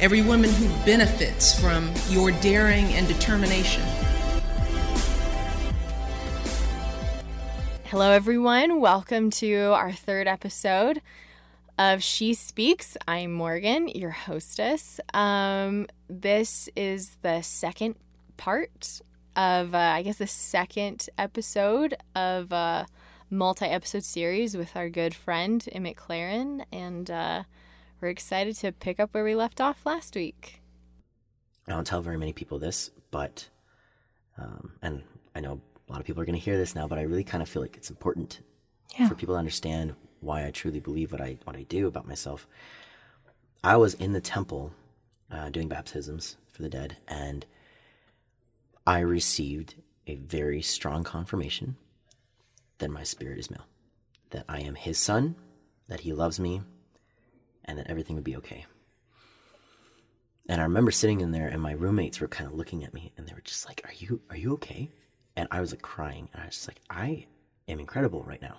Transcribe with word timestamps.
every 0.00 0.22
woman 0.22 0.50
who 0.50 0.68
benefits 0.84 1.58
from 1.58 1.92
your 2.08 2.32
daring 2.32 2.86
and 2.94 3.06
determination. 3.06 3.82
Hello, 7.84 8.10
everyone. 8.10 8.80
Welcome 8.80 9.30
to 9.30 9.72
our 9.72 9.92
third 9.92 10.26
episode 10.26 11.00
of 11.78 12.02
She 12.02 12.34
Speaks. 12.34 12.96
I'm 13.06 13.32
Morgan, 13.32 13.88
your 13.88 14.10
hostess. 14.10 14.98
Um, 15.12 15.86
this 16.08 16.68
is 16.74 17.16
the 17.22 17.42
second 17.42 17.94
part 18.36 19.00
of, 19.36 19.74
uh, 19.74 19.78
I 19.78 20.02
guess, 20.02 20.18
the 20.18 20.26
second 20.26 21.08
episode 21.16 21.94
of 22.16 22.50
a 22.52 22.86
multi 23.30 23.66
episode 23.66 24.04
series 24.04 24.56
with 24.56 24.76
our 24.76 24.88
good 24.88 25.14
friend 25.14 25.64
Emmett 25.70 25.96
Claren. 25.96 26.64
And 26.72 27.08
uh, 27.10 27.44
we're 28.00 28.08
excited 28.08 28.56
to 28.56 28.72
pick 28.72 29.00
up 29.00 29.14
where 29.14 29.24
we 29.24 29.34
left 29.34 29.60
off 29.60 29.84
last 29.86 30.14
week. 30.14 30.60
I 31.66 31.72
don't 31.72 31.86
tell 31.86 32.02
very 32.02 32.18
many 32.18 32.32
people 32.32 32.58
this, 32.58 32.90
but, 33.10 33.48
um, 34.38 34.72
and 34.82 35.02
I 35.34 35.40
know 35.40 35.60
a 35.88 35.92
lot 35.92 36.00
of 36.00 36.06
people 36.06 36.20
are 36.22 36.26
going 36.26 36.38
to 36.38 36.44
hear 36.44 36.58
this 36.58 36.74
now, 36.74 36.86
but 36.86 36.98
I 36.98 37.02
really 37.02 37.24
kind 37.24 37.42
of 37.42 37.48
feel 37.48 37.62
like 37.62 37.76
it's 37.76 37.90
important 37.90 38.40
Yeah. 38.98 39.08
for 39.08 39.14
people 39.14 39.34
to 39.34 39.38
understand 39.38 39.94
why 40.20 40.46
I 40.46 40.50
truly 40.50 40.80
believe 40.80 41.12
what 41.12 41.20
I 41.20 41.38
what 41.44 41.56
I 41.56 41.62
do 41.64 41.86
about 41.86 42.06
myself. 42.06 42.46
I 43.62 43.76
was 43.76 43.94
in 43.94 44.12
the 44.12 44.20
temple 44.20 44.72
uh, 45.30 45.48
doing 45.50 45.68
baptisms 45.68 46.36
for 46.50 46.62
the 46.62 46.68
dead, 46.68 46.96
and 47.08 47.44
I 48.86 49.00
received 49.00 49.74
a 50.06 50.16
very 50.16 50.60
strong 50.62 51.02
confirmation 51.02 51.76
that 52.78 52.90
my 52.90 53.02
spirit 53.04 53.38
is 53.38 53.50
male, 53.50 53.66
that 54.30 54.44
I 54.48 54.60
am 54.60 54.74
His 54.74 54.98
son, 54.98 55.34
that 55.88 56.00
He 56.00 56.12
loves 56.12 56.38
me, 56.38 56.60
and 57.64 57.78
that 57.78 57.88
everything 57.88 58.16
would 58.16 58.24
be 58.24 58.36
okay. 58.36 58.66
And 60.48 60.60
I 60.60 60.64
remember 60.64 60.90
sitting 60.90 61.20
in 61.20 61.30
there, 61.30 61.48
and 61.48 61.60
my 61.60 61.72
roommates 61.72 62.20
were 62.20 62.28
kind 62.28 62.48
of 62.48 62.54
looking 62.54 62.84
at 62.84 62.92
me, 62.92 63.12
and 63.16 63.26
they 63.26 63.34
were 63.34 63.40
just 63.40 63.66
like, 63.66 63.80
"Are 63.84 63.94
you 63.94 64.20
are 64.30 64.36
you 64.36 64.52
okay?" 64.54 64.90
And 65.36 65.48
I 65.50 65.60
was 65.60 65.72
like 65.72 65.82
crying, 65.82 66.28
and 66.32 66.42
I 66.42 66.46
was 66.46 66.54
just 66.56 66.68
like, 66.68 66.80
"I 66.90 67.26
am 67.66 67.80
incredible 67.80 68.22
right 68.22 68.42
now." 68.42 68.58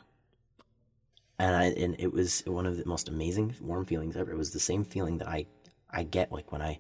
And 1.37 1.55
I 1.55 1.65
and 1.65 1.95
it 1.99 2.11
was 2.11 2.43
one 2.47 2.65
of 2.65 2.77
the 2.77 2.85
most 2.85 3.07
amazing, 3.07 3.55
warm 3.61 3.85
feelings 3.85 4.17
ever. 4.17 4.31
It 4.31 4.37
was 4.37 4.51
the 4.51 4.59
same 4.59 4.83
feeling 4.83 5.19
that 5.19 5.27
I 5.27 5.45
I 5.91 6.03
get 6.03 6.31
like 6.31 6.51
when 6.51 6.61
I 6.61 6.79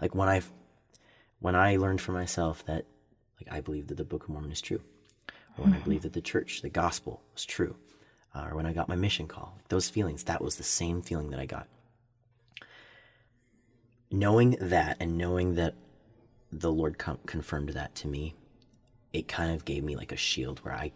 like 0.00 0.14
when 0.14 0.28
I 0.28 0.40
when 1.40 1.54
I 1.54 1.76
learned 1.76 2.00
for 2.00 2.12
myself 2.12 2.64
that 2.66 2.86
like 3.38 3.52
I 3.52 3.60
believe 3.60 3.88
that 3.88 3.96
the 3.96 4.04
Book 4.04 4.24
of 4.24 4.30
Mormon 4.30 4.52
is 4.52 4.62
true, 4.62 4.80
or 5.58 5.64
when 5.64 5.72
I 5.72 5.76
mm-hmm. 5.76 5.84
believe 5.84 6.02
that 6.02 6.14
the 6.14 6.22
church, 6.22 6.62
the 6.62 6.70
gospel, 6.70 7.22
was 7.34 7.44
true, 7.44 7.76
uh, 8.36 8.48
or 8.50 8.56
when 8.56 8.66
I 8.66 8.72
got 8.72 8.88
my 8.88 8.96
mission 8.96 9.26
call. 9.26 9.54
Like 9.56 9.68
those 9.68 9.88
feelings, 9.88 10.24
that 10.24 10.42
was 10.42 10.56
the 10.56 10.62
same 10.62 11.02
feeling 11.02 11.30
that 11.30 11.40
I 11.40 11.46
got 11.46 11.66
knowing 14.10 14.56
that 14.60 14.96
and 15.00 15.18
knowing 15.18 15.54
that 15.54 15.74
the 16.52 16.72
Lord 16.72 16.98
com- 16.98 17.18
confirmed 17.26 17.70
that 17.70 17.94
to 17.96 18.08
me, 18.08 18.34
it 19.12 19.28
kind 19.28 19.52
of 19.52 19.64
gave 19.64 19.84
me 19.84 19.96
like 19.96 20.12
a 20.12 20.16
shield 20.16 20.60
where 20.60 20.74
I, 20.74 20.92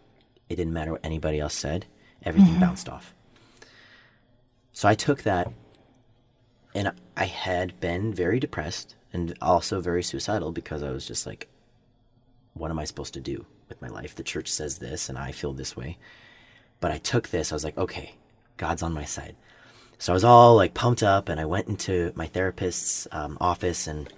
it 0.49 0.55
didn't 0.55 0.73
matter 0.73 0.91
what 0.91 1.05
anybody 1.05 1.39
else 1.39 1.53
said, 1.53 1.85
everything 2.23 2.59
bounced 2.59 2.89
off. 2.89 3.13
So 4.73 4.87
I 4.87 4.95
took 4.95 5.23
that, 5.23 5.51
and 6.73 6.93
I 7.17 7.25
had 7.25 7.79
been 7.79 8.13
very 8.13 8.39
depressed 8.39 8.95
and 9.11 9.37
also 9.41 9.81
very 9.81 10.03
suicidal 10.03 10.51
because 10.51 10.81
I 10.81 10.91
was 10.91 11.05
just 11.05 11.25
like, 11.25 11.49
what 12.53 12.71
am 12.71 12.79
I 12.79 12.85
supposed 12.85 13.13
to 13.15 13.19
do 13.19 13.45
with 13.67 13.81
my 13.81 13.89
life? 13.89 14.15
The 14.15 14.23
church 14.23 14.49
says 14.49 14.77
this, 14.77 15.09
and 15.09 15.17
I 15.17 15.31
feel 15.31 15.53
this 15.53 15.75
way. 15.75 15.97
But 16.81 16.91
I 16.91 16.97
took 16.97 17.29
this, 17.29 17.51
I 17.51 17.55
was 17.55 17.63
like, 17.63 17.77
okay, 17.77 18.15
God's 18.57 18.83
on 18.83 18.91
my 18.91 19.05
side. 19.05 19.37
So 19.97 20.11
I 20.11 20.15
was 20.15 20.23
all 20.25 20.55
like 20.55 20.73
pumped 20.73 21.03
up, 21.03 21.29
and 21.29 21.39
I 21.39 21.45
went 21.45 21.69
into 21.69 22.11
my 22.15 22.27
therapist's 22.27 23.07
um, 23.13 23.37
office 23.39 23.87
and 23.87 24.11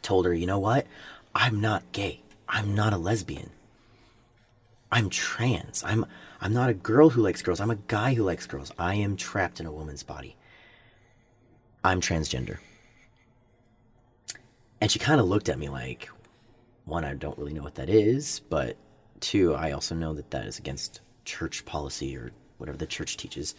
told 0.00 0.24
her, 0.24 0.32
you 0.32 0.46
know 0.46 0.58
what? 0.58 0.86
I'm 1.34 1.60
not 1.60 1.92
gay. 1.92 2.22
I'm 2.48 2.74
not 2.74 2.92
a 2.92 2.96
lesbian. 2.96 3.50
I'm 4.92 5.10
trans. 5.10 5.82
I'm 5.84 6.06
I'm 6.40 6.52
not 6.52 6.70
a 6.70 6.74
girl 6.74 7.10
who 7.10 7.22
likes 7.22 7.42
girls. 7.42 7.60
I'm 7.60 7.70
a 7.70 7.76
guy 7.88 8.14
who 8.14 8.22
likes 8.22 8.46
girls. 8.46 8.70
I 8.78 8.94
am 8.94 9.16
trapped 9.16 9.58
in 9.58 9.66
a 9.66 9.72
woman's 9.72 10.02
body. 10.02 10.36
I'm 11.82 12.00
transgender. 12.00 12.58
And 14.80 14.90
she 14.90 14.98
kind 14.98 15.20
of 15.20 15.26
looked 15.26 15.48
at 15.48 15.58
me 15.58 15.68
like, 15.68 16.08
one, 16.84 17.04
I 17.04 17.14
don't 17.14 17.38
really 17.38 17.54
know 17.54 17.62
what 17.62 17.76
that 17.76 17.88
is, 17.88 18.40
but 18.50 18.76
two, 19.20 19.54
I 19.54 19.72
also 19.72 19.94
know 19.94 20.12
that 20.12 20.30
that 20.30 20.46
is 20.46 20.58
against 20.58 21.00
church 21.24 21.64
policy 21.64 22.16
or 22.16 22.32
whatever 22.58 22.78
the 22.78 22.86
church 22.86 23.16
teaches. 23.16 23.54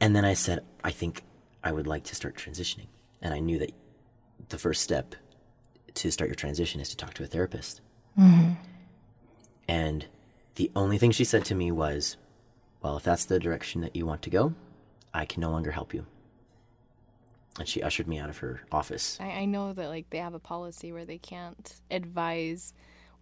And 0.00 0.16
then 0.16 0.24
I 0.24 0.34
said, 0.34 0.64
I 0.82 0.90
think 0.90 1.22
I 1.62 1.72
would 1.72 1.86
like 1.86 2.04
to 2.04 2.14
start 2.14 2.36
transitioning. 2.36 2.88
And 3.20 3.32
I 3.32 3.38
knew 3.38 3.58
that 3.58 3.72
the 4.48 4.58
first 4.58 4.82
step 4.82 5.14
to 5.94 6.10
start 6.10 6.28
your 6.28 6.34
transition 6.34 6.80
is 6.80 6.88
to 6.90 6.96
talk 6.96 7.14
to 7.14 7.22
a 7.22 7.26
therapist. 7.26 7.80
Mm-hmm. 8.18 8.52
And 9.68 10.06
the 10.56 10.70
only 10.74 10.98
thing 10.98 11.12
she 11.12 11.24
said 11.24 11.44
to 11.46 11.54
me 11.54 11.70
was, 11.70 12.16
Well, 12.82 12.96
if 12.96 13.04
that's 13.04 13.26
the 13.26 13.38
direction 13.38 13.80
that 13.82 13.94
you 13.94 14.04
want 14.06 14.22
to 14.22 14.30
go, 14.30 14.54
I 15.14 15.24
can 15.24 15.40
no 15.40 15.50
longer 15.50 15.70
help 15.70 15.94
you. 15.94 16.06
And 17.58 17.68
she 17.68 17.82
ushered 17.82 18.08
me 18.08 18.18
out 18.18 18.30
of 18.30 18.38
her 18.38 18.62
office. 18.72 19.18
I, 19.20 19.30
I 19.30 19.44
know 19.44 19.72
that 19.72 19.88
like 19.88 20.08
they 20.10 20.18
have 20.18 20.34
a 20.34 20.38
policy 20.38 20.90
where 20.92 21.04
they 21.04 21.18
can't 21.18 21.74
advise 21.90 22.72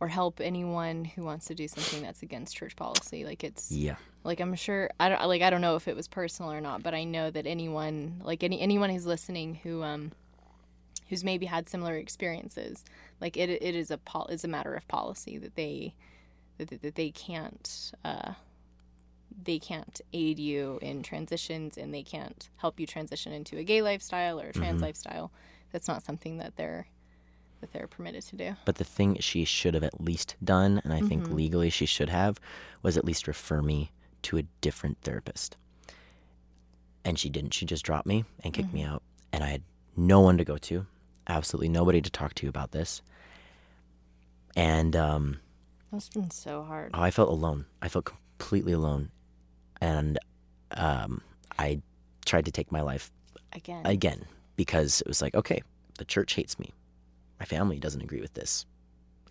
or 0.00 0.08
help 0.08 0.40
anyone 0.40 1.04
who 1.04 1.22
wants 1.22 1.46
to 1.46 1.54
do 1.54 1.68
something 1.68 2.02
that's 2.02 2.22
against 2.22 2.56
church 2.56 2.74
policy. 2.74 3.24
Like 3.24 3.44
it's 3.44 3.70
Yeah. 3.70 3.96
like 4.24 4.40
I'm 4.40 4.54
sure 4.54 4.90
I 4.98 5.08
don't 5.10 5.22
like 5.28 5.42
I 5.42 5.50
don't 5.50 5.60
know 5.60 5.76
if 5.76 5.86
it 5.88 5.94
was 5.96 6.08
personal 6.08 6.50
or 6.50 6.60
not, 6.60 6.82
but 6.82 6.94
I 6.94 7.04
know 7.04 7.30
that 7.30 7.46
anyone 7.46 8.20
like 8.24 8.42
any 8.42 8.60
anyone 8.60 8.90
who's 8.90 9.06
listening 9.06 9.56
who 9.56 9.82
um 9.82 10.12
who's 11.08 11.22
maybe 11.24 11.46
had 11.46 11.68
similar 11.68 11.96
experiences, 11.96 12.84
like 13.20 13.36
it 13.36 13.50
it 13.50 13.74
is 13.74 13.90
a 13.90 13.98
pol- 13.98 14.28
is 14.28 14.42
a 14.44 14.48
matter 14.48 14.74
of 14.74 14.88
policy 14.88 15.36
that 15.38 15.54
they 15.54 15.94
that, 16.58 16.80
that 16.82 16.94
they 16.94 17.10
can't 17.10 17.92
uh 18.04 18.32
they 19.42 19.58
can't 19.58 20.00
aid 20.12 20.38
you 20.38 20.78
in 20.82 21.02
transitions 21.02 21.78
and 21.78 21.94
they 21.94 22.02
can't 22.02 22.48
help 22.56 22.80
you 22.80 22.86
transition 22.86 23.32
into 23.32 23.56
a 23.58 23.64
gay 23.64 23.80
lifestyle 23.80 24.40
or 24.40 24.48
a 24.48 24.52
trans 24.52 24.82
lifestyle. 24.82 25.30
That's 25.72 25.86
not 25.88 26.02
something 26.02 26.38
that 26.38 26.56
they're 26.56 26.88
that 27.60 27.72
they're 27.72 27.86
permitted 27.86 28.22
to 28.24 28.36
do. 28.36 28.56
But 28.64 28.76
the 28.76 28.84
thing 28.84 29.16
she 29.20 29.44
should 29.44 29.74
have 29.74 29.84
at 29.84 30.00
least 30.00 30.36
done, 30.42 30.80
and 30.84 30.92
I 30.92 31.00
think 31.00 31.28
legally 31.30 31.70
she 31.70 31.86
should 31.86 32.08
have, 32.08 32.38
was 32.82 32.96
at 32.96 33.04
least 33.04 33.28
refer 33.28 33.60
me 33.62 33.90
to 34.22 34.38
a 34.38 34.42
different 34.60 34.98
therapist. 35.02 35.56
And 37.04 37.18
she 37.18 37.28
didn't. 37.28 37.54
She 37.54 37.66
just 37.66 37.84
dropped 37.84 38.06
me 38.06 38.24
and 38.44 38.52
kicked 38.52 38.72
me 38.72 38.82
out. 38.82 39.02
And 39.32 39.42
I 39.44 39.48
had 39.48 39.62
no 39.96 40.20
one 40.20 40.38
to 40.38 40.44
go 40.44 40.56
to, 40.58 40.86
absolutely 41.26 41.68
nobody 41.68 42.00
to 42.00 42.10
talk 42.10 42.34
to 42.34 42.48
about 42.48 42.72
this. 42.72 43.02
And 44.56 44.96
um, 44.96 45.38
That's 45.92 46.08
been 46.08 46.30
so 46.30 46.62
hard. 46.62 46.90
oh, 46.94 47.00
I 47.00 47.10
felt 47.10 47.28
alone. 47.30 47.66
I 47.80 47.88
felt 47.88 48.04
completely 48.06 48.72
alone. 48.72 49.10
And 49.80 50.18
um, 50.72 51.22
I 51.58 51.80
tried 52.26 52.44
to 52.46 52.52
take 52.52 52.70
my 52.70 52.80
life 52.80 53.10
Again. 53.52 53.82
again 53.84 54.24
because 54.56 55.00
it 55.00 55.08
was 55.08 55.22
like, 55.22 55.34
okay, 55.34 55.62
the 55.98 56.04
church 56.04 56.34
hates 56.34 56.58
me. 56.58 56.70
My 57.40 57.46
family 57.46 57.78
doesn't 57.80 58.02
agree 58.02 58.20
with 58.20 58.34
this. 58.34 58.66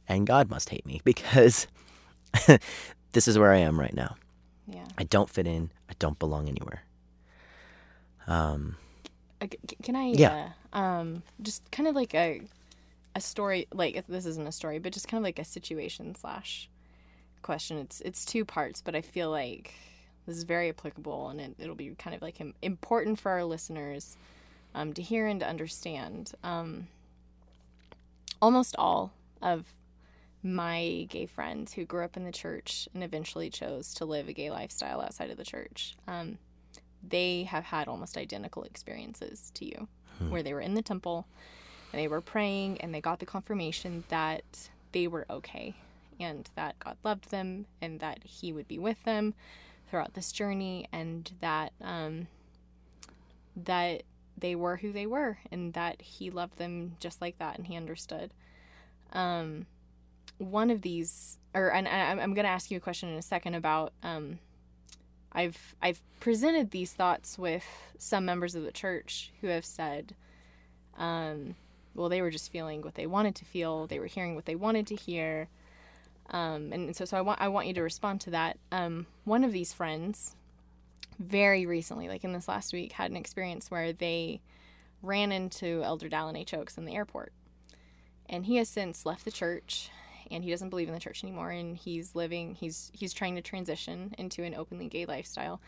And 0.07 0.25
God 0.27 0.49
must 0.49 0.69
hate 0.69 0.85
me 0.85 0.99
because 1.05 1.67
this 3.13 3.27
is 3.27 3.37
where 3.37 3.51
I 3.53 3.57
am 3.59 3.79
right 3.79 3.93
now. 3.93 4.15
yeah. 4.67 4.85
I 4.97 5.03
don't 5.03 5.29
fit 5.29 5.47
in. 5.47 5.71
I 5.89 5.93
don't 5.99 6.19
belong 6.19 6.49
anywhere. 6.49 6.81
Um, 8.27 8.75
Uh, 9.41 9.47
Can 9.83 9.95
I? 9.95 10.07
Yeah. 10.07 10.49
Uh, 10.73 10.77
um, 10.77 11.23
just 11.41 11.69
kind 11.71 11.87
of 11.87 11.95
like 11.95 12.13
a 12.13 12.41
a 13.15 13.21
story. 13.21 13.67
Like 13.73 14.05
this 14.07 14.25
isn't 14.25 14.47
a 14.47 14.51
story, 14.51 14.79
but 14.79 14.93
just 14.93 15.07
kind 15.07 15.19
of 15.19 15.23
like 15.23 15.39
a 15.39 15.45
situation 15.45 16.13
slash 16.15 16.69
question. 17.41 17.77
It's 17.77 18.01
it's 18.01 18.25
two 18.25 18.45
parts, 18.45 18.81
but 18.81 18.95
I 18.95 19.01
feel 19.01 19.31
like 19.31 19.73
this 20.27 20.37
is 20.37 20.43
very 20.43 20.69
applicable, 20.69 21.29
and 21.29 21.39
it, 21.41 21.55
it'll 21.57 21.75
be 21.75 21.95
kind 21.97 22.15
of 22.15 22.21
like 22.21 22.39
important 22.61 23.19
for 23.19 23.31
our 23.31 23.43
listeners 23.45 24.17
um, 24.75 24.93
to 24.93 25.01
hear 25.01 25.25
and 25.25 25.39
to 25.39 25.47
understand. 25.47 26.33
Um, 26.43 26.87
almost 28.41 28.75
all 28.77 29.13
of 29.41 29.73
my 30.41 31.05
gay 31.09 31.25
friends 31.25 31.73
who 31.73 31.85
grew 31.85 32.03
up 32.03 32.15
in 32.15 32.23
the 32.23 32.31
church 32.31 32.87
and 32.93 33.03
eventually 33.03 33.49
chose 33.49 33.93
to 33.95 34.05
live 34.05 34.27
a 34.29 34.33
gay 34.33 34.49
lifestyle 34.49 35.01
outside 35.01 35.29
of 35.29 35.37
the 35.37 35.43
church. 35.43 35.95
Um, 36.07 36.37
they 37.07 37.43
have 37.43 37.65
had 37.65 37.87
almost 37.87 38.17
identical 38.17 38.63
experiences 38.63 39.51
to 39.55 39.65
you, 39.65 39.87
where 40.29 40.43
they 40.43 40.53
were 40.53 40.61
in 40.61 40.73
the 40.73 40.81
temple 40.81 41.25
and 41.91 41.99
they 41.99 42.07
were 42.07 42.21
praying 42.21 42.79
and 42.81 42.93
they 42.93 43.01
got 43.01 43.19
the 43.19 43.25
confirmation 43.25 44.03
that 44.09 44.69
they 44.91 45.07
were 45.07 45.25
okay 45.29 45.73
and 46.19 46.49
that 46.55 46.77
God 46.79 46.97
loved 47.03 47.31
them 47.31 47.65
and 47.81 47.99
that 47.99 48.23
He 48.23 48.51
would 48.51 48.67
be 48.67 48.77
with 48.77 49.03
them 49.03 49.33
throughout 49.89 50.13
this 50.13 50.31
journey 50.31 50.87
and 50.91 51.31
that 51.41 51.71
um, 51.81 52.27
that 53.55 54.03
they 54.39 54.55
were 54.55 54.77
who 54.77 54.91
they 54.91 55.05
were 55.05 55.37
and 55.51 55.73
that 55.73 56.01
He 56.01 56.29
loved 56.29 56.57
them 56.57 56.95
just 56.99 57.21
like 57.21 57.37
that 57.39 57.57
and 57.57 57.67
He 57.67 57.75
understood. 57.75 58.31
Um, 59.13 59.65
one 60.37 60.69
of 60.69 60.81
these, 60.81 61.37
or 61.53 61.71
and 61.73 61.87
I, 61.87 62.11
I'm 62.11 62.33
going 62.33 62.45
to 62.45 62.51
ask 62.51 62.71
you 62.71 62.77
a 62.77 62.81
question 62.81 63.09
in 63.09 63.17
a 63.17 63.21
second 63.21 63.55
about. 63.55 63.93
Um, 64.03 64.39
I've 65.31 65.75
I've 65.81 66.01
presented 66.19 66.71
these 66.71 66.93
thoughts 66.93 67.37
with 67.37 67.65
some 67.97 68.25
members 68.25 68.55
of 68.55 68.63
the 68.63 68.71
church 68.71 69.31
who 69.41 69.47
have 69.47 69.65
said, 69.65 70.15
um, 70.97 71.55
well, 71.93 72.09
they 72.09 72.21
were 72.21 72.31
just 72.31 72.51
feeling 72.51 72.81
what 72.81 72.95
they 72.95 73.05
wanted 73.05 73.35
to 73.35 73.45
feel. 73.45 73.87
They 73.87 73.99
were 73.99 74.07
hearing 74.07 74.35
what 74.35 74.45
they 74.45 74.55
wanted 74.55 74.87
to 74.87 74.95
hear. 74.95 75.47
Um, 76.31 76.71
and 76.71 76.95
so, 76.95 77.05
so 77.05 77.17
I 77.17 77.21
want 77.21 77.41
I 77.41 77.47
want 77.47 77.67
you 77.67 77.73
to 77.73 77.81
respond 77.81 78.21
to 78.21 78.31
that. 78.31 78.57
Um, 78.71 79.07
one 79.23 79.43
of 79.43 79.51
these 79.51 79.73
friends, 79.73 80.35
very 81.19 81.65
recently, 81.65 82.07
like 82.07 82.23
in 82.23 82.33
this 82.33 82.47
last 82.47 82.73
week, 82.73 82.93
had 82.93 83.11
an 83.11 83.17
experience 83.17 83.69
where 83.69 83.93
they 83.93 84.41
ran 85.01 85.31
into 85.31 85.83
Elder 85.83 86.09
Dallin 86.09 86.37
H. 86.37 86.53
Oaks 86.53 86.77
in 86.77 86.85
the 86.85 86.95
airport, 86.95 87.33
and 88.27 88.45
he 88.45 88.55
has 88.55 88.69
since 88.69 89.05
left 89.05 89.25
the 89.25 89.31
church, 89.31 89.89
and 90.31 90.43
he 90.43 90.49
doesn't 90.49 90.69
believe 90.69 90.87
in 90.87 90.93
the 90.93 90.99
church 90.99 91.23
anymore, 91.23 91.51
and 91.51 91.77
he's 91.77 92.15
living 92.15 92.55
he's 92.55 92.91
he's 92.93 93.13
trying 93.13 93.35
to 93.35 93.41
transition 93.41 94.15
into 94.17 94.43
an 94.43 94.55
openly 94.55 94.87
gay 94.87 95.05
lifestyle, 95.05 95.61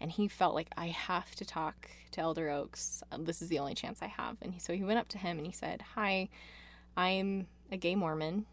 and 0.00 0.10
he 0.10 0.26
felt 0.26 0.54
like 0.54 0.68
I 0.76 0.86
have 0.86 1.34
to 1.36 1.44
talk 1.44 1.90
to 2.12 2.20
Elder 2.20 2.50
Oaks. 2.50 3.02
This 3.18 3.42
is 3.42 3.48
the 3.48 3.58
only 3.58 3.74
chance 3.74 4.00
I 4.00 4.06
have, 4.06 4.38
and 4.40 4.60
so 4.60 4.72
he 4.72 4.84
went 4.84 4.98
up 4.98 5.08
to 5.08 5.18
him 5.18 5.38
and 5.38 5.46
he 5.46 5.52
said, 5.52 5.82
"Hi, 5.94 6.28
I'm 6.96 7.46
a 7.70 7.76
gay 7.76 7.94
Mormon." 7.94 8.46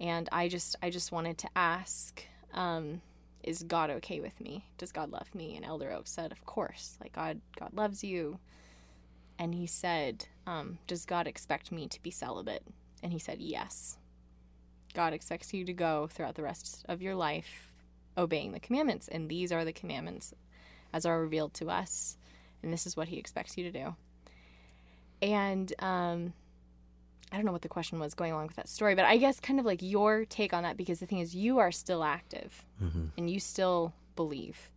and 0.00 0.28
i 0.32 0.48
just 0.48 0.76
i 0.82 0.90
just 0.90 1.12
wanted 1.12 1.38
to 1.38 1.48
ask 1.54 2.24
um, 2.52 3.00
is 3.44 3.62
god 3.62 3.90
okay 3.90 4.20
with 4.20 4.40
me? 4.40 4.64
Does 4.78 4.92
god 4.92 5.12
love 5.12 5.34
me? 5.34 5.56
And 5.56 5.64
elder 5.64 5.92
oak 5.92 6.06
said 6.06 6.32
of 6.32 6.44
course. 6.44 6.96
Like 7.00 7.12
god 7.12 7.40
god 7.58 7.74
loves 7.74 8.02
you. 8.02 8.38
And 9.38 9.54
he 9.54 9.66
said 9.66 10.26
um, 10.46 10.78
does 10.86 11.04
god 11.04 11.26
expect 11.26 11.70
me 11.70 11.88
to 11.88 12.02
be 12.02 12.10
celibate? 12.10 12.64
And 13.02 13.12
he 13.12 13.18
said 13.18 13.40
yes. 13.40 13.98
God 14.94 15.12
expects 15.12 15.52
you 15.52 15.64
to 15.64 15.72
go 15.72 16.08
throughout 16.10 16.36
the 16.36 16.42
rest 16.42 16.84
of 16.88 17.02
your 17.02 17.14
life 17.14 17.72
obeying 18.16 18.52
the 18.52 18.60
commandments 18.60 19.08
and 19.08 19.28
these 19.28 19.50
are 19.50 19.64
the 19.64 19.72
commandments 19.72 20.32
as 20.92 21.04
are 21.04 21.20
revealed 21.20 21.52
to 21.52 21.68
us 21.68 22.16
and 22.62 22.72
this 22.72 22.86
is 22.86 22.96
what 22.96 23.08
he 23.08 23.18
expects 23.18 23.58
you 23.58 23.70
to 23.70 23.78
do. 23.78 23.94
And 25.20 25.72
um, 25.80 26.32
I 27.34 27.36
don't 27.36 27.46
know 27.46 27.52
what 27.52 27.62
the 27.62 27.68
question 27.68 27.98
was 27.98 28.14
going 28.14 28.30
along 28.30 28.46
with 28.46 28.54
that 28.56 28.68
story, 28.68 28.94
but 28.94 29.04
I 29.04 29.16
guess 29.16 29.40
kind 29.40 29.58
of 29.58 29.66
like 29.66 29.82
your 29.82 30.24
take 30.24 30.52
on 30.52 30.62
that 30.62 30.76
because 30.76 31.00
the 31.00 31.06
thing 31.06 31.18
is, 31.18 31.34
you 31.34 31.58
are 31.58 31.72
still 31.72 32.04
active 32.04 32.64
Mm-hmm. 32.82 33.06
and 33.18 33.28
you 33.28 33.40
still 33.40 33.92
believe. 34.14 34.70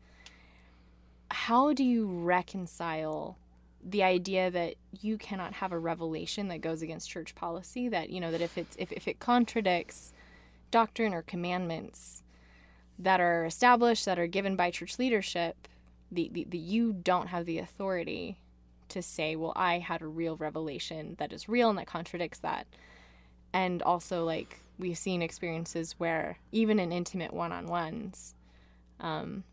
How 1.30 1.74
do 1.74 1.83
you 1.83 2.07
reconcile 2.07 3.38
the 3.83 4.01
idea 4.01 4.50
that 4.50 4.74
you 5.01 5.18
cannot 5.18 5.54
have 5.54 5.71
a 5.71 5.77
revelation 5.77 6.48
that 6.48 6.62
goes 6.62 6.81
against 6.81 7.09
church 7.09 7.36
policy? 7.36 7.89
That 7.89 8.09
you 8.09 8.19
know 8.19 8.31
that 8.31 8.42
if 8.42 8.57
it's 8.57 8.75
if, 8.80 8.92
if 8.92 9.07
it 9.07 9.19
contradicts 9.19 10.13
doctrine 10.71 11.13
or 11.13 11.21
commandments 11.21 12.24
that 12.98 13.19
are 13.19 13.45
established 13.45 14.06
that 14.06 14.18
are 14.18 14.27
given 14.27 14.56
by 14.56 14.71
church 14.71 14.98
leadership, 14.98 15.68
the, 16.12 16.30
the, 16.33 16.48
the 16.50 16.57
you 16.57 16.94
don't 16.94 17.27
have 17.27 17.45
the 17.45 17.60
authority 17.60 18.38
to 18.97 19.01
say, 19.01 19.35
well, 19.35 19.53
I 19.55 19.79
had 19.79 20.01
a 20.01 20.07
real 20.07 20.35
revelation 20.35 21.15
that 21.19 21.31
is 21.31 21.47
real 21.47 21.69
and 21.69 21.77
that 21.77 21.88
contradicts 21.88 22.39
that. 22.39 22.67
And 23.53 23.81
also, 23.81 24.25
like, 24.25 24.59
we've 24.77 24.97
seen 24.97 25.21
experiences 25.21 25.95
where, 25.97 26.38
even 26.51 26.79
in 26.79 26.91
intimate 26.91 27.33
one 27.33 27.51
on 27.51 27.67
ones, 27.67 28.35
um, 28.99 29.44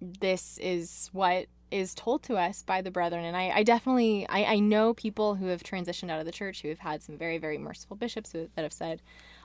this 0.00 0.58
is 0.58 1.10
what 1.12 1.46
is 1.70 1.94
told 1.94 2.22
to 2.22 2.36
us 2.36 2.62
by 2.62 2.82
the 2.82 2.90
brethren. 2.90 3.24
And 3.24 3.36
I, 3.36 3.50
I 3.50 3.62
definitely, 3.62 4.26
I, 4.28 4.44
I 4.44 4.58
know 4.58 4.94
people 4.94 5.36
who 5.36 5.46
have 5.46 5.62
transitioned 5.62 6.10
out 6.10 6.20
of 6.20 6.26
the 6.26 6.32
church 6.32 6.62
who 6.62 6.68
have 6.68 6.80
had 6.80 7.02
some 7.02 7.16
very, 7.16 7.38
very 7.38 7.58
merciful 7.58 7.96
bishops 7.96 8.32
who, 8.32 8.48
that 8.54 8.62
have 8.62 8.72
said, 8.72 9.02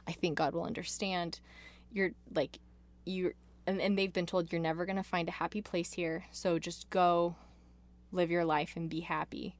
I 0.07 0.11
think 0.11 0.37
God 0.37 0.53
will 0.53 0.63
understand. 0.63 1.39
You're 1.91 2.11
like, 2.33 2.59
you're, 3.05 3.33
and, 3.65 3.81
and 3.81 3.97
they've 3.97 4.11
been 4.11 4.25
told 4.25 4.51
you're 4.51 4.61
never 4.61 4.85
going 4.85 4.97
to 4.97 5.03
find 5.03 5.29
a 5.29 5.33
happy 5.33 5.61
place 5.61 5.93
here. 5.93 6.25
So 6.31 6.57
just 6.59 6.89
go 6.89 7.35
live 8.11 8.31
your 8.31 8.45
life 8.45 8.73
and 8.75 8.89
be 8.89 9.01
happy 9.01 9.55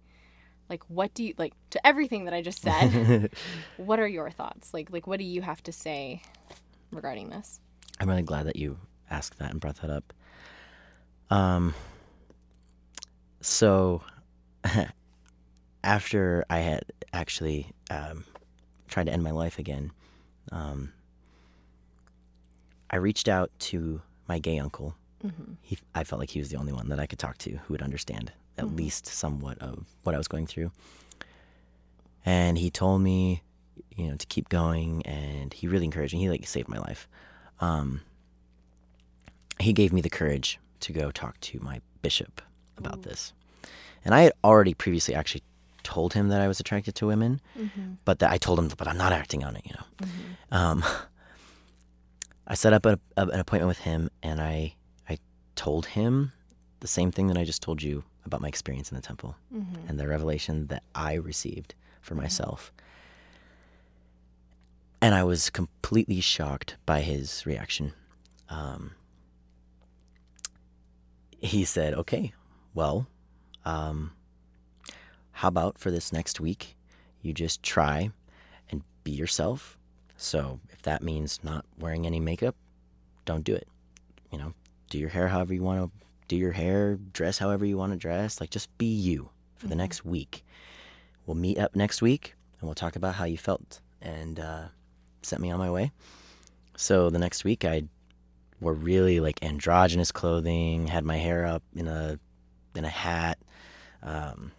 like 0.69 0.83
what 0.89 1.13
do 1.13 1.23
you 1.23 1.33
like 1.37 1.53
to 1.69 1.85
everything 1.85 2.25
that 2.25 2.33
i 2.33 2.41
just 2.41 2.61
said 2.61 3.29
what 3.77 3.99
are 3.99 4.07
your 4.07 4.29
thoughts 4.29 4.73
like 4.73 4.91
like 4.91 5.07
what 5.07 5.19
do 5.19 5.25
you 5.25 5.41
have 5.41 5.61
to 5.63 5.71
say 5.71 6.21
regarding 6.91 7.29
this 7.29 7.59
I'm 7.99 8.09
really 8.09 8.23
glad 8.23 8.45
that 8.45 8.55
you 8.55 8.77
asked 9.09 9.39
that 9.39 9.51
and 9.51 9.59
brought 9.59 9.77
that 9.77 9.89
up. 9.89 10.13
Um, 11.29 11.73
so 13.41 14.03
after 15.83 16.45
I 16.49 16.59
had 16.59 16.85
actually 17.11 17.71
um, 17.89 18.25
tried 18.87 19.07
to 19.07 19.13
end 19.13 19.23
my 19.23 19.31
life 19.31 19.57
again, 19.57 19.91
um, 20.51 20.93
I 22.89 22.97
reached 22.97 23.27
out 23.27 23.51
to 23.59 24.01
my 24.27 24.39
gay 24.39 24.59
uncle. 24.59 24.95
He, 25.61 25.77
I 25.95 26.03
felt 26.03 26.19
like 26.19 26.29
he 26.29 26.39
was 26.39 26.49
the 26.49 26.57
only 26.57 26.73
one 26.73 26.89
that 26.89 26.99
I 26.99 27.05
could 27.07 27.19
talk 27.19 27.37
to 27.39 27.51
who 27.51 27.73
would 27.73 27.81
understand 27.81 28.31
at 28.57 28.75
least 28.75 29.05
somewhat 29.07 29.57
of 29.59 29.85
what 30.03 30.15
I 30.15 30.17
was 30.17 30.27
going 30.27 30.47
through. 30.47 30.71
And 32.25 32.57
he 32.57 32.69
told 32.69 33.01
me, 33.01 33.41
you 33.95 34.09
know, 34.09 34.15
to 34.15 34.25
keep 34.27 34.49
going, 34.49 35.05
and 35.05 35.53
he 35.53 35.67
really 35.67 35.85
encouraged 35.85 36.13
me. 36.13 36.19
He 36.19 36.29
like 36.29 36.45
saved 36.47 36.67
my 36.67 36.77
life. 36.77 37.07
Um, 37.59 38.01
he 39.59 39.73
gave 39.73 39.91
me 39.91 40.01
the 40.01 40.09
courage 40.09 40.59
to 40.81 40.93
go 40.93 41.09
talk 41.09 41.39
to 41.41 41.59
my 41.59 41.81
bishop 42.01 42.41
about 42.77 43.01
this. 43.03 43.33
And 44.05 44.13
I 44.13 44.21
had 44.21 44.33
already 44.43 44.73
previously 44.73 45.15
actually 45.15 45.41
told 45.83 46.13
him 46.13 46.27
that 46.29 46.41
I 46.41 46.47
was 46.47 46.59
attracted 46.59 46.95
to 46.95 47.07
women, 47.07 47.41
but 48.05 48.19
that 48.19 48.29
I 48.31 48.37
told 48.37 48.59
him, 48.59 48.69
but 48.77 48.87
I'm 48.87 48.97
not 48.97 49.13
acting 49.13 49.43
on 49.43 49.55
it, 49.55 49.65
you 49.65 49.73
know. 49.73 50.07
Um, 50.57 50.83
I 52.47 52.53
set 52.53 52.71
up 52.73 52.85
a, 52.85 52.99
a, 53.17 53.27
an 53.27 53.39
appointment 53.39 53.67
with 53.67 53.79
him, 53.79 54.09
and 54.23 54.39
I 54.39 54.75
told 55.57 55.87
him 55.87 56.31
the 56.79 56.87
same 56.87 57.11
thing 57.11 57.27
that 57.27 57.37
I 57.37 57.43
just 57.43 57.61
told 57.61 57.83
you 57.83 58.03
about 58.23 58.39
my 58.39 58.47
experience 58.47 58.91
in 58.91 58.95
the 58.95 59.01
temple 59.01 59.35
and 59.87 59.99
the 59.99 60.07
revelation 60.07 60.67
that 60.67 60.83
I 60.95 61.13
received 61.15 61.75
for 62.01 62.15
myself. 62.15 62.71
And 65.01 65.13
I 65.13 65.23
was 65.23 65.49
completely 65.49 66.21
shocked 66.21 66.77
by 66.85 67.01
his 67.01 67.45
reaction. 67.45 67.93
Um, 68.49 68.91
he 71.39 71.65
said, 71.65 71.93
"Okay, 71.93 72.33
well, 72.73 73.07
um, 73.65 74.13
how 75.31 75.49
about 75.49 75.77
for 75.77 75.91
this 75.91 76.11
next 76.13 76.39
week, 76.39 76.75
you 77.21 77.33
just 77.33 77.61
try 77.61 78.11
and 78.69 78.83
be 79.03 79.11
yourself. 79.11 79.77
So 80.15 80.59
if 80.71 80.81
that 80.83 81.03
means 81.03 81.43
not 81.43 81.65
wearing 81.77 82.05
any 82.05 82.19
makeup, 82.19 82.55
don't 83.25 83.43
do 83.43 83.53
it. 83.53 83.67
You 84.31 84.37
know, 84.39 84.53
do 84.89 84.97
your 84.97 85.09
hair 85.09 85.27
however 85.27 85.53
you 85.53 85.63
want 85.63 85.91
to 85.91 86.05
do 86.27 86.35
your 86.35 86.51
hair, 86.51 86.97
dress 87.13 87.37
however 87.37 87.65
you 87.65 87.77
want 87.77 87.93
to 87.93 87.97
dress. 87.97 88.41
Like 88.41 88.49
just 88.49 88.75
be 88.77 88.85
you 88.85 89.29
for 89.55 89.67
the 89.67 89.75
next 89.75 90.05
week. 90.05 90.45
We'll 91.25 91.35
meet 91.35 91.57
up 91.57 91.75
next 91.75 92.01
week 92.01 92.35
and 92.59 92.67
we'll 92.67 92.75
talk 92.75 92.95
about 92.95 93.15
how 93.15 93.25
you 93.25 93.37
felt 93.37 93.81
and 94.01 94.39
uh, 94.39 94.65
set 95.21 95.39
me 95.39 95.51
on 95.51 95.59
my 95.59 95.69
way. 95.69 95.91
So 96.75 97.09
the 97.09 97.19
next 97.19 97.43
week 97.43 97.65
I 97.65 97.83
wore 98.59 98.73
really 98.73 99.19
like 99.19 99.43
androgynous 99.43 100.11
clothing, 100.11 100.87
had 100.87 101.03
my 101.03 101.17
hair 101.17 101.45
up 101.45 101.63
in 101.75 101.87
a 101.87 102.19
in 102.75 102.85
a 102.85 102.89
hat. 102.89 103.39
Um, 104.03 104.51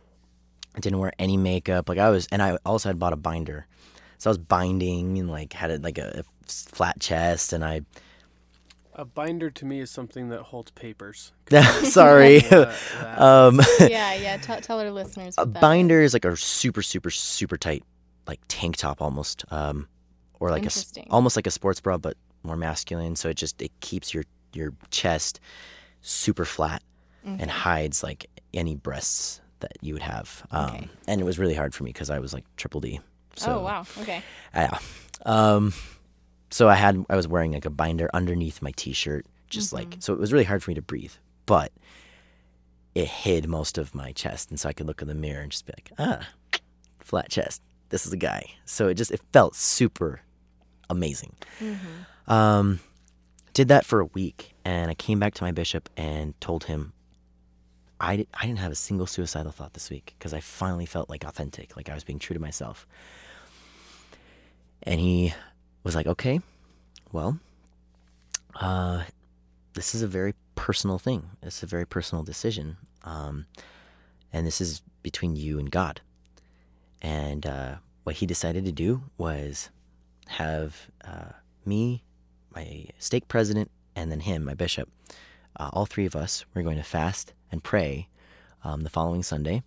I 0.74 0.80
didn't 0.80 0.98
wear 0.98 1.12
any 1.18 1.36
makeup. 1.36 1.88
Like 1.88 1.98
I 1.98 2.10
was, 2.10 2.28
and 2.30 2.42
I 2.42 2.58
also 2.64 2.88
had 2.88 2.98
bought 2.98 3.12
a 3.12 3.16
binder, 3.16 3.66
so 4.18 4.30
I 4.30 4.32
was 4.32 4.38
binding 4.38 5.18
and 5.18 5.30
like 5.30 5.52
had 5.52 5.70
a, 5.70 5.78
like 5.78 5.98
a, 5.98 6.20
a 6.20 6.24
flat 6.46 7.00
chest, 7.00 7.52
and 7.52 7.64
I. 7.64 7.82
A 8.98 9.04
binder 9.04 9.48
to 9.48 9.64
me 9.64 9.78
is 9.80 9.90
something 9.90 10.28
that 10.30 10.40
holds 10.42 10.70
papers. 10.72 11.32
sorry. 11.84 12.40
That- 12.40 12.74
that- 13.00 13.20
um, 13.20 13.60
yeah 13.80 14.12
yeah 14.14 14.36
tell, 14.42 14.60
tell 14.60 14.80
our 14.80 14.90
listeners 14.90 15.34
a 15.38 15.46
binder 15.46 16.02
is 16.02 16.12
like 16.12 16.24
a 16.26 16.36
super 16.36 16.82
super 16.82 17.10
super 17.10 17.56
tight 17.56 17.82
like 18.26 18.40
tank 18.48 18.76
top 18.76 19.00
almost 19.00 19.44
um 19.50 19.86
or 20.40 20.50
like 20.50 20.64
a 20.64 20.66
s- 20.66 20.76
Interesting. 20.78 21.06
almost 21.10 21.36
like 21.36 21.46
a 21.46 21.50
sports 21.50 21.80
bra 21.80 21.96
but 21.96 22.16
more 22.42 22.56
masculine 22.56 23.16
so 23.16 23.28
it 23.30 23.36
just 23.36 23.60
it 23.62 23.70
keeps 23.80 24.12
your 24.12 24.24
your 24.52 24.72
chest 24.90 25.40
super 26.02 26.44
flat 26.44 26.82
Mm-hmm. 27.26 27.40
and 27.42 27.50
hides 27.50 28.02
like 28.04 28.26
any 28.54 28.76
breasts 28.76 29.40
that 29.60 29.72
you 29.80 29.92
would 29.92 30.02
have 30.02 30.46
um 30.52 30.66
Okay. 30.66 30.88
and 31.08 31.20
it 31.20 31.24
was 31.24 31.36
really 31.38 31.54
hard 31.54 31.74
for 31.74 31.82
me 31.82 31.90
because 31.92 32.10
i 32.10 32.18
was 32.20 32.32
like 32.32 32.44
triple 32.56 32.80
d 32.80 33.00
so 33.34 33.58
oh 33.58 33.62
wow 33.64 33.84
okay 34.00 34.22
yeah 34.54 34.78
um 35.26 35.72
so 36.50 36.68
i 36.68 36.74
had 36.74 37.04
i 37.10 37.16
was 37.16 37.26
wearing 37.28 37.52
like 37.52 37.64
a 37.66 37.70
binder 37.70 38.08
underneath 38.14 38.60
my 38.62 38.72
t-shirt 38.76 39.26
just 39.48 39.72
like 39.72 39.90
Mm-hmm. 39.90 40.00
so 40.00 40.12
it 40.12 40.18
was 40.18 40.32
really 40.32 40.44
hard 40.44 40.62
for 40.62 40.70
me 40.70 40.74
to 40.74 40.82
breathe 40.82 41.12
but 41.46 41.72
it 42.94 43.06
hid 43.06 43.48
most 43.48 43.78
of 43.78 43.94
my 43.94 44.12
chest 44.12 44.50
and 44.50 44.58
so 44.58 44.68
i 44.68 44.72
could 44.72 44.86
look 44.86 45.00
in 45.02 45.08
the 45.08 45.14
mirror 45.14 45.40
and 45.42 45.52
just 45.52 45.66
be 45.66 45.72
like 45.76 45.92
ah 45.98 46.26
flat 47.00 47.30
chest. 47.30 47.62
This 47.88 48.04
is 48.04 48.12
a 48.12 48.18
guy. 48.18 48.44
So 48.66 48.88
it 48.88 48.94
just 48.94 49.10
it 49.10 49.22
felt 49.32 49.54
super 49.54 50.20
amazing. 50.90 51.34
Um, 52.26 52.80
did 53.54 53.68
that 53.68 53.86
for 53.86 54.00
a 54.00 54.04
week, 54.04 54.52
and 54.62 54.90
I 54.90 54.94
came 54.94 55.18
back 55.18 55.32
to 55.36 55.42
my 55.42 55.50
bishop 55.52 55.88
and 55.96 56.38
told 56.38 56.64
him 56.64 56.92
I, 57.98 58.26
I 58.34 58.44
didn't 58.46 58.58
have 58.58 58.72
a 58.72 58.74
single 58.74 59.06
suicidal 59.06 59.52
thought 59.52 59.72
this 59.72 59.88
week 59.88 60.14
because 60.18 60.34
I 60.34 60.40
finally 60.40 60.84
felt 60.84 61.08
like 61.08 61.24
authentic, 61.24 61.76
like 61.78 61.88
I 61.88 61.94
was 61.94 62.04
being 62.04 62.18
true 62.18 62.34
to 62.34 62.40
myself. 62.40 62.86
And 64.82 65.00
he 65.00 65.32
was 65.88 65.96
like, 65.96 66.06
okay, 66.06 66.38
well, 67.12 67.38
uh, 68.60 69.04
this 69.72 69.94
is 69.94 70.02
a 70.02 70.06
very 70.06 70.34
personal 70.54 70.98
thing. 70.98 71.30
It's 71.42 71.62
a 71.62 71.66
very 71.66 71.86
personal 71.86 72.22
decision. 72.22 72.76
Um, 73.04 73.46
and 74.30 74.46
this 74.46 74.60
is 74.60 74.82
between 75.02 75.34
you 75.34 75.58
and 75.58 75.70
God. 75.70 76.02
And 77.00 77.46
uh, 77.46 77.76
what 78.04 78.16
he 78.16 78.26
decided 78.26 78.66
to 78.66 78.72
do 78.72 79.04
was 79.16 79.70
have 80.26 80.90
uh, 81.02 81.32
me, 81.64 82.04
my 82.54 82.88
stake 82.98 83.26
president, 83.26 83.70
and 83.96 84.12
then 84.12 84.20
him, 84.20 84.44
my 84.44 84.52
bishop, 84.52 84.90
uh, 85.56 85.70
all 85.72 85.86
three 85.86 86.04
of 86.04 86.14
us, 86.14 86.44
we're 86.52 86.60
going 86.60 86.76
to 86.76 86.82
fast 86.82 87.32
and 87.50 87.64
pray 87.64 88.08
um, 88.62 88.82
the 88.82 88.90
following 88.90 89.22
Sunday 89.22 89.62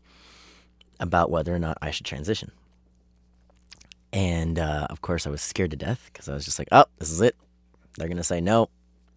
about 0.99 1.31
whether 1.31 1.55
or 1.55 1.57
not 1.57 1.79
I 1.81 1.89
should 1.89 2.05
transition. 2.05 2.51
And 4.13 4.59
uh, 4.59 4.87
of 4.89 5.01
course, 5.01 5.25
I 5.25 5.29
was 5.29 5.41
scared 5.41 5.71
to 5.71 5.77
death 5.77 6.09
because 6.11 6.27
I 6.27 6.33
was 6.33 6.45
just 6.45 6.59
like, 6.59 6.67
oh, 6.71 6.85
this 6.99 7.11
is 7.11 7.21
it. 7.21 7.35
They're 7.97 8.07
going 8.07 8.17
to 8.17 8.23
say 8.23 8.41
no. 8.41 8.69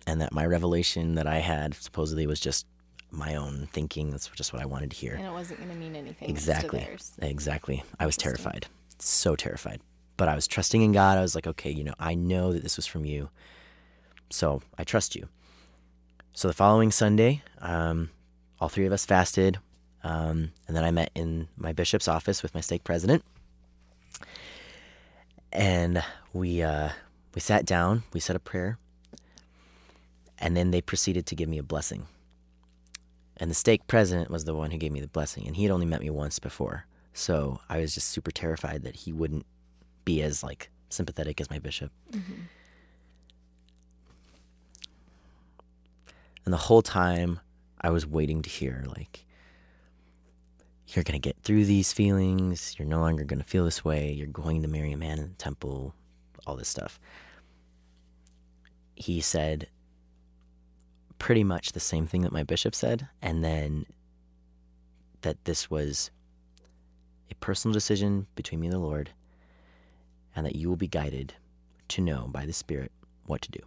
And 0.06 0.20
that 0.20 0.32
my 0.32 0.44
revelation 0.46 1.14
that 1.14 1.26
I 1.26 1.38
had 1.38 1.74
supposedly 1.74 2.26
was 2.26 2.38
just 2.38 2.66
my 3.10 3.34
own 3.34 3.68
thinking. 3.72 4.10
That's 4.10 4.28
just 4.28 4.52
what 4.52 4.62
I 4.62 4.66
wanted 4.66 4.90
to 4.90 4.96
hear. 4.96 5.14
And 5.14 5.26
it 5.26 5.32
wasn't 5.32 5.60
going 5.60 5.70
to 5.70 5.76
mean 5.76 5.96
anything. 5.96 6.28
Exactly. 6.28 6.80
theirs. 6.80 7.12
Exactly. 7.20 7.82
I 7.98 8.06
was 8.06 8.16
terrified. 8.16 8.66
So 8.98 9.34
terrified. 9.34 9.80
But 10.16 10.28
I 10.28 10.34
was 10.34 10.46
trusting 10.46 10.82
in 10.82 10.92
God. 10.92 11.18
I 11.18 11.22
was 11.22 11.34
like, 11.34 11.46
okay, 11.46 11.70
you 11.70 11.84
know, 11.84 11.94
I 11.98 12.14
know 12.14 12.52
that 12.52 12.62
this 12.62 12.76
was 12.76 12.86
from 12.86 13.04
you. 13.04 13.30
So 14.30 14.62
I 14.78 14.84
trust 14.84 15.16
you. 15.16 15.28
So 16.32 16.48
the 16.48 16.54
following 16.54 16.90
Sunday, 16.90 17.42
um, 17.60 18.10
all 18.60 18.68
three 18.68 18.86
of 18.86 18.92
us 18.92 19.06
fasted. 19.06 19.58
Um, 20.02 20.52
and 20.68 20.76
then 20.76 20.84
I 20.84 20.90
met 20.90 21.10
in 21.14 21.48
my 21.56 21.72
bishop's 21.72 22.08
office 22.08 22.42
with 22.42 22.54
my 22.54 22.60
stake 22.60 22.84
president. 22.84 23.24
And 25.54 26.02
we 26.32 26.62
uh, 26.62 26.90
we 27.34 27.40
sat 27.40 27.64
down, 27.64 28.02
we 28.12 28.20
said 28.20 28.36
a 28.36 28.40
prayer, 28.40 28.78
and 30.38 30.56
then 30.56 30.72
they 30.72 30.80
proceeded 30.80 31.26
to 31.26 31.36
give 31.36 31.48
me 31.48 31.58
a 31.58 31.62
blessing. 31.62 32.06
And 33.36 33.50
the 33.50 33.54
stake 33.54 33.86
president 33.86 34.30
was 34.30 34.44
the 34.44 34.54
one 34.54 34.70
who 34.72 34.78
gave 34.78 34.92
me 34.92 35.00
the 35.00 35.08
blessing, 35.08 35.46
and 35.46 35.56
he 35.56 35.62
had 35.62 35.72
only 35.72 35.86
met 35.86 36.00
me 36.00 36.10
once 36.10 36.38
before. 36.38 36.86
So 37.12 37.60
I 37.68 37.78
was 37.78 37.94
just 37.94 38.08
super 38.08 38.32
terrified 38.32 38.82
that 38.82 38.96
he 38.96 39.12
wouldn't 39.12 39.46
be 40.04 40.22
as 40.22 40.42
like 40.42 40.70
sympathetic 40.88 41.40
as 41.40 41.50
my 41.50 41.58
bishop. 41.60 41.92
And 46.44 46.52
the 46.52 46.58
whole 46.58 46.82
time 46.82 47.40
I 47.80 47.90
was 47.90 48.06
waiting 48.06 48.42
to 48.42 48.50
hear 48.50 48.84
like 48.86 49.24
you're 50.94 51.04
going 51.04 51.20
to 51.20 51.28
get 51.28 51.36
through 51.42 51.64
these 51.64 51.92
feelings, 51.92 52.74
you're 52.78 52.88
no 52.88 53.00
longer 53.00 53.24
going 53.24 53.40
to 53.40 53.44
feel 53.44 53.64
this 53.64 53.84
way, 53.84 54.12
you're 54.12 54.26
going 54.26 54.62
to 54.62 54.68
marry 54.68 54.92
a 54.92 54.96
man 54.96 55.18
in 55.18 55.28
the 55.28 55.34
temple, 55.34 55.94
all 56.46 56.56
this 56.56 56.68
stuff. 56.68 56.98
He 58.94 59.20
said 59.20 59.68
pretty 61.18 61.44
much 61.44 61.72
the 61.72 61.80
same 61.80 62.06
thing 62.06 62.22
that 62.22 62.32
my 62.32 62.42
bishop 62.42 62.74
said, 62.74 63.08
and 63.22 63.42
then 63.42 63.86
that 65.22 65.44
this 65.44 65.70
was 65.70 66.10
a 67.30 67.34
personal 67.36 67.72
decision 67.72 68.26
between 68.34 68.60
me 68.60 68.66
and 68.66 68.74
the 68.74 68.78
Lord, 68.78 69.10
and 70.36 70.44
that 70.44 70.56
you 70.56 70.68
will 70.68 70.76
be 70.76 70.88
guided 70.88 71.34
to 71.88 72.02
know 72.02 72.28
by 72.28 72.44
the 72.44 72.52
Spirit 72.52 72.92
what 73.26 73.40
to 73.42 73.50
do. 73.50 73.60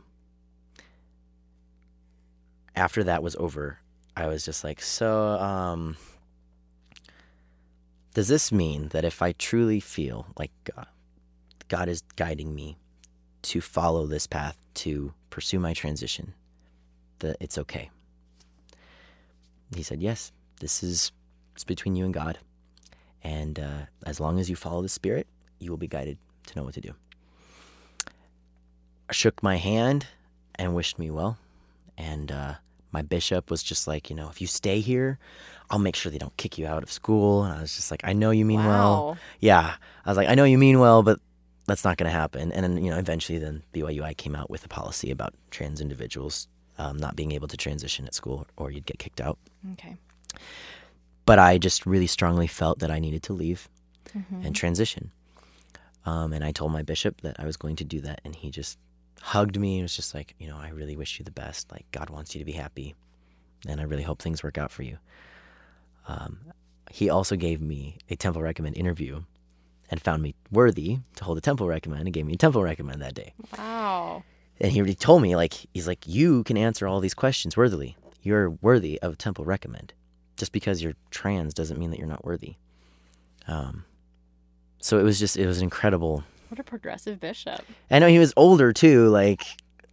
After 2.76 3.04
that 3.04 3.24
was 3.24 3.36
over, 3.38 3.80
I 4.16 4.28
was 4.28 4.46
just 4.46 4.64
like, 4.64 4.82
so, 4.82 5.32
um, 5.40 5.98
does 8.18 8.30
this 8.30 8.52
mean 8.52 8.88
that 8.88 9.06
if 9.06 9.22
I 9.22 9.32
truly 9.34 9.80
feel 9.80 10.26
like 10.40 10.50
God, 10.64 10.88
God 11.68 11.88
is 11.88 12.02
guiding 12.16 12.56
me 12.56 12.80
to 13.44 13.62
follow 13.62 14.08
this 14.08 14.26
path 14.26 14.58
to 14.74 15.14
pursue 15.30 15.60
my 15.60 15.76
transition, 15.76 16.34
that 17.20 17.38
it's 17.40 17.60
okay? 17.60 17.92
He 19.76 19.84
said, 19.84 20.02
yes, 20.02 20.32
this 20.62 20.82
is 20.82 21.12
it's 21.54 21.64
between 21.64 21.96
you 21.96 22.06
and 22.06 22.14
God. 22.14 22.40
And 23.22 23.60
uh, 23.60 23.82
as 24.04 24.20
long 24.20 24.40
as 24.40 24.50
you 24.50 24.56
follow 24.56 24.82
the 24.82 24.90
Spirit, 24.90 25.28
you 25.60 25.70
will 25.70 25.78
be 25.78 25.88
guided 25.88 26.18
to 26.48 26.56
know 26.56 26.64
what 26.64 26.74
to 26.74 26.82
do. 26.82 26.96
Shook 29.12 29.44
my 29.44 29.58
hand 29.58 30.08
and 30.56 30.74
wished 30.74 30.98
me 30.98 31.12
well. 31.12 31.38
And 32.00 32.32
uh, 32.32 32.56
my 32.92 33.04
bishop 33.04 33.52
was 33.52 33.62
just 33.62 33.86
like, 33.88 34.10
you 34.10 34.16
know, 34.16 34.30
if 34.30 34.42
you 34.42 34.48
stay 34.48 34.80
here, 34.80 35.20
I'll 35.70 35.80
make 35.80 35.96
sure 35.96 36.12
they 36.12 36.18
don't 36.18 36.36
kick 36.38 36.58
you 36.58 36.66
out 36.68 36.84
of 36.84 36.92
school. 36.92 37.44
And 37.44 37.54
I 37.58 37.62
was 37.62 37.76
just 37.76 37.92
like, 37.92 38.02
I 38.04 38.14
know 38.14 38.32
you 38.32 38.46
mean 38.46 38.64
well. 38.64 39.18
Yeah. 39.40 39.76
I 40.06 40.10
was 40.10 40.18
like, 40.18 40.30
I 40.30 40.36
know 40.36 40.46
you 40.46 40.58
mean 40.58 40.80
well, 40.80 41.04
but 41.04 41.20
that's 41.66 41.84
not 41.84 41.98
going 41.98 42.10
to 42.10 42.18
happen. 42.18 42.52
And 42.54 42.64
then, 42.64 42.84
you 42.84 42.90
know, 42.90 42.98
eventually 42.98 43.38
then 43.40 43.64
BYUI 43.74 44.16
came 44.16 44.36
out 44.36 44.50
with 44.50 44.64
a 44.66 44.70
policy 44.70 45.12
about 45.12 45.34
trans 45.52 45.82
individuals 45.82 46.48
um, 46.78 46.98
not 46.98 47.16
being 47.16 47.32
able 47.34 47.48
to 47.50 47.58
transition 47.58 48.06
at 48.06 48.14
school 48.14 48.48
or 48.56 48.72
you'd 48.72 48.86
get 48.86 49.00
kicked 49.00 49.20
out 49.20 49.38
Okay. 49.74 49.98
but 51.26 51.40
I 51.40 51.58
just 51.58 51.86
really 51.86 52.08
strongly 52.08 52.48
felt 52.48 52.80
that 52.80 52.92
I 52.92 53.00
needed 53.00 53.24
to 53.24 53.34
leave 53.34 53.68
and 54.44 54.56
transition. 54.56 55.12
Um, 56.06 56.32
and 56.34 56.44
I 56.46 56.52
told 56.54 56.72
my 56.72 56.84
bishop 56.84 57.22
that 57.22 57.36
I 57.40 57.46
was 57.46 57.58
going 57.58 57.76
to 57.78 57.84
do 57.84 58.00
that, 58.02 58.22
and 58.24 58.34
he 58.34 58.50
just 58.50 58.78
hugged 59.22 59.60
me 59.60 59.76
and 59.78 59.84
was 59.84 59.96
just 59.96 60.16
like, 60.16 60.34
you 60.40 60.48
know, 60.48 60.58
I 60.58 60.70
really 60.70 60.96
wish 60.96 61.20
you 61.20 61.26
the 61.26 61.32
best. 61.32 61.70
Like, 61.72 61.86
God 61.92 62.10
wants 62.10 62.34
you 62.34 62.40
to 62.40 62.46
be 62.46 62.54
happy, 62.54 62.96
and 63.68 63.82
I 63.82 63.84
really 63.84 64.04
hope 64.04 64.22
things 64.22 64.42
work 64.42 64.58
out 64.58 64.72
for 64.72 64.84
you. 64.84 64.98
Um, 66.08 66.40
he 66.90 67.10
also 67.10 67.36
gave 67.36 67.62
me 67.62 67.98
a 68.10 68.16
Temple 68.16 68.42
Recommend 68.42 68.78
interview 68.78 69.24
and 69.92 70.02
found 70.02 70.24
me 70.24 70.36
worthy 70.52 71.00
to 71.16 71.24
hold 71.24 71.38
a 71.38 71.42
Temple 71.42 71.68
Recommend 71.68 72.04
and 72.04 72.14
gave 72.14 72.26
me 72.26 72.34
a 72.34 72.38
Temple 72.38 72.64
Recommend 72.64 73.02
that 73.02 73.14
day. 73.14 73.34
Wow. 73.58 74.24
And 74.60 74.72
he 74.72 74.80
already 74.80 74.96
told 74.96 75.22
me, 75.22 75.36
like, 75.36 75.54
he's 75.74 75.88
like, 75.88 76.08
you 76.08 76.44
can 76.44 76.58
answer 76.58 76.88
all 76.88 77.00
these 77.00 77.14
questions 77.14 77.56
worthily. 77.56 77.96
You're 78.22 78.50
worthy 78.50 79.00
of 79.02 79.14
a 79.14 79.16
temple 79.16 79.46
recommend. 79.46 79.94
Just 80.36 80.52
because 80.52 80.82
you're 80.82 80.96
trans 81.12 81.54
doesn't 81.54 81.80
mean 81.80 81.92
that 81.92 82.00
you're 82.00 82.08
not 82.08 82.26
worthy. 82.26 82.56
Um, 83.48 83.86
so 84.80 85.00
it 85.00 85.04
was 85.04 85.20
just, 85.20 85.38
it 85.38 85.46
was 85.46 85.62
incredible. 85.62 86.24
What 86.50 86.60
a 86.60 86.64
progressive 86.64 87.20
bishop. 87.20 87.62
I 87.92 88.00
know 88.00 88.08
he 88.08 88.20
was 88.20 88.34
older 88.36 88.74
too. 88.74 89.10
Like, 89.10 89.44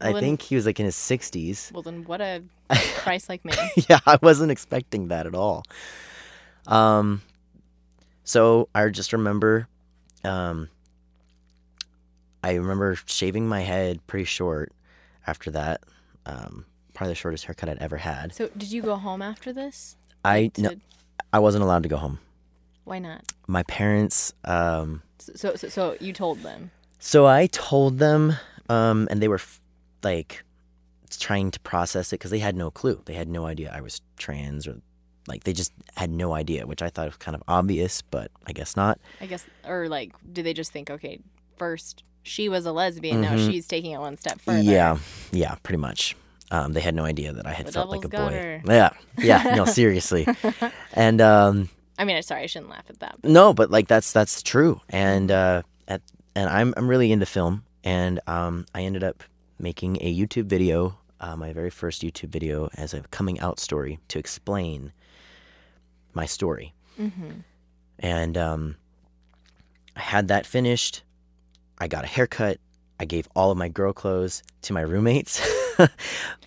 I 0.04 0.12
then- 0.12 0.22
think 0.22 0.42
he 0.42 0.56
was 0.56 0.66
like 0.66 0.78
in 0.78 0.86
his 0.86 0.96
60s. 0.96 1.72
Well, 1.72 1.82
then 1.82 2.04
what 2.04 2.20
a 2.20 2.42
Christ 2.96 3.28
like 3.28 3.44
man. 3.44 3.56
yeah, 3.88 3.98
I 4.06 4.18
wasn't 4.22 4.50
expecting 4.50 5.08
that 5.08 5.26
at 5.26 5.34
all. 5.34 5.64
Um, 6.66 7.22
so 8.24 8.68
I 8.74 8.88
just 8.88 9.12
remember, 9.12 9.68
um, 10.24 10.68
I 12.42 12.54
remember 12.54 12.96
shaving 13.06 13.48
my 13.48 13.60
head 13.60 14.06
pretty 14.06 14.24
short 14.24 14.72
after 15.26 15.50
that. 15.52 15.80
Um, 16.26 16.66
probably 16.94 17.12
the 17.12 17.16
shortest 17.16 17.44
haircut 17.46 17.68
I'd 17.68 17.78
ever 17.78 17.96
had. 17.98 18.34
So, 18.34 18.48
did 18.56 18.70
you 18.72 18.82
go 18.82 18.96
home 18.96 19.22
after 19.22 19.52
this? 19.52 19.96
I 20.24 20.42
Like, 20.54 20.58
no, 20.58 20.70
I 21.32 21.38
wasn't 21.38 21.64
allowed 21.64 21.82
to 21.82 21.88
go 21.88 21.96
home. 21.96 22.18
Why 22.84 22.98
not? 22.98 23.24
My 23.46 23.62
parents, 23.64 24.32
um, 24.44 25.02
So, 25.18 25.54
so, 25.54 25.68
so 25.68 25.96
you 26.00 26.12
told 26.12 26.42
them. 26.42 26.70
so 26.98 27.26
I 27.26 27.46
told 27.46 27.98
them, 27.98 28.34
um, 28.68 29.08
and 29.10 29.20
they 29.22 29.28
were 29.28 29.36
f- 29.36 29.60
like 30.04 30.44
trying 31.18 31.50
to 31.52 31.60
process 31.60 32.12
it 32.12 32.16
because 32.18 32.30
they 32.30 32.38
had 32.40 32.56
no 32.56 32.70
clue. 32.70 33.00
They 33.04 33.14
had 33.14 33.28
no 33.28 33.46
idea 33.46 33.72
I 33.74 33.80
was 33.80 34.00
trans 34.18 34.66
or 34.66 34.80
like 35.26 35.44
they 35.44 35.52
just 35.52 35.72
had 35.96 36.10
no 36.10 36.34
idea, 36.34 36.66
which 36.66 36.82
I 36.82 36.90
thought 36.90 37.06
was 37.06 37.16
kind 37.16 37.34
of 37.34 37.42
obvious, 37.48 38.02
but 38.02 38.30
I 38.46 38.52
guess 38.52 38.76
not. 38.76 38.98
I 39.20 39.26
guess, 39.26 39.46
or 39.66 39.88
like, 39.88 40.12
do 40.32 40.42
they 40.42 40.52
just 40.52 40.72
think, 40.72 40.90
okay, 40.90 41.20
first 41.56 42.04
she 42.22 42.48
was 42.48 42.66
a 42.66 42.72
lesbian, 42.72 43.20
now 43.20 43.36
she's 43.36 43.66
taking 43.66 43.92
it 43.92 43.98
one 43.98 44.16
step 44.16 44.40
further? 44.40 44.58
Mm-hmm. 44.58 44.70
Yeah, 44.70 44.98
yeah, 45.32 45.54
pretty 45.62 45.78
much. 45.78 46.16
Um, 46.50 46.72
they 46.74 46.80
had 46.80 46.94
no 46.94 47.04
idea 47.04 47.32
that 47.32 47.46
I 47.46 47.52
had 47.52 47.66
The 47.66 47.72
felt 47.72 47.88
like 47.90 48.04
a 48.04 48.08
boy. 48.08 48.30
her. 48.32 48.62
Yeah, 48.66 48.90
yeah, 49.18 49.54
no, 49.56 49.64
seriously. 49.80 50.26
and 50.92 51.20
um, 51.20 51.68
I 51.98 52.04
mean, 52.04 52.16
I'm 52.16 52.22
sorry, 52.22 52.42
I 52.42 52.46
shouldn't 52.46 52.70
laugh 52.70 52.84
at 52.88 53.00
that. 53.00 53.16
no, 53.22 53.54
but 53.54 53.70
like 53.70 53.88
that's 53.88 54.12
that's 54.12 54.42
true. 54.42 54.80
And 54.90 55.30
uh, 55.30 55.62
at 55.88 56.02
and 56.34 56.48
I'm 56.50 56.74
I'm 56.76 56.86
really 56.88 57.12
into 57.12 57.24
film, 57.26 57.64
and 57.82 58.20
um, 58.26 58.66
I 58.74 58.82
ended 58.82 59.02
up 59.04 59.22
making 59.58 59.98
a 60.00 60.14
YouTube 60.14 60.46
video, 60.46 60.98
uh, 61.20 61.36
my 61.36 61.52
very 61.52 61.70
first 61.70 62.02
YouTube 62.02 62.28
video, 62.30 62.68
as 62.76 62.92
a 62.94 63.00
coming 63.10 63.38
out 63.40 63.58
story 63.60 63.98
to 64.08 64.18
explain 64.18 64.92
my 66.12 66.26
story. 66.26 66.74
And 67.98 68.36
um, 68.36 68.76
I 69.96 70.00
had 70.00 70.28
that 70.28 70.46
finished. 70.46 71.02
I 71.78 71.88
got 71.88 72.04
a 72.04 72.06
haircut. 72.08 72.58
I 73.00 73.04
gave 73.04 73.28
all 73.34 73.50
of 73.50 73.58
my 73.58 73.68
girl 73.68 73.92
clothes 73.92 74.42
to 74.62 74.72
my 74.72 74.80
roommates. 74.80 75.40
my 75.78 75.86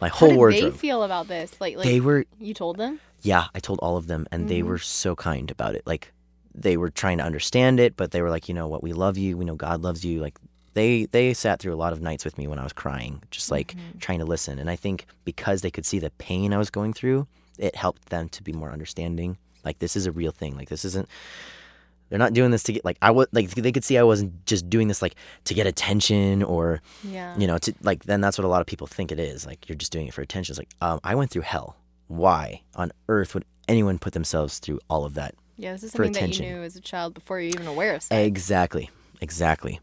How 0.01 0.07
whole 0.09 0.29
did 0.29 0.37
wardrobe. 0.37 0.71
they 0.73 0.77
feel 0.77 1.03
about 1.03 1.27
this? 1.27 1.59
Like, 1.59 1.75
like 1.77 1.85
they 1.85 1.99
were 1.99 2.25
you 2.39 2.53
told 2.53 2.77
them? 2.77 2.99
yeah, 3.21 3.45
I 3.53 3.59
told 3.59 3.79
all 3.79 3.97
of 3.97 4.07
them, 4.07 4.25
and 4.31 4.47
they 4.47 4.61
Mhm. 4.61 4.67
were 4.67 4.77
so 4.77 5.15
kind 5.15 5.49
about 5.51 5.75
it. 5.75 5.83
Like, 5.85 6.13
they 6.55 6.77
were 6.77 6.89
trying 6.89 7.17
to 7.17 7.23
understand 7.25 7.79
it, 7.79 7.95
but 7.97 8.11
they 8.11 8.21
were 8.21 8.29
like, 8.29 8.47
you 8.47 8.53
know 8.55 8.67
what, 8.67 8.81
we 8.83 8.93
love 8.93 9.17
you. 9.17 9.35
We 9.37 9.45
know 9.45 9.55
God 9.55 9.81
loves 9.81 10.03
you. 10.05 10.21
Like 10.21 10.37
they 10.77 11.05
they 11.05 11.33
sat 11.33 11.59
through 11.59 11.73
a 11.73 11.81
lot 11.83 11.91
of 11.93 12.01
nights 12.01 12.23
with 12.23 12.37
me 12.37 12.45
when 12.47 12.59
I 12.59 12.63
was 12.63 12.73
crying, 12.73 13.21
just 13.31 13.49
like 13.51 13.75
trying 13.99 14.19
to 14.19 14.25
listen. 14.25 14.59
And 14.59 14.69
I 14.69 14.75
think 14.75 15.05
because 15.25 15.61
they 15.61 15.71
could 15.71 15.85
see 15.85 15.99
the 15.99 16.11
pain 16.11 16.53
I 16.53 16.57
was 16.57 16.69
going 16.69 16.93
through, 16.93 17.27
it 17.57 17.75
helped 17.75 18.09
them 18.09 18.29
to 18.29 18.43
be 18.43 18.53
more 18.53 18.71
understanding. 18.71 19.37
Like 19.65 19.79
this 19.79 19.95
is 19.95 20.05
a 20.05 20.11
real 20.11 20.31
thing. 20.31 20.55
Like 20.55 20.69
this 20.69 20.85
isn't. 20.85 21.07
They're 22.09 22.19
not 22.19 22.31
doing 22.31 22.51
this 22.51 22.63
to 22.63 22.71
get 22.73 22.85
like 22.85 22.97
I 23.01 23.11
was 23.11 23.27
like 23.33 23.49
they 23.49 23.71
could 23.73 23.83
see 23.83 23.97
I 23.97 24.03
wasn't 24.03 24.45
just 24.45 24.69
doing 24.69 24.87
this 24.87 25.01
like 25.01 25.15
to 25.43 25.53
get 25.53 25.67
attention 25.67 26.41
or 26.41 26.81
Yeah. 27.03 27.35
you 27.37 27.47
know 27.47 27.57
to 27.57 27.73
like 27.81 28.03
then 28.05 28.21
that's 28.21 28.37
what 28.37 28.45
a 28.45 28.47
lot 28.47 28.61
of 28.61 28.67
people 28.67 28.87
think 28.87 29.11
it 29.11 29.19
is 29.19 29.45
like 29.45 29.67
you're 29.67 29.75
just 29.75 29.91
doing 29.91 30.07
it 30.07 30.13
for 30.13 30.21
attention. 30.21 30.53
It's 30.53 30.59
like 30.59 30.73
um, 30.79 30.99
I 31.03 31.15
went 31.15 31.31
through 31.31 31.41
hell. 31.53 31.75
Why 32.07 32.61
on 32.75 32.91
earth 33.09 33.33
would 33.33 33.43
anyone 33.67 33.99
put 33.99 34.13
themselves 34.13 34.59
through 34.59 34.79
all 34.89 35.03
of 35.03 35.15
that? 35.15 35.35
Yeah, 35.57 35.73
this 35.73 35.83
is 35.83 35.91
something 35.91 36.13
that 36.13 36.39
you 36.39 36.45
knew 36.45 36.61
as 36.63 36.75
a 36.77 36.81
child 36.81 37.13
before 37.13 37.41
you're 37.41 37.49
even 37.49 37.67
aware 37.67 37.93
of 37.95 38.03
sex. 38.03 38.25
Exactly, 38.25 38.89
exactly. 39.19 39.81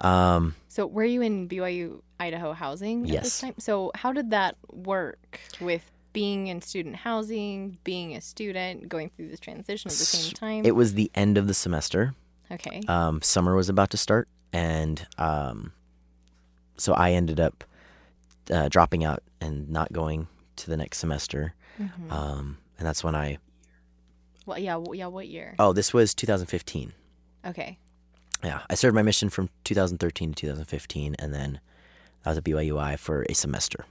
Um, 0.00 0.54
So 0.68 0.86
were 0.86 1.04
you 1.04 1.20
in 1.22 1.48
BYU 1.48 2.02
Idaho 2.18 2.52
housing 2.52 3.04
at 3.04 3.08
Yes. 3.10 3.22
this 3.24 3.40
time? 3.40 3.54
So 3.58 3.90
how 3.94 4.12
did 4.12 4.30
that 4.30 4.56
work 4.72 5.40
with 5.60 5.90
being 6.12 6.48
in 6.48 6.60
student 6.62 6.96
housing, 6.96 7.78
being 7.84 8.16
a 8.16 8.20
student, 8.20 8.88
going 8.88 9.10
through 9.10 9.28
this 9.28 9.40
transition 9.40 9.88
at 9.90 9.96
the 9.96 10.04
same 10.04 10.32
time? 10.34 10.64
it 10.66 10.74
was 10.74 10.94
the 10.94 11.10
end 11.14 11.38
of 11.38 11.46
the 11.46 11.54
semester. 11.54 12.14
okay. 12.50 12.80
um, 12.88 13.20
summer 13.22 13.54
was 13.54 13.68
about 13.68 13.90
to 13.90 13.96
start, 13.96 14.28
and 14.52 15.06
um, 15.18 15.72
so 16.76 16.94
I 16.94 17.12
ended 17.12 17.38
up 17.38 17.62
uh, 18.50 18.68
dropping 18.68 19.04
out 19.04 19.22
and 19.40 19.68
not 19.70 19.92
going 19.92 20.26
to 20.56 20.68
the 20.70 20.76
next 20.76 20.98
semester. 20.98 21.54
Mm-hmm. 21.80 22.10
Um, 22.12 22.58
and 22.78 22.86
that's 22.86 23.04
when 23.04 23.14
I 23.14 23.38
well, 24.46 24.58
yeah, 24.58 24.82
yeah. 24.92 25.06
What 25.06 25.28
year? 25.28 25.54
oh 25.58 25.72
this 25.72 25.92
was 25.94 26.14
2015. 26.14 26.92
Okay. 27.46 27.78
Yeah, 28.42 28.62
I 28.70 28.74
served 28.74 28.94
my 28.94 29.02
mission 29.02 29.28
from 29.28 29.50
2013 29.64 30.32
to 30.34 30.40
2015, 30.46 31.16
and 31.18 31.34
then 31.34 31.60
I 32.24 32.30
was 32.30 32.38
at 32.38 32.44
BYUI 32.44 32.98
for 32.98 33.26
a 33.28 33.34
semester 33.34 33.84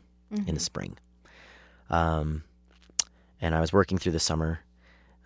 in 0.47 0.55
the 0.55 0.59
spring. 0.59 0.97
Um, 1.89 2.43
and 3.41 3.55
I 3.55 3.61
was 3.61 3.71
working 3.71 3.97
through 3.97 4.11
the 4.13 4.19
summer, 4.19 4.59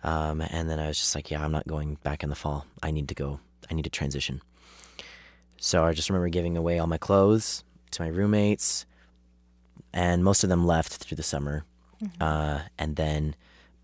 um, 0.02 0.40
and 0.42 0.68
then 0.68 0.78
I 0.78 0.88
was 0.88 0.98
just 0.98 1.14
like, 1.14 1.30
yeah, 1.30 1.42
I'm 1.42 1.52
not 1.52 1.66
going 1.66 1.96
back 2.02 2.22
in 2.22 2.28
the 2.28 2.34
fall. 2.34 2.66
I 2.82 2.90
need 2.90 3.08
to 3.08 3.14
go. 3.14 3.40
I 3.70 3.74
need 3.74 3.84
to 3.84 3.90
transition. 3.90 4.42
So 5.58 5.84
I 5.84 5.94
just 5.94 6.10
remember 6.10 6.28
giving 6.28 6.56
away 6.56 6.78
all 6.78 6.86
my 6.86 6.98
clothes 6.98 7.64
to 7.92 8.02
my 8.02 8.08
roommates, 8.08 8.84
and 9.92 10.22
most 10.22 10.44
of 10.44 10.50
them 10.50 10.66
left 10.66 10.92
through 10.92 11.16
the 11.16 11.22
summer, 11.22 11.64
uh, 12.20 12.60
and 12.78 12.96
then 12.96 13.34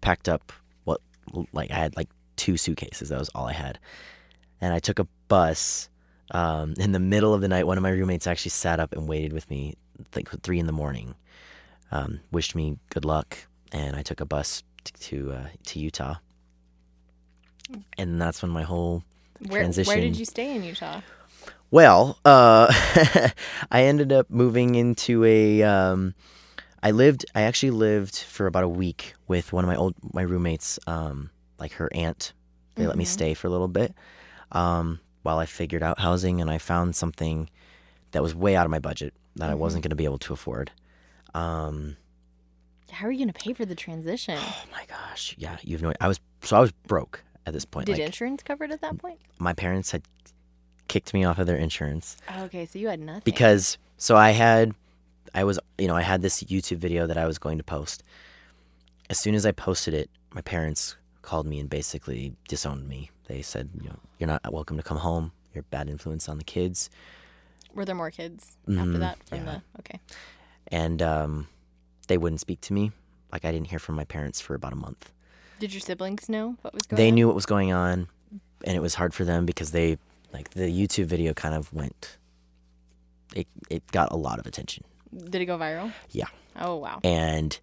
packed 0.02 0.28
up 0.28 0.52
what 0.84 1.00
like 1.52 1.70
I 1.70 1.76
had 1.76 1.96
like 1.96 2.08
two 2.36 2.58
suitcases. 2.58 3.08
That 3.08 3.18
was 3.18 3.30
all 3.34 3.46
I 3.46 3.54
had 3.54 3.78
and 4.60 4.74
I 4.74 4.78
took 4.78 4.98
a 4.98 5.06
bus. 5.30 5.88
Um, 6.32 6.74
in 6.78 6.92
the 6.92 7.00
middle 7.00 7.32
of 7.34 7.40
the 7.40 7.48
night, 7.48 7.66
one 7.66 7.76
of 7.78 7.82
my 7.82 7.90
roommates 7.90 8.26
actually 8.26 8.50
sat 8.50 8.78
up 8.78 8.92
and 8.92 9.08
waited 9.08 9.32
with 9.32 9.48
me, 9.50 9.74
like 10.14 10.28
three 10.42 10.58
in 10.60 10.66
the 10.66 10.72
morning. 10.72 11.14
Um, 11.90 12.20
wished 12.30 12.54
me 12.54 12.76
good 12.90 13.04
luck, 13.04 13.36
and 13.72 13.96
I 13.96 14.02
took 14.02 14.20
a 14.20 14.24
bus 14.26 14.62
t- 14.84 14.92
to 15.08 15.32
uh, 15.32 15.46
to 15.66 15.78
Utah. 15.80 16.16
And 17.98 18.20
that's 18.20 18.42
when 18.42 18.50
my 18.50 18.62
whole 18.62 19.02
Where 19.48 19.62
transition. 19.62 19.90
where 19.92 20.00
did 20.00 20.16
you 20.18 20.24
stay 20.24 20.54
in 20.54 20.62
Utah? 20.62 21.00
Well, 21.72 22.18
uh, 22.24 22.66
I 23.70 23.82
ended 23.84 24.12
up 24.12 24.28
moving 24.30 24.74
into 24.74 25.24
a. 25.24 25.62
Um, 25.62 26.14
I 26.82 26.90
lived. 26.92 27.26
I 27.34 27.42
actually 27.42 27.70
lived 27.70 28.16
for 28.18 28.46
about 28.46 28.64
a 28.64 28.68
week 28.68 29.14
with 29.28 29.52
one 29.52 29.64
of 29.64 29.68
my 29.68 29.76
old 29.76 29.94
my 30.12 30.22
roommates. 30.22 30.78
Um, 30.86 31.30
like 31.58 31.72
her 31.74 31.88
aunt, 31.92 32.32
they 32.76 32.86
let 32.86 32.96
me 32.96 33.04
stay 33.04 33.34
for 33.34 33.46
a 33.46 33.50
little 33.50 33.68
bit, 33.68 33.94
um, 34.52 34.98
while 35.22 35.38
I 35.38 35.46
figured 35.46 35.82
out 35.82 35.98
housing, 36.00 36.40
and 36.40 36.50
I 36.50 36.58
found 36.58 36.96
something 36.96 37.48
that 38.12 38.22
was 38.22 38.34
way 38.34 38.56
out 38.56 38.64
of 38.66 38.70
my 38.70 38.78
budget 38.78 39.14
that 39.36 39.50
I 39.50 39.54
wasn't 39.54 39.82
going 39.84 39.90
to 39.90 39.96
be 39.96 40.04
able 40.04 40.18
to 40.18 40.32
afford. 40.32 40.72
Um, 41.34 41.96
How 42.90 43.06
are 43.06 43.12
you 43.12 43.18
going 43.24 43.32
to 43.32 43.38
pay 43.40 43.52
for 43.52 43.64
the 43.64 43.74
transition? 43.74 44.36
oh 44.38 44.64
my 44.72 44.84
gosh, 44.86 45.34
yeah, 45.38 45.56
you've 45.62 45.82
no. 45.82 45.92
I 46.00 46.08
was 46.08 46.18
so 46.42 46.56
I 46.56 46.60
was 46.60 46.72
broke 46.72 47.22
at 47.46 47.52
this 47.52 47.64
point. 47.64 47.86
Did 47.86 47.98
like 47.98 48.06
insurance 48.06 48.42
cover 48.42 48.64
it 48.64 48.70
at 48.70 48.80
that 48.80 48.98
point? 48.98 49.18
my 49.38 49.52
parents 49.52 49.90
had 49.90 50.02
kicked 50.88 51.14
me 51.14 51.24
off 51.24 51.38
of 51.38 51.46
their 51.46 51.56
insurance. 51.56 52.16
Oh, 52.28 52.44
okay, 52.44 52.66
so 52.66 52.78
you 52.78 52.88
had 52.88 52.98
nothing. 53.00 53.22
because 53.24 53.78
so 53.96 54.16
I 54.16 54.30
had 54.30 54.74
I 55.34 55.44
was 55.44 55.58
you 55.78 55.86
know 55.86 55.94
I 55.94 56.02
had 56.02 56.22
this 56.22 56.42
YouTube 56.42 56.78
video 56.78 57.06
that 57.06 57.16
I 57.16 57.26
was 57.26 57.38
going 57.38 57.58
to 57.58 57.64
post. 57.64 58.02
As 59.08 59.18
soon 59.18 59.34
as 59.34 59.44
I 59.46 59.52
posted 59.52 59.94
it, 59.94 60.10
my 60.34 60.40
parents 60.40 60.96
called 61.22 61.46
me 61.46 61.60
and 61.60 61.68
basically 61.70 62.32
disowned 62.48 62.88
me. 62.88 63.10
They 63.30 63.42
said, 63.42 63.68
you 63.80 63.88
know, 63.88 63.96
you're 64.18 64.26
not 64.26 64.40
welcome 64.52 64.76
to 64.76 64.82
come 64.82 64.96
home. 64.98 65.30
You're 65.54 65.60
a 65.60 65.70
bad 65.70 65.88
influence 65.88 66.28
on 66.28 66.36
the 66.38 66.42
kids. 66.44 66.90
were 67.74 67.84
there 67.84 67.94
more 67.94 68.10
kids 68.10 68.56
after 68.68 68.80
Mhm, 68.82 68.98
that 68.98 69.22
from 69.28 69.38
yeah. 69.38 69.44
the 69.44 69.62
Okay. 69.78 70.00
And 70.66 71.00
um, 71.00 71.46
they 72.08 72.18
wouldn't 72.18 72.40
speak 72.40 72.60
to 72.62 72.72
me. 72.72 72.90
Like 73.32 73.44
I 73.44 73.52
didn't 73.52 73.68
hear 73.68 73.78
from 73.78 73.94
my 73.94 74.04
parents 74.04 74.40
for 74.40 74.56
about 74.56 74.72
a 74.72 74.76
month. 74.76 75.12
Did 75.60 75.72
your 75.72 75.80
siblings 75.80 76.28
know 76.28 76.56
what 76.62 76.74
was 76.74 76.82
going 76.86 76.96
They 76.96 77.08
on? 77.10 77.14
knew 77.14 77.26
what 77.28 77.36
was 77.36 77.46
going 77.46 77.72
on 77.72 78.08
and 78.64 78.76
it 78.76 78.80
was 78.80 78.94
hard 78.96 79.14
for 79.14 79.24
them 79.24 79.46
because 79.46 79.70
they 79.70 79.96
like 80.32 80.50
the 80.50 80.66
YouTube 80.66 81.06
video 81.06 81.32
kind 81.32 81.54
of 81.54 81.72
went 81.72 82.18
it 83.36 83.46
it 83.68 83.86
got 83.92 84.10
a 84.10 84.16
lot 84.16 84.40
of 84.40 84.46
attention. 84.46 84.82
Did 85.16 85.40
it 85.40 85.46
go 85.46 85.56
viral? 85.56 85.92
Yeah. 86.10 86.26
Oh, 86.56 86.76
wow. 86.76 86.98
and 87.04 87.60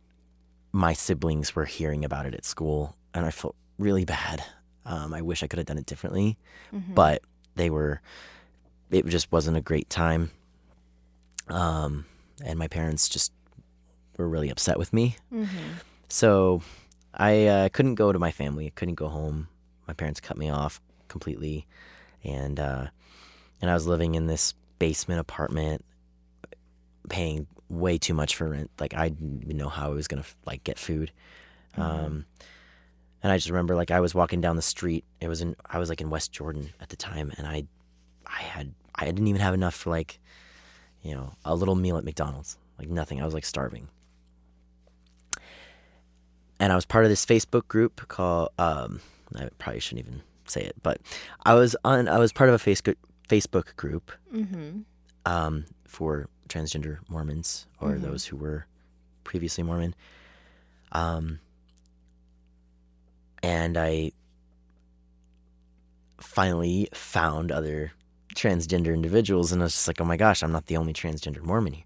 my 0.71 0.93
siblings 0.93 1.53
were 1.55 1.65
hearing 1.65 2.05
about 2.05 2.25
it 2.25 2.33
at 2.33 2.45
school 2.45 2.95
and 3.13 3.25
i 3.25 3.31
felt 3.31 3.55
really 3.77 4.05
bad 4.05 4.43
um, 4.87 5.13
i 5.13 5.21
wish 5.21 5.43
i 5.43 5.47
could 5.47 5.59
have 5.59 5.67
done 5.67 5.77
it 5.77 5.85
differently 5.85 6.37
but 6.95 7.21
they 7.55 7.69
were 7.69 8.01
it 8.89 9.05
just 9.07 9.31
wasn't 9.31 9.57
a 9.57 9.61
great 9.61 9.89
time. 9.89 10.31
Um, 11.49 12.05
and 12.43 12.57
my 12.57 12.67
parents 12.67 13.09
just 13.09 13.31
were 14.17 14.27
really 14.29 14.49
upset 14.49 14.77
with 14.79 14.93
me. 14.93 15.15
So 16.09 16.61
i 17.13 17.47
uh, 17.47 17.69
couldn't 17.69 17.95
go 17.95 18.11
to 18.11 18.19
my 18.19 18.31
family 18.31 18.67
i 18.67 18.71
couldn't 18.75 18.95
go 18.95 19.07
home. 19.07 19.47
My 19.87 19.93
parents 19.93 20.19
cut 20.19 20.37
me 20.37 20.49
off 20.49 20.79
completely. 21.07 21.65
And 22.23 22.59
uh, 22.59 22.87
and 23.61 23.71
i 23.71 23.73
was 23.73 23.87
living 23.87 24.15
in 24.15 24.27
this 24.27 24.53
basement 24.79 25.19
apartment 25.19 25.83
paying 27.09 27.47
way 27.69 27.97
too 27.97 28.13
much 28.13 28.35
for 28.35 28.49
rent. 28.49 28.69
Like 28.79 28.93
I 28.93 29.09
didn't 29.09 29.43
even 29.43 29.57
know 29.57 29.69
how 29.69 29.87
I 29.87 29.93
was 29.95 30.07
gonna 30.07 30.25
like 30.45 30.63
get 30.63 30.77
food. 30.79 31.11
Um, 31.75 32.25
and 33.23 33.31
I 33.31 33.37
just 33.37 33.49
remember 33.49 33.75
like 33.75 33.91
I 33.91 33.99
was 33.99 34.13
walking 34.15 34.41
down 34.41 34.55
the 34.55 34.61
street. 34.61 35.03
It 35.21 35.27
was 35.27 35.41
in 35.41 35.55
I 35.65 35.79
was 35.79 35.89
like 35.89 36.01
in 36.01 36.09
West 36.09 36.31
Jordan 36.31 36.69
at 36.81 36.89
the 36.89 36.95
time, 36.95 37.31
and 37.37 37.47
I 37.47 37.63
I 38.25 38.41
had 38.41 38.73
I 38.95 39.05
didn't 39.05 39.27
even 39.27 39.41
have 39.41 39.53
enough 39.53 39.75
for 39.75 39.89
like 39.89 40.19
you 41.01 41.13
know 41.15 41.33
a 41.45 41.55
little 41.55 41.75
meal 41.75 41.97
at 41.97 42.03
McDonald's. 42.03 42.57
Like 42.79 42.89
nothing. 42.89 43.21
I 43.21 43.25
was 43.25 43.33
like 43.33 43.45
starving. 43.45 43.87
And 46.59 46.71
I 46.71 46.75
was 46.75 46.85
part 46.85 47.05
of 47.05 47.09
this 47.09 47.25
Facebook 47.25 47.67
group 47.67 48.07
called 48.07 48.49
um, 48.57 48.99
I 49.35 49.49
probably 49.59 49.79
shouldn't 49.79 50.07
even 50.07 50.21
say 50.45 50.61
it, 50.61 50.75
but 50.81 50.99
I 51.45 51.53
was 51.53 51.75
on 51.83 52.07
I 52.07 52.17
was 52.19 52.31
part 52.33 52.49
of 52.49 52.55
a 52.55 52.63
Facebook 52.63 52.95
Facebook 53.29 53.75
group 53.75 54.11
Mm-hmm. 54.33 54.79
um, 55.25 55.65
for 55.85 56.27
transgender 56.49 56.99
Mormons 57.09 57.67
or 57.81 57.95
those 57.97 58.25
who 58.25 58.37
were 58.37 58.65
previously 59.23 59.63
Mormon. 59.63 59.93
Um, 60.93 61.39
and 63.43 63.77
I 63.77 64.11
finally 66.19 66.89
found 66.93 67.51
other 67.51 67.91
transgender 68.35 68.93
individuals, 68.93 69.51
and 69.51 69.61
I 69.61 69.65
was 69.65 69.73
just 69.73 69.87
like, 69.87 69.99
"Oh 70.01 70.05
my 70.05 70.17
gosh, 70.17 70.43
I'm 70.43 70.51
not 70.51 70.67
the 70.67 70.77
only 70.77 70.93
transgender 70.93 71.41
Mormon 71.41 71.73
here." 71.73 71.85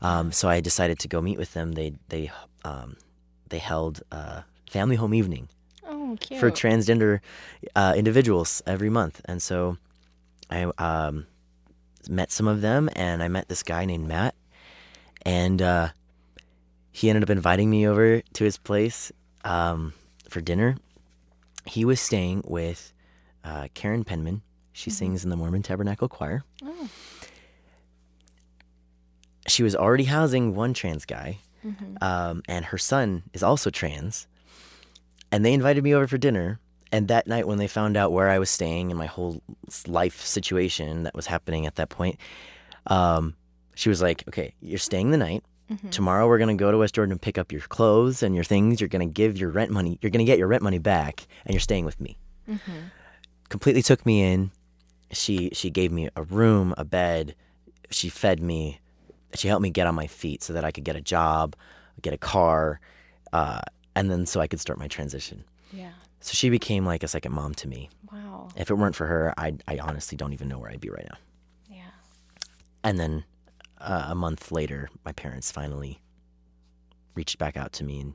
Um, 0.00 0.30
so 0.32 0.48
I 0.48 0.60
decided 0.60 0.98
to 1.00 1.08
go 1.08 1.20
meet 1.20 1.38
with 1.38 1.54
them. 1.54 1.72
They 1.72 1.94
they 2.08 2.30
um, 2.64 2.96
they 3.48 3.58
held 3.58 4.02
a 4.12 4.44
family 4.70 4.96
home 4.96 5.14
evening 5.14 5.48
Oh, 5.86 6.16
for 6.38 6.50
transgender 6.50 7.20
uh, 7.74 7.94
individuals 7.96 8.62
every 8.66 8.90
month, 8.90 9.20
and 9.24 9.42
so 9.42 9.78
I 10.50 10.64
um, 10.78 11.26
met 12.08 12.30
some 12.30 12.46
of 12.46 12.60
them, 12.60 12.88
and 12.94 13.22
I 13.22 13.28
met 13.28 13.48
this 13.48 13.62
guy 13.62 13.84
named 13.84 14.06
Matt, 14.06 14.34
and 15.22 15.60
uh, 15.62 15.88
he 16.92 17.08
ended 17.08 17.22
up 17.22 17.30
inviting 17.30 17.70
me 17.70 17.86
over 17.86 18.20
to 18.20 18.44
his 18.44 18.58
place 18.58 19.10
um, 19.44 19.94
for 20.28 20.40
dinner. 20.40 20.76
He 21.68 21.84
was 21.84 22.00
staying 22.00 22.42
with 22.46 22.92
uh, 23.44 23.68
Karen 23.74 24.04
Penman. 24.04 24.42
She 24.72 24.90
sings 24.90 25.24
in 25.24 25.30
the 25.30 25.36
Mormon 25.36 25.62
Tabernacle 25.62 26.08
Choir. 26.08 26.44
Oh. 26.64 26.88
She 29.46 29.62
was 29.62 29.74
already 29.74 30.04
housing 30.04 30.54
one 30.54 30.74
trans 30.74 31.04
guy, 31.04 31.38
um, 32.00 32.42
and 32.48 32.64
her 32.66 32.78
son 32.78 33.22
is 33.32 33.42
also 33.42 33.70
trans. 33.70 34.26
And 35.32 35.44
they 35.44 35.52
invited 35.52 35.82
me 35.84 35.94
over 35.94 36.06
for 36.06 36.18
dinner. 36.18 36.60
And 36.92 37.08
that 37.08 37.26
night, 37.26 37.46
when 37.46 37.58
they 37.58 37.66
found 37.66 37.96
out 37.96 38.12
where 38.12 38.28
I 38.28 38.38
was 38.38 38.48
staying 38.48 38.90
and 38.90 38.98
my 38.98 39.06
whole 39.06 39.42
life 39.86 40.22
situation 40.22 41.02
that 41.02 41.14
was 41.14 41.26
happening 41.26 41.66
at 41.66 41.74
that 41.74 41.90
point, 41.90 42.18
um, 42.86 43.34
she 43.74 43.88
was 43.88 44.00
like, 44.00 44.24
"Okay, 44.28 44.54
you're 44.60 44.78
staying 44.78 45.10
the 45.10 45.18
night. 45.18 45.44
Tomorrow, 45.90 46.26
we're 46.28 46.38
gonna 46.38 46.54
go 46.54 46.72
to 46.72 46.78
West 46.78 46.94
Jordan 46.94 47.12
and 47.12 47.20
pick 47.20 47.36
up 47.36 47.52
your 47.52 47.60
clothes 47.60 48.22
and 48.22 48.34
your 48.34 48.44
things. 48.44 48.80
You're 48.80 48.88
gonna 48.88 49.06
give 49.06 49.36
your 49.36 49.50
rent 49.50 49.70
money. 49.70 49.98
You're 50.00 50.10
gonna 50.10 50.24
get 50.24 50.38
your 50.38 50.48
rent 50.48 50.62
money 50.62 50.78
back, 50.78 51.26
and 51.44 51.52
you're 51.54 51.60
staying 51.60 51.84
with 51.84 52.00
me." 52.00 52.18
Completely 53.50 53.82
took 53.82 54.04
me 54.06 54.22
in. 54.22 54.50
She 55.12 55.50
she 55.52 55.70
gave 55.70 55.92
me 55.92 56.08
a 56.16 56.22
room, 56.22 56.74
a 56.78 56.84
bed. 56.84 57.34
She 57.90 58.08
fed 58.08 58.40
me. 58.40 58.80
She 59.34 59.48
helped 59.48 59.62
me 59.62 59.70
get 59.70 59.86
on 59.86 59.94
my 59.94 60.06
feet 60.06 60.42
so 60.42 60.52
that 60.54 60.64
I 60.64 60.70
could 60.70 60.84
get 60.84 60.96
a 60.96 61.00
job, 61.02 61.54
get 62.00 62.14
a 62.14 62.18
car, 62.18 62.80
uh, 63.32 63.60
and 63.94 64.10
then 64.10 64.24
so 64.26 64.40
I 64.40 64.46
could 64.46 64.60
start 64.60 64.78
my 64.78 64.88
transition. 64.88 65.44
Yeah. 65.72 65.92
So 66.20 66.32
she 66.32 66.48
became 66.50 66.84
like 66.86 67.02
a 67.02 67.08
second 67.08 67.32
mom 67.32 67.54
to 67.54 67.68
me. 67.68 67.90
Wow. 68.10 68.48
If 68.56 68.70
it 68.70 68.74
weren't 68.74 68.96
for 68.96 69.06
her, 69.06 69.34
I 69.36 69.54
I 69.66 69.78
honestly 69.78 70.16
don't 70.16 70.32
even 70.32 70.48
know 70.48 70.58
where 70.58 70.70
I'd 70.70 70.80
be 70.80 70.90
right 70.90 71.06
now. 71.10 71.18
Yeah. 71.68 71.90
And 72.82 72.98
then 72.98 73.24
uh, 73.80 74.06
a 74.08 74.14
month 74.14 74.50
later, 74.52 74.88
my 75.04 75.12
parents 75.12 75.50
finally 75.52 76.00
reached 77.14 77.38
back 77.38 77.56
out 77.56 77.72
to 77.72 77.84
me 77.84 78.00
and 78.00 78.14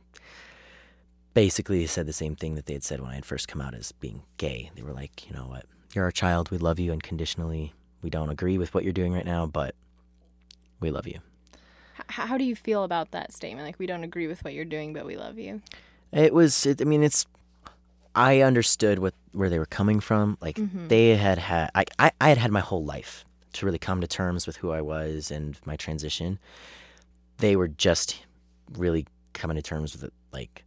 basically 1.33 1.85
said 1.87 2.05
the 2.05 2.13
same 2.13 2.35
thing 2.35 2.55
that 2.55 2.65
they 2.65 2.73
had 2.73 2.83
said 2.83 3.01
when 3.01 3.11
I 3.11 3.15
had 3.15 3.25
first 3.25 3.47
come 3.47 3.61
out 3.61 3.73
as 3.73 3.91
being 3.91 4.23
gay. 4.37 4.71
They 4.75 4.81
were 4.81 4.93
like, 4.93 5.27
you 5.27 5.35
know 5.35 5.45
what, 5.47 5.65
you're 5.93 6.05
our 6.05 6.11
child. 6.11 6.51
We 6.51 6.57
love 6.57 6.79
you 6.79 6.91
unconditionally. 6.91 7.73
We 8.01 8.09
don't 8.09 8.29
agree 8.29 8.57
with 8.57 8.73
what 8.73 8.83
you're 8.83 8.93
doing 8.93 9.13
right 9.13 9.25
now, 9.25 9.45
but 9.45 9.75
we 10.79 10.91
love 10.91 11.07
you. 11.07 11.19
H- 11.99 12.05
how 12.07 12.37
do 12.37 12.43
you 12.43 12.55
feel 12.55 12.83
about 12.83 13.11
that 13.11 13.31
statement? 13.31 13.65
Like, 13.65 13.79
we 13.79 13.87
don't 13.87 14.03
agree 14.03 14.27
with 14.27 14.43
what 14.43 14.53
you're 14.53 14.65
doing, 14.65 14.93
but 14.93 15.05
we 15.05 15.15
love 15.15 15.37
you. 15.39 15.61
It 16.11 16.33
was. 16.33 16.65
It, 16.65 16.81
I 16.81 16.85
mean, 16.85 17.01
it's. 17.03 17.25
I 18.13 18.41
understood 18.41 18.99
what 18.99 19.15
where 19.31 19.49
they 19.49 19.57
were 19.57 19.65
coming 19.65 19.99
from. 19.99 20.37
Like 20.39 20.59
they 20.87 21.15
had 21.15 21.39
had. 21.39 21.71
I, 21.73 21.85
I 21.97 22.11
I 22.21 22.29
had 22.29 22.37
had 22.37 22.51
my 22.51 22.59
whole 22.59 22.83
life 22.85 23.25
to 23.53 23.65
really 23.65 23.79
come 23.79 24.01
to 24.01 24.07
terms 24.07 24.45
with 24.47 24.57
who 24.57 24.71
I 24.71 24.81
was 24.81 25.31
and 25.31 25.57
my 25.65 25.75
transition. 25.75 26.39
They 27.37 27.55
were 27.55 27.67
just 27.67 28.23
really 28.73 29.05
coming 29.33 29.55
to 29.55 29.61
terms 29.61 29.93
with 29.93 30.03
it, 30.05 30.13
like 30.31 30.63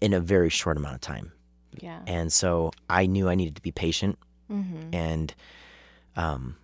in 0.00 0.12
a 0.12 0.20
very 0.20 0.48
short 0.50 0.76
amount 0.76 0.94
of 0.94 1.00
time. 1.00 1.32
Yeah. 1.80 2.00
And 2.06 2.32
so 2.32 2.72
I 2.88 3.06
knew 3.06 3.28
I 3.28 3.34
needed 3.34 3.56
to 3.56 3.62
be 3.62 3.72
patient 3.72 4.18
Mm-hmm. 4.48 4.94
and 4.94 5.34
um 6.14 6.54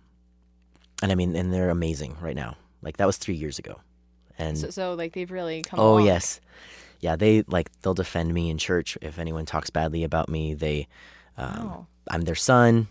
and 1.01 1.11
I 1.11 1.15
mean 1.15 1.35
and 1.35 1.53
they're 1.53 1.69
amazing 1.69 2.15
right 2.21 2.35
now. 2.35 2.55
Like 2.81 2.95
that 2.97 3.05
was 3.05 3.17
3 3.17 3.35
years 3.35 3.59
ago. 3.59 3.81
And 4.37 4.57
So, 4.57 4.69
so 4.69 4.93
like, 4.93 5.11
they've 5.13 5.29
really 5.29 5.61
come. 5.63 5.79
Oh 5.81 5.95
along. 5.95 6.05
yes, 6.05 6.39
yeah. 7.01 7.17
They 7.17 7.43
like 7.43 7.69
they'll 7.81 7.93
defend 7.93 8.33
me 8.33 8.49
in 8.49 8.57
church 8.57 8.97
if 9.01 9.19
anyone 9.19 9.45
talks 9.45 9.69
badly 9.69 10.03
about 10.05 10.29
me. 10.29 10.53
They, 10.53 10.87
um, 11.37 11.65
Wow. 11.67 11.87
I'm 12.09 12.21
their 12.21 12.35
son. 12.35 12.87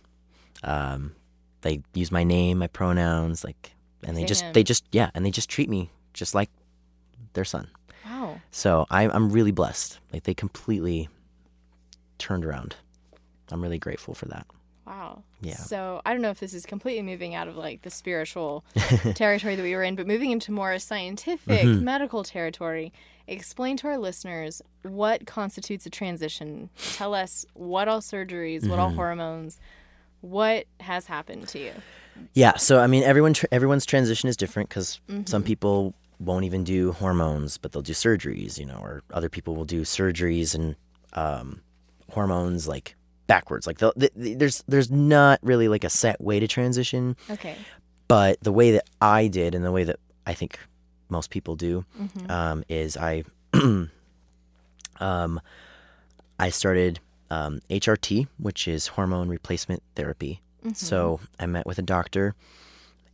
Um, 0.62 1.15
they 1.62 1.83
use 1.94 2.12
my 2.12 2.25
name, 2.25 2.59
my 2.59 2.66
pronouns, 2.68 3.42
like, 3.44 3.72
and 4.05 4.16
they 4.16 4.25
just 4.25 4.44
they 4.53 4.62
just 4.62 4.85
yeah, 4.92 5.11
and 5.14 5.25
they 5.27 5.31
just 5.31 5.48
treat 5.48 5.68
me 5.68 5.90
just 6.12 6.35
like 6.35 6.51
their 7.33 7.44
son. 7.44 7.68
Wow. 8.07 8.40
So 8.51 8.87
I, 8.90 9.09
I'm 9.09 9.31
really 9.31 9.53
blessed. 9.53 9.98
Like 10.12 10.25
they 10.25 10.35
completely 10.35 11.09
turned 12.18 12.44
around. 12.44 12.77
I'm 13.51 13.62
really 13.62 13.79
grateful 13.79 14.14
for 14.14 14.27
that. 14.27 14.46
Wow. 14.87 15.22
Yeah. 15.40 15.57
So 15.57 16.03
I 16.05 16.12
don't 16.12 16.22
know 16.22 16.31
if 16.31 16.40
this 16.40 16.55
is 16.55 16.66
completely 16.66 17.03
moving 17.03 17.35
out 17.35 17.46
of 17.48 17.57
like 17.57 17.83
the 17.83 17.90
spiritual 17.90 18.64
territory 19.14 19.55
that 19.57 19.62
we 19.62 19.75
were 19.75 19.83
in, 19.83 19.94
but 19.94 20.07
moving 20.07 20.31
into 20.31 20.53
more 20.53 20.79
scientific 20.79 21.62
Mm-hmm. 21.64 21.85
medical 21.85 22.25
territory. 22.25 22.92
Explain 23.29 23.77
to 23.79 23.87
our 23.87 23.98
listeners 23.98 24.61
what 24.83 25.27
constitutes 25.27 25.87
a 25.87 25.90
transition. 25.90 26.70
Tell 26.94 27.14
us 27.14 27.46
what 27.55 27.87
all 27.87 28.01
surgeries, 28.01 28.68
what 28.68 28.79
all 28.81 28.88
Mm-hmm. 28.88 28.96
hormones, 28.96 29.61
what 30.23 30.65
has 30.81 31.07
happened 31.07 31.47
to 31.49 31.59
you. 31.59 31.73
Yeah, 32.35 32.57
so 32.57 32.81
I 32.81 32.87
mean, 32.87 33.03
everyone 33.05 33.35
tr- 33.35 33.47
everyone's 33.53 33.85
transition 33.87 34.29
is 34.29 34.37
different 34.37 34.69
because 34.71 35.01
some 35.27 35.43
people 35.43 35.95
won't 36.19 36.45
even 36.45 36.63
do 36.65 36.93
hormones, 36.93 37.59
but 37.59 37.73
they'll 37.73 37.83
do 37.83 37.93
surgeries, 37.93 38.59
you 38.59 38.65
know, 38.67 38.79
or 38.81 39.03
other 39.13 39.29
people 39.29 39.55
will 39.57 39.65
do 39.65 39.83
surgeries 39.83 40.55
and 40.55 40.77
um, 41.15 41.61
hormones 42.11 42.67
like 42.69 42.95
backwards. 43.27 43.67
Like 43.67 43.79
they'll- 43.79 43.93
th- 43.95 44.13
th- 44.15 44.39
there's 44.39 44.63
there's 44.69 44.91
not 44.91 45.39
really 45.43 45.69
like 45.69 45.85
a 45.85 45.91
set 45.91 46.21
way 46.21 46.39
to 46.41 46.47
transition, 46.47 47.17
Okay. 47.31 47.57
but 48.09 48.39
the 48.43 48.53
way 48.53 48.73
that 48.73 48.85
I 49.01 49.27
did 49.29 49.55
and 49.55 49.65
the 49.65 49.73
way 49.73 49.85
that 49.85 49.97
I 50.27 50.35
think 50.35 50.59
most 51.09 51.31
people 51.31 51.57
do 51.57 51.85
um, 52.29 52.63
is 52.69 52.97
I 52.97 53.25
um, 55.01 55.41
I 56.39 56.51
started 56.51 57.01
um, 57.33 57.61
HRT, 57.71 58.29
which 58.38 58.68
is 58.68 58.88
hormone 58.88 59.29
replacement 59.29 59.83
therapy. 59.97 60.42
So 60.75 61.18
I 61.40 61.47
met 61.47 61.66
with 61.66 61.79
a 61.79 61.83
doctor, 61.83 62.35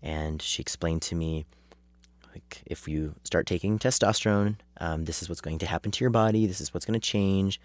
and 0.02 0.42
she 0.42 0.60
explained 0.60 1.02
to 1.02 1.14
me, 1.14 1.46
like, 2.34 2.62
if 2.66 2.86
you 2.86 3.14
start 3.24 3.46
taking 3.46 3.78
testosterone, 3.78 4.56
um, 4.80 5.04
this 5.06 5.22
is 5.22 5.28
what's 5.28 5.40
going 5.40 5.58
to 5.60 5.66
happen 5.66 5.90
to 5.92 6.04
your 6.04 6.10
body. 6.10 6.46
This 6.46 6.60
is 6.60 6.74
what's 6.74 6.84
going 6.84 7.00
to 7.00 7.08
change. 7.14 7.58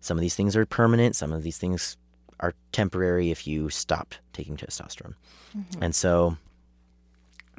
Some 0.00 0.16
of 0.16 0.22
these 0.22 0.34
things 0.34 0.56
are 0.56 0.64
permanent. 0.64 1.14
Some 1.14 1.32
of 1.32 1.42
these 1.42 1.58
things 1.58 1.96
are 2.40 2.54
temporary 2.72 3.30
if 3.30 3.46
you 3.46 3.68
stop 3.68 4.14
taking 4.32 4.56
testosterone. 4.56 5.14
And 5.80 5.94
so 5.94 6.36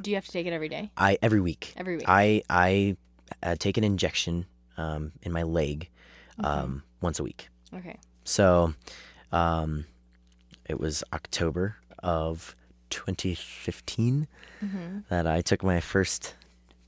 Do 0.02 0.10
you 0.10 0.16
have 0.16 0.26
to 0.26 0.32
take 0.32 0.48
it 0.48 0.54
every 0.54 0.70
day? 0.70 0.90
I 0.98 1.18
every 1.22 1.42
week. 1.42 1.74
Every 1.78 1.98
week. 1.98 2.06
I 2.08 2.42
I 2.50 2.96
uh, 3.44 3.56
take 3.60 3.78
an 3.78 3.84
injection 3.84 4.46
um, 4.78 5.12
in 5.22 5.32
my 5.32 5.44
leg 5.44 5.90
um, 6.42 6.84
once 7.02 7.20
a 7.20 7.24
week. 7.24 7.50
Okay. 7.76 7.98
So 8.30 8.76
um, 9.32 9.86
it 10.66 10.80
was 10.80 11.04
October 11.12 11.78
of 12.04 12.56
2015 12.92 14.28
that 15.10 15.26
I 15.26 15.42
took 15.42 15.64
my 15.64 15.80
first 15.80 16.36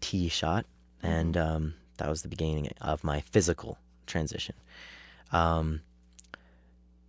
T 0.02 0.30
shot, 0.30 0.68
and 1.02 1.36
um, 1.36 1.74
that 1.98 2.08
was 2.08 2.22
the 2.22 2.28
beginning 2.28 2.70
of 2.80 3.04
my 3.04 3.22
physical 3.22 3.80
transition. 4.06 4.54
Um, 5.32 5.82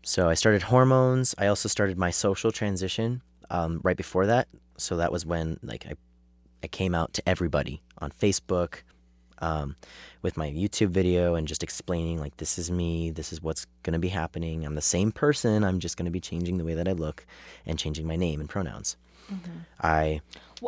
so 0.03 0.31
I 0.31 0.35
started 0.35 0.63
hormones. 0.63 1.35
I 1.37 1.49
also 1.49 1.69
started 1.69 1.99
my 1.99 2.11
social 2.11 2.51
transition 2.53 3.21
um, 3.51 3.81
right 3.85 3.99
before 3.99 4.25
that. 4.25 4.49
So 4.79 4.97
that 4.97 5.13
was 5.13 5.27
when 5.27 5.59
like 5.63 5.85
I, 5.87 5.93
I 6.63 6.69
came 6.69 6.95
out 6.95 7.13
to 7.15 7.29
everybody 7.29 7.83
on 7.99 8.11
Facebook 8.11 8.77
um, 9.43 9.77
with 10.23 10.37
my 10.37 10.49
YouTube 10.51 10.89
video 10.89 11.35
and 11.35 11.47
just 11.49 11.63
explaining 11.63 12.19
like 12.19 12.37
this 12.39 12.59
is 12.59 12.71
me, 12.71 13.11
this 13.11 13.33
is 13.33 13.43
what's 13.43 13.67
gonna 13.83 13.99
be 13.99 14.09
happening. 14.09 14.65
I'm 14.65 14.75
the 14.77 14.81
same 14.81 15.13
person. 15.13 15.65
I'm 15.65 15.79
just 15.81 15.97
gonna 15.97 16.11
be 16.11 16.21
changing 16.21 16.57
the 16.59 16.65
way 16.65 16.75
that 16.75 16.89
I 16.89 16.93
look 16.93 17.27
and 17.67 17.79
changing 17.79 18.07
my 18.07 18.17
name 18.17 18.41
and 18.41 18.49
pronouns. 18.49 18.97
I 19.81 20.21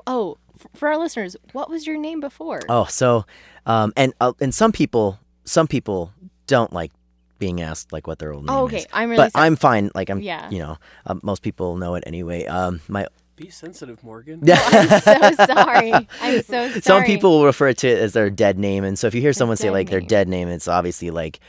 Oh, 0.07 0.39
for 0.75 0.89
our 0.89 0.97
listeners, 0.99 1.37
what 1.53 1.69
was 1.71 1.87
your 1.87 1.97
name 1.99 2.21
before? 2.21 2.61
oh 2.69 2.85
so 2.85 3.25
um, 3.67 3.93
and 3.97 4.13
uh, 4.21 4.33
and 4.41 4.55
some 4.55 4.73
people 4.73 5.19
some 5.45 5.67
people 5.67 6.13
don't 6.47 6.73
like 6.73 6.91
being 7.39 7.61
asked 7.61 7.93
like 7.93 8.07
what 8.07 8.19
their 8.19 8.33
old 8.33 8.47
name 8.47 8.55
Oh, 8.57 8.67
is. 8.69 8.73
okay. 8.75 8.87
I'm 8.93 9.11
really 9.11 9.25
but. 9.25 9.33
I'm 9.35 9.57
fine. 9.57 9.91
Like 9.95 10.09
I'm 10.11 10.21
Yeah. 10.21 10.49
you 10.51 10.59
know 10.61 10.79
um, 11.07 11.21
most 11.23 11.43
people 11.43 11.77
know 11.77 11.95
it 11.95 12.05
anyway. 12.07 12.47
Um, 12.47 12.81
my 12.89 13.07
Be 13.37 13.51
sensitive, 13.51 14.03
Morgan. 14.05 14.43
I'm 14.51 15.01
so 15.01 15.33
sorry. 15.45 15.93
I'm 16.21 16.43
so 16.43 16.69
sorry. 16.69 16.81
some 16.83 17.03
people 17.05 17.31
will 17.39 17.45
refer 17.47 17.73
to 17.73 17.89
it 17.89 17.99
as 17.99 18.13
their 18.13 18.31
dead 18.31 18.59
name, 18.59 18.85
and 18.85 18.97
so 18.99 19.07
if 19.09 19.15
you 19.15 19.21
hear 19.21 19.33
someone 19.33 19.57
say 19.57 19.69
dead 19.69 19.73
like 19.73 19.91
their 19.91 20.01
dead 20.01 20.29
name, 20.29 20.49
it's 20.49 20.69
obviously 20.69 21.11
like 21.11 21.41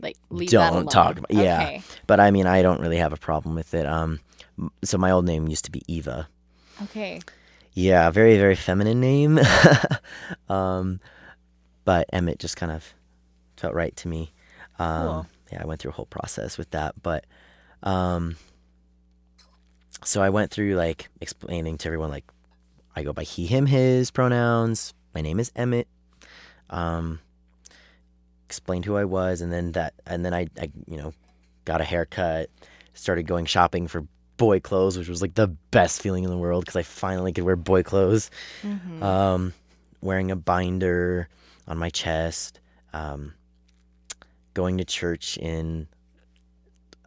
like 0.00 0.16
leave 0.30 0.50
that 0.50 0.70
alone. 0.70 0.84
don't 0.84 0.92
talk 0.92 1.18
about 1.18 1.32
yeah 1.32 1.80
but 2.06 2.20
i 2.20 2.30
mean 2.30 2.46
i 2.46 2.62
don't 2.62 2.80
really 2.80 2.98
have 2.98 3.12
a 3.12 3.16
problem 3.16 3.56
with 3.56 3.74
it 3.74 3.84
um 3.84 4.20
so 4.84 4.96
my 4.96 5.10
old 5.10 5.24
name 5.26 5.48
used 5.48 5.64
to 5.64 5.72
be 5.72 5.82
eva 5.88 6.28
Okay. 6.84 7.18
yeah 7.72 8.08
very 8.10 8.36
very 8.38 8.54
feminine 8.54 9.00
name 9.00 9.40
um 10.48 11.00
but 11.84 12.06
emmett 12.12 12.38
just 12.38 12.56
kind 12.56 12.70
of 12.70 12.94
felt 13.56 13.74
right 13.74 13.94
to 13.96 14.06
me 14.06 14.32
um 14.78 15.02
Cool. 15.06 15.26
yeah 15.52 15.62
i 15.62 15.66
went 15.66 15.80
through 15.80 15.90
a 15.90 15.94
whole 15.94 16.06
process 16.06 16.56
with 16.56 16.70
that 16.70 16.94
but 17.02 17.24
um 17.82 18.36
so 20.04 20.22
i 20.22 20.28
went 20.30 20.50
through 20.50 20.74
like 20.74 21.08
explaining 21.20 21.76
to 21.78 21.88
everyone 21.88 22.10
like 22.10 22.24
i 22.96 23.02
go 23.02 23.12
by 23.12 23.24
he 23.24 23.46
him 23.46 23.66
his 23.66 24.10
pronouns. 24.10 24.94
My 25.14 25.20
name 25.20 25.40
is 25.40 25.50
emmett. 25.56 25.88
Um 26.70 27.20
explained 28.48 28.86
who 28.86 28.96
I 28.96 29.04
was, 29.04 29.42
and 29.42 29.52
then 29.52 29.72
that, 29.72 29.92
and 30.06 30.24
then 30.24 30.32
I, 30.32 30.46
I, 30.58 30.70
you 30.86 30.96
know, 30.96 31.12
got 31.66 31.82
a 31.82 31.84
haircut, 31.84 32.48
started 32.94 33.26
going 33.26 33.44
shopping 33.44 33.88
for 33.88 34.06
boy 34.38 34.58
clothes, 34.58 34.96
which 34.96 35.08
was 35.08 35.20
like 35.20 35.34
the 35.34 35.48
best 35.48 36.00
feeling 36.00 36.24
in 36.24 36.30
the 36.30 36.36
world 36.38 36.64
because 36.64 36.76
I 36.76 36.82
finally 36.82 37.32
could 37.34 37.44
wear 37.44 37.56
boy 37.56 37.82
clothes. 37.82 38.30
Um, 39.02 39.52
wearing 40.00 40.30
a 40.30 40.36
binder 40.36 41.28
on 41.66 41.76
my 41.76 41.90
chest, 41.90 42.58
um, 42.94 43.34
going 44.54 44.78
to 44.78 44.84
church 44.86 45.36
in 45.36 45.88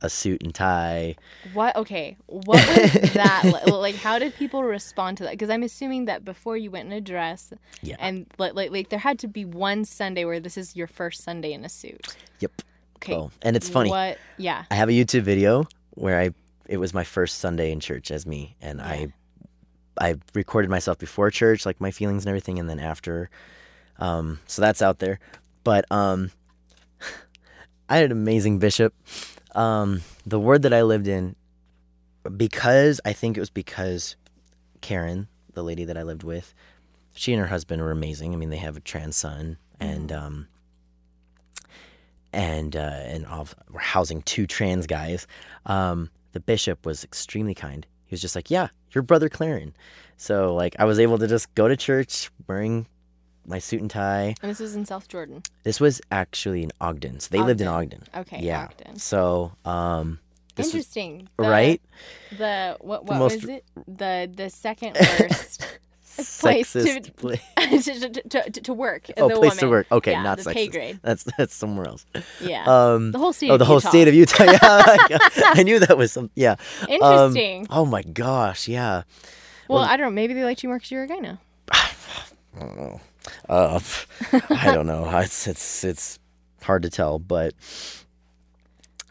a 0.01 0.09
suit 0.09 0.41
and 0.43 0.53
tie. 0.53 1.15
What? 1.53 1.75
Okay. 1.75 2.17
What 2.27 2.65
was 2.67 3.13
that 3.13 3.43
li- 3.65 3.71
like? 3.77 3.95
How 3.95 4.17
did 4.19 4.35
people 4.35 4.63
respond 4.63 5.17
to 5.17 5.23
that? 5.25 5.31
Because 5.31 5.49
I'm 5.49 5.63
assuming 5.63 6.05
that 6.05 6.25
before 6.25 6.57
you 6.57 6.71
went 6.71 6.87
in 6.87 6.93
a 6.93 7.01
dress, 7.01 7.53
Yeah. 7.81 7.95
and 7.99 8.25
like, 8.37 8.53
like 8.55 8.71
like 8.71 8.89
there 8.89 8.99
had 8.99 9.19
to 9.19 9.27
be 9.27 9.45
one 9.45 9.85
Sunday 9.85 10.25
where 10.25 10.39
this 10.39 10.57
is 10.57 10.75
your 10.75 10.87
first 10.87 11.23
Sunday 11.23 11.53
in 11.53 11.63
a 11.63 11.69
suit. 11.69 12.15
Yep. 12.39 12.61
Okay. 12.97 13.13
Oh, 13.15 13.31
and 13.41 13.55
it's 13.55 13.69
funny. 13.69 13.89
What? 13.89 14.17
Yeah. 14.37 14.65
I 14.69 14.75
have 14.75 14.89
a 14.89 14.91
YouTube 14.93 15.23
video 15.23 15.67
where 15.91 16.19
I 16.19 16.31
it 16.67 16.77
was 16.77 16.93
my 16.93 17.03
first 17.03 17.39
Sunday 17.39 17.71
in 17.71 17.79
church 17.79 18.11
as 18.11 18.25
me, 18.25 18.55
and 18.61 18.81
I 18.81 19.13
I 19.99 20.15
recorded 20.33 20.69
myself 20.71 20.97
before 20.97 21.29
church, 21.31 21.65
like 21.65 21.81
my 21.81 21.91
feelings 21.91 22.23
and 22.25 22.29
everything, 22.29 22.57
and 22.59 22.69
then 22.69 22.79
after. 22.79 23.29
Um, 23.99 24.39
so 24.47 24.61
that's 24.61 24.81
out 24.81 24.99
there. 24.99 25.19
But 25.63 25.85
um, 25.91 26.31
I 27.89 27.97
had 27.97 28.05
an 28.05 28.11
amazing 28.11 28.59
bishop. 28.59 28.93
Um, 29.55 30.01
the 30.25 30.39
ward 30.39 30.61
that 30.63 30.73
I 30.73 30.83
lived 30.83 31.07
in, 31.07 31.35
because 32.37 33.01
I 33.05 33.13
think 33.13 33.37
it 33.37 33.39
was 33.39 33.49
because 33.49 34.15
Karen, 34.81 35.27
the 35.53 35.63
lady 35.63 35.85
that 35.85 35.97
I 35.97 36.03
lived 36.03 36.23
with, 36.23 36.53
she 37.13 37.33
and 37.33 37.41
her 37.41 37.47
husband 37.47 37.81
were 37.81 37.91
amazing. 37.91 38.33
I 38.33 38.37
mean, 38.37 38.49
they 38.49 38.57
have 38.57 38.77
a 38.77 38.81
trans 38.81 39.15
son, 39.15 39.57
and 39.79 40.11
um, 40.11 40.47
and 42.31 42.75
uh, 42.75 42.99
and 43.03 43.25
of, 43.25 43.55
we're 43.69 43.79
housing 43.79 44.21
two 44.21 44.47
trans 44.47 44.87
guys. 44.87 45.27
Um, 45.65 46.09
the 46.31 46.39
bishop 46.39 46.85
was 46.85 47.03
extremely 47.03 47.53
kind. 47.53 47.85
He 48.05 48.13
was 48.13 48.21
just 48.21 48.35
like, 48.35 48.49
"Yeah, 48.49 48.69
your 48.93 49.01
brother 49.01 49.29
Claren." 49.29 49.73
So 50.17 50.53
like, 50.55 50.75
I 50.79 50.85
was 50.85 50.99
able 50.99 51.17
to 51.17 51.27
just 51.27 51.53
go 51.55 51.67
to 51.67 51.75
church 51.75 52.29
wearing 52.47 52.87
my 53.45 53.59
suit 53.59 53.81
and 53.81 53.89
tie. 53.89 54.35
And 54.41 54.49
this 54.51 54.59
was 54.59 54.75
in 54.75 54.85
South 54.85 55.07
Jordan. 55.07 55.43
This 55.63 55.79
was 55.79 56.01
actually 56.11 56.63
in 56.63 56.71
Ogden. 56.79 57.19
So 57.19 57.29
they 57.31 57.41
lived 57.41 57.61
in 57.61 57.67
Ogden. 57.67 58.03
Okay, 58.15 58.39
Yeah. 58.41 58.65
Ogden. 58.69 58.97
So 58.99 59.51
um, 59.65 60.19
this 60.55 60.67
was- 60.67 60.75
Interesting. 60.75 61.29
The- 61.37 61.43
right? 61.49 61.81
The 62.37 62.77
what 62.81 63.05
what 63.05 63.17
most- 63.17 63.41
was 63.41 63.49
it? 63.49 63.65
The 63.87 64.31
the 64.33 64.49
second 64.49 64.97
worst 65.19 65.65
place 66.39 66.73
to, 66.73 66.79
Sexist 66.79 67.15
pla- 67.15 67.31
to, 67.57 67.81
to, 68.21 68.49
to, 68.51 68.61
to 68.61 68.73
work 68.73 69.09
as 69.11 69.15
oh, 69.17 69.29
a 69.29 69.35
place 69.37 69.55
to 69.57 69.67
work. 69.69 69.87
Okay, 69.91 70.11
Yeah, 70.11 70.21
not 70.23 70.37
the 70.39 70.43
sexist. 70.43 70.53
pay 70.53 70.67
grade. 70.67 70.99
That's 71.01 71.23
that's 71.37 71.55
somewhere 71.55 71.87
else. 71.87 72.05
Yeah. 72.41 72.63
Um, 72.65 73.11
the 73.11 73.17
whole 73.17 73.33
state. 73.33 73.49
oh, 73.49 73.53
of 73.53 73.59
the 73.59 73.65
whole 73.65 73.77
Utah. 73.77 73.89
state 73.89 74.07
of 74.07 74.13
Utah. 74.13 74.43
Yeah, 74.43 75.17
I 75.55 75.63
knew 75.63 75.79
that 75.79 75.97
was 75.97 76.11
some. 76.11 76.29
Yeah. 76.35 76.55
Um, 76.83 76.89
Interesting. 76.89 77.67
oh 77.71 77.85
my 77.85 78.03
gosh. 78.03 78.67
Yeah. 78.67 79.03
well, 79.69 79.79
I 79.79 79.95
don't 79.97 80.07
know. 80.07 80.11
Maybe 80.15 80.33
they 80.33 80.43
liked 80.43 80.61
you 80.63 80.69
more 80.69 80.77
because 80.77 80.91
you're 80.91 81.03
a 81.03 81.07
guy 81.07 81.19
now. 81.19 81.39
Uh, 83.49 83.79
I 84.49 84.71
don't 84.71 84.87
know. 84.87 85.05
It's 85.21 85.47
it's 85.47 85.83
it's 85.83 86.19
hard 86.63 86.83
to 86.83 86.89
tell, 86.89 87.19
but 87.19 87.53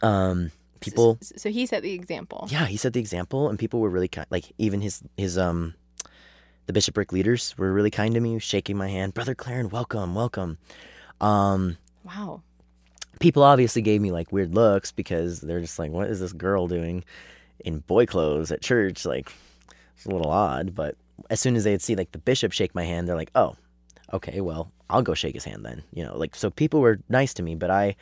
um, 0.03 0.51
people. 0.81 1.19
S- 1.21 1.33
So 1.37 1.51
he 1.51 1.67
set 1.67 1.83
the 1.83 1.93
example. 1.93 2.47
Yeah, 2.51 2.67
he 2.67 2.77
set 2.77 2.93
the 2.93 3.01
example, 3.01 3.49
and 3.49 3.59
people 3.59 3.81
were 3.81 3.91
really 3.91 4.09
kind. 4.09 4.27
Like 4.31 4.47
even 4.59 4.81
his 4.81 5.03
his 5.17 5.39
um, 5.39 5.75
the 6.67 6.73
bishopric 6.73 7.13
leaders 7.13 7.57
were 7.59 7.73
really 7.73 7.91
kind 7.91 8.15
to 8.15 8.21
me, 8.21 8.39
shaking 8.39 8.77
my 8.77 8.89
hand, 8.89 9.15
brother 9.15 9.35
Claren, 9.35 9.69
welcome, 9.69 10.15
welcome. 10.15 10.59
Um, 11.21 11.77
Wow. 12.05 12.43
people 13.19 13.43
obviously 13.43 13.83
gave 13.83 14.01
me 14.01 14.11
like 14.11 14.33
weird 14.33 14.55
looks 14.55 14.91
because 14.91 15.41
they're 15.41 15.61
just 15.61 15.79
like, 15.79 15.91
what 15.91 16.09
is 16.09 16.19
this 16.21 16.33
girl 16.33 16.67
doing 16.67 17.05
in 17.65 17.81
boy 17.81 18.07
clothes 18.07 18.51
at 18.51 18.63
church? 18.63 19.05
Like, 19.05 19.31
it's 19.97 20.07
a 20.07 20.11
little 20.11 20.31
odd. 20.31 20.75
But 20.75 20.97
as 21.29 21.41
soon 21.41 21.57
as 21.57 21.65
they'd 21.65 21.83
see 21.83 21.95
like 21.95 22.13
the 22.13 22.19
bishop 22.19 22.53
shake 22.53 22.75
my 22.75 22.85
hand, 22.85 23.07
they're 23.07 23.17
like, 23.17 23.31
oh, 23.35 23.57
okay, 24.13 24.41
well, 24.41 24.71
I'll 24.89 25.03
go 25.03 25.15
shake 25.15 25.35
his 25.35 25.45
hand 25.45 25.65
then. 25.65 25.83
You 25.93 26.05
know, 26.05 26.17
like 26.17 26.35
so 26.35 26.51
people 26.51 26.81
were 26.81 26.99
nice 27.09 27.35
to 27.35 27.43
me, 27.43 27.55
but 27.55 27.71
I 27.71 27.97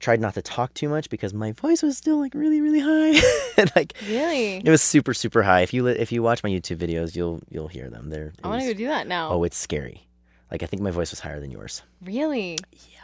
tried 0.00 0.20
not 0.20 0.34
to 0.34 0.42
talk 0.42 0.72
too 0.74 0.88
much 0.88 1.10
because 1.10 1.34
my 1.34 1.50
voice 1.52 1.82
was 1.82 1.96
still 1.96 2.18
like 2.20 2.32
really, 2.34 2.60
really 2.60 2.80
high. 2.80 3.64
like 3.76 3.94
Really? 4.06 4.56
it 4.58 4.68
was 4.70 4.80
super, 4.82 5.12
super 5.14 5.42
high. 5.42 5.62
If 5.62 5.74
you 5.74 5.82
li- 5.82 5.98
if 5.98 6.12
you 6.12 6.22
watch 6.22 6.42
my 6.44 6.50
YouTube 6.50 6.76
videos, 6.78 7.16
you'll 7.16 7.40
you'll 7.50 7.68
hear 7.68 7.90
them. 7.90 8.10
They're 8.10 8.32
I 8.44 8.48
want 8.48 8.60
to 8.62 8.68
go 8.68 8.74
do 8.74 8.86
that 8.88 9.06
now. 9.08 9.30
oh, 9.30 9.42
it's 9.44 9.56
scary. 9.58 10.06
Like 10.50 10.62
I 10.62 10.66
think 10.66 10.82
my 10.82 10.90
voice 10.92 11.10
was 11.10 11.20
higher 11.20 11.40
than 11.40 11.50
yours. 11.50 11.82
really? 12.02 12.58
Yeah. 12.72 13.00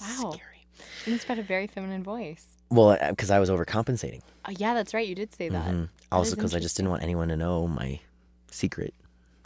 Wow. 0.00 0.32
Scary. 0.32 0.66
And 1.06 1.14
it's 1.14 1.24
got 1.24 1.38
a 1.38 1.42
very 1.42 1.66
feminine 1.68 2.02
voice. 2.02 2.44
Well, 2.68 2.98
because 3.10 3.30
I 3.30 3.38
was 3.38 3.48
overcompensating. 3.48 4.22
Oh, 4.46 4.52
yeah, 4.58 4.74
that's 4.74 4.92
right. 4.92 5.06
You 5.06 5.14
did 5.14 5.32
say 5.32 5.48
that. 5.48 5.66
Mhm. 5.68 5.82
That 5.82 5.88
Also, 6.10 6.34
because 6.34 6.54
I 6.54 6.58
just 6.58 6.76
didn't 6.76 6.90
want 6.90 7.02
anyone 7.04 7.28
to 7.28 7.36
know 7.36 7.68
my 7.68 8.00
secret. 8.50 8.92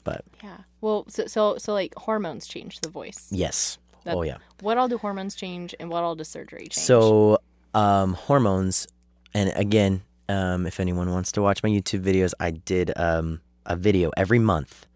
But 0.04 0.24
Yeah. 0.42 0.58
Well, 0.80 1.04
so 1.08 1.26
so 1.26 1.58
so 1.58 1.72
like 1.72 1.94
hormones 1.96 2.46
change 2.46 2.80
the 2.80 2.88
voice. 2.88 3.28
yes. 3.30 3.78
That- 4.04 4.14
oh 4.16 4.22
yeah. 4.22 4.38
What 4.60 4.78
all 4.78 4.88
do 4.88 4.96
hormones 4.98 5.34
change, 5.34 5.74
and 5.78 5.90
what 5.90 6.02
all 6.02 6.14
does 6.14 6.28
surgery 6.28 6.68
change? 6.68 6.74
So 6.86 7.38
um, 7.74 8.14
hormones, 8.14 8.88
and 9.34 9.52
again, 9.56 10.02
um, 10.28 10.66
if 10.66 10.80
anyone 10.80 11.10
wants 11.10 11.32
to 11.32 11.42
watch 11.42 11.62
my 11.62 11.68
YouTube 11.68 12.02
videos, 12.02 12.32
I 12.40 12.50
did 12.52 12.92
um, 12.96 13.40
a 13.66 13.76
video 13.76 14.10
every 14.16 14.38
month 14.38 14.86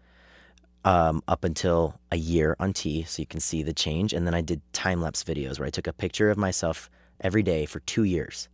um, 0.83 1.21
up 1.27 1.43
until 1.43 1.99
a 2.11 2.17
year 2.17 2.55
on 2.59 2.73
T, 2.73 3.03
so 3.03 3.21
you 3.21 3.25
can 3.27 3.39
see 3.39 3.61
the 3.63 3.73
change. 3.73 4.11
And 4.13 4.25
then 4.25 4.33
I 4.33 4.41
did 4.41 4.61
time 4.73 5.01
lapse 5.01 5.23
videos 5.23 5.59
where 5.59 5.67
I 5.67 5.71
took 5.71 5.87
a 5.87 5.93
picture 5.93 6.29
of 6.31 6.37
myself 6.37 6.89
every 7.21 7.43
day 7.43 7.65
for 7.65 7.79
two 7.81 8.03
years, 8.03 8.49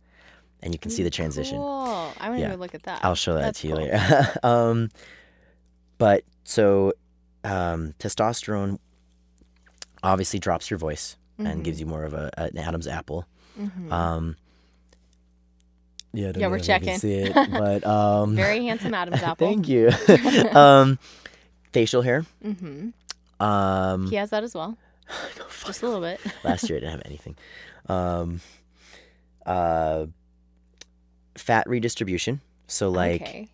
and 0.62 0.72
you 0.74 0.78
can 0.78 0.90
see 0.90 1.02
the 1.02 1.10
transition. 1.10 1.56
Cool. 1.56 2.12
I 2.20 2.28
want 2.28 2.36
to 2.36 2.40
Yeah. 2.42 2.50
go 2.50 2.56
look 2.56 2.74
at 2.74 2.82
that. 2.84 3.04
I'll 3.04 3.14
show 3.14 3.34
that 3.34 3.42
That's 3.42 3.60
to 3.62 3.68
you 3.68 3.74
cool. 3.74 3.84
later. 3.84 4.34
um, 4.42 4.90
but 5.98 6.24
so 6.44 6.92
um, 7.44 7.94
testosterone 7.98 8.78
obviously 10.02 10.38
drops 10.38 10.70
your 10.70 10.78
voice 10.78 11.16
Mm-hmm. 11.38 11.46
and 11.50 11.64
gives 11.64 11.80
you 11.80 11.86
more 11.86 12.04
of 12.04 12.12
a, 12.12 12.30
an 12.36 12.58
Adam's 12.58 12.86
apple. 12.86 13.24
Um, 13.90 14.36
yeah, 16.12 16.32
Yeah, 16.36 16.48
we're 16.48 16.58
checking. 16.58 16.98
see 16.98 17.14
it, 17.14 17.32
but 17.50 17.86
um, 17.86 18.36
Very 18.36 18.62
handsome 18.66 18.92
Adam's 18.92 19.22
apple. 19.22 19.46
thank 19.48 19.66
you. 19.66 19.90
um, 20.52 20.98
facial 21.72 22.02
hair. 22.02 22.26
hmm 22.42 22.90
Um, 23.40 24.10
He 24.10 24.16
has 24.16 24.28
that 24.30 24.44
as 24.44 24.54
well. 24.54 24.76
Just 25.64 25.82
a 25.82 25.86
little 25.86 26.02
bit. 26.02 26.20
last 26.44 26.68
year 26.68 26.76
I 26.76 26.80
didn't 26.80 26.92
have 26.92 27.02
anything. 27.06 27.36
Um, 27.88 28.40
uh, 29.46 30.06
fat 31.34 31.66
redistribution. 31.66 32.42
So 32.66 32.90
like 32.90 33.22
okay. 33.22 33.48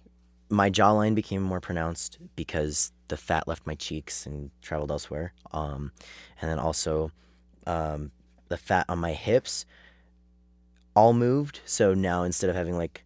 My 0.51 0.71
jawline 0.71 1.15
became 1.15 1.43
more 1.43 1.61
pronounced 1.61 2.19
because 2.37 2.93
the 3.09 3.17
fat 3.17 3.47
left 3.49 3.67
my 3.67 3.75
cheeks 3.75 4.27
and 4.27 4.51
traveled 4.63 4.91
elsewhere. 4.91 5.33
Um, 5.53 5.93
and 6.41 6.51
then 6.51 6.59
also 6.59 7.11
um, 7.67 8.11
the 8.49 8.57
fat 8.57 8.87
on 8.89 8.99
my 8.99 9.13
hips 9.13 9.67
all 10.95 11.13
moved. 11.13 11.61
So 11.65 11.95
now 11.95 12.23
instead 12.23 12.51
of 12.51 12.57
having 12.57 12.77
like 12.77 13.05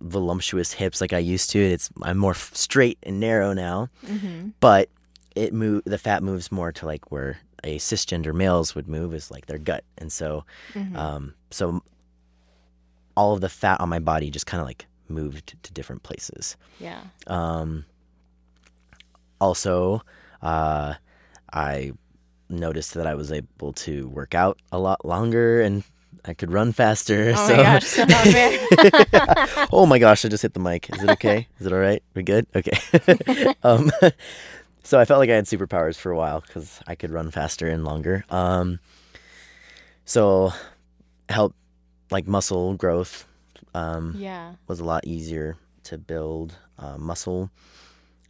voluptuous 0.00 0.72
hips 0.72 1.00
like 1.00 1.12
I 1.12 1.18
used 1.18 1.50
to, 1.50 1.58
it's 1.58 1.90
I'm 2.02 2.18
more 2.18 2.34
straight 2.34 2.98
and 3.02 3.20
narrow 3.20 3.52
now. 3.52 3.88
hmm 4.06 4.50
But 4.60 4.88
it 5.34 5.52
move 5.52 5.82
the 5.84 5.98
fat 5.98 6.22
moves 6.22 6.52
more 6.52 6.72
to 6.72 6.86
like 6.86 7.10
where 7.10 7.38
a 7.64 7.78
cisgender 7.78 8.34
males 8.34 8.74
would 8.74 8.88
move 8.88 9.14
is 9.14 9.30
like 9.30 9.46
their 9.46 9.58
gut, 9.58 9.84
and 9.98 10.12
so 10.12 10.44
hmm 10.74 10.96
um, 10.96 11.34
so 11.50 11.82
all 13.16 13.34
of 13.34 13.40
the 13.40 13.48
fat 13.48 13.80
on 13.80 13.88
my 13.88 13.98
body 13.98 14.30
just 14.30 14.46
kind 14.46 14.60
of 14.60 14.66
like 14.66 14.86
moved 15.12 15.54
to 15.62 15.72
different 15.72 16.02
places. 16.02 16.56
Yeah. 16.78 17.00
Um, 17.26 17.84
also, 19.40 20.02
uh, 20.40 20.94
I 21.52 21.92
noticed 22.48 22.94
that 22.94 23.06
I 23.06 23.14
was 23.14 23.32
able 23.32 23.72
to 23.72 24.08
work 24.08 24.34
out 24.34 24.58
a 24.70 24.78
lot 24.78 25.04
longer 25.04 25.60
and 25.60 25.84
I 26.24 26.34
could 26.34 26.52
run 26.52 26.72
faster. 26.72 27.32
Oh 27.36 27.48
so, 27.48 27.56
my 27.56 27.62
gosh, 27.62 27.84
so 29.56 29.66
oh 29.72 29.86
my 29.86 29.98
gosh, 29.98 30.24
I 30.24 30.28
just 30.28 30.42
hit 30.42 30.54
the 30.54 30.60
mic. 30.60 30.88
Is 30.94 31.02
it 31.02 31.10
okay? 31.10 31.48
Is 31.58 31.66
it 31.66 31.72
all 31.72 31.78
right? 31.78 32.02
We 32.14 32.22
good? 32.22 32.46
Okay. 32.54 33.54
um, 33.62 33.90
so 34.84 35.00
I 35.00 35.04
felt 35.04 35.18
like 35.18 35.30
I 35.30 35.34
had 35.34 35.46
superpowers 35.46 35.96
for 35.96 36.12
a 36.12 36.16
while 36.16 36.40
because 36.40 36.80
I 36.86 36.94
could 36.94 37.10
run 37.10 37.30
faster 37.30 37.66
and 37.66 37.84
longer. 37.84 38.24
Um, 38.30 38.78
so 40.04 40.52
help 41.28 41.54
like 42.10 42.28
muscle 42.28 42.74
growth 42.74 43.26
um, 43.74 44.14
yeah. 44.18 44.54
was 44.66 44.80
a 44.80 44.84
lot 44.84 45.06
easier 45.06 45.56
to 45.84 45.96
build 45.98 46.54
uh, 46.78 46.96
muscle. 46.98 47.50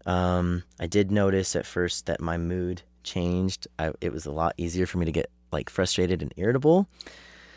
Um, 0.07 0.63
I 0.81 0.87
did 0.87 1.11
notice 1.11 1.55
at 1.57 1.67
first 1.67 2.07
that 2.07 2.21
my 2.21 2.37
mood 2.39 2.83
changed. 3.05 3.67
I, 3.79 3.93
it 4.01 4.13
was 4.13 4.27
a 4.27 4.33
lot 4.33 4.55
easier 4.57 4.87
for 4.87 4.99
me 4.99 5.07
to 5.07 5.13
get 5.13 5.31
like 5.53 5.69
frustrated 5.71 6.23
and 6.23 6.33
irritable. 6.37 6.89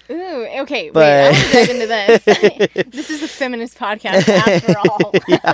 Ooh, 0.09 0.47
okay. 0.61 0.89
But- 0.91 0.99
wait, 0.99 1.27
I 1.27 1.31
want 1.31 1.43
to 1.45 1.51
dive 1.53 1.69
into 1.69 1.87
this. 1.87 2.23
this 2.91 3.09
is 3.09 3.23
a 3.23 3.27
feminist 3.27 3.77
podcast 3.77 4.27
after 4.29 4.75
all. 4.89 5.11
yeah. 5.27 5.53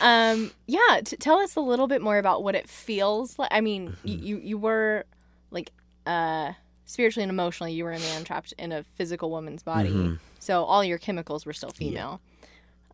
um, 0.00 0.50
yeah, 0.66 1.00
t- 1.04 1.16
tell 1.16 1.38
us 1.40 1.56
a 1.56 1.60
little 1.60 1.88
bit 1.88 2.00
more 2.00 2.16
about 2.18 2.42
what 2.42 2.54
it 2.54 2.68
feels 2.68 3.38
like. 3.38 3.48
I 3.52 3.60
mean, 3.60 3.96
y- 4.04 4.12
you 4.22 4.38
you 4.38 4.58
were 4.58 5.04
like 5.50 5.72
uh 6.06 6.52
spiritually 6.92 7.22
and 7.24 7.30
emotionally, 7.30 7.72
you 7.72 7.84
were 7.84 7.92
a 7.92 7.98
man 7.98 8.24
trapped 8.24 8.52
in 8.58 8.70
a 8.72 8.82
physical 8.82 9.30
woman's 9.30 9.62
body. 9.62 9.90
Mhm. 9.90 10.18
So 10.38 10.64
all 10.64 10.84
your 10.84 10.98
chemicals 10.98 11.46
were 11.46 11.52
still 11.52 11.70
female. 11.70 12.20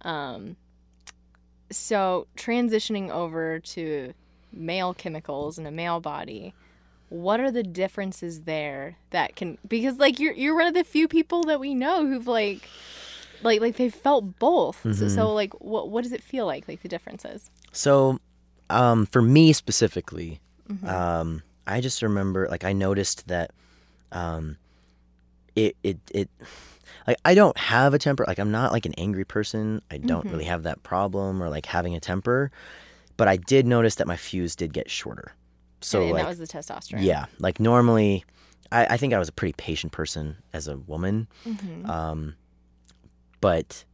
Um, 0.03 0.57
so 1.71 2.27
transitioning 2.37 3.11
over 3.11 3.59
to 3.59 4.15
male 4.53 4.95
chemicals 4.95 5.59
in 5.59 5.67
a 5.67 5.71
male 5.71 6.01
body 6.01 6.55
what 7.11 7.41
are 7.41 7.51
the 7.51 7.63
differences 7.63 8.43
there 8.43 8.97
that 9.11 9.37
can 9.37 9.59
because 9.67 9.97
like 9.99 10.19
you're 10.19 10.33
you're 10.33 10.55
one 10.55 10.67
of 10.67 10.75
the 10.75 10.85
few 10.85 11.07
people 11.09 11.43
that 11.43 11.61
we 11.61 11.75
know 11.75 12.07
who've 12.07 12.27
like 12.27 12.67
like 13.43 13.61
like 13.61 13.77
they've 13.77 13.95
felt 13.95 14.39
both 14.39 14.81
so, 14.95 15.09
so 15.09 15.33
like 15.35 15.53
what 15.61 15.91
what 15.91 16.03
does 16.03 16.13
it 16.13 16.23
feel 16.23 16.47
like 16.47 16.67
like 16.69 16.81
the 16.83 16.89
differences 16.89 17.51
So, 17.73 18.19
um, 18.71 19.05
for 19.07 19.21
me 19.23 19.53
specifically, 19.53 20.41
um, 20.85 21.43
I 21.67 21.81
just 21.83 22.01
remember 22.03 22.49
like 22.51 22.65
I 22.65 22.73
noticed 22.73 23.29
that, 23.29 23.51
um, 24.13 24.57
it 25.55 25.77
it 25.83 25.99
it 26.13 26.31
like 27.07 27.19
I 27.25 27.35
don't 27.35 27.57
have 27.59 27.95
a 27.95 27.99
temper. 27.99 28.25
Like 28.27 28.39
I'm 28.39 28.51
not 28.51 28.73
like 28.73 28.87
an 28.87 28.95
angry 28.99 29.25
person. 29.25 29.83
I 29.91 29.99
don't 29.99 30.31
really 30.31 30.45
have 30.45 30.63
that 30.65 30.83
problem 30.83 31.43
or 31.43 31.49
like 31.49 31.67
having 31.67 31.95
a 31.95 32.01
temper, 32.01 32.51
but 33.17 33.29
I 33.29 33.37
did 33.37 33.67
notice 33.67 33.97
that 33.97 34.07
my 34.07 34.17
fuse 34.17 34.55
did 34.55 34.73
get 34.73 34.91
shorter. 34.91 35.33
So 35.81 36.01
and, 36.01 36.09
and 36.09 36.15
like 36.15 36.23
that 36.25 36.29
was 36.29 36.39
the 36.39 36.47
testosterone 36.47 37.03
yeah, 37.03 37.27
like 37.39 37.61
normally, 37.61 38.25
I, 38.73 38.87
I 38.87 38.97
think 38.97 39.15
I 39.15 39.19
was 39.19 39.29
a 39.29 39.33
pretty 39.33 39.55
patient 39.55 39.93
person 39.93 40.37
as 40.53 40.69
a 40.69 40.77
woman. 40.77 41.29
Um, 41.85 42.35
but 43.41 43.85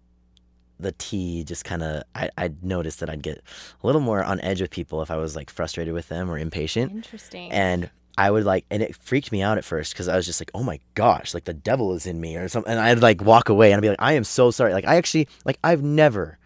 the 0.80 0.92
T 0.92 1.44
just 1.44 1.64
kind 1.64 1.82
of 1.82 2.02
I 2.14 2.30
I 2.36 2.50
noticed 2.62 3.00
that 3.00 3.10
I'd 3.10 3.22
get 3.22 3.42
a 3.82 3.86
little 3.86 4.00
more 4.00 4.24
on 4.24 4.40
edge 4.40 4.60
with 4.60 4.70
people 4.70 5.02
if 5.02 5.10
I 5.10 5.16
was 5.16 5.36
like 5.36 5.50
frustrated 5.50 5.94
with 5.94 6.08
them 6.08 6.30
or 6.30 6.38
impatient. 6.38 6.90
Interesting. 6.90 7.52
And 7.52 7.90
I 8.16 8.30
would 8.30 8.44
like, 8.44 8.64
and 8.70 8.82
it 8.82 8.94
freaked 8.96 9.32
me 9.32 9.42
out 9.42 9.58
at 9.58 9.64
first 9.64 9.92
because 9.92 10.08
I 10.08 10.16
was 10.16 10.26
just 10.26 10.40
like, 10.40 10.50
oh 10.54 10.62
my 10.62 10.78
gosh, 10.94 11.34
like 11.34 11.44
the 11.44 11.54
devil 11.54 11.94
is 11.94 12.06
in 12.06 12.20
me 12.20 12.36
or 12.36 12.48
something. 12.48 12.70
And 12.70 12.80
I'd 12.80 13.00
like 13.00 13.22
walk 13.22 13.48
away 13.48 13.72
and 13.72 13.78
I'd 13.78 13.82
be 13.82 13.88
like, 13.88 14.02
I 14.02 14.12
am 14.12 14.24
so 14.24 14.50
sorry. 14.50 14.72
Like, 14.72 14.86
I 14.86 14.96
actually, 14.96 15.28
like, 15.44 15.58
I've 15.64 15.82
never, 15.82 16.38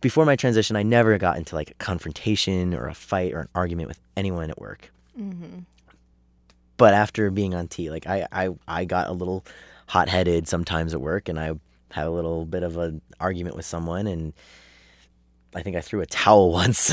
before 0.00 0.26
my 0.26 0.36
transition, 0.36 0.76
I 0.76 0.82
never 0.82 1.16
got 1.16 1.38
into 1.38 1.54
like 1.54 1.70
a 1.70 1.74
confrontation 1.74 2.74
or 2.74 2.88
a 2.88 2.94
fight 2.94 3.32
or 3.32 3.40
an 3.40 3.48
argument 3.54 3.88
with 3.88 4.00
anyone 4.16 4.50
at 4.50 4.60
work. 4.60 4.92
Mm-hmm. 5.18 5.60
But 6.76 6.92
after 6.92 7.30
being 7.30 7.54
on 7.54 7.68
T, 7.68 7.90
like, 7.90 8.06
I, 8.06 8.26
I, 8.30 8.50
I 8.68 8.84
got 8.84 9.08
a 9.08 9.12
little 9.12 9.46
hot 9.86 10.10
headed 10.10 10.46
sometimes 10.46 10.92
at 10.92 11.00
work 11.00 11.30
and 11.30 11.40
I 11.40 11.52
had 11.90 12.06
a 12.06 12.10
little 12.10 12.44
bit 12.44 12.62
of 12.62 12.76
an 12.76 13.00
argument 13.18 13.56
with 13.56 13.64
someone 13.64 14.06
and 14.06 14.34
I 15.56 15.62
think 15.62 15.74
I 15.74 15.80
threw 15.80 16.02
a 16.02 16.06
towel 16.06 16.52
once, 16.62 16.90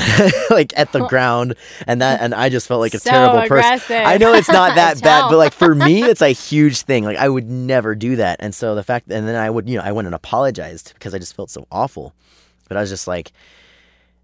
like 0.50 0.72
at 0.76 0.90
the 0.92 1.06
ground, 1.06 1.54
and 1.86 2.00
that, 2.00 2.22
and 2.22 2.34
I 2.34 2.48
just 2.48 2.66
felt 2.66 2.80
like 2.80 2.94
a 2.94 2.98
So 2.98 3.10
terrible 3.10 3.46
person. 3.46 4.02
I 4.04 4.16
know 4.16 4.32
it's 4.32 4.48
not 4.48 4.74
that 4.76 5.02
bad, 5.02 5.28
but 5.28 5.36
like 5.36 5.52
for 5.52 5.74
me, 5.74 6.02
it's 6.02 6.22
a 6.22 6.30
huge 6.30 6.80
thing. 6.80 7.04
Like 7.04 7.18
I 7.18 7.28
would 7.28 7.48
never 7.48 7.94
do 7.94 8.16
that, 8.16 8.38
and 8.40 8.54
so 8.54 8.74
the 8.74 8.82
fact, 8.82 9.10
and 9.10 9.28
then 9.28 9.36
I 9.36 9.50
would, 9.50 9.68
you 9.68 9.76
know, 9.76 9.84
I 9.84 9.92
went 9.92 10.06
and 10.06 10.14
apologized 10.14 10.94
because 10.94 11.14
I 11.14 11.18
just 11.18 11.36
felt 11.36 11.50
so 11.50 11.66
awful. 11.70 12.14
But 12.66 12.78
I 12.78 12.80
was 12.80 12.88
just 12.88 13.06
like, 13.06 13.32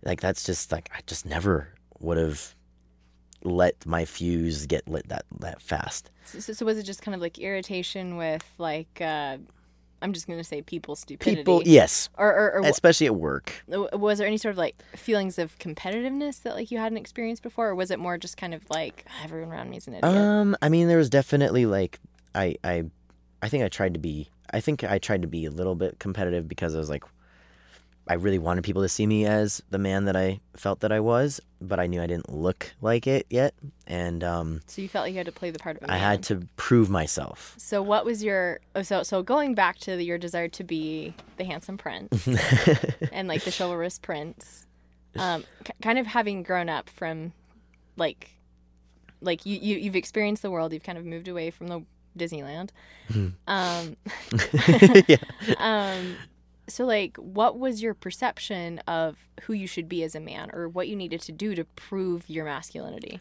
like 0.02 0.20
that's 0.20 0.44
just 0.44 0.72
like 0.72 0.88
I 0.96 1.00
just 1.06 1.26
never 1.26 1.68
would 1.98 2.16
have 2.16 2.54
let 3.44 3.84
my 3.86 4.04
fuse 4.06 4.66
get 4.66 4.88
lit 4.88 5.08
that 5.08 5.24
that 5.40 5.60
fast. 5.60 6.10
so, 6.24 6.38
so 6.38 6.64
was 6.64 6.78
it 6.78 6.84
just 6.84 7.02
kind 7.02 7.14
of 7.14 7.20
like 7.20 7.38
irritation 7.38 8.16
with 8.16 8.44
like 8.58 9.00
uh, 9.02 9.36
I'm 10.02 10.12
just 10.12 10.26
gonna 10.26 10.44
say 10.44 10.62
people 10.62 10.96
stupidity? 10.96 11.40
People, 11.42 11.62
yes, 11.64 12.08
Or 12.16 12.28
or, 12.32 12.52
or 12.54 12.66
especially 12.66 13.06
at 13.06 13.14
work. 13.16 13.62
was 13.68 14.18
there 14.18 14.26
any 14.26 14.36
sort 14.38 14.52
of 14.52 14.58
like 14.58 14.80
feelings 14.96 15.38
of 15.38 15.58
competitiveness 15.58 16.42
that 16.42 16.54
like 16.54 16.70
you 16.70 16.78
hadn't 16.78 16.98
experienced 16.98 17.42
before, 17.42 17.68
or 17.68 17.74
was 17.74 17.90
it 17.90 17.98
more 17.98 18.18
just 18.18 18.36
kind 18.36 18.54
of 18.54 18.62
like 18.70 19.04
everyone 19.24 19.50
around 19.52 19.70
me 19.70 19.76
is 19.76 19.86
an 19.86 19.94
idiot? 19.94 20.04
Um, 20.14 20.56
I 20.62 20.68
mean, 20.68 20.88
there 20.88 20.98
was 20.98 21.10
definitely 21.10 21.66
like 21.66 21.98
I 22.34 22.56
I 22.64 22.84
I 23.42 23.48
think 23.48 23.64
I 23.64 23.68
tried 23.68 23.94
to 23.94 24.00
be 24.00 24.28
I 24.52 24.60
think 24.60 24.84
I 24.84 24.98
tried 24.98 25.22
to 25.22 25.28
be 25.28 25.44
a 25.44 25.50
little 25.50 25.74
bit 25.74 25.98
competitive 25.98 26.48
because 26.48 26.74
I 26.74 26.78
was 26.78 26.90
like 26.90 27.04
I 28.08 28.14
really 28.14 28.38
wanted 28.38 28.64
people 28.64 28.82
to 28.82 28.88
see 28.88 29.06
me 29.06 29.24
as 29.26 29.62
the 29.70 29.78
man 29.78 30.04
that 30.06 30.16
I 30.16 30.40
felt 30.56 30.80
that 30.80 30.90
I 30.90 31.00
was, 31.00 31.40
but 31.60 31.78
I 31.78 31.86
knew 31.86 32.02
I 32.02 32.06
didn't 32.06 32.32
look 32.32 32.74
like 32.80 33.06
it 33.06 33.26
yet, 33.30 33.54
and 33.86 34.24
um, 34.24 34.60
so 34.66 34.82
you 34.82 34.88
felt 34.88 35.04
like 35.04 35.12
you 35.12 35.18
had 35.18 35.26
to 35.26 35.32
play 35.32 35.50
the 35.50 35.58
part 35.58 35.76
of 35.76 35.84
a 35.84 35.92
I 35.92 35.96
had 35.96 36.22
to 36.24 36.46
prove 36.56 36.90
myself. 36.90 37.54
So 37.56 37.82
what 37.82 38.04
was 38.04 38.24
your 38.24 38.60
oh, 38.74 38.82
so 38.82 39.02
so 39.02 39.22
going 39.22 39.54
back 39.54 39.78
to 39.80 39.96
the, 39.96 40.04
your 40.04 40.18
desire 40.18 40.48
to 40.48 40.64
be 40.64 41.14
the 41.36 41.44
handsome 41.44 41.78
prince 41.78 42.26
and 43.12 43.28
like 43.28 43.44
the 43.44 43.52
chivalrous 43.56 43.98
prince, 43.98 44.66
um, 45.16 45.44
k- 45.64 45.74
kind 45.80 45.98
of 45.98 46.06
having 46.06 46.42
grown 46.42 46.68
up 46.68 46.90
from 46.90 47.32
like 47.96 48.30
like 49.20 49.46
you, 49.46 49.56
you 49.56 49.76
you've 49.76 49.96
experienced 49.96 50.42
the 50.42 50.50
world, 50.50 50.72
you've 50.72 50.82
kind 50.82 50.98
of 50.98 51.04
moved 51.04 51.28
away 51.28 51.50
from 51.50 51.68
the 51.68 51.84
Disneyland. 52.18 52.70
Um, 53.46 53.96
yeah. 55.06 55.16
um, 55.58 56.16
so 56.70 56.84
like, 56.84 57.16
what 57.16 57.58
was 57.58 57.82
your 57.82 57.94
perception 57.94 58.78
of 58.86 59.18
who 59.42 59.52
you 59.52 59.66
should 59.66 59.88
be 59.88 60.02
as 60.02 60.14
a 60.14 60.20
man, 60.20 60.50
or 60.52 60.68
what 60.68 60.88
you 60.88 60.96
needed 60.96 61.20
to 61.22 61.32
do 61.32 61.54
to 61.54 61.64
prove 61.64 62.28
your 62.28 62.44
masculinity? 62.44 63.20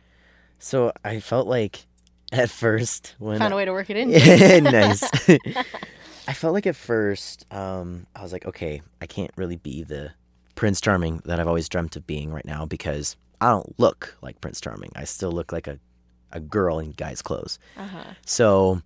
So 0.60 0.92
I 1.04 1.20
felt 1.20 1.48
like 1.48 1.86
at 2.32 2.50
first 2.50 3.16
when 3.18 3.40
Found 3.40 3.54
a 3.54 3.58
way 3.58 3.66
to 3.66 3.72
work 3.72 3.90
it 3.90 3.98
in. 3.98 4.10
nice. 4.64 5.04
I 6.28 6.34
felt 6.34 6.54
like 6.54 6.68
at 6.68 6.76
first, 6.76 7.46
um, 7.52 8.06
I 8.16 8.22
was 8.22 8.32
like, 8.32 8.46
okay, 8.46 8.82
I 9.02 9.08
can't 9.08 9.32
really 9.36 9.56
be 9.56 9.84
the 9.84 10.12
Prince 10.56 10.80
Charming 10.82 11.22
that 11.26 11.40
I've 11.40 11.48
always 11.48 11.70
dreamt 11.70 11.96
of 11.96 12.06
being 12.06 12.32
right 12.32 12.46
now 12.46 12.66
because 12.66 13.16
I 13.42 13.50
don't 13.50 13.80
look 13.80 14.16
like 14.22 14.42
Prince 14.42 14.62
Charming. 14.62 14.92
I 14.96 15.06
still 15.06 15.32
look 15.32 15.52
like 15.52 15.68
a, 15.68 15.80
a 16.32 16.40
girl 16.40 16.80
in 16.80 16.92
guy's 16.92 17.22
clothes. 17.22 17.58
Uh-huh. 17.78 18.14
So 18.26 18.82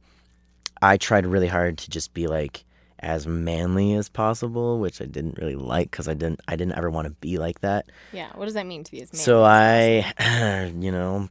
I 0.82 0.98
tried 0.98 1.26
really 1.26 1.48
hard 1.48 1.78
to 1.80 1.90
just 1.90 2.14
be 2.14 2.28
like 2.28 2.64
as 3.04 3.28
manly 3.28 3.94
as 3.94 4.10
possible, 4.10 4.80
which 4.80 5.02
I 5.02 5.06
didn't 5.06 5.38
really 5.38 5.56
like 5.56 5.92
because 5.92 6.08
I 6.08 6.14
didn't 6.14 6.40
I 6.48 6.56
didn't 6.56 6.76
ever 6.78 6.90
want 6.90 7.06
to 7.06 7.12
be 7.12 7.38
like 7.38 7.60
that. 7.60 7.88
Yeah. 8.12 8.30
What 8.36 8.46
does 8.46 8.54
that 8.56 8.66
mean 8.66 8.84
to 8.84 8.92
be 8.92 9.02
as 9.02 9.12
man? 9.12 9.22
So 9.22 9.44
I, 9.44 10.72
you 10.80 10.92
know, 10.92 11.30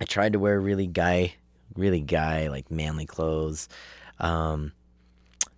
I 0.00 0.04
tried 0.04 0.32
to 0.34 0.38
wear 0.38 0.58
really 0.60 0.86
guy, 0.86 1.34
really 1.74 2.00
guy 2.00 2.48
like 2.48 2.70
manly 2.70 3.06
clothes. 3.06 3.68
Um, 4.20 4.72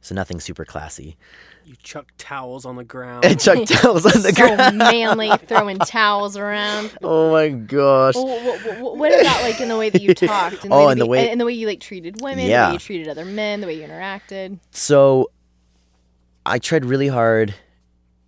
so 0.01 0.15
nothing 0.15 0.41
super 0.41 0.65
classy. 0.65 1.17
You 1.71 1.77
chuck 1.85 2.11
towels 2.19 2.67
on 2.67 2.75
the 2.75 2.83
ground. 2.83 3.25
And 3.25 3.39
Chuck 3.39 3.65
towels 3.67 4.05
on 4.05 4.23
the 4.23 4.33
so 4.33 4.57
ground. 4.57 4.77
manly, 4.77 5.31
throwing 5.47 5.79
towels 5.79 6.37
around. 6.37 6.93
Oh 7.01 7.31
my 7.31 7.51
gosh. 7.51 8.17
What, 8.17 8.97
what 8.97 9.13
about 9.21 9.43
like 9.45 9.61
in 9.61 9.69
the 9.69 9.77
way 9.77 9.89
that 9.89 10.03
you 10.03 10.13
talked? 10.15 10.65
In 10.65 10.71
the 10.71 10.75
Oh, 10.75 10.87
way 10.87 10.91
and 10.91 11.01
that 11.01 11.05
the 11.05 11.05
you- 11.07 11.11
way- 11.13 11.31
and 11.31 11.41
the 11.41 11.45
way 11.45 11.53
you 11.53 11.69
like 11.69 11.79
treated 11.79 12.21
women, 12.21 12.39
the 12.45 12.51
Yeah. 12.51 12.67
way 12.69 12.73
you 12.73 12.79
treated 12.81 13.07
other 13.07 13.25
men, 13.25 13.61
the 13.61 13.69
way 13.69 13.81
you 13.81 13.87
interacted. 13.87 14.59
So 14.73 15.31
I 16.45 16.59
tried 16.59 16.85
really 16.85 17.07
hard. 17.07 17.55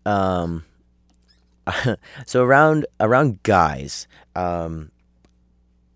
Um, 0.06 0.64
so 2.24 2.44
around 2.44 2.86
around 3.00 3.42
guys, 3.42 4.06
um, 4.36 4.92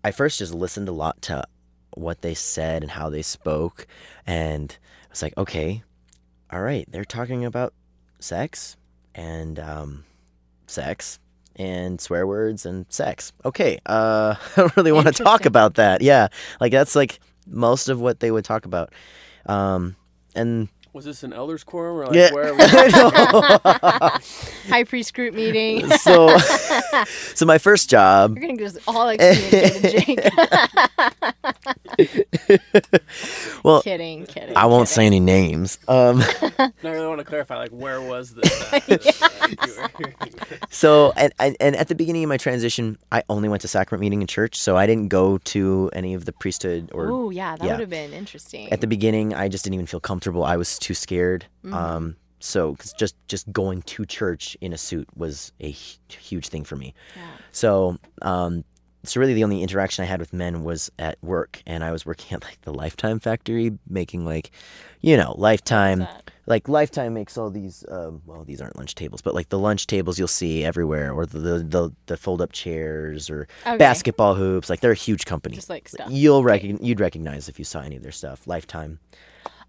I 0.03 0.11
first 0.11 0.39
just 0.39 0.53
listened 0.53 0.89
a 0.89 0.93
lot 0.93 1.21
to 1.23 1.45
what 1.95 2.23
they 2.23 2.33
said 2.33 2.81
and 2.83 2.91
how 2.91 3.09
they 3.09 3.21
spoke, 3.21 3.87
and 4.25 4.77
I 5.05 5.07
was 5.11 5.21
like, 5.21 5.37
okay, 5.37 5.83
all 6.51 6.61
right, 6.61 6.87
they're 6.91 7.05
talking 7.05 7.45
about 7.45 7.73
sex 8.19 8.77
and 9.15 9.59
um, 9.59 10.05
sex 10.67 11.19
and 11.55 11.99
swear 11.99 12.25
words 12.27 12.65
and 12.65 12.85
sex. 12.89 13.33
Okay, 13.43 13.79
uh, 13.85 14.35
I 14.55 14.55
don't 14.55 14.75
really 14.77 14.91
want 14.91 15.07
to 15.07 15.23
talk 15.23 15.45
about 15.45 15.75
that. 15.75 16.01
Yeah, 16.01 16.27
like 16.59 16.71
that's 16.71 16.95
like 16.95 17.19
most 17.45 17.89
of 17.89 17.99
what 17.99 18.19
they 18.19 18.31
would 18.31 18.45
talk 18.45 18.65
about. 18.65 18.93
Um, 19.45 19.95
and 20.35 20.69
Was 20.93 21.05
this 21.05 21.23
an 21.23 21.33
elders 21.33 21.63
quorum 21.63 21.97
or 21.97 22.05
like 22.07 22.15
yeah, 22.15 22.31
where? 22.33 22.53
High 24.69 24.83
priest 24.83 25.13
group 25.13 25.33
meeting. 25.33 25.87
so 25.97 26.37
so 27.35 27.45
my 27.45 27.57
first 27.57 27.89
job 27.89 28.37
You're 28.37 28.47
gonna 28.47 28.57
just 28.59 28.77
all 28.87 29.09
excommunicate 29.09 30.23
Jake. 31.97 32.07
well 33.63 33.81
kidding, 33.81 34.25
kidding. 34.25 34.55
i 34.55 34.65
won't 34.65 34.87
kidding. 34.87 34.95
say 34.95 35.05
any 35.05 35.19
names 35.19 35.77
um 35.87 36.19
No, 36.19 36.71
I 36.83 36.89
really 36.91 37.07
want 37.07 37.19
to 37.19 37.25
clarify. 37.25 37.57
Like, 37.57 37.71
where 37.71 38.01
was 38.01 38.33
this? 38.33 38.73
at 38.73 38.85
that 38.87 39.91
you 39.99 40.57
so 40.69 41.13
and, 41.15 41.33
and 41.39 41.55
and 41.59 41.75
at 41.75 41.87
the 41.87 41.95
beginning 41.95 42.23
of 42.23 42.29
my 42.29 42.37
transition 42.37 42.97
i 43.11 43.23
only 43.29 43.49
went 43.49 43.61
to 43.61 43.67
sacrament 43.67 44.01
meeting 44.01 44.21
in 44.21 44.27
church 44.27 44.55
so 44.57 44.75
i 44.77 44.85
didn't 44.85 45.07
go 45.09 45.37
to 45.39 45.89
any 45.93 46.13
of 46.13 46.25
the 46.25 46.31
priesthood 46.33 46.89
or 46.93 47.07
Oh 47.09 47.29
yeah, 47.29 47.55
that 47.55 47.65
yeah. 47.65 47.71
would 47.71 47.79
have 47.81 47.89
been 47.89 48.13
interesting. 48.13 48.71
at 48.71 48.81
the 48.81 48.87
beginning 48.87 49.33
i 49.33 49.47
just 49.47 49.63
didn't 49.63 49.75
even 49.75 49.85
feel 49.87 49.99
comfortable 49.99 50.43
i 50.43 50.55
was 50.57 50.77
too 50.77 50.93
scared 50.93 51.45
um 51.71 52.15
so 52.47 52.75
'cause 52.75 52.93
just 52.93 53.15
just 53.27 53.51
going 53.51 53.81
to 53.83 54.05
church 54.05 54.55
in 54.61 54.71
a 54.73 54.77
suit 54.77 55.07
was 55.15 55.51
a 55.59 55.69
huge 56.09 56.47
thing 56.47 56.63
for 56.63 56.75
me 56.75 56.93
Yeah. 57.15 57.21
so 57.51 57.97
um 58.21 58.63
so 59.03 59.19
really 59.21 59.33
the 59.33 59.43
only 59.43 59.61
interaction 59.61 60.03
i 60.03 60.05
had 60.07 60.19
with 60.19 60.33
men 60.33 60.63
was 60.63 60.91
at 60.99 61.17
work 61.23 61.61
and 61.65 61.83
i 61.83 61.91
was 61.91 62.05
working 62.05 62.33
at 62.35 62.43
like 62.43 62.59
the 62.61 62.73
lifetime 62.73 63.19
factory 63.19 63.71
making 63.89 64.25
like 64.25 64.51
you 65.01 65.15
know 65.15 65.33
lifetime 65.37 66.07
like 66.45 66.67
lifetime 66.69 67.13
makes 67.13 67.37
all 67.37 67.49
these 67.49 67.83
um, 67.89 68.21
well 68.25 68.43
these 68.45 68.61
aren't 68.61 68.75
lunch 68.77 68.95
tables 68.95 69.21
but 69.21 69.33
like 69.35 69.49
the 69.49 69.59
lunch 69.59 69.85
tables 69.87 70.17
you'll 70.17 70.27
see 70.43 70.63
everywhere 70.65 71.11
or 71.13 71.25
the 71.25 71.39
the, 71.39 71.59
the, 71.59 71.91
the 72.07 72.17
fold 72.17 72.41
up 72.41 72.51
chairs 72.51 73.29
or 73.29 73.47
Okay. 73.65 73.77
basketball 73.77 74.33
hoops 74.35 74.69
like 74.69 74.79
they're 74.81 74.91
a 75.01 75.05
huge 75.09 75.25
company 75.25 75.55
Just 75.55 75.69
like 75.69 75.87
stuff. 75.89 76.07
you'll 76.09 76.43
recogn 76.43 76.77
you'd 76.81 76.99
recognize 76.99 77.47
if 77.49 77.59
you 77.59 77.65
saw 77.65 77.81
any 77.81 77.95
of 77.97 78.03
their 78.03 78.11
stuff 78.13 78.47
lifetime 78.47 78.99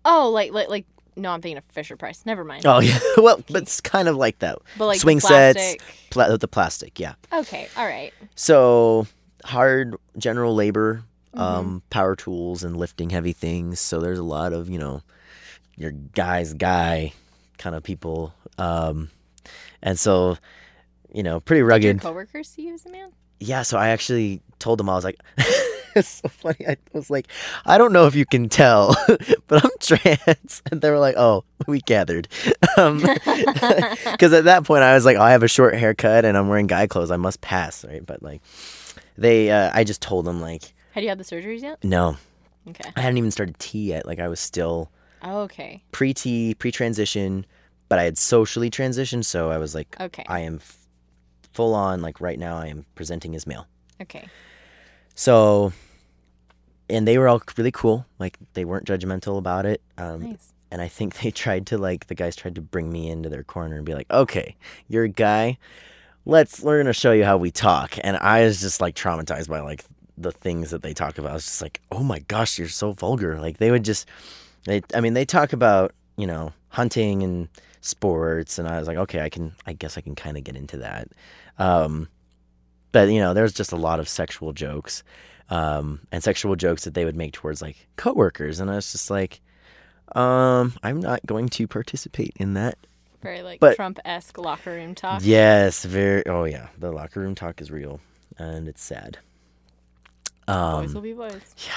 Oh, 0.04 0.30
like 0.30 0.52
like 0.52 0.68
like 0.68 0.86
no, 1.18 1.30
I'm 1.32 1.40
thinking 1.42 1.58
of 1.58 1.64
Fisher 1.66 1.96
Price. 1.96 2.22
Never 2.24 2.44
mind. 2.44 2.64
oh 2.66 2.78
yeah 2.80 2.98
well 3.16 3.42
but 3.50 3.62
it's 3.62 3.80
kind 3.80 4.08
of 4.08 4.16
like 4.16 4.38
that 4.40 4.58
But, 4.78 4.86
like, 4.86 5.00
swing 5.00 5.20
sets 5.20 5.76
pla- 6.10 6.36
the 6.36 6.48
plastic 6.48 6.98
yeah 6.98 7.14
Okay, 7.32 7.68
all 7.76 7.84
right. 7.86 8.12
So 8.34 9.06
hard 9.44 9.96
general 10.16 10.54
labor, 10.54 11.02
Mm-hmm. 11.34 11.40
um, 11.42 11.82
power 11.90 12.16
tools, 12.16 12.64
and 12.64 12.74
lifting 12.76 13.10
heavy 13.10 13.34
things. 13.34 13.80
So 13.80 14.00
there's 14.00 14.18
a 14.18 14.22
lot 14.24 14.54
of 14.54 14.70
you 14.70 14.78
know, 14.78 15.02
your 15.76 15.92
guy's 15.92 16.54
guy 16.54 17.12
kind 17.58 17.76
of 17.76 17.82
people, 17.82 18.32
um, 18.56 19.10
and 19.82 19.98
so 19.98 20.38
you 21.12 21.22
know, 21.22 21.38
pretty 21.38 21.58
Your 21.58 21.66
rugged. 21.68 22.00
coworkers 22.00 22.48
see 22.48 22.62
you 22.68 22.74
as 22.74 22.86
a 22.86 22.90
man. 22.90 23.12
Yeah. 23.40 23.62
So 23.62 23.76
I 23.76 23.88
actually 23.90 24.40
told 24.58 24.78
them 24.80 24.88
I 24.88 24.94
was 24.94 25.04
like. 25.04 25.18
it's 25.96 26.08
so 26.22 26.28
funny. 26.28 26.66
I 26.68 26.76
was 26.92 27.10
like, 27.10 27.28
I 27.66 27.78
don't 27.78 27.92
know 27.92 28.06
if 28.06 28.14
you 28.14 28.24
can 28.26 28.48
tell, 28.48 28.94
but 29.46 29.64
I'm 29.64 29.70
trans, 29.80 30.62
and 30.70 30.80
they 30.80 30.90
were 30.90 30.98
like, 30.98 31.16
"Oh, 31.16 31.44
we 31.66 31.80
gathered," 31.80 32.28
because 32.60 34.32
at 34.32 34.44
that 34.44 34.64
point 34.64 34.82
I 34.82 34.94
was 34.94 35.04
like, 35.04 35.16
oh, 35.16 35.22
"I 35.22 35.30
have 35.32 35.42
a 35.42 35.48
short 35.48 35.74
haircut 35.76 36.24
and 36.24 36.36
I'm 36.36 36.48
wearing 36.48 36.66
guy 36.66 36.86
clothes. 36.86 37.10
I 37.10 37.16
must 37.16 37.40
pass, 37.40 37.84
right?" 37.84 38.04
But 38.04 38.22
like, 38.22 38.42
they, 39.16 39.50
uh, 39.50 39.70
I 39.74 39.84
just 39.84 40.00
told 40.02 40.24
them 40.24 40.40
like, 40.40 40.72
Had 40.92 41.02
you 41.02 41.08
had 41.08 41.18
the 41.18 41.24
surgeries 41.24 41.62
yet? 41.62 41.82
no, 41.84 42.16
Okay. 42.68 42.90
I 42.96 43.00
hadn't 43.00 43.18
even 43.18 43.30
started 43.30 43.58
T 43.58 43.78
yet. 43.88 44.06
Like 44.06 44.18
I 44.20 44.28
was 44.28 44.40
still 44.40 44.90
Oh, 45.22 45.40
okay. 45.42 45.82
pre 45.92 46.14
T, 46.14 46.54
pre 46.54 46.70
transition, 46.70 47.46
but 47.88 47.98
I 47.98 48.04
had 48.04 48.18
socially 48.18 48.70
transitioned. 48.70 49.24
So 49.24 49.50
I 49.50 49.58
was 49.58 49.74
like, 49.74 49.96
Okay. 50.00 50.24
I 50.28 50.40
am 50.40 50.56
f- 50.56 50.76
full 51.52 51.74
on. 51.74 52.02
Like 52.02 52.20
right 52.20 52.38
now, 52.38 52.56
I 52.58 52.66
am 52.66 52.84
presenting 52.94 53.34
as 53.34 53.46
male. 53.46 53.66
Okay. 54.00 54.26
So, 55.18 55.72
and 56.88 57.08
they 57.08 57.18
were 57.18 57.26
all 57.26 57.42
really 57.56 57.72
cool. 57.72 58.06
Like 58.20 58.38
they 58.54 58.64
weren't 58.64 58.86
judgmental 58.86 59.36
about 59.36 59.66
it. 59.66 59.82
Um, 59.98 60.30
Nice. 60.30 60.52
And 60.70 60.80
I 60.80 60.86
think 60.86 61.16
they 61.20 61.32
tried 61.32 61.66
to 61.66 61.76
like 61.76 62.06
the 62.06 62.14
guys 62.14 62.36
tried 62.36 62.54
to 62.54 62.60
bring 62.60 62.92
me 62.92 63.10
into 63.10 63.28
their 63.28 63.42
corner 63.42 63.74
and 63.74 63.84
be 63.84 63.94
like, 63.94 64.08
okay, 64.12 64.54
you're 64.86 65.02
a 65.02 65.08
guy. 65.08 65.58
Let's 66.24 66.62
learn 66.62 66.86
to 66.86 66.92
show 66.92 67.10
you 67.10 67.24
how 67.24 67.36
we 67.36 67.50
talk. 67.50 67.96
And 68.04 68.16
I 68.18 68.44
was 68.44 68.60
just 68.60 68.80
like 68.80 68.94
traumatized 68.94 69.48
by 69.48 69.58
like 69.58 69.84
the 70.16 70.30
things 70.30 70.70
that 70.70 70.82
they 70.82 70.94
talk 70.94 71.18
about. 71.18 71.32
I 71.32 71.34
was 71.34 71.46
just 71.46 71.62
like, 71.62 71.80
oh 71.90 72.04
my 72.04 72.20
gosh, 72.20 72.56
you're 72.56 72.68
so 72.68 72.92
vulgar. 72.92 73.40
Like 73.40 73.56
they 73.56 73.72
would 73.72 73.84
just, 73.84 74.06
they, 74.66 74.82
I 74.94 75.00
mean, 75.00 75.14
they 75.14 75.24
talk 75.24 75.52
about 75.52 75.94
you 76.16 76.28
know 76.28 76.52
hunting 76.68 77.24
and 77.24 77.48
sports, 77.80 78.56
and 78.56 78.68
I 78.68 78.78
was 78.78 78.86
like, 78.86 78.98
okay, 78.98 79.22
I 79.22 79.30
can, 79.30 79.56
I 79.66 79.72
guess 79.72 79.98
I 79.98 80.00
can 80.00 80.14
kind 80.14 80.36
of 80.36 80.44
get 80.44 80.54
into 80.54 80.76
that. 80.76 81.08
Um, 81.58 82.06
but 82.92 83.08
you 83.10 83.20
know, 83.20 83.34
there's 83.34 83.52
just 83.52 83.72
a 83.72 83.76
lot 83.76 84.00
of 84.00 84.08
sexual 84.08 84.52
jokes, 84.52 85.02
um, 85.50 86.00
and 86.12 86.22
sexual 86.22 86.56
jokes 86.56 86.84
that 86.84 86.94
they 86.94 87.04
would 87.04 87.16
make 87.16 87.32
towards 87.32 87.62
like 87.62 87.86
coworkers, 87.96 88.60
and 88.60 88.70
I 88.70 88.74
was 88.76 88.92
just 88.92 89.10
like, 89.10 89.40
um, 90.14 90.74
I'm 90.82 91.00
not 91.00 91.24
going 91.26 91.48
to 91.50 91.66
participate 91.66 92.32
in 92.36 92.54
that. 92.54 92.76
Very 93.22 93.42
like 93.42 93.58
But- 93.60 93.76
Trump 93.76 93.98
esque 94.04 94.38
locker 94.38 94.70
room 94.72 94.94
talk. 94.94 95.20
Yes, 95.24 95.84
very. 95.84 96.24
Oh 96.26 96.44
yeah, 96.44 96.68
the 96.78 96.92
locker 96.92 97.20
room 97.20 97.34
talk 97.34 97.60
is 97.60 97.70
real, 97.70 98.00
and 98.38 98.68
it's 98.68 98.82
sad. 98.82 99.18
Um, 100.46 100.84
boys 100.86 100.94
will 100.94 101.02
be 101.02 101.12
boys. 101.12 101.32
Yeah. 101.66 101.72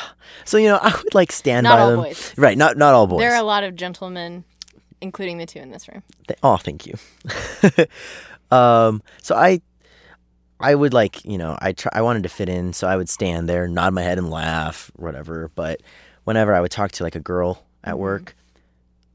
so 0.45 0.57
you 0.57 0.70
know, 0.70 0.78
I 0.82 0.95
would 1.03 1.14
like 1.14 1.32
stand 1.34 1.66
Not 1.66 1.76
by 1.76 1.82
all 1.82 1.89
them. 1.91 1.99
boys. 2.03 2.34
Right, 2.38 2.57
not 2.57 2.78
not 2.78 2.93
all 2.93 3.05
boys. 3.07 3.20
There 3.20 3.34
are 3.34 3.39
a 3.39 3.43
lot 3.43 3.64
of 3.66 3.76
gentlemen, 3.76 4.45
including 5.01 5.39
the 5.39 5.45
two 5.45 5.59
in 5.59 5.72
this 5.72 5.89
room. 5.89 6.03
Th- 6.28 6.39
oh, 6.41 6.55
thank 6.57 6.86
you. 6.86 6.93
um, 8.55 9.01
so 9.22 9.36
I, 9.36 9.62
I 10.62 10.76
would 10.76 10.93
like, 10.93 11.24
you 11.26 11.38
know, 11.38 11.57
I 11.62 11.74
try, 11.74 11.91
I 11.93 12.01
wanted 12.01 12.24
to 12.24 12.30
fit 12.30 12.49
in, 12.49 12.74
so 12.74 12.88
I 12.88 12.95
would 12.95 13.09
stand 13.09 13.47
there, 13.49 13.68
nod 13.68 13.93
my 13.93 14.01
head, 14.03 14.18
and 14.18 14.30
laugh, 14.30 14.91
whatever. 14.95 15.49
But 15.55 15.82
whenever 16.24 16.53
I 16.53 16.62
would 16.62 16.72
talk 16.72 16.91
to 16.93 17.03
like 17.03 17.16
a 17.16 17.20
girl 17.20 17.66
at 17.84 17.97
work, 17.99 18.36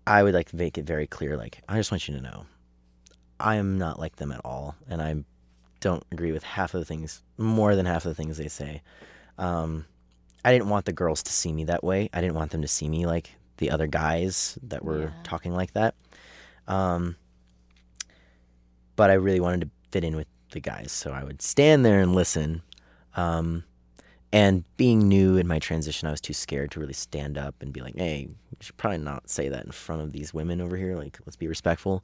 I 0.07 0.22
would 0.22 0.34
like 0.34 0.53
make 0.55 0.78
it 0.78 0.84
very 0.84 1.07
clear, 1.07 1.36
like, 1.36 1.62
I 1.68 1.76
just 1.76 1.90
want 1.90 2.09
you 2.09 2.14
to 2.14 2.20
know, 2.20 2.47
I 3.40 3.57
am 3.57 3.78
not 3.78 3.99
like 3.99 4.16
them 4.16 4.32
at 4.32 4.40
all, 4.44 4.76
and 4.88 5.03
I 5.03 5.24
don't 5.80 6.05
agree 6.11 6.32
with 6.32 6.42
half 6.42 6.74
of 6.74 6.80
the 6.80 6.84
things, 6.84 7.22
more 7.38 7.74
than 7.76 7.86
half 7.86 8.05
of 8.05 8.11
the 8.11 8.14
things 8.14 8.38
they 8.38 8.49
say. 8.49 8.82
Um, 9.38 9.84
I 10.44 10.53
didn't 10.53 10.68
want 10.68 10.84
the 10.86 10.92
girls 10.92 11.22
to 11.24 11.32
see 11.32 11.53
me 11.53 11.64
that 11.64 11.82
way. 11.82 12.09
I 12.14 12.20
didn't 12.20 12.36
want 12.36 12.53
them 12.53 12.62
to 12.62 12.68
see 12.68 12.88
me 12.88 13.05
like 13.07 13.34
the 13.59 13.70
other 13.70 13.86
guys 13.86 14.59
that 14.62 14.84
were 14.84 15.01
Yeah. 15.01 15.11
talking 15.24 15.53
like 15.55 15.72
that. 15.72 15.94
Um, 16.68 17.16
but 18.94 19.11
I 19.11 19.14
really 19.14 19.40
wanted 19.40 19.62
to 19.62 19.70
fit 19.90 20.05
in 20.05 20.16
with 20.16 20.26
the 20.57 20.61
guys, 20.61 20.91
so 20.91 21.13
I 21.13 21.23
would 21.23 21.43
stand 21.43 21.85
there 21.85 22.01
and 22.01 22.15
listen. 22.15 22.63
Um, 23.15 23.65
and 24.33 24.65
being 24.77 25.07
new 25.07 25.37
in 25.37 25.47
my 25.47 25.59
transition, 25.59 26.09
I 26.09 26.11
was 26.11 26.21
too 26.21 26.33
scared 26.33 26.71
to 26.73 26.81
really 26.81 26.95
stand 26.95 27.39
up 27.39 27.55
and 27.61 27.73
be 27.73 27.81
like, 27.81 27.97
"Hey, 27.97 28.29
you 28.29 28.57
should 28.61 28.77
probably 28.77 28.99
not 28.99 29.29
say 29.31 29.49
that 29.49 29.65
in 29.65 29.71
front 29.71 30.03
of 30.03 30.13
these 30.13 30.35
women 30.35 30.61
over 30.61 30.77
here. 30.77 30.97
Like, 30.97 31.19
let's 31.27 31.37
be 31.37 31.47
respectful." 31.47 32.03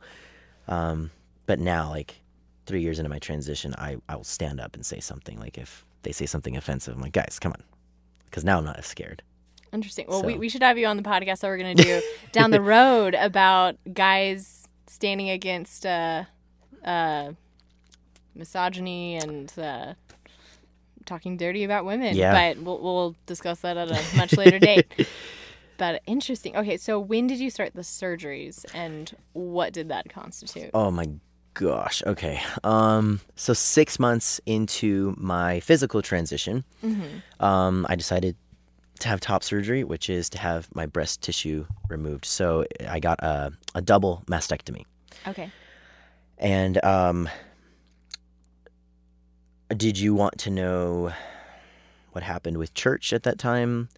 Um, 0.69 1.11
but 1.47 1.59
now, 1.59 1.89
like 1.91 2.21
three 2.67 2.83
years 2.83 2.99
into 2.99 3.09
my 3.09 3.19
transition, 3.19 3.75
I 3.79 3.97
I 4.09 4.17
will 4.17 4.25
stand 4.25 4.61
up 4.61 4.75
and 4.75 4.85
say 4.85 5.01
something. 5.01 5.39
Like 5.41 5.59
if 5.59 5.85
they 6.03 6.13
say 6.13 6.27
something 6.27 6.57
offensive, 6.57 6.95
I'm 6.95 7.01
like, 7.01 7.13
"Guys, 7.13 7.39
come 7.41 7.53
on," 7.53 7.63
because 8.27 8.45
now 8.45 8.59
I'm 8.59 8.65
not 8.65 8.79
as 8.79 8.87
scared. 8.87 9.23
Interesting. 9.73 10.05
Well, 10.07 10.23
we, 10.23 10.37
we 10.37 10.51
should 10.51 10.63
have 10.63 10.77
you 10.77 10.87
on 10.87 10.99
the 10.99 11.03
podcast 11.03 11.41
that 11.41 11.49
we're 11.49 11.57
going 11.57 11.75
to 11.75 11.83
do 11.83 12.03
down 12.33 12.51
the 12.51 12.61
road 12.77 13.15
about 13.15 13.77
guys 13.93 14.69
standing 14.87 15.31
against 15.31 15.87
uh, 15.87 16.25
uh, 16.85 17.33
misogyny 18.35 19.16
and 19.16 19.53
uh, 19.59 19.95
talking 21.05 21.37
dirty 21.37 21.64
about 21.64 21.85
women. 21.85 22.16
Yeah. 22.16 22.33
But 22.55 22.62
we'll, 22.62 22.80
we'll 22.80 23.16
discuss 23.26 23.61
that 23.61 23.76
at 23.76 23.91
a 23.91 24.16
much 24.16 24.37
later 24.37 24.59
date. 24.59 24.87
But 25.78 26.03
interesting. 26.07 26.55
Okay, 26.57 26.76
so 26.76 27.01
when 27.01 27.26
did 27.26 27.41
you 27.41 27.51
start 27.51 27.74
the 27.74 27.80
surgeries 27.80 28.64
and 28.72 29.12
what 29.33 29.72
did 29.72 29.89
that 29.89 30.09
constitute? 30.11 30.70
Oh 30.74 30.93
my 30.93 31.07
gosh. 31.55 32.05
Okay. 32.07 32.41
Um. 32.62 33.18
So 33.35 33.53
six 33.53 33.99
months 33.99 34.41
into 34.47 35.12
my 35.18 35.59
physical 35.59 36.01
transition, 36.01 36.62
um, 37.41 37.85
I 37.89 37.97
decided 37.97 38.37
to 39.01 39.09
have 39.09 39.18
top 39.18 39.43
surgery, 39.43 39.83
which 39.83 40.09
is 40.09 40.28
to 40.30 40.39
have 40.39 40.68
my 40.72 40.87
breast 40.87 41.20
tissue 41.22 41.66
removed. 41.89 42.26
So 42.26 42.64
I 42.89 43.01
got 43.01 43.20
a 43.20 43.51
a 43.74 43.80
double 43.80 44.22
mastectomy, 44.26 44.85
Okay. 45.26 45.51
and 46.39 46.85
um. 46.85 47.28
Did 49.77 49.99
you 49.99 50.14
want 50.14 50.39
to 50.39 50.51
know 50.51 51.12
what 52.12 52.23
happened 52.25 52.59
with 52.59 52.75
church 52.75 53.12
at 53.12 53.23
that 53.25 53.39
time? 53.39 53.89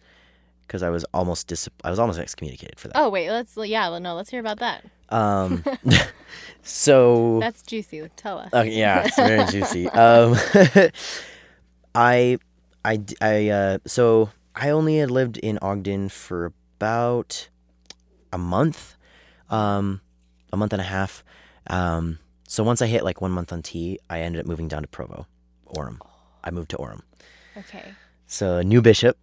Because 0.61 0.81
I 0.81 0.89
was 0.89 1.03
almost 1.13 1.47
dis- 1.47 1.69
I 1.83 1.89
was 1.89 1.99
almost 1.99 2.19
excommunicated 2.19 2.79
for 2.79 2.87
that. 2.87 2.97
Oh, 2.97 3.09
wait, 3.09 3.29
let's, 3.29 3.55
yeah, 3.57 3.97
no, 3.99 4.15
let's 4.15 4.29
hear 4.29 4.39
about 4.39 4.59
that. 4.59 4.85
Um. 5.09 5.63
so 6.63 7.39
That's 7.39 7.61
juicy. 7.61 8.09
Tell 8.15 8.39
us. 8.39 8.53
Okay, 8.53 8.71
yeah, 8.71 9.03
it's 9.05 9.15
very 9.15 9.45
juicy. 9.51 9.87
Um, 9.89 10.35
I, 11.95 12.37
I, 12.83 12.99
I, 13.21 13.49
uh, 13.49 13.77
so 13.85 14.31
I 14.55 14.69
only 14.69 14.97
had 14.97 15.11
lived 15.11 15.37
in 15.37 15.59
Ogden 15.61 16.09
for 16.09 16.45
about 16.77 17.49
a 18.33 18.37
month, 18.37 18.95
um, 19.49 20.01
a 20.51 20.57
month 20.57 20.73
and 20.73 20.81
a 20.81 20.85
half. 20.85 21.23
Um, 21.67 22.19
so 22.47 22.63
once 22.63 22.81
I 22.81 22.87
hit 22.87 23.03
like 23.03 23.21
one 23.21 23.31
month 23.31 23.53
on 23.53 23.61
T, 23.61 23.99
I 24.09 24.21
ended 24.21 24.41
up 24.41 24.47
moving 24.47 24.67
down 24.67 24.81
to 24.81 24.87
Provo, 24.87 25.27
Orem. 25.75 25.99
I 26.43 26.51
moved 26.51 26.69
to 26.71 26.77
Orem. 26.77 27.01
Okay. 27.57 27.93
So 28.27 28.57
a 28.57 28.63
new 28.63 28.81
bishop, 28.81 29.17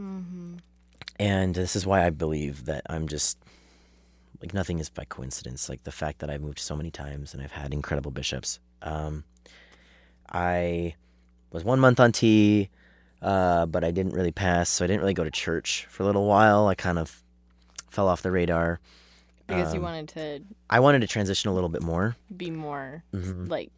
Mm-hmm. 0.00 0.56
and 1.20 1.54
this 1.54 1.76
is 1.76 1.86
why 1.86 2.04
I 2.06 2.10
believe 2.10 2.64
that 2.64 2.82
I'm 2.88 3.06
just 3.08 3.38
like 4.40 4.52
nothing 4.54 4.78
is 4.80 4.88
by 4.90 5.04
coincidence. 5.04 5.68
Like 5.68 5.84
the 5.84 5.92
fact 5.92 6.18
that 6.20 6.30
I've 6.30 6.40
moved 6.42 6.58
so 6.58 6.74
many 6.74 6.90
times 6.90 7.32
and 7.34 7.42
I've 7.42 7.52
had 7.52 7.72
incredible 7.72 8.10
bishops. 8.10 8.58
Um, 8.82 9.24
I 10.30 10.94
was 11.52 11.64
one 11.64 11.78
month 11.78 12.00
on 12.00 12.10
T, 12.12 12.68
uh, 13.20 13.66
but 13.66 13.84
I 13.84 13.90
didn't 13.90 14.14
really 14.14 14.32
pass, 14.32 14.68
so 14.68 14.84
I 14.84 14.88
didn't 14.88 15.02
really 15.02 15.14
go 15.14 15.24
to 15.24 15.30
church 15.30 15.86
for 15.88 16.02
a 16.02 16.06
little 16.06 16.26
while. 16.26 16.66
I 16.66 16.74
kind 16.74 16.98
of 16.98 17.22
fell 17.90 18.08
off 18.08 18.22
the 18.22 18.30
radar. 18.32 18.80
Because 19.46 19.74
you 19.74 19.80
Um, 19.80 19.84
wanted 19.84 20.08
to 20.10 20.40
I 20.70 20.80
wanted 20.80 21.00
to 21.00 21.06
transition 21.06 21.50
a 21.50 21.54
little 21.54 21.68
bit 21.68 21.82
more. 21.82 22.16
be 22.34 22.50
more, 22.50 23.04
Mhm. 23.12 23.48
like, 23.50 23.70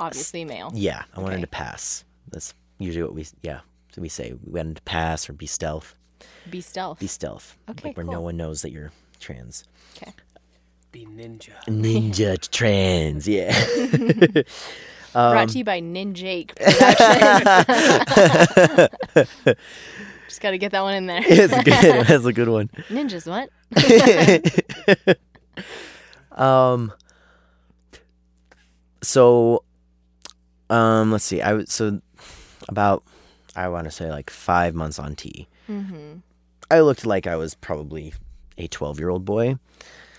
obviously 0.00 0.44
male. 0.44 0.72
Yeah, 0.74 1.04
I 1.14 1.20
wanted 1.20 1.34
Okay. 1.36 1.42
to 1.42 1.46
pass. 1.48 2.04
That's 2.32 2.54
usually 2.78 3.04
what 3.04 3.14
we 3.14 3.26
yeah 3.42 3.60
so 3.92 4.00
we 4.02 4.08
say. 4.08 4.32
We 4.44 4.52
wanted 4.58 4.76
to 4.76 4.82
pass 4.82 5.28
or 5.28 5.32
be 5.34 5.46
stealth. 5.46 5.94
Be 6.50 6.60
stealth. 6.60 6.98
Be 6.98 7.06
stealth. 7.06 7.56
Okay, 7.68 7.88
like 7.90 7.96
where 7.96 8.06
no 8.06 8.20
one 8.20 8.36
knows 8.36 8.62
that 8.62 8.70
you're 8.72 8.90
trans. 9.20 9.64
Okay. 9.96 10.12
Be 10.92 11.06
ninja. 11.06 11.52
Ninja 11.66 12.36
trans, 12.50 13.28
yeah. 13.28 13.52
Brought 15.12 15.36
Um, 15.42 15.46
to 15.48 15.58
you 15.58 15.64
by 15.64 15.80
Ninjake 15.80 16.54
Productions. 16.56 16.88
Just 20.28 20.40
got 20.40 20.52
to 20.52 20.58
get 20.58 20.70
that 20.72 20.82
one 20.82 20.94
in 20.94 21.06
there. 21.06 21.20
it's 21.24 21.52
good. 21.64 22.06
That's 22.06 22.24
a 22.24 22.32
good 22.32 22.48
one. 22.48 22.68
Ninjas, 22.88 23.26
what? 23.26 23.50
um. 26.40 26.92
So, 29.02 29.64
um, 30.70 31.12
let's 31.12 31.24
see. 31.24 31.42
I 31.42 31.52
was 31.52 31.72
so 31.72 32.00
about 32.68 33.02
I 33.56 33.68
want 33.68 33.84
to 33.84 33.90
say 33.90 34.10
like 34.10 34.30
five 34.30 34.74
months 34.74 34.98
on 34.98 35.16
T. 35.16 35.48
Mm-hmm. 35.68 36.18
I 36.70 36.80
looked 36.80 37.04
like 37.04 37.26
I 37.26 37.36
was 37.36 37.54
probably 37.54 38.14
a 38.56 38.68
twelve-year-old 38.68 39.24
boy. 39.24 39.56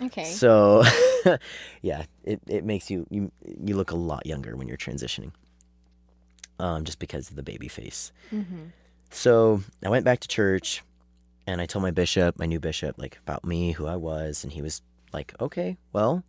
Okay. 0.01 0.25
So, 0.25 0.83
yeah, 1.81 2.05
it, 2.23 2.41
it 2.47 2.65
makes 2.65 2.89
you, 2.89 3.05
you 3.09 3.31
you 3.63 3.75
look 3.75 3.91
a 3.91 3.95
lot 3.95 4.25
younger 4.25 4.55
when 4.55 4.67
you're 4.67 4.77
transitioning. 4.77 5.31
Um, 6.59 6.83
just 6.83 6.99
because 6.99 7.29
of 7.29 7.35
the 7.35 7.43
baby 7.43 7.67
face. 7.67 8.11
mm-hmm. 8.31 8.65
So 9.09 9.63
I 9.83 9.89
went 9.89 10.05
back 10.05 10.19
to 10.19 10.27
church, 10.27 10.83
and 11.47 11.59
I 11.59 11.65
told 11.65 11.81
my 11.81 11.91
bishop, 11.91 12.37
my 12.37 12.45
new 12.45 12.59
bishop, 12.59 12.99
like 12.99 13.17
about 13.25 13.43
me, 13.43 13.71
who 13.71 13.87
I 13.87 13.95
was, 13.95 14.43
and 14.43 14.53
he 14.53 14.61
was 14.61 14.81
like, 15.11 15.33
"Okay, 15.41 15.77
well, 15.91 16.23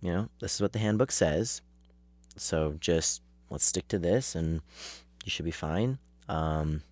you 0.00 0.12
know, 0.12 0.28
this 0.40 0.54
is 0.54 0.60
what 0.60 0.72
the 0.72 0.78
handbook 0.78 1.10
says. 1.10 1.62
So 2.36 2.76
just 2.80 3.22
let's 3.50 3.64
stick 3.64 3.88
to 3.88 3.98
this, 3.98 4.34
and 4.34 4.60
you 5.24 5.30
should 5.30 5.44
be 5.44 5.50
fine. 5.50 5.98
Um, 6.28 6.82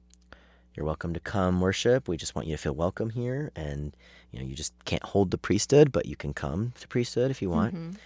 you're 0.75 0.87
welcome 0.87 1.15
to 1.15 1.21
come 1.21 1.61
worship. 1.61 2.09
We 2.09 2.17
just 2.17 2.35
want 2.35 2.49
you 2.49 2.55
to 2.57 2.63
feel 2.63 2.75
welcome 2.75 3.11
here, 3.11 3.51
and 3.55 3.97
you 4.33 4.41
know, 4.41 4.45
you 4.45 4.55
just 4.55 4.73
can't 4.85 5.03
hold 5.03 5.31
the 5.31 5.39
priesthood, 5.39 5.93
but 5.93 6.07
you 6.07 6.17
can 6.17 6.35
come 6.35 6.73
to 6.81 6.89
priesthood 6.89 7.31
if 7.31 7.41
you 7.41 7.51
want." 7.51 7.75
Mhm. 7.75 7.97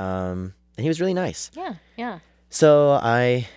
Um, 0.00 0.54
and 0.76 0.84
he 0.84 0.88
was 0.88 1.00
really 1.00 1.14
nice. 1.14 1.50
Yeah, 1.54 1.74
yeah. 1.96 2.18
So 2.50 2.98
I 3.02 3.48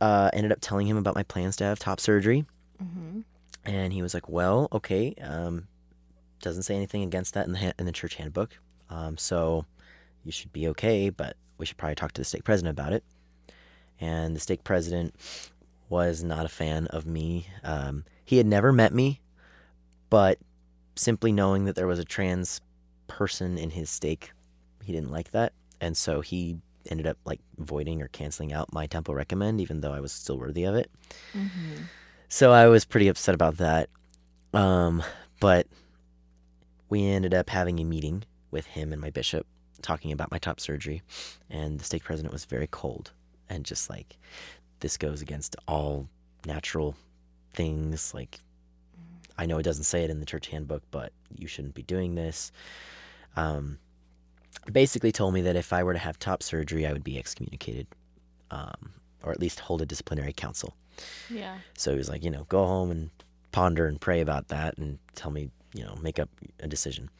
uh, 0.00 0.30
ended 0.32 0.52
up 0.52 0.58
telling 0.60 0.86
him 0.86 0.96
about 0.96 1.14
my 1.14 1.22
plans 1.22 1.56
to 1.56 1.64
have 1.64 1.78
top 1.78 2.00
surgery. 2.00 2.46
Mm-hmm. 2.82 3.20
And 3.64 3.92
he 3.92 4.00
was 4.00 4.14
like, 4.14 4.28
"Well, 4.28 4.68
okay, 4.72 5.14
um, 5.20 5.68
doesn't 6.40 6.62
say 6.62 6.74
anything 6.74 7.02
against 7.02 7.34
that 7.34 7.46
in 7.46 7.52
the 7.52 7.58
ha- 7.58 7.72
in 7.78 7.84
the 7.84 7.92
church 7.92 8.14
handbook, 8.14 8.58
um, 8.88 9.18
so 9.18 9.66
you 10.24 10.32
should 10.32 10.52
be 10.52 10.66
okay. 10.68 11.10
But 11.10 11.36
we 11.58 11.66
should 11.66 11.76
probably 11.76 11.94
talk 11.96 12.12
to 12.12 12.20
the 12.22 12.24
stake 12.24 12.44
president 12.44 12.78
about 12.78 12.94
it." 12.94 13.04
And 14.00 14.34
the 14.34 14.40
stake 14.40 14.64
president 14.64 15.14
was 15.88 16.22
not 16.22 16.46
a 16.46 16.48
fan 16.48 16.86
of 16.86 17.04
me. 17.06 17.46
Um, 17.62 18.04
he 18.24 18.38
had 18.38 18.46
never 18.46 18.72
met 18.72 18.94
me, 18.94 19.20
but 20.08 20.38
simply 20.96 21.32
knowing 21.32 21.64
that 21.64 21.74
there 21.76 21.86
was 21.86 21.98
a 21.98 22.04
trans 22.04 22.60
person 23.08 23.58
in 23.58 23.70
his 23.70 23.90
stake, 23.90 24.32
he 24.84 24.92
didn't 24.92 25.10
like 25.10 25.32
that, 25.32 25.52
and 25.80 25.96
so 25.96 26.20
he 26.20 26.58
ended 26.88 27.06
up 27.06 27.18
like 27.24 27.40
voiding 27.58 28.00
or 28.00 28.08
canceling 28.08 28.52
out 28.52 28.72
my 28.72 28.86
temple 28.86 29.14
recommend, 29.14 29.60
even 29.60 29.80
though 29.80 29.92
I 29.92 30.00
was 30.00 30.12
still 30.12 30.38
worthy 30.38 30.64
of 30.64 30.74
it. 30.74 30.90
So 32.28 32.52
I 32.52 32.66
was 32.68 32.84
pretty 32.84 33.08
upset 33.08 33.34
about 33.34 33.56
that. 33.58 33.90
Um, 34.54 35.02
but 35.40 35.66
we 36.88 37.04
ended 37.04 37.34
up 37.34 37.50
having 37.50 37.78
a 37.80 37.84
meeting 37.84 38.24
with 38.50 38.66
him 38.66 38.92
and 38.92 39.00
my 39.00 39.10
bishop 39.10 39.46
talking 39.82 40.12
about 40.12 40.30
my 40.30 40.38
top 40.38 40.60
surgery, 40.60 41.02
and 41.50 41.78
the 41.80 41.84
stake 41.84 42.04
president 42.04 42.32
was 42.32 42.44
very 42.44 42.66
cold 42.68 43.12
and 43.50 43.64
just 43.64 43.90
like, 43.90 44.16
this 44.78 44.96
goes 44.96 45.20
against 45.20 45.56
all 45.68 46.08
natural 46.46 46.94
things. 47.52 48.14
Like, 48.14 48.40
I 49.36 49.44
know 49.44 49.58
it 49.58 49.64
doesn't 49.64 49.84
say 49.84 50.04
it 50.04 50.10
in 50.10 50.20
the 50.20 50.26
church 50.26 50.46
handbook, 50.48 50.82
but 50.90 51.12
you 51.36 51.46
shouldn't 51.46 51.74
be 51.74 51.82
doing 51.82 52.14
this. 52.14 52.52
Um, 53.36 53.78
basically 54.72 55.12
told 55.12 55.34
me 55.34 55.42
that 55.42 55.56
if 55.56 55.72
I 55.72 55.82
were 55.82 55.92
to 55.92 55.98
have 55.98 56.18
top 56.18 56.42
surgery, 56.42 56.86
I 56.86 56.92
would 56.92 57.04
be 57.04 57.18
excommunicated, 57.18 57.86
um, 58.50 58.92
or 59.22 59.32
at 59.32 59.40
least 59.40 59.60
hold 59.60 59.82
a 59.82 59.86
disciplinary 59.86 60.32
council. 60.32 60.74
Yeah. 61.28 61.58
So 61.76 61.92
he 61.92 61.98
was 61.98 62.08
like, 62.08 62.24
you 62.24 62.30
know, 62.30 62.44
go 62.48 62.64
home 62.66 62.90
and 62.90 63.10
ponder 63.52 63.86
and 63.86 64.00
pray 64.00 64.20
about 64.20 64.48
that 64.48 64.78
and 64.78 64.98
tell 65.14 65.30
me, 65.30 65.50
you 65.74 65.84
know, 65.84 65.96
make 66.00 66.18
up 66.18 66.28
a 66.60 66.68
decision. 66.68 67.10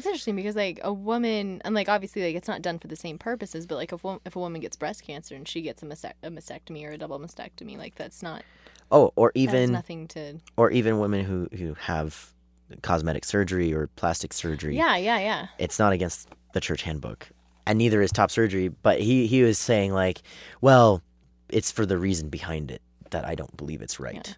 It's 0.00 0.06
interesting 0.06 0.34
because 0.34 0.56
like 0.56 0.80
a 0.82 0.92
woman, 0.94 1.60
and 1.62 1.74
like 1.74 1.90
obviously 1.90 2.22
like 2.22 2.34
it's 2.34 2.48
not 2.48 2.62
done 2.62 2.78
for 2.78 2.88
the 2.88 2.96
same 2.96 3.18
purposes, 3.18 3.66
but 3.66 3.74
like 3.74 3.92
if 3.92 4.02
wo- 4.02 4.22
if 4.24 4.34
a 4.34 4.38
woman 4.38 4.62
gets 4.62 4.74
breast 4.74 5.04
cancer 5.04 5.34
and 5.34 5.46
she 5.46 5.60
gets 5.60 5.82
a, 5.82 5.86
a 6.22 6.30
mastectomy 6.30 6.86
or 6.88 6.92
a 6.92 6.96
double 6.96 7.18
mastectomy, 7.20 7.76
like 7.76 7.96
that's 7.96 8.22
not 8.22 8.42
Oh, 8.90 9.12
or 9.14 9.30
even 9.34 9.72
nothing 9.72 10.08
to. 10.08 10.40
or 10.56 10.70
even 10.70 10.98
women 11.00 11.22
who 11.26 11.48
who 11.54 11.74
have 11.74 12.32
cosmetic 12.80 13.26
surgery 13.26 13.74
or 13.74 13.88
plastic 13.88 14.32
surgery. 14.32 14.74
Yeah, 14.74 14.96
yeah, 14.96 15.18
yeah. 15.18 15.46
It's 15.58 15.78
not 15.78 15.92
against 15.92 16.28
the 16.54 16.60
church 16.62 16.80
handbook. 16.82 17.28
And 17.66 17.76
neither 17.78 18.00
is 18.00 18.10
top 18.10 18.30
surgery, 18.30 18.68
but 18.68 19.00
he 19.02 19.26
he 19.26 19.42
was 19.42 19.58
saying 19.58 19.92
like, 19.92 20.22
well, 20.62 21.02
it's 21.50 21.70
for 21.70 21.84
the 21.84 21.98
reason 21.98 22.30
behind 22.30 22.70
it 22.70 22.80
that 23.10 23.26
I 23.26 23.34
don't 23.34 23.54
believe 23.54 23.82
it's 23.82 24.00
right. 24.00 24.34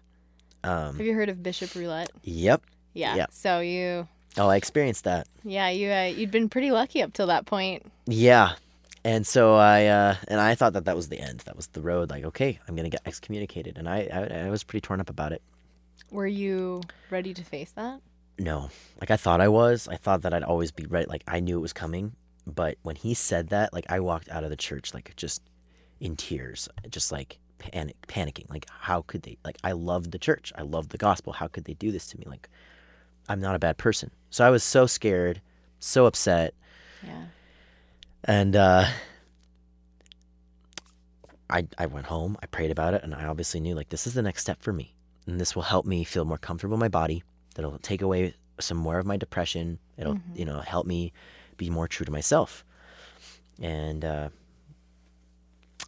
Um 0.63 0.97
Have 0.97 1.05
you 1.05 1.13
heard 1.13 1.29
of 1.29 1.41
Bishop 1.41 1.73
Roulette? 1.73 2.11
yep. 2.23 2.61
Yeah. 2.93 3.15
Yeah. 3.15 3.25
So 3.31 3.59
you, 3.61 4.07
Oh, 4.37 4.47
I 4.49 4.55
experienced 4.55 5.03
that. 5.03 5.27
yeah, 5.43 5.69
you 5.69 5.91
uh, 5.91 6.05
you'd 6.05 6.31
been 6.31 6.49
pretty 6.49 6.71
lucky 6.71 7.01
up 7.01 7.13
till 7.13 7.27
that 7.27 7.45
point. 7.45 7.85
Yeah. 8.05 8.53
And 9.05 9.27
so 9.27 9.55
I 9.55 9.85
uh, 9.87 10.15
and 10.27 10.39
I 10.39 10.55
thought 10.55 10.73
that 10.73 10.85
that 10.85 10.95
was 10.95 11.09
the 11.09 11.19
end. 11.19 11.41
That 11.41 11.55
was 11.55 11.67
the 11.67 11.81
road. 11.81 12.09
Like, 12.09 12.23
okay, 12.23 12.59
I'm 12.67 12.75
gonna 12.75 12.89
get 12.89 13.01
excommunicated, 13.05 13.77
and 13.77 13.87
I, 13.87 14.07
I 14.11 14.45
I 14.45 14.49
was 14.49 14.63
pretty 14.63 14.81
torn 14.81 15.01
up 15.01 15.09
about 15.09 15.33
it. 15.33 15.41
Were 16.09 16.27
you 16.27 16.81
ready 17.09 17.33
to 17.33 17.43
face 17.43 17.71
that? 17.71 17.99
No, 18.39 18.69
like 19.01 19.11
I 19.11 19.17
thought 19.17 19.41
I 19.41 19.49
was. 19.49 19.87
I 19.87 19.97
thought 19.97 20.21
that 20.21 20.33
I'd 20.33 20.43
always 20.43 20.71
be 20.71 20.85
ready. 20.85 21.05
Like 21.07 21.23
I 21.27 21.39
knew 21.41 21.57
it 21.57 21.61
was 21.61 21.73
coming. 21.73 22.13
But 22.47 22.77
when 22.81 22.95
he 22.95 23.13
said 23.13 23.49
that, 23.49 23.73
like 23.73 23.85
I 23.89 23.99
walked 23.99 24.29
out 24.29 24.43
of 24.43 24.49
the 24.49 24.55
church 24.55 24.93
like 24.93 25.13
just 25.15 25.41
in 25.99 26.15
tears, 26.15 26.67
just 26.89 27.11
like 27.11 27.39
panic, 27.57 27.95
panicking. 28.07 28.49
Like 28.49 28.65
how 28.69 29.01
could 29.03 29.23
they? 29.23 29.37
Like 29.43 29.57
I 29.63 29.73
loved 29.73 30.11
the 30.11 30.19
church. 30.19 30.51
I 30.55 30.61
loved 30.61 30.91
the 30.91 30.97
gospel. 30.97 31.33
How 31.33 31.47
could 31.47 31.65
they 31.65 31.73
do 31.73 31.91
this 31.91 32.07
to 32.07 32.17
me? 32.19 32.25
Like 32.27 32.49
I'm 33.29 33.39
not 33.39 33.55
a 33.55 33.59
bad 33.59 33.77
person. 33.77 34.11
So 34.29 34.45
I 34.45 34.49
was 34.49 34.63
so 34.63 34.85
scared, 34.85 35.41
so 35.79 36.05
upset. 36.05 36.53
Yeah. 37.05 37.25
And 38.23 38.55
uh, 38.55 38.85
I 41.49 41.67
I 41.77 41.85
went 41.85 42.07
home. 42.07 42.37
I 42.41 42.47
prayed 42.47 42.71
about 42.71 42.93
it, 42.93 43.03
and 43.03 43.13
I 43.13 43.25
obviously 43.25 43.59
knew 43.59 43.75
like 43.75 43.89
this 43.89 44.07
is 44.07 44.13
the 44.13 44.21
next 44.21 44.41
step 44.41 44.61
for 44.61 44.73
me, 44.73 44.95
and 45.27 45.39
this 45.39 45.55
will 45.55 45.63
help 45.63 45.85
me 45.85 46.03
feel 46.03 46.25
more 46.25 46.37
comfortable 46.37 46.75
in 46.75 46.79
my 46.79 46.87
body. 46.87 47.23
That'll 47.55 47.77
take 47.79 48.01
away 48.01 48.33
some 48.59 48.77
more 48.77 48.99
of 48.99 49.05
my 49.05 49.17
depression. 49.17 49.79
It'll 49.97 50.19
you 50.35 50.45
know 50.45 50.59
help 50.59 50.87
me 50.87 51.13
be 51.57 51.69
more 51.69 51.87
true 51.87 52.05
to 52.05 52.11
myself. 52.11 52.65
And 53.61 54.03
uh, 54.03 54.29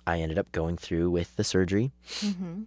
I 0.05 0.19
ended 0.19 0.37
up 0.37 0.51
going 0.51 0.77
through 0.77 1.09
with 1.09 1.35
the 1.35 1.43
surgery. 1.43 1.91
Mm-hmm. 2.19 2.63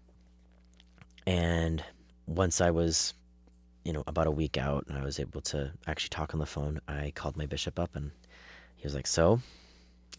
And 1.27 1.85
once 2.27 2.61
I 2.61 2.71
was, 2.71 3.15
you 3.89 3.95
know, 3.95 4.05
about 4.07 4.27
a 4.27 4.31
week 4.31 4.59
out 4.59 4.85
and 4.87 4.99
I 4.99 5.03
was 5.03 5.19
able 5.19 5.41
to 5.41 5.73
actually 5.87 6.11
talk 6.11 6.35
on 6.35 6.41
the 6.41 6.45
phone, 6.45 6.79
I 6.87 7.11
called 7.15 7.39
my 7.39 7.47
bishop 7.47 7.79
up 7.79 7.97
and 7.97 8.11
he 8.77 8.85
was 8.85 8.95
like, 8.95 9.07
So, 9.07 9.41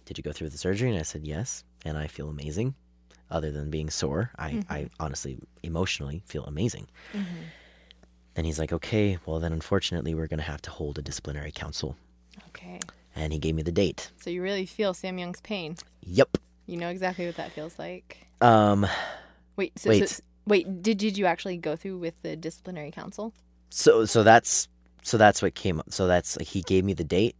did 0.05 0.17
you 0.17 0.23
go 0.23 0.31
through 0.31 0.49
the 0.49 0.57
surgery? 0.57 0.89
And 0.89 0.97
I 0.97 1.03
said, 1.03 1.23
Yes. 1.23 1.63
And 1.85 1.95
I 1.95 2.07
feel 2.07 2.29
amazing. 2.29 2.73
Other 3.29 3.51
than 3.51 3.69
being 3.69 3.91
sore, 3.91 4.31
I, 4.39 4.63
I 4.71 4.89
honestly, 4.99 5.37
emotionally 5.61 6.23
feel 6.25 6.45
amazing. 6.45 6.87
And 8.35 8.47
he's 8.47 8.57
like, 8.57 8.73
Okay, 8.73 9.19
well, 9.27 9.39
then 9.39 9.53
unfortunately, 9.53 10.15
we're 10.15 10.25
going 10.25 10.39
to 10.39 10.43
have 10.45 10.63
to 10.63 10.71
hold 10.71 10.97
a 10.97 11.03
disciplinary 11.03 11.51
council. 11.51 11.95
Okay. 12.47 12.79
And 13.15 13.31
he 13.31 13.37
gave 13.37 13.53
me 13.53 13.61
the 13.61 13.71
date. 13.71 14.09
So 14.17 14.31
you 14.31 14.41
really 14.41 14.65
feel 14.65 14.95
Sam 14.95 15.19
Young's 15.19 15.41
pain. 15.41 15.75
Yep. 16.01 16.39
You 16.65 16.77
know 16.77 16.89
exactly 16.89 17.27
what 17.27 17.35
that 17.35 17.51
feels 17.51 17.77
like. 17.77 18.25
Um, 18.41 18.87
Wait. 19.57 19.77
So, 19.77 19.91
Wait. 19.91 20.09
So, 20.09 20.23
wait. 20.47 20.81
Did 20.81 20.97
did 20.97 21.19
you 21.19 21.27
actually 21.27 21.57
go 21.57 21.75
through 21.75 21.99
with 21.99 22.19
the 22.23 22.35
disciplinary 22.35 22.89
council? 22.89 23.31
So 23.69 24.05
so 24.05 24.23
that's 24.23 24.67
so 25.03 25.17
that's 25.17 25.41
what 25.41 25.55
came 25.55 25.79
up 25.79 25.91
so 25.91 26.07
that's 26.07 26.37
like 26.37 26.47
he 26.47 26.61
gave 26.61 26.83
me 26.83 26.93
the 26.93 27.03
date 27.03 27.35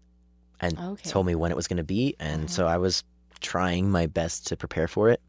and 0.59 0.77
Okay. 0.77 1.09
told 1.09 1.25
me 1.25 1.35
when 1.35 1.51
it 1.51 1.55
was 1.55 1.67
going 1.67 1.77
to 1.77 1.83
be 1.83 2.15
and 2.19 2.49
so 2.49 2.67
i 2.67 2.77
was 2.77 3.03
trying 3.39 3.89
my 3.89 4.05
best 4.05 4.47
to 4.47 4.57
prepare 4.57 4.87
for 4.87 5.09
it. 5.09 5.21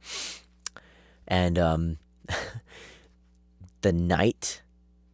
And 1.29 1.59
um 1.59 1.99
the 3.83 3.93
night 3.93 4.63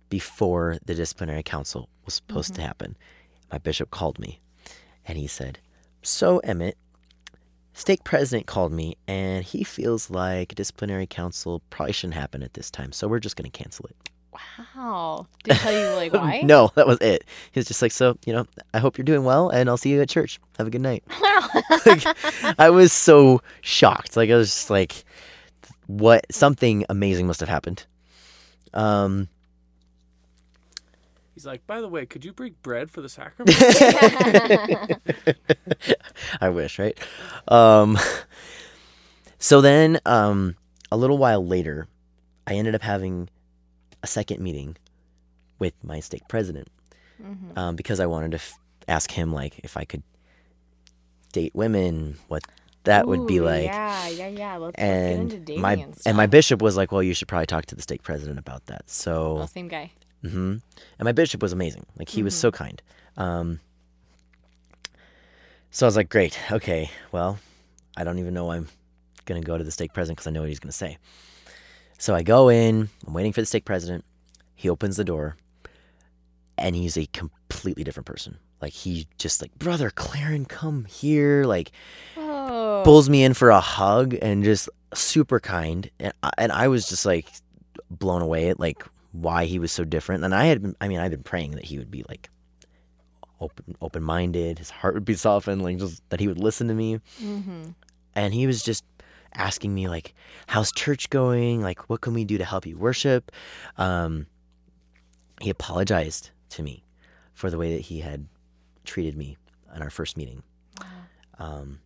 before 0.09 0.79
the 0.85 0.95
disciplinary 0.95 1.43
council 1.43 1.89
was 2.05 2.15
supposed 2.15 2.55
to 2.55 2.63
happen 2.63 2.97
my 3.53 3.59
bishop 3.59 3.91
called 3.91 4.19
me 4.19 4.41
and 5.05 5.19
he 5.19 5.27
said 5.27 5.59
so 6.03 6.39
emmett 6.39 6.77
stake 7.75 8.05
president 8.05 8.47
called 8.47 8.73
me 8.73 8.97
and 9.07 9.45
he 9.45 9.63
feels 9.65 10.09
like 10.11 10.55
disciplinary 10.55 11.07
council 11.07 11.61
probably 11.71 11.93
shouldn't 11.93 12.15
happen 12.15 12.43
at 12.43 12.55
this 12.55 12.71
time 12.71 12.93
so 12.93 13.07
we're 13.09 13.19
just 13.19 13.37
going 13.37 13.51
to 13.51 13.57
cancel 13.63 13.85
it 13.87 13.97
Wow. 14.75 15.27
Did 15.45 15.55
he 15.55 15.59
tell 15.61 15.73
you 15.73 15.97
like 15.97 16.13
why? 16.13 16.41
no, 16.43 16.71
that 16.75 16.87
was 16.87 16.99
it. 17.01 17.25
He 17.53 17.59
was 17.59 17.67
just 17.67 17.83
like, 17.83 17.93
so, 17.93 18.17
you 18.27 18.33
know, 18.33 18.47
I 18.75 18.79
hope 18.79 18.99
you're 18.99 19.05
doing 19.05 19.25
well 19.25 19.49
and 19.49 19.69
I'll 19.69 19.77
see 19.77 19.91
you 19.91 20.01
at 20.01 20.09
church. 20.09 20.41
Have 20.59 20.67
a 20.67 20.71
good 20.71 20.81
night. 20.81 21.05
like, 21.87 22.05
I 22.59 22.71
was 22.71 22.93
so 22.93 23.43
shocked. 23.61 24.17
Like, 24.17 24.31
I 24.31 24.37
was 24.37 24.51
just 24.51 24.71
like, 24.71 25.05
what? 25.87 26.27
Something 26.33 26.85
amazing 26.89 27.27
must 27.27 27.41
have 27.41 27.49
happened. 27.49 27.87
Um, 28.75 29.29
He's 31.35 31.45
like, 31.45 31.67
by 31.67 31.83
the 31.83 31.89
way, 31.89 32.07
could 32.07 32.25
you 32.25 32.33
break 32.33 32.63
bread 32.63 32.91
for 32.91 33.03
the 33.03 33.11
sacrament? 33.11 33.55
I 36.41 36.49
wish, 36.49 36.79
right? 36.79 36.99
Um, 37.49 37.99
so 39.39 39.61
then, 39.61 40.01
um, 40.07 40.57
a 40.91 40.97
little 40.97 41.19
while 41.19 41.47
later, 41.47 41.89
I 42.47 42.55
ended 42.55 42.75
up 42.75 42.81
having 42.81 43.29
a 44.07 44.09
second 44.19 44.41
meeting 44.41 44.77
with 45.59 45.75
my 45.83 45.99
stake 46.01 46.27
president 46.29 46.69
um, 47.57 47.75
because 47.77 47.99
I 47.99 48.07
wanted 48.07 48.31
to 48.33 48.37
f- 48.37 48.59
ask 48.87 49.11
him 49.11 49.33
like 49.33 49.59
if 49.65 49.77
I 49.77 49.85
could 49.85 50.03
date 51.33 51.55
women, 51.55 52.17
what 52.29 52.43
that 52.85 53.09
would 53.09 53.27
be 53.27 53.41
like. 53.41 53.73
Yeah, 53.73 54.09
yeah, 54.09 54.29
yeah. 54.29 54.57
Let's, 54.57 54.79
let's 54.79 54.79
And 54.79 55.45
dating 55.45 55.63
my 55.63 55.73
and, 55.73 55.97
and 56.07 56.17
my 56.17 56.27
bishop 56.27 56.63
was 56.63 56.77
like, 56.77 56.93
"Well, 56.93 57.03
you 57.03 57.15
should 57.15 57.27
probably 57.29 57.47
talk 57.47 57.67
to 57.67 57.75
the 57.75 57.83
stake 57.83 58.03
president 58.03 58.39
about 58.39 58.67
that." 58.67 58.89
So 58.89 59.39
Oh, 59.43 59.47
same 59.47 59.69
guy. 59.69 59.91
hmm 60.23 60.57
And 60.99 61.05
my 61.05 61.13
bishop 61.13 61.43
was 61.43 61.53
amazing. 61.53 61.85
Like 61.99 62.09
he 62.09 62.23
was 62.23 62.35
so 62.35 62.51
kind. 62.53 62.81
Um, 63.17 63.61
so 65.71 65.87
I 65.87 65.89
was 65.89 65.97
like, 65.97 66.09
great. 66.09 66.39
Okay. 66.53 66.91
Well, 67.13 67.39
I 67.97 68.05
don't 68.05 68.19
even 68.19 68.35
know 68.35 68.51
I'm 68.53 68.69
gonna 69.25 69.41
go 69.43 69.59
to 69.59 69.65
the 69.65 69.73
stake 69.73 69.93
president 69.93 70.17
because 70.19 70.27
I 70.29 70.31
know 70.31 70.41
what 70.41 70.49
he's 70.49 70.61
gonna 70.61 70.73
say. 70.73 70.97
So 71.99 72.15
I 72.15 72.23
go 72.23 72.49
in. 72.49 72.89
I'm 73.07 73.15
waiting 73.15 73.33
for 73.33 73.41
the 73.41 73.47
stake 73.47 73.65
president. 73.65 74.05
He 74.55 74.69
opens 74.69 74.97
the 74.97 75.05
door, 75.05 75.37
and 76.59 76.75
he's 76.77 76.97
a 76.97 77.07
completely 77.07 77.85
different 77.85 78.07
person. 78.07 78.39
Like 78.61 78.73
he 78.73 79.07
just 79.19 79.43
like, 79.43 79.55
brother 79.59 79.91
Claren, 79.91 80.45
come 80.47 80.85
here. 80.87 81.45
Like 81.45 81.73
Oh. 82.17 82.83
pulls 82.85 83.09
me 83.11 83.23
in 83.25 83.35
for 83.35 83.51
a 83.51 83.61
hug 83.61 84.15
and 84.23 84.43
just 84.45 84.69
super 84.95 85.41
kind 85.41 85.91
and 86.01 86.13
I, 86.23 86.31
and 86.39 86.53
I 86.53 86.69
was 86.69 86.89
just 86.89 87.05
like 87.05 87.27
blown 87.91 88.23
away 88.23 88.49
at 88.49 88.59
like 88.61 88.83
why 89.13 89.45
he 89.47 89.59
was 89.59 89.73
so 89.73 89.85
different 89.85 90.25
and 90.25 90.35
I 90.35 90.47
had 90.47 90.63
been 90.63 90.75
I 90.81 90.89
mean 90.89 90.99
I'd 91.01 91.11
been 91.11 91.23
praying 91.23 91.53
that 91.53 91.65
he 91.65 91.77
would 91.79 91.91
be 91.91 92.05
like 92.09 92.31
open 93.41 93.77
open 93.83 94.03
minded 94.03 94.59
his 94.59 94.71
heart 94.71 94.95
would 94.95 95.05
be 95.05 95.15
softened 95.15 95.63
like 95.63 95.79
just 95.79 96.03
that 96.11 96.21
he 96.21 96.29
would 96.29 96.39
listen 96.39 96.69
to 96.69 96.75
me 96.75 97.01
Mm-hmm. 97.23 97.71
and 98.15 98.33
he 98.35 98.47
was 98.47 98.63
just 98.63 98.85
asking 99.37 99.75
me 99.75 99.89
like 99.89 100.15
how's 100.47 100.73
church 100.73 101.11
going 101.11 101.61
like 101.63 101.89
what 101.89 102.01
can 102.01 102.15
we 102.15 102.25
do 102.25 102.39
to 102.39 102.45
help 102.45 102.67
you 102.67 102.77
worship 102.77 103.31
um 103.77 104.27
he 105.41 105.51
apologized 105.51 106.31
to 106.51 106.63
me 106.63 106.83
for 107.35 107.51
the 107.51 107.59
way 107.59 107.75
that 107.75 107.83
he 107.83 108.01
had 108.01 108.27
treated 108.85 109.17
me 109.17 109.37
in 109.75 109.83
our 109.83 109.91
first 109.91 110.17
meeting. 110.17 110.43
Um, 111.39 111.81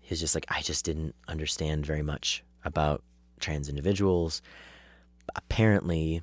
he 0.00 0.10
was 0.10 0.20
just 0.20 0.34
like, 0.34 0.46
I 0.48 0.62
just 0.62 0.84
didn't 0.84 1.14
understand 1.28 1.84
very 1.84 2.02
much 2.02 2.42
about 2.64 3.02
trans 3.40 3.68
individuals. 3.68 4.40
Apparently, 5.36 6.22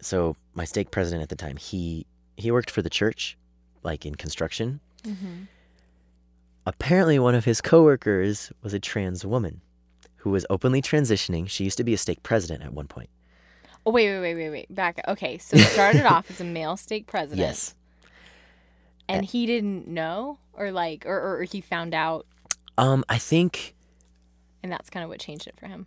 so 0.00 0.34
my 0.54 0.64
stake 0.64 0.90
president 0.90 1.22
at 1.22 1.28
the 1.28 1.36
time, 1.36 1.56
he 1.56 2.06
he 2.36 2.50
worked 2.50 2.70
for 2.70 2.80
the 2.80 2.88
church, 2.88 3.36
like 3.82 4.06
in 4.06 4.14
construction. 4.14 4.80
Apparently, 6.66 7.18
one 7.18 7.34
of 7.34 7.44
his 7.44 7.60
coworkers 7.60 8.52
was 8.62 8.74
a 8.74 8.78
trans 8.80 9.24
woman 9.24 9.60
who 10.16 10.30
was 10.30 10.44
openly 10.50 10.82
transitioning. 10.82 11.48
She 11.48 11.64
used 11.64 11.78
to 11.78 11.84
be 11.84 11.94
a 11.94 11.98
stake 11.98 12.22
president 12.22 12.62
at 12.62 12.72
one 12.72 12.86
point. 12.86 13.08
Oh 13.86 13.90
wait, 13.92 14.08
wait, 14.10 14.20
wait, 14.20 14.34
wait, 14.34 14.50
wait. 14.50 14.74
Back. 14.74 15.00
Okay, 15.08 15.38
so 15.38 15.56
it 15.58 15.64
started 15.66 16.04
off 16.04 16.30
as 16.30 16.40
a 16.40 16.44
male 16.44 16.76
stake 16.76 17.06
president. 17.06 17.40
Yes. 17.40 17.74
And 19.08 19.24
he 19.24 19.46
didn't 19.46 19.88
know, 19.88 20.38
or 20.52 20.70
like, 20.70 21.04
or, 21.06 21.38
or 21.38 21.42
he 21.42 21.60
found 21.60 21.94
out, 21.94 22.26
Um, 22.78 23.04
I 23.08 23.18
think 23.18 23.74
and 24.62 24.70
that's 24.70 24.90
kind 24.90 25.02
of 25.02 25.08
what 25.10 25.18
changed 25.18 25.46
it 25.46 25.54
for 25.58 25.66
him. 25.66 25.86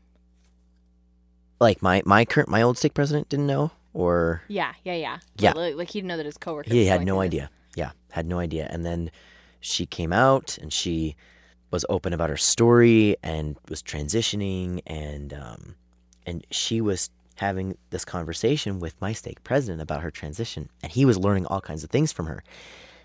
like 1.61 1.81
my 1.83 2.01
my 2.05 2.25
current 2.25 2.49
my 2.49 2.61
old 2.61 2.77
stake 2.77 2.93
president 2.95 3.29
didn't 3.29 3.47
know, 3.47 3.71
or 3.93 4.41
Yeah, 4.47 4.73
yeah, 4.83 4.95
yeah. 4.95 5.19
Yeah. 5.37 5.51
Like, 5.53 5.75
like 5.75 5.89
he 5.91 5.99
didn't 5.99 6.07
know 6.09 6.17
that 6.17 6.25
his 6.25 6.37
coworker. 6.37 6.71
he 6.71 6.79
was 6.79 6.87
had 6.89 7.05
no 7.05 7.19
this. 7.21 7.27
idea. 7.27 7.49
Yeah, 7.75 7.91
had 8.11 8.25
no 8.25 8.39
idea. 8.39 8.67
And 8.69 8.83
then 8.83 9.11
she 9.63 9.85
came 9.85 10.11
out 10.11 10.57
and 10.57 10.73
she 10.73 11.15
was 11.71 11.85
open 11.87 12.11
about 12.11 12.29
her 12.29 12.37
story 12.37 13.15
and 13.23 13.57
was 13.69 13.81
transitioning 13.81 14.81
and 14.85 15.33
um 15.33 15.75
and 16.25 16.45
she 16.51 16.81
was 16.81 17.09
having 17.35 17.77
this 17.89 18.05
conversation 18.05 18.79
with 18.79 18.99
my 19.01 19.13
stake 19.13 19.41
president 19.43 19.81
about 19.81 20.01
her 20.01 20.11
transition 20.11 20.69
and 20.83 20.91
he 20.91 21.05
was 21.05 21.17
learning 21.17 21.45
all 21.45 21.61
kinds 21.61 21.83
of 21.83 21.89
things 21.89 22.11
from 22.11 22.25
her. 22.25 22.43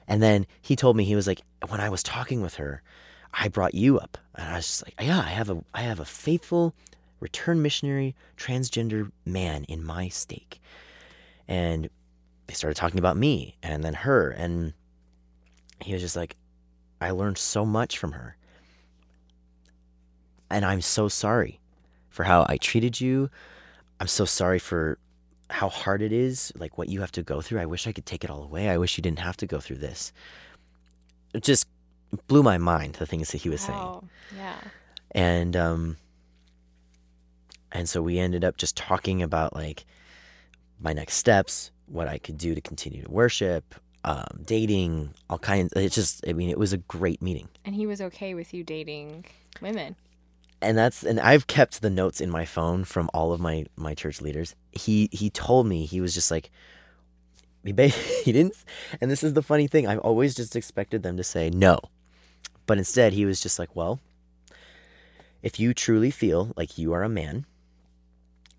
And 0.08 0.20
then 0.20 0.46
he 0.60 0.74
told 0.74 0.96
me 0.96 1.04
he 1.04 1.14
was 1.14 1.28
like 1.28 1.42
when 1.68 1.80
I 1.80 1.88
was 1.88 2.02
talking 2.02 2.42
with 2.42 2.56
her, 2.56 2.82
I 3.32 3.48
brought 3.48 3.74
you 3.74 3.98
up. 3.98 4.18
And 4.34 4.48
I 4.48 4.56
was 4.56 4.66
just 4.66 4.84
like, 4.84 4.94
yeah, 5.00 5.20
I 5.20 5.30
have 5.30 5.50
a 5.50 5.62
I 5.72 5.82
have 5.82 6.00
a 6.00 6.04
faithful 6.04 6.74
return 7.20 7.62
missionary 7.62 8.16
transgender 8.36 9.12
man 9.24 9.62
in 9.64 9.84
my 9.84 10.08
stake. 10.08 10.60
And 11.46 11.88
they 12.48 12.54
started 12.54 12.74
talking 12.74 12.98
about 12.98 13.16
me 13.16 13.56
and 13.62 13.84
then 13.84 13.94
her 13.94 14.30
and 14.30 14.72
he 15.80 15.92
was 15.92 16.02
just 16.02 16.16
like 16.16 16.36
i 17.00 17.10
learned 17.10 17.38
so 17.38 17.64
much 17.64 17.98
from 17.98 18.12
her. 18.12 18.36
And 20.50 20.64
i'm 20.64 20.80
so 20.80 21.08
sorry 21.08 21.60
for 22.08 22.24
how 22.24 22.46
i 22.48 22.56
treated 22.56 23.00
you. 23.00 23.30
I'm 24.00 24.06
so 24.08 24.24
sorry 24.24 24.58
for 24.58 24.98
how 25.50 25.68
hard 25.68 26.02
it 26.02 26.12
is 26.12 26.52
like 26.56 26.76
what 26.78 26.88
you 26.88 27.00
have 27.00 27.12
to 27.12 27.22
go 27.22 27.40
through. 27.40 27.60
I 27.60 27.66
wish 27.66 27.86
i 27.86 27.92
could 27.92 28.06
take 28.06 28.24
it 28.24 28.30
all 28.30 28.42
away. 28.42 28.68
I 28.68 28.76
wish 28.78 28.96
you 28.98 29.02
didn't 29.02 29.18
have 29.20 29.36
to 29.38 29.46
go 29.46 29.60
through 29.60 29.78
this. 29.78 30.12
It 31.34 31.42
just 31.42 31.66
blew 32.26 32.42
my 32.42 32.58
mind 32.58 32.94
the 32.94 33.06
things 33.06 33.30
that 33.32 33.38
he 33.42 33.48
was 33.50 33.60
saying. 33.60 34.08
Yeah. 34.36 34.56
and 35.12 35.56
um 35.56 35.96
and 37.72 37.88
so 37.88 38.00
we 38.02 38.18
ended 38.18 38.44
up 38.44 38.56
just 38.56 38.76
talking 38.76 39.22
about 39.22 39.54
like 39.54 39.84
my 40.80 40.92
next 40.92 41.14
steps 41.16 41.70
what 41.86 42.08
i 42.08 42.18
could 42.18 42.38
do 42.38 42.54
to 42.54 42.60
continue 42.60 43.02
to 43.02 43.10
worship 43.10 43.74
um 44.04 44.26
dating 44.44 45.12
all 45.28 45.38
kinds 45.38 45.72
it's 45.74 45.94
just 45.94 46.24
i 46.28 46.32
mean 46.32 46.48
it 46.50 46.58
was 46.58 46.72
a 46.72 46.78
great 46.78 47.20
meeting. 47.20 47.48
And 47.64 47.74
he 47.74 47.86
was 47.86 48.00
okay 48.00 48.34
with 48.34 48.54
you 48.54 48.62
dating 48.62 49.24
women. 49.60 49.96
and 50.62 50.78
that's 50.78 51.02
and 51.02 51.18
i've 51.20 51.46
kept 51.46 51.82
the 51.82 51.90
notes 51.90 52.20
in 52.20 52.30
my 52.30 52.44
phone 52.44 52.84
from 52.84 53.10
all 53.12 53.32
of 53.32 53.40
my 53.40 53.66
my 53.76 53.94
church 53.94 54.20
leaders. 54.20 54.54
He 54.72 55.08
he 55.12 55.30
told 55.30 55.66
me 55.66 55.84
he 55.84 56.00
was 56.00 56.14
just 56.14 56.30
like 56.30 56.50
he, 57.64 57.72
ba- 57.72 57.88
he 58.24 58.32
didn't 58.32 58.54
and 59.00 59.10
this 59.10 59.22
is 59.24 59.34
the 59.34 59.42
funny 59.42 59.66
thing 59.66 59.86
i've 59.86 59.98
always 59.98 60.34
just 60.34 60.54
expected 60.56 61.02
them 61.02 61.16
to 61.16 61.24
say 61.24 61.50
no. 61.50 61.78
But 62.66 62.78
instead 62.78 63.12
he 63.12 63.24
was 63.24 63.40
just 63.40 63.58
like 63.58 63.74
well 63.74 64.00
if 65.42 65.58
you 65.60 65.72
truly 65.74 66.10
feel 66.10 66.52
like 66.56 66.78
you 66.78 66.92
are 66.92 67.02
a 67.02 67.08
man 67.08 67.46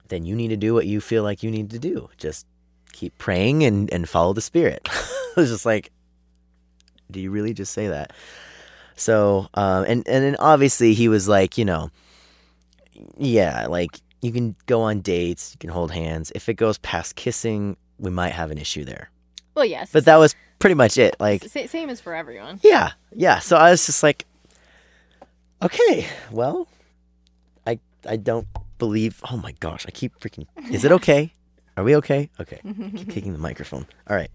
then 0.09 0.25
you 0.25 0.35
need 0.35 0.47
to 0.49 0.57
do 0.57 0.73
what 0.73 0.87
you 0.87 0.99
feel 0.99 1.23
like 1.23 1.43
you 1.43 1.51
need 1.51 1.69
to 1.69 1.77
do. 1.77 2.09
Just 2.17 2.47
keep 2.93 3.17
praying 3.17 3.63
and 3.63 3.91
and 3.93 4.07
follow 4.09 4.33
the 4.33 4.41
spirit 4.41 4.87
i 4.91 5.33
was 5.35 5.49
just 5.49 5.65
like 5.65 5.91
do 7.11 7.19
you 7.19 7.31
really 7.31 7.53
just 7.53 7.73
say 7.73 7.87
that 7.87 8.11
so, 8.99 9.47
um, 9.53 9.85
and 9.85 10.07
and 10.07 10.23
then 10.23 10.35
obviously 10.39 10.93
he 10.93 11.07
was 11.07 11.27
like, 11.27 11.57
you 11.57 11.65
know, 11.65 11.89
yeah, 13.17 13.67
like 13.67 14.01
you 14.21 14.31
can 14.31 14.55
go 14.65 14.81
on 14.81 14.99
dates, 14.99 15.53
you 15.53 15.57
can 15.57 15.69
hold 15.69 15.91
hands. 15.91 16.31
If 16.35 16.49
it 16.49 16.55
goes 16.55 16.77
past 16.79 17.15
kissing, 17.15 17.77
we 17.97 18.11
might 18.11 18.33
have 18.33 18.51
an 18.51 18.57
issue 18.57 18.83
there. 18.83 19.09
Well, 19.55 19.65
yes. 19.65 19.91
But 19.91 20.05
that 20.05 20.17
was 20.17 20.35
pretty 20.59 20.73
much 20.75 20.97
it. 20.97 21.15
Like, 21.19 21.43
same 21.45 21.89
as 21.89 22.01
for 22.01 22.13
everyone. 22.13 22.59
yeah, 22.61 22.91
yeah. 23.15 23.39
So 23.39 23.55
I 23.55 23.71
was 23.71 23.85
just 23.85 24.03
like, 24.03 24.25
okay, 25.63 26.05
well, 26.29 26.67
I 27.65 27.79
I 28.05 28.17
don't 28.17 28.47
believe. 28.79 29.21
Oh 29.31 29.37
my 29.37 29.53
gosh, 29.61 29.85
I 29.87 29.91
keep 29.91 30.19
freaking. 30.19 30.47
Is 30.71 30.83
it 30.83 30.91
okay? 30.91 31.31
Are 31.79 31.83
we 31.83 31.95
okay? 31.95 32.29
Okay. 32.41 32.59
keep 32.97 33.09
kicking 33.09 33.31
the 33.31 33.39
microphone. 33.39 33.85
All 34.09 34.15
right. 34.15 34.29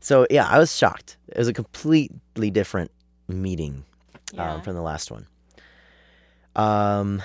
So 0.00 0.26
yeah, 0.30 0.46
I 0.46 0.58
was 0.58 0.74
shocked. 0.74 1.18
It 1.28 1.36
was 1.36 1.46
a 1.48 1.52
completely 1.52 2.50
different 2.50 2.90
meeting 3.28 3.84
Yeah. 4.32 4.54
um, 4.54 4.62
from 4.62 4.74
the 4.74 4.80
last 4.82 5.10
one. 5.10 5.26
Um. 6.56 7.22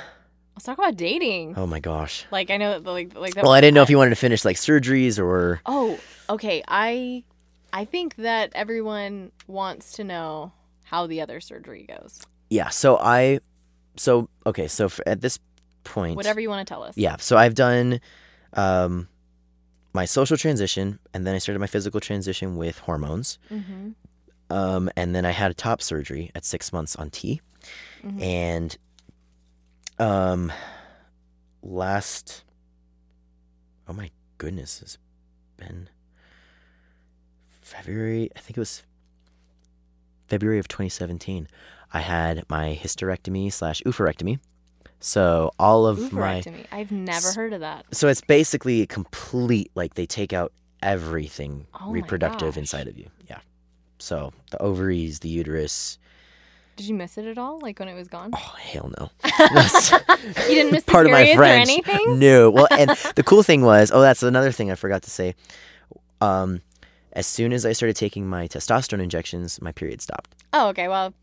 Let's 0.56 0.66
talk 0.66 0.78
about 0.78 0.98
dating. 0.98 1.56
Oh 1.58 1.66
my 1.66 1.80
gosh. 1.80 2.26
Like 2.30 2.52
I 2.52 2.58
know, 2.58 2.72
that, 2.80 2.84
like 2.84 3.16
like 3.16 3.34
that. 3.36 3.44
Well, 3.44 3.54
I 3.54 3.62
didn't 3.62 3.74
know 3.74 3.82
if 3.84 3.90
you 3.90 3.98
wanted 3.98 4.10
to 4.12 4.18
finish 4.18 4.44
like 4.44 4.58
surgeries 4.58 5.18
or. 5.18 5.62
Oh, 5.66 5.98
okay. 6.30 6.62
I 6.68 7.24
I 7.72 7.86
think 7.86 8.16
that 8.18 8.52
everyone 8.54 9.32
wants 9.48 9.94
to 9.94 10.04
know 10.04 10.52
how 10.84 11.08
the 11.08 11.22
other 11.22 11.40
surgery 11.40 11.88
goes. 11.88 12.22
Yeah. 12.50 12.68
So 12.68 12.98
I. 12.98 13.40
So 13.96 14.28
okay. 14.46 14.68
So 14.68 14.90
for, 14.90 15.08
at 15.08 15.22
this 15.22 15.40
point. 15.86 16.18
Whatever 16.18 16.42
you 16.42 16.50
want 16.50 16.68
to 16.68 16.72
tell 16.72 16.84
us. 16.84 16.98
Yeah. 16.98 17.16
So 17.18 17.38
I've 17.38 17.56
done, 17.56 18.02
um, 18.54 19.08
my 19.94 20.06
social 20.06 20.38
transition, 20.38 21.00
and 21.14 21.26
then 21.26 21.36
I 21.36 21.38
started 21.38 21.60
my 21.60 21.68
physical 21.68 22.00
transition 22.00 22.56
with 22.58 22.80
hormones. 22.80 23.38
Mm-hmm. 23.52 23.90
Um, 24.50 24.90
and 24.96 25.16
then 25.16 25.26
I 25.26 25.32
had 25.32 25.52
a 25.52 25.54
top 25.54 25.82
surgery 25.82 26.32
at 26.36 26.46
six 26.46 26.72
months 26.74 26.96
on 26.96 27.10
T, 27.10 27.42
Mhm. 28.04 28.22
and 28.22 28.78
um, 30.00 30.52
last. 31.62 32.44
Oh 33.88 33.94
my 33.94 34.12
goodness, 34.38 34.82
it's 34.82 34.98
been 35.58 35.90
February. 37.62 38.30
I 38.36 38.40
think 38.40 38.58
it 38.58 38.60
was 38.62 38.84
February 40.28 40.60
of 40.60 40.68
2017. 40.68 41.48
I 41.94 42.00
had 42.02 42.44
my 42.50 42.78
hysterectomy 42.82 43.52
slash 43.52 43.82
oophorectomy. 43.84 44.40
So 45.06 45.52
all 45.60 45.86
of 45.86 46.14
my 46.14 46.42
Oophorectomy. 46.42 46.66
I've 46.72 46.90
never 46.90 47.34
heard 47.34 47.52
of 47.52 47.60
that. 47.60 47.86
so 47.92 48.08
it's 48.08 48.22
basically 48.22 48.86
complete 48.88 49.70
like 49.76 49.96
they 49.96 50.06
take 50.06 50.32
out 50.32 50.54
everything 50.82 51.68
Oh 51.74 51.92
reproductive 51.92 52.58
inside 52.58 52.88
of 52.88 52.98
you. 52.98 53.10
Yeah. 53.30 53.40
So 54.00 54.32
the 54.52 54.62
ovaries, 54.62 55.20
the 55.20 55.28
uterus. 55.28 55.98
Did 56.78 56.88
you 56.88 56.96
miss 56.96 57.18
it 57.18 57.26
at 57.26 57.38
all? 57.38 57.60
Like 57.60 57.80
when 57.80 57.90
it 57.90 57.96
was 57.96 58.08
gone? 58.08 58.32
Oh 58.34 58.56
hell 58.58 58.94
no. 58.98 59.10
you 60.48 60.56
didn't 60.56 60.72
miss 60.72 60.84
Part 60.88 61.06
of 61.06 61.12
my 61.12 61.26
periods 61.26 61.38
or 61.38 61.44
anything? 61.44 62.20
No. 62.20 62.50
Well, 62.50 62.70
and 62.72 62.92
the 63.16 63.24
cool 63.24 63.44
thing 63.44 63.64
was, 63.64 63.92
oh, 63.94 64.00
that's 64.00 64.24
another 64.24 64.54
thing 64.54 64.72
I 64.72 64.76
forgot 64.76 65.04
to 65.04 65.12
say. 65.12 65.36
Um, 66.22 66.62
as 67.12 67.28
soon 67.28 67.52
as 67.52 67.66
I 67.66 67.74
started 67.74 67.98
taking 67.98 68.26
my 68.26 68.48
testosterone 68.48 69.02
injections, 69.02 69.62
my 69.62 69.74
period 69.74 70.02
stopped. 70.02 70.34
Oh, 70.54 70.70
okay. 70.70 70.88
Well, 70.88 71.14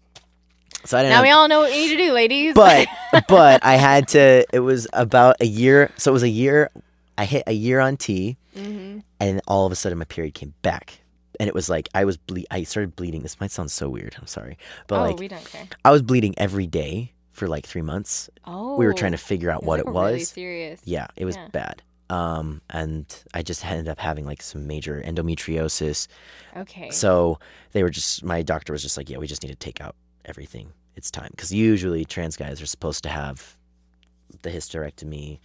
So 0.84 0.96
I 0.98 1.02
didn't. 1.02 1.10
now 1.10 1.16
have- 1.16 1.24
we 1.24 1.30
all 1.30 1.48
know 1.48 1.60
what 1.60 1.72
you 1.74 1.80
need 1.82 1.96
to 1.96 1.96
do, 1.96 2.12
ladies. 2.12 2.54
but 2.54 2.88
but 3.28 3.64
I 3.64 3.74
had 3.76 4.08
to. 4.08 4.44
It 4.52 4.60
was 4.60 4.86
about 4.92 5.36
a 5.40 5.46
year. 5.46 5.90
So 5.96 6.10
it 6.10 6.14
was 6.14 6.22
a 6.22 6.28
year. 6.28 6.70
I 7.18 7.24
hit 7.26 7.44
a 7.46 7.52
year 7.52 7.80
on 7.80 7.96
T, 7.96 8.36
hmm 8.56 8.98
and 9.20 9.40
all 9.46 9.66
of 9.66 9.72
a 9.72 9.76
sudden 9.76 9.98
my 9.98 10.04
period 10.06 10.32
came 10.32 10.54
back, 10.62 11.00
and 11.38 11.48
it 11.48 11.54
was 11.54 11.68
like 11.68 11.88
I 11.94 12.04
was 12.06 12.16
ble- 12.16 12.44
I 12.50 12.62
started 12.62 12.96
bleeding. 12.96 13.20
This 13.22 13.38
might 13.40 13.50
sound 13.50 13.70
so 13.70 13.88
weird. 13.90 14.16
I'm 14.18 14.26
sorry, 14.26 14.56
but 14.86 14.98
oh, 15.00 15.02
like 15.02 15.18
we 15.18 15.28
don't 15.28 15.44
care. 15.44 15.66
I 15.84 15.90
was 15.90 16.00
bleeding 16.00 16.34
every 16.38 16.66
day 16.66 17.12
for 17.32 17.46
like 17.46 17.66
three 17.66 17.82
months. 17.82 18.30
Oh, 18.46 18.76
we 18.76 18.86
were 18.86 18.94
trying 18.94 19.12
to 19.12 19.18
figure 19.18 19.50
out 19.50 19.62
what 19.64 19.80
like 19.80 19.86
it 19.88 19.92
was. 19.92 20.12
Really 20.12 20.24
serious. 20.24 20.80
Yeah, 20.84 21.08
it 21.16 21.26
was 21.26 21.36
Yeah. 21.36 21.48
bad. 21.52 21.82
Um, 22.08 22.60
and 22.70 23.04
I 23.34 23.42
just 23.42 23.64
ended 23.64 23.86
up 23.88 23.98
having 23.98 24.24
like 24.24 24.42
some 24.42 24.66
major 24.66 25.00
endometriosis. 25.06 26.08
Okay. 26.56 26.90
So 26.90 27.38
they 27.72 27.82
were 27.82 27.90
just 27.90 28.24
my 28.24 28.42
doctor 28.42 28.72
was 28.72 28.82
just 28.82 28.96
like, 28.96 29.08
yeah, 29.10 29.18
we 29.18 29.26
just 29.26 29.42
need 29.42 29.50
to 29.50 29.54
take 29.56 29.80
out 29.80 29.94
everything. 30.24 30.72
It's 30.96 31.10
time 31.10 31.28
because 31.30 31.52
usually 31.52 32.04
trans 32.04 32.36
guys 32.36 32.60
are 32.60 32.66
supposed 32.66 33.02
to 33.04 33.08
have 33.08 33.56
the 34.42 34.50
hysterectomy 34.50 35.38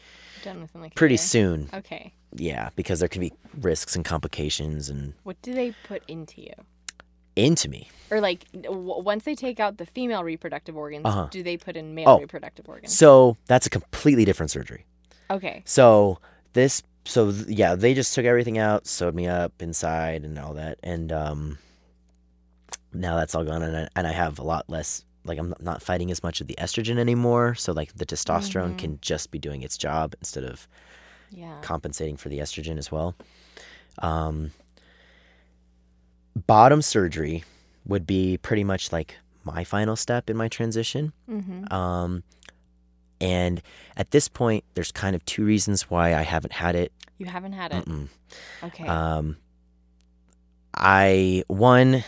Done 0.43 0.61
within 0.61 0.81
like 0.81 0.95
pretty 0.95 1.17
soon. 1.17 1.69
Okay. 1.73 2.13
Yeah, 2.35 2.69
because 2.75 2.99
there 2.99 3.07
can 3.09 3.21
be 3.21 3.33
risks 3.61 3.95
and 3.95 4.03
complications 4.03 4.89
and 4.89 5.13
What 5.23 5.41
do 5.41 5.53
they 5.53 5.73
put 5.87 6.03
into 6.07 6.41
you? 6.41 6.53
into 7.35 7.67
me. 7.69 7.89
Or 8.11 8.21
like 8.21 8.49
w- 8.53 9.01
once 9.01 9.25
they 9.25 9.35
take 9.35 9.59
out 9.59 9.77
the 9.77 9.85
female 9.85 10.23
reproductive 10.23 10.77
organs, 10.77 11.05
Uh-huh. 11.05 11.27
do 11.31 11.43
they 11.43 11.57
put 11.57 11.75
in 11.75 11.93
male 11.93 12.09
Oh. 12.09 12.19
reproductive 12.19 12.69
organs? 12.69 12.95
So 12.97 13.35
that's 13.47 13.65
a 13.67 13.69
completely 13.69 14.23
different 14.23 14.51
surgery. 14.51 14.85
Okay. 15.29 15.61
So 15.65 16.19
this 16.53 16.81
so 17.07 17.31
th- 17.31 17.47
yeah, 17.49 17.75
they 17.75 17.93
just 17.93 18.13
took 18.15 18.25
everything 18.25 18.57
out, 18.57 18.87
sewed 18.87 19.13
me 19.15 19.27
up 19.27 19.61
inside, 19.61 20.23
and 20.23 20.39
all 20.39 20.53
that, 20.53 20.79
and 20.81 21.11
um, 21.11 21.57
now 22.95 23.15
that's 23.15 23.35
all 23.35 23.43
gone, 23.43 23.61
and 23.61 23.75
I, 23.77 23.87
and 23.95 24.07
I 24.07 24.11
have 24.11 24.39
a 24.39 24.43
lot 24.43 24.69
less. 24.69 25.03
Like 25.23 25.39
I'm 25.39 25.53
not 25.59 25.81
fighting 25.81 26.11
as 26.11 26.21
much 26.21 26.39
of 26.41 26.47
the 26.47 26.55
estrogen 26.59 26.97
anymore, 26.99 27.55
so 27.55 27.71
like 27.73 27.93
the 27.95 28.05
testosterone 28.05 28.77
can 28.77 28.99
just 29.01 29.31
be 29.31 29.39
doing 29.39 29.63
its 29.63 29.77
job 29.77 30.13
instead 30.19 30.43
of 30.43 30.67
Yeah. 31.31 31.57
compensating 31.61 32.15
for 32.17 32.29
the 32.29 32.37
estrogen 32.39 32.77
as 32.77 32.91
well. 32.91 33.15
Um, 33.99 34.51
bottom 36.47 36.81
surgery 36.81 37.43
would 37.85 38.05
be 38.05 38.37
pretty 38.37 38.63
much 38.63 38.91
like 38.91 39.15
my 39.43 39.63
final 39.63 39.95
step 39.95 40.29
in 40.29 40.37
my 40.37 40.47
transition. 40.47 41.13
Mm-hmm. 41.29 41.73
Um, 41.73 42.23
and 43.21 43.61
at 43.95 44.11
this 44.11 44.27
point, 44.27 44.63
there's 44.73 44.91
kind 44.91 45.15
of 45.15 45.23
two 45.25 45.45
reasons 45.45 45.83
why 45.89 46.13
I 46.13 46.21
haven't 46.23 46.53
had 46.53 46.75
it. 46.75 46.91
You 47.17 47.27
haven't 47.27 47.53
had 47.53 47.71
it. 47.73 47.85
Mm-mm. 47.85 48.09
Okay. 48.63 48.85
Um, 48.87 49.37
I 50.75 51.43
one, 51.47 52.03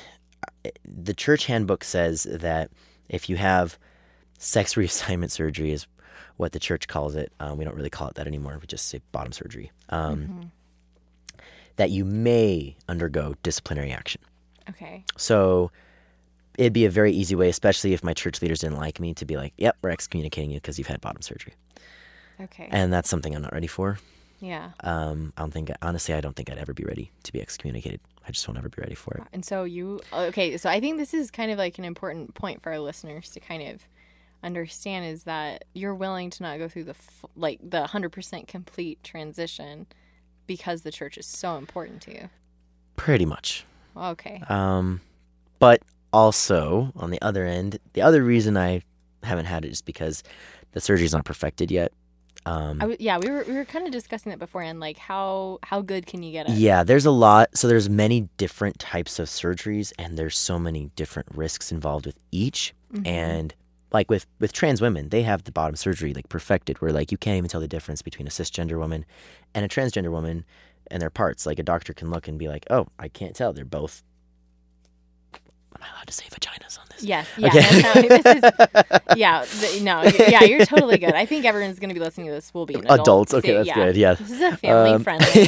the 0.86 1.14
church 1.14 1.46
handbook 1.46 1.84
says 1.84 2.24
that 2.24 2.70
if 3.10 3.30
you 3.30 3.36
have 3.38 3.78
sex 4.38 4.74
reassignment 4.80 5.32
surgery 5.32 5.72
is 5.72 5.88
what 6.38 6.52
the 6.52 6.60
church 6.60 6.88
calls 6.88 7.16
it. 7.16 7.32
Um, 7.40 7.58
we 7.58 7.66
don't 7.66 7.76
really 7.76 7.90
call 7.90 8.08
it 8.10 8.16
that 8.16 8.28
anymore. 8.28 8.58
We 8.62 8.68
just 8.68 8.88
say 8.88 9.02
bottom 9.12 9.32
surgery. 9.34 9.72
Um, 9.90 10.18
Mm-hmm. 10.22 10.42
That 11.78 11.92
you 11.92 12.06
may 12.06 12.76
undergo 12.90 13.36
disciplinary 13.44 13.92
action. 13.92 14.20
okay. 14.70 15.04
So 15.16 15.72
it'd 16.58 16.74
be 16.74 16.86
a 16.86 16.90
very 16.90 17.12
easy 17.12 17.36
way, 17.36 17.50
especially 17.50 17.94
if 17.94 18.04
my 18.04 18.14
church 18.16 18.42
leaders 18.42 18.62
didn't 18.62 18.78
like 18.78 19.00
me, 19.00 19.14
to 19.14 19.26
be 19.26 19.38
like, 19.38 19.54
"Yep, 19.58 19.78
we're 19.84 19.92
excommunicating 19.92 20.50
you 20.50 20.58
because 20.58 20.80
you've 20.80 20.88
had 20.88 21.02
bottom 21.02 21.22
surgery," 21.22 21.54
Okay. 22.42 22.68
and 22.72 22.92
that's 22.92 23.08
something 23.10 23.36
I'm 23.36 23.44
not 23.44 23.54
ready 23.54 23.68
for. 23.68 24.00
Yeah. 24.40 24.72
Um, 24.82 25.34
I 25.38 25.42
don't 25.42 25.52
think, 25.52 25.72
honestly, 25.82 26.14
I 26.14 26.22
don't 26.22 26.36
think 26.36 26.52
I'd 26.52 26.58
ever 26.58 26.74
be 26.74 26.84
ready 26.84 27.12
to 27.24 27.34
be 27.34 27.42
excommunicated. 27.42 28.00
I 28.28 28.32
just 28.32 28.48
won't 28.48 28.58
ever 28.58 28.70
be 28.70 28.82
ready 28.82 28.96
for 28.96 29.14
it. 29.16 29.24
And 29.32 29.46
so 29.46 29.64
you 29.64 30.02
okay, 30.12 30.58
so 30.58 30.70
I 30.70 30.80
think 30.80 30.98
this 30.98 31.14
is 31.14 31.32
kind 31.32 31.50
of 31.50 31.58
like 31.58 31.78
an 31.78 31.86
important 31.86 32.36
point 32.36 32.62
for 32.62 32.72
our 32.72 32.80
listeners 32.80 33.30
to 33.32 33.40
kind 33.40 33.64
of 33.64 33.86
understand 34.44 35.06
is 35.06 35.24
that 35.24 35.64
you're 35.74 35.96
willing 35.96 36.30
to 36.30 36.44
not 36.44 36.58
go 36.58 36.68
through 36.68 36.84
the 36.84 36.92
f- 36.92 37.26
like 37.36 37.60
the 37.62 37.86
100% 37.86 38.48
complete 38.48 39.04
transition 39.04 39.88
because 40.46 40.82
the 40.82 40.92
church 40.92 41.18
is 41.18 41.26
so 41.26 41.58
important 41.58 42.02
to 42.04 42.14
you. 42.14 42.30
Pretty 42.96 43.26
much. 43.26 43.66
Okay. 43.96 44.42
Um, 44.50 45.02
but 45.60 45.82
also 46.12 46.92
on 46.96 47.12
the 47.12 47.22
other 47.22 47.46
end, 47.46 47.80
the 47.94 48.02
other 48.02 48.24
reason 48.24 48.58
I 48.58 48.82
haven't 49.24 49.46
had 49.46 49.66
it 49.66 49.72
is 49.72 49.82
because 49.82 50.24
the 50.74 50.82
surgery's 50.82 51.14
not 51.14 51.26
perfected 51.26 51.72
yet. 51.72 51.92
Um, 52.48 52.78
I 52.78 52.84
w- 52.86 52.98
yeah, 53.00 53.18
we 53.18 53.30
were 53.30 53.44
we 53.44 53.54
were 53.56 53.66
kind 53.66 53.86
of 53.86 53.92
discussing 53.92 54.30
that 54.30 54.40
beforehand 54.40 54.80
like 54.80 54.98
how 54.98 55.60
how 55.64 55.82
good 55.82 56.06
can 56.06 56.24
you 56.24 56.32
get 56.32 56.48
it? 56.48 56.54
Yeah, 56.54 56.84
there's 56.84 57.06
a 57.06 57.12
lot. 57.12 57.58
So 57.58 57.68
there's 57.68 57.90
many 57.90 58.30
different 58.38 58.80
types 58.80 59.20
of 59.20 59.28
surgeries, 59.28 59.92
and 60.00 60.18
there's 60.18 60.38
so 60.38 60.58
many 60.58 60.90
different 60.96 61.28
risks 61.36 61.72
involved 61.72 62.06
with 62.06 62.18
each. 62.32 62.74
And 63.06 63.54
like 63.92 64.10
with 64.10 64.26
with 64.40 64.54
trans 64.54 64.80
women, 64.82 65.10
they 65.10 65.24
have 65.24 65.44
the 65.44 65.52
bottom 65.52 65.76
surgery 65.76 66.14
like 66.14 66.30
perfected, 66.30 66.80
where 66.82 66.94
like 66.94 67.12
you 67.12 67.18
can't 67.18 67.38
even 67.38 67.50
tell 67.50 67.60
the 67.62 67.68
difference 67.68 68.02
between 68.02 68.28
a 68.28 68.32
cisgender 68.32 68.80
woman 68.80 69.06
and 69.54 69.66
a 69.66 69.68
transgender 69.68 70.10
woman 70.10 70.46
and 70.90 71.02
their 71.02 71.10
parts. 71.10 71.46
Like 71.46 71.60
a 71.60 71.64
doctor 71.64 71.94
can 71.94 72.10
look 72.10 72.30
and 72.30 72.40
be 72.40 72.48
like, 72.48 72.66
"Oh, 72.70 72.88
I 72.98 73.10
can't 73.10 73.36
tell. 73.36 73.52
They're 73.52 73.66
both." 73.66 74.04
Am 75.78 75.84
I 75.84 75.94
allowed 75.96 76.08
to 76.08 76.14
say 76.14 76.26
vaginas 76.32 76.80
on 76.80 76.86
this? 76.92 77.04
Yes. 77.04 77.28
Yeah. 77.38 77.48
Okay. 77.50 77.82
no, 77.82 77.94
this 78.18 78.26
is, 78.36 78.42
yeah. 79.16 79.46
The, 79.46 79.80
no. 79.84 80.02
Yeah. 80.28 80.44
You're 80.44 80.66
totally 80.66 80.98
good. 80.98 81.14
I 81.14 81.26
think 81.28 81.46
everyone's 81.46 81.78
going 81.80 81.90
to 81.90 81.94
be 81.94 82.00
listening 82.00 82.28
to 82.28 82.34
this 82.34 82.52
will 82.54 82.66
be 82.66 82.74
an 82.74 82.82
adult. 82.86 83.00
Adults. 83.02 83.34
Okay, 83.36 83.54
that's 83.54 83.68
yeah. 83.68 83.76
good. 83.76 83.96
Yeah. 83.96 84.14
This 84.16 84.32
is 84.32 84.42
a 84.42 84.58
family 84.58 84.92
Um, 84.92 85.04
friendly 85.04 85.26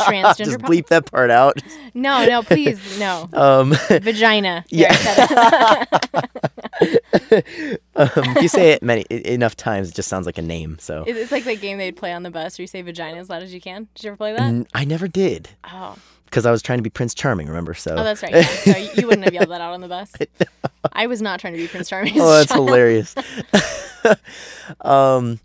transgender. 0.00 0.36
Just 0.36 0.58
bleep 0.58 0.88
that 0.88 1.10
part 1.10 1.30
out. 1.30 1.58
No, 1.94 2.26
no, 2.26 2.42
please, 2.42 2.98
no. 2.98 3.28
Um, 3.32 3.70
Vagina. 3.88 4.64
Yeah. 4.68 4.92
I 4.92 4.96
said 4.96 6.22
it. 6.80 7.82
um, 7.96 8.08
if 8.36 8.42
you 8.42 8.48
say 8.48 8.72
it 8.72 8.82
many 8.82 9.04
enough 9.10 9.56
times, 9.56 9.88
it 9.90 9.94
just 9.94 10.08
sounds 10.08 10.26
like 10.26 10.38
a 10.38 10.42
name. 10.42 10.76
So 10.80 11.04
it's 11.06 11.32
like 11.32 11.44
that 11.44 11.60
game 11.60 11.78
they'd 11.78 11.96
play 11.96 12.12
on 12.12 12.22
the 12.22 12.30
bus 12.30 12.58
where 12.58 12.64
you 12.64 12.66
say 12.66 12.82
vagina 12.82 13.18
as 13.18 13.30
loud 13.30 13.42
as 13.42 13.54
you 13.54 13.60
can. 13.60 13.88
Did 13.94 14.04
you 14.04 14.08
ever 14.10 14.16
play 14.16 14.32
that? 14.32 14.42
N- 14.42 14.66
I 14.74 14.84
never 14.84 15.08
did 15.08 15.50
Oh, 15.64 15.96
because 16.32 16.46
I 16.46 16.50
was 16.50 16.62
trying 16.62 16.78
to 16.78 16.82
be 16.82 16.88
Prince 16.88 17.12
Charming. 17.14 17.46
Remember? 17.46 17.74
So 17.74 17.94
oh, 17.94 18.02
that's 18.02 18.22
right. 18.22 18.32
Yeah. 18.32 18.42
So 18.42 18.76
you- 19.00 19.06
wouldn't 19.06 19.24
have 19.24 19.34
yelled 19.34 19.50
that 19.50 19.60
out 19.60 19.74
on 19.74 19.82
the 19.82 19.88
bus. 19.88 20.12
I 20.94 21.06
was 21.06 21.20
not 21.20 21.38
trying 21.40 21.52
to 21.52 21.58
be 21.58 21.68
Prince 21.68 21.90
Charming. 21.90 22.14
oh, 22.18 22.32
that's 22.38 22.50
child. 22.50 22.68
hilarious. 22.68 23.14
um, 24.80 25.38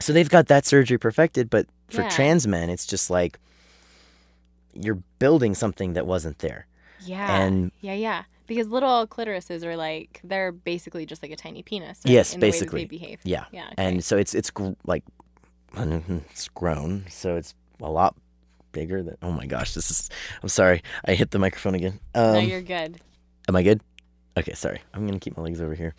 so 0.00 0.12
they've 0.12 0.28
got 0.28 0.48
that 0.48 0.66
surgery 0.66 0.98
perfected, 0.98 1.48
but 1.48 1.66
for 1.88 2.02
Yeah. 2.02 2.08
trans 2.10 2.46
men, 2.46 2.70
it's 2.70 2.86
just 2.86 3.08
like 3.10 3.38
you're 4.74 4.98
building 5.20 5.54
something 5.54 5.92
that 5.92 6.06
wasn't 6.06 6.38
there. 6.40 6.66
Yeah. 7.00 7.42
And- 7.42 7.70
yeah, 7.80 7.94
yeah. 7.94 8.24
Because 8.46 8.68
little 8.68 9.06
clitorises 9.06 9.62
are 9.64 9.76
like 9.76 10.20
they're 10.24 10.52
basically 10.52 11.06
just 11.06 11.22
like 11.22 11.30
a 11.32 11.36
tiny 11.36 11.62
penis. 11.62 12.00
right? 12.04 12.12
Yes, 12.12 12.34
in 12.34 12.40
the 12.40 12.46
way 12.46 12.50
that 12.50 12.54
basically. 12.56 12.80
they 12.82 12.86
behave. 12.86 13.20
Yeah, 13.24 13.44
Yeah. 13.52 13.66
Okay. 13.72 13.74
and 13.78 14.04
so 14.04 14.18
it's 14.18 14.34
it's 14.34 14.50
gr- 14.50 14.72
like 14.86 15.02
it's 15.76 16.48
grown, 16.48 17.04
so 17.08 17.36
it's 17.36 17.54
a 17.80 17.88
lot 17.90 18.14
bigger 18.74 19.02
than. 19.02 19.16
Oh 19.22 19.32
my 19.32 19.46
gosh, 19.46 19.72
this 19.72 19.90
is. 19.90 20.10
I'm 20.42 20.50
sorry, 20.50 20.82
I 21.08 21.14
hit 21.14 21.30
the 21.30 21.38
microphone 21.38 21.74
again. 21.74 21.98
Um, 22.14 22.34
no, 22.34 22.38
you're 22.40 22.60
good. 22.60 23.00
Am 23.48 23.56
I 23.56 23.62
good? 23.62 23.80
Okay, 24.36 24.52
sorry. 24.52 24.80
I'm 24.92 25.06
gonna 25.06 25.18
keep 25.20 25.36
my 25.38 25.42
legs 25.42 25.62
over 25.62 25.74
here. 25.74 25.94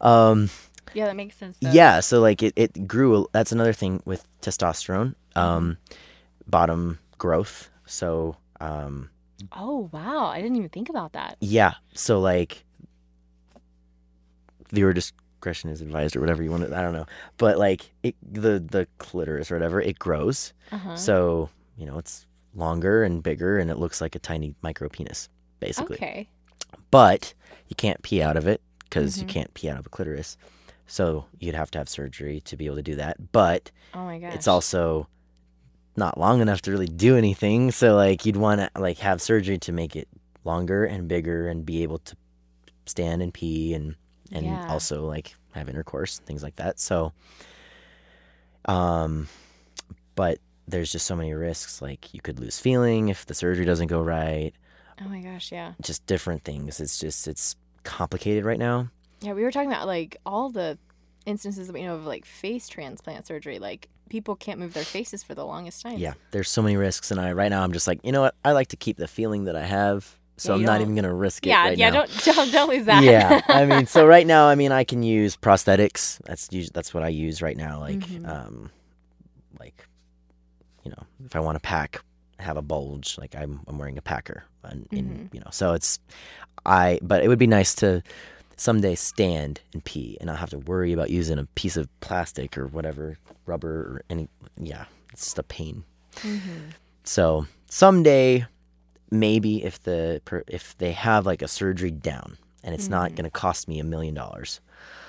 Um, 0.00 0.48
Yeah, 0.94 1.06
that 1.06 1.16
makes 1.16 1.36
sense. 1.36 1.58
Though. 1.60 1.70
yeah, 1.72 2.00
so 2.00 2.20
like 2.20 2.42
it, 2.42 2.54
it 2.56 2.86
grew. 2.88 3.26
That's 3.32 3.52
another 3.52 3.72
thing 3.74 4.00
with 4.06 4.24
testosterone. 4.40 5.14
Um, 5.36 5.76
bottom 6.46 6.98
growth. 7.18 7.68
So 7.86 8.36
um, 8.60 9.10
Oh 9.52 9.88
wow, 9.92 10.26
I 10.26 10.40
didn't 10.40 10.56
even 10.56 10.68
think 10.70 10.88
about 10.88 11.12
that. 11.12 11.36
yeah, 11.40 11.74
so 11.94 12.20
like 12.20 12.64
viewer 14.72 14.92
discretion 14.92 15.70
is 15.70 15.80
advised 15.80 16.14
or 16.16 16.20
whatever 16.20 16.42
you 16.42 16.50
want 16.50 16.68
to. 16.68 16.76
I 16.76 16.82
don't 16.82 16.92
know, 16.92 17.06
but 17.38 17.58
like 17.58 17.90
it, 18.02 18.14
the 18.22 18.60
the 18.60 18.86
clitoris 18.98 19.50
or 19.50 19.54
whatever 19.56 19.80
it 19.80 19.98
grows. 19.98 20.52
Uh 20.70 20.76
huh. 20.78 20.96
So 20.96 21.50
you 21.80 21.86
know 21.86 21.98
it's 21.98 22.26
longer 22.54 23.02
and 23.02 23.22
bigger, 23.22 23.58
and 23.58 23.70
it 23.70 23.78
looks 23.78 24.00
like 24.00 24.14
a 24.14 24.18
tiny 24.20 24.54
micro 24.62 24.88
penis, 24.88 25.28
basically. 25.58 25.96
Okay. 25.96 26.28
but 26.92 27.34
you 27.68 27.74
can't 27.76 28.02
pee 28.02 28.20
out 28.22 28.36
of 28.36 28.46
it 28.46 28.60
because 28.84 29.18
you 29.18 29.24
Mhm. 29.24 29.28
can't 29.30 29.54
pee 29.54 29.68
out 29.70 29.78
of 29.78 29.86
a 29.86 29.88
clitoris. 29.88 30.36
So 30.86 31.26
you'd 31.38 31.54
have 31.54 31.70
to 31.72 31.78
have 31.78 31.88
surgery 31.88 32.40
to 32.42 32.56
be 32.56 32.66
able 32.66 32.76
to 32.76 32.82
do 32.82 32.96
that. 32.96 33.32
But 33.32 33.70
Oh 33.94 34.04
my 34.04 34.18
gosh. 34.18 34.34
it's 34.34 34.48
also 34.48 35.06
not 35.96 36.18
long 36.18 36.40
enough 36.40 36.62
to 36.62 36.70
really 36.72 36.88
do 36.88 37.16
anything. 37.16 37.70
So 37.70 37.94
like 37.94 38.26
you'd 38.26 38.36
want 38.36 38.60
to 38.60 38.70
like 38.80 38.98
have 38.98 39.22
surgery 39.22 39.58
to 39.58 39.72
make 39.72 39.94
it 39.94 40.08
longer 40.44 40.84
and 40.84 41.06
bigger 41.06 41.46
and 41.48 41.64
be 41.64 41.82
able 41.84 41.98
to 41.98 42.16
stand 42.86 43.22
and 43.22 43.32
pee 43.32 43.72
and 43.74 43.94
and 44.32 44.46
Yeah. 44.46 44.64
also 44.68 45.06
like 45.06 45.36
have 45.52 45.68
intercourse 45.68 46.18
things 46.20 46.42
like 46.42 46.56
that. 46.56 46.80
So 46.80 47.12
um 48.64 49.28
but 50.16 50.38
there's 50.70 50.90
just 50.92 51.06
so 51.06 51.14
many 51.16 51.32
risks 51.34 51.82
like 51.82 52.12
you 52.14 52.20
could 52.20 52.38
lose 52.40 52.58
feeling 52.58 53.08
if 53.08 53.26
the 53.26 53.34
surgery 53.34 53.64
doesn't 53.64 53.88
go 53.88 54.00
right 54.02 54.52
Oh 55.02 55.08
my 55.08 55.20
gosh, 55.20 55.50
yeah. 55.50 55.72
just 55.80 56.04
different 56.06 56.44
things. 56.44 56.78
It's 56.78 56.98
just 56.98 57.26
it's 57.26 57.56
complicated 57.84 58.44
right 58.44 58.58
now. 58.58 58.90
Yeah, 59.22 59.32
we 59.32 59.42
were 59.42 59.50
talking 59.50 59.70
about 59.70 59.86
like 59.86 60.18
all 60.26 60.50
the 60.50 60.76
instances 61.26 61.66
that 61.68 61.72
we 61.72 61.82
know 61.82 61.94
of 61.94 62.04
like 62.06 62.24
face 62.26 62.68
transplant 62.68 63.26
surgery. 63.26 63.58
Like 63.58 63.88
people 64.10 64.36
can't 64.36 64.58
move 64.58 64.74
their 64.74 64.84
faces 64.84 65.22
for 65.22 65.34
the 65.34 65.46
longest 65.46 65.80
time. 65.82 65.96
Yeah, 65.98 66.12
there's 66.32 66.50
so 66.50 66.60
many 66.60 66.76
risks, 66.76 67.10
and 67.10 67.18
I 67.18 67.32
right 67.32 67.48
now 67.48 67.62
I'm 67.62 67.72
just 67.72 67.86
like, 67.86 68.00
you 68.04 68.12
know 68.12 68.20
what? 68.20 68.34
I 68.44 68.52
like 68.52 68.68
to 68.68 68.76
keep 68.76 68.98
the 68.98 69.08
feeling 69.08 69.44
that 69.44 69.56
I 69.56 69.64
have, 69.64 70.18
so 70.36 70.52
Yeah, 70.52 70.56
I'm 70.56 70.62
not 70.64 70.72
don't- 70.74 70.82
even 70.82 70.94
gonna 70.96 71.14
risk 71.14 71.46
it. 71.46 71.48
Yeah, 71.50 71.62
right 71.68 71.78
yeah. 71.78 71.88
now. 71.90 72.04
Don't, 72.04 72.24
don't 72.24 72.52
don't 72.52 72.68
lose 72.68 72.84
that. 72.84 73.02
yeah, 73.02 73.40
I 73.48 73.64
mean, 73.64 73.86
so 73.86 74.06
right 74.16 74.26
now, 74.26 74.48
I 74.48 74.54
mean, 74.54 74.70
I 74.72 74.84
can 74.84 75.02
use 75.02 75.34
prosthetics. 75.36 76.20
That's 76.24 76.48
that's 76.74 76.92
what 76.92 77.02
I 77.02 77.08
use 77.08 77.40
right 77.40 77.56
now. 77.56 77.80
Like, 77.80 78.00
Mhm. 78.00 78.28
um, 78.28 78.62
like, 78.64 78.70
you 80.84 80.90
know, 80.90 81.02
if 81.24 81.34
I 81.36 81.40
want 81.40 81.56
to 81.56 81.60
pack, 81.60 82.02
have 82.38 82.56
a 82.56 82.62
bulge, 82.62 83.18
like 83.18 83.34
I'm 83.36 83.60
I'm 83.68 83.78
wearing 83.78 83.98
a 83.98 84.02
packer, 84.02 84.44
and 84.64 84.86
in, 84.92 85.04
Mhm. 85.08 85.34
you 85.34 85.40
know, 85.40 85.50
so 85.50 85.74
it's 85.74 85.98
I. 86.64 86.98
But 87.02 87.22
it 87.22 87.28
would 87.28 87.38
be 87.38 87.46
nice 87.46 87.74
to 87.76 88.02
someday 88.56 88.94
stand 88.94 89.60
and 89.72 89.84
pee 89.84 90.16
and 90.20 90.26
not 90.28 90.38
have 90.38 90.50
to 90.50 90.58
worry 90.58 90.92
about 90.92 91.10
using 91.10 91.38
a 91.38 91.44
piece 91.54 91.76
of 91.76 91.88
plastic 92.00 92.56
or 92.58 92.66
whatever, 92.66 93.18
rubber 93.46 93.74
or 93.80 94.02
any. 94.10 94.28
Yeah, 94.56 94.84
it's 95.12 95.24
just 95.24 95.38
a 95.38 95.42
pain. 95.42 95.84
Mhm. 96.16 96.72
So 97.04 97.46
someday, 97.68 98.46
maybe 99.10 99.64
if 99.64 99.82
the 99.82 100.20
if 100.48 100.76
they 100.78 100.92
have 100.92 101.26
like 101.26 101.42
a 101.42 101.48
surgery 101.48 101.90
down 101.90 102.36
and 102.62 102.74
it's 102.74 102.88
not 102.88 103.10
Mhm. 103.12 103.16
going 103.16 103.24
to 103.24 103.30
cost 103.30 103.68
me 103.68 103.78
a 103.80 103.84
million 103.84 104.14
dollars. 104.14 104.60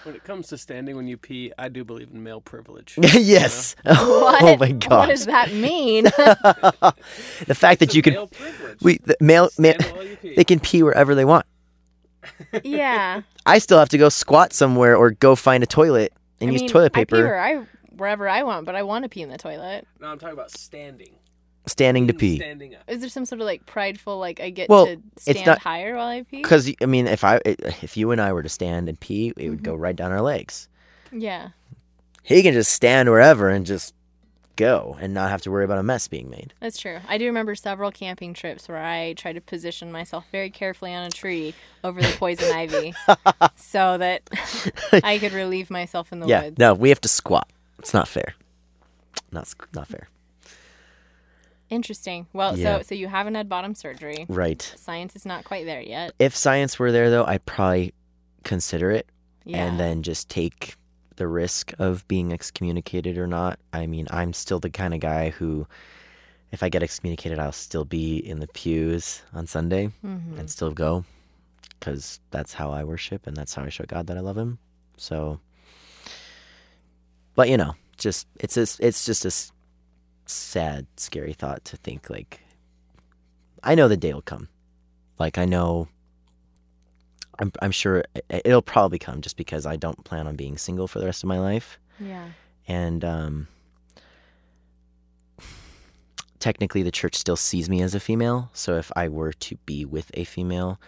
When 0.03 0.15
it 0.15 0.23
comes 0.23 0.47
to 0.47 0.57
standing 0.57 0.95
when 0.95 1.07
you 1.07 1.17
pee, 1.17 1.51
I 1.57 1.69
do 1.69 1.83
believe 1.83 2.09
in 2.11 2.23
male 2.23 2.41
privilege. 2.41 2.97
yes. 3.01 3.75
What? 3.83 4.41
Oh 4.43 4.57
my 4.57 4.71
god. 4.71 4.89
What 4.91 5.09
does 5.09 5.25
that 5.25 5.53
mean? 5.53 6.03
the 7.47 7.55
fact 7.55 7.79
that 7.79 7.93
you 7.93 8.01
can 8.01 8.13
male 8.13 8.27
privilege. 8.27 8.79
we 8.81 8.97
the 8.99 9.15
male, 9.19 9.49
ma- 9.57 9.71
Stand 9.73 9.95
while 9.95 10.03
you 10.05 10.15
pee. 10.17 10.35
they 10.35 10.43
can 10.43 10.59
pee 10.59 10.81
wherever 10.83 11.13
they 11.15 11.25
want. 11.25 11.45
yeah. 12.63 13.21
I 13.45 13.57
still 13.59 13.79
have 13.79 13.89
to 13.89 13.97
go 13.97 14.09
squat 14.09 14.53
somewhere 14.53 14.95
or 14.95 15.11
go 15.11 15.35
find 15.35 15.63
a 15.63 15.67
toilet 15.67 16.13
and 16.39 16.49
I 16.49 16.53
use 16.53 16.61
mean, 16.61 16.69
toilet 16.69 16.91
I 16.95 16.99
pee 16.99 17.05
paper. 17.05 17.23
where 17.23 17.39
I 17.39 17.65
wherever 17.95 18.27
I 18.27 18.43
want, 18.43 18.65
but 18.65 18.75
I 18.75 18.83
want 18.83 19.03
to 19.03 19.09
pee 19.09 19.21
in 19.21 19.29
the 19.29 19.37
toilet. 19.37 19.87
No, 19.99 20.07
I'm 20.07 20.19
talking 20.19 20.33
about 20.33 20.51
standing. 20.51 21.13
Standing 21.71 22.07
to 22.07 22.13
pee. 22.13 22.37
Standing 22.37 22.75
up. 22.75 22.81
Is 22.87 22.99
there 23.01 23.09
some 23.09 23.25
sort 23.25 23.39
of 23.41 23.45
like 23.45 23.65
prideful 23.65 24.19
like 24.19 24.39
I 24.41 24.49
get 24.49 24.69
Well, 24.69 24.85
to 24.87 24.93
it's 25.15 25.23
stand 25.23 25.45
not- 25.45 25.59
higher 25.59 25.95
while 25.95 26.07
I 26.07 26.23
pee? 26.23 26.41
Because 26.41 26.71
I 26.81 26.85
mean, 26.85 27.07
if 27.07 27.23
I 27.23 27.39
if 27.45 27.95
you 27.97 28.11
and 28.11 28.19
I 28.21 28.33
were 28.33 28.43
to 28.43 28.49
stand 28.49 28.89
and 28.89 28.99
pee, 28.99 29.29
it 29.37 29.49
would 29.49 29.59
Mm-hmm. 29.59 29.65
go 29.65 29.75
right 29.75 29.95
down 29.95 30.11
our 30.11 30.21
legs. 30.21 30.67
Yeah. 31.11 31.49
He 32.23 32.43
can 32.43 32.53
just 32.53 32.71
stand 32.73 33.09
wherever 33.09 33.49
and 33.49 33.65
just 33.65 33.95
go 34.57 34.97
and 35.01 35.13
not 35.13 35.29
have 35.31 35.41
to 35.41 35.49
worry 35.49 35.63
about 35.65 35.79
a 35.79 35.83
mess 35.83 36.07
being 36.07 36.29
made. 36.29 36.53
That's 36.59 36.77
true. 36.77 36.99
I 37.07 37.17
do 37.17 37.25
remember 37.25 37.55
several 37.55 37.89
camping 37.91 38.33
trips 38.33 38.67
where 38.69 38.77
I 38.77 39.13
tried 39.13 39.33
to 39.33 39.41
position 39.41 39.91
myself 39.91 40.25
very 40.31 40.49
carefully 40.49 40.93
on 40.93 41.03
a 41.03 41.09
tree 41.09 41.55
over 41.83 41.99
the 42.01 42.13
poison 42.19 42.51
ivy 42.55 42.93
so 43.55 43.97
that 43.97 44.29
I 45.03 45.17
could 45.17 45.31
relieve 45.31 45.69
myself 45.71 46.11
in 46.11 46.19
the 46.19 46.27
yeah, 46.27 46.43
woods. 46.43 46.59
no, 46.59 46.73
we 46.73 46.89
have 46.89 47.01
to 47.01 47.09
squat. 47.09 47.49
It's 47.79 47.93
not 47.93 48.07
fair. 48.07 48.35
Not 49.31 49.43
s- 49.43 49.55
not 49.73 49.87
fair. 49.87 50.09
Interesting. 51.71 52.27
Well, 52.33 52.55
Yeah. 52.57 52.77
so 52.77 52.83
so 52.83 52.95
you 52.95 53.07
haven't 53.07 53.33
had 53.35 53.49
bottom 53.49 53.73
surgery. 53.73 54.25
Right. 54.29 54.61
Science 54.77 55.15
is 55.15 55.25
not 55.25 55.45
quite 55.45 55.65
there 55.65 55.81
yet. 55.81 56.11
If 56.19 56.35
science 56.35 56.77
were 56.77 56.91
there, 56.91 57.09
though, 57.09 57.25
I'd 57.25 57.45
probably 57.47 57.93
consider 58.43 58.91
it 58.91 59.07
Yeah. 59.45 59.65
and 59.65 59.79
then 59.79 60.03
just 60.03 60.29
take 60.29 60.75
the 61.15 61.27
risk 61.27 61.73
of 61.79 62.07
being 62.07 62.33
excommunicated 62.33 63.17
or 63.17 63.25
not. 63.27 63.57
I 63.73 63.85
mean, 63.87 64.07
I'm 64.11 64.33
still 64.33 64.59
the 64.59 64.69
kind 64.69 64.93
of 64.93 64.99
guy 64.99 65.29
who, 65.29 65.65
if 66.51 66.61
I 66.61 66.69
get 66.69 66.83
excommunicated, 66.83 67.39
I'll 67.39 67.51
still 67.51 67.85
be 67.85 68.17
in 68.17 68.39
the 68.39 68.47
pews 68.47 69.21
on 69.33 69.47
Sunday 69.47 69.91
Mhm. 70.03 70.37
and 70.39 70.49
still 70.51 70.71
go 70.71 71.05
because 71.79 72.19
that's 72.31 72.53
how 72.53 72.71
I 72.71 72.83
worship 72.83 73.25
and 73.27 73.35
that's 73.37 73.53
how 73.53 73.63
I 73.63 73.69
show 73.69 73.85
God 73.87 74.07
that 74.07 74.17
I 74.17 74.19
love 74.19 74.37
Him. 74.37 74.59
So, 74.97 75.39
but 77.35 77.47
you 77.49 77.55
know, 77.57 77.75
just 77.97 78.27
it's 78.39 78.57
a, 78.57 78.67
it's 78.85 79.05
just 79.05 79.23
a 79.25 79.31
sad, 80.25 80.87
scary 80.97 81.33
thought 81.33 81.63
to 81.65 81.77
think 81.77 82.09
like 82.09 82.41
I 83.63 83.75
know 83.75 83.87
the 83.87 83.97
day 83.97 84.13
will 84.13 84.21
come. 84.21 84.47
Like 85.19 85.37
I 85.37 85.45
know 85.45 85.87
I'm 87.39 87.51
I'm 87.61 87.71
sure 87.71 88.03
it- 88.15 88.41
it'll 88.45 88.61
probably 88.61 88.99
come 88.99 89.21
just 89.21 89.37
because 89.37 89.65
I 89.65 89.75
don't 89.75 90.03
plan 90.03 90.27
on 90.27 90.35
being 90.35 90.57
single 90.57 90.87
for 90.87 90.99
the 90.99 91.05
rest 91.05 91.23
of 91.23 91.27
my 91.27 91.39
life 91.39 91.79
Yeah. 91.99 92.29
and 92.67 93.03
um 93.05 93.47
technically 96.39 96.81
the 96.83 96.91
church 96.91 97.15
still 97.15 97.35
sees 97.35 97.69
me 97.69 97.81
as 97.81 97.93
a 97.93 97.99
female, 97.99 98.49
so 98.53 98.75
if 98.77 98.91
I 98.95 99.07
were 99.09 99.31
to 99.33 99.55
be 99.65 99.85
with 99.85 100.09
a 100.15 100.23
female, 100.23 100.79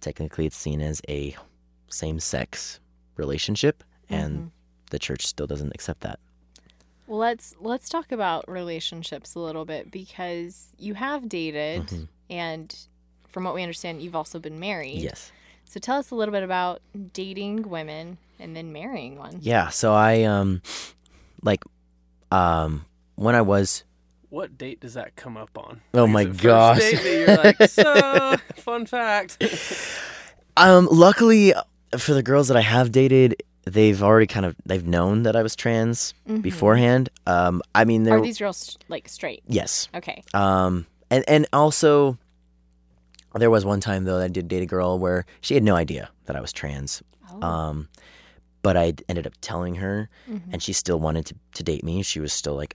technically 0.00 0.46
it's 0.46 0.56
seen 0.56 0.80
as 0.80 1.00
a 1.08 1.36
same-sex 1.88 2.80
relationship 3.16 3.84
and 4.08 4.50
the 4.90 4.98
church 4.98 5.24
still 5.26 5.46
doesn't 5.46 5.72
accept 5.74 6.00
that. 6.00 6.18
Well, 7.06 7.18
let's 7.18 7.54
let's 7.60 7.88
talk 7.88 8.10
about 8.12 8.48
relationships 8.50 9.34
a 9.34 9.38
little 9.40 9.64
bit 9.64 9.90
because 9.90 10.68
you 10.78 10.94
have 10.94 11.28
dated 11.28 11.82
Mm-hmm. 11.86 12.04
and 12.30 12.76
from 13.28 13.44
what 13.44 13.54
we 13.54 13.62
understand 13.62 14.02
you've 14.02 14.16
also 14.16 14.38
been 14.38 14.58
married. 14.58 15.02
Yes. 15.02 15.30
So 15.64 15.78
tell 15.80 15.98
us 15.98 16.10
a 16.10 16.14
little 16.14 16.32
bit 16.32 16.42
about 16.42 16.80
dating 17.12 17.68
women 17.68 18.18
and 18.38 18.56
then 18.56 18.72
marrying 18.72 19.18
one. 19.18 19.38
Yeah, 19.40 19.68
so 19.68 19.92
I 19.94 20.22
um 20.24 20.62
like 21.42 21.62
um 22.32 22.84
when 23.16 23.34
I 23.34 23.42
was 23.42 23.84
What 24.30 24.56
date 24.58 24.80
does 24.80 24.94
that 24.94 25.16
come 25.16 25.36
up 25.36 25.56
on? 25.56 25.80
Oh 25.94 26.04
Like, 26.04 26.10
my 26.12 26.20
is 26.22 26.26
it 26.28 26.32
first 26.32 26.42
gosh. 26.42 26.78
Date 26.78 27.02
that 27.02 27.26
you're 27.26 27.44
like, 27.44 27.70
so 27.70 28.36
fun 28.62 28.86
fact. 28.86 29.38
Um, 30.56 30.88
luckily 30.90 31.52
for 31.98 32.14
the 32.14 32.22
girls 32.22 32.48
that 32.48 32.56
I 32.56 32.62
have 32.62 32.90
dated, 32.90 33.42
they've 33.66 34.02
already 34.02 34.26
kind 34.26 34.46
of 34.46 34.56
they've 34.64 34.86
known 34.86 35.24
that 35.24 35.36
I 35.36 35.42
was 35.42 35.54
trans 35.56 36.14
beforehand. 36.40 37.10
Um, 37.26 37.60
I 37.74 37.84
mean, 37.84 38.04
there 38.04 38.16
Are 38.16 38.22
these 38.22 38.38
girls 38.38 38.78
like 38.88 39.08
straight? 39.08 39.42
yes. 39.46 39.88
Okay. 39.94 40.22
Um, 40.32 40.86
and 41.10 41.24
and 41.28 41.46
also 41.52 42.16
there 43.34 43.50
was 43.50 43.64
one 43.64 43.80
time 43.80 44.04
though 44.04 44.18
that 44.18 44.24
I 44.24 44.28
did 44.28 44.48
date 44.48 44.62
a 44.62 44.66
girl 44.66 44.98
where 44.98 45.26
she 45.40 45.54
had 45.54 45.62
no 45.62 45.74
idea 45.76 46.08
that 46.24 46.36
I 46.36 46.40
was 46.40 46.52
trans. 46.52 47.02
Oh. 47.30 47.46
Um, 47.46 47.88
but 48.62 48.76
I 48.76 48.94
ended 49.08 49.26
up 49.26 49.34
telling 49.40 49.76
her, 49.76 50.08
and 50.50 50.60
she 50.60 50.72
still 50.72 50.98
wanted 50.98 51.26
to, 51.26 51.34
to 51.54 51.62
date 51.62 51.84
me. 51.84 52.02
She 52.02 52.18
was 52.18 52.32
still 52.32 52.56
like, 52.56 52.74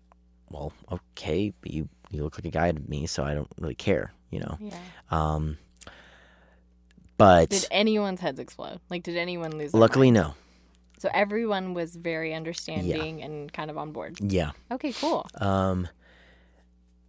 "Well, 0.50 0.72
okay, 0.90 1.52
but 1.62 1.72
you 1.72 1.90
you 2.12 2.24
look 2.24 2.38
like 2.38 2.46
a 2.46 2.50
guy 2.50 2.72
to 2.72 2.80
me, 2.90 3.08
so 3.08 3.24
I 3.26 3.34
don't 3.34 3.52
really 3.60 3.76
care," 3.76 4.14
you 4.30 4.40
know. 4.40 4.58
yeah. 4.62 4.78
Um, 5.10 5.58
but 7.18 7.50
Did 7.50 7.66
anyone's 7.72 8.22
heads 8.22 8.40
explode? 8.40 8.80
Like, 8.90 9.04
did 9.04 9.18
anyone 9.18 9.58
lose? 9.58 9.74
Their 9.74 9.82
luckily, 9.82 10.12
no. 10.12 10.34
So 11.02 11.10
everyone 11.16 11.74
was 11.74 11.96
very 11.96 12.32
understanding 12.32 13.24
and 13.24 13.52
kind 13.52 13.72
of 13.72 13.78
on 13.80 13.92
board. 13.92 14.20
Yeah. 14.22 14.52
Okay, 14.70 14.94
cool. 14.94 15.26
Um. 15.34 15.88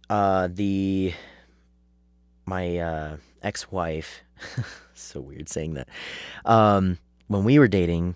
Uh, 0.09 0.49
the 0.51 1.13
my 2.47 2.77
uh 2.79 3.17
ex-wife. 3.43 4.21
so 4.95 5.21
weird 5.21 5.47
saying 5.47 5.75
that. 5.75 5.89
Um, 6.43 6.97
when 7.27 7.43
we 7.43 7.59
were 7.59 7.67
dating, 7.67 8.15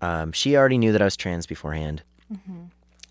um, 0.00 0.30
she 0.30 0.56
already 0.56 0.78
knew 0.78 0.92
that 0.92 1.02
I 1.02 1.04
was 1.04 1.16
trans 1.16 1.44
beforehand, 1.44 2.04
hmm 2.28 2.66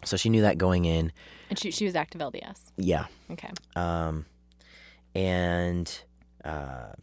so 0.06 0.16
she 0.16 0.30
knew 0.30 0.42
that 0.44 0.58
going 0.58 0.86
in. 0.86 1.12
And 1.50 1.60
she 1.60 1.70
she 1.70 1.84
was 1.84 1.96
active 1.96 2.22
LDS. 2.22 2.72
Yeah. 2.78 3.08
Okay. 3.30 3.52
Um, 3.76 4.26
and 5.14 5.92
uh, 6.46 6.94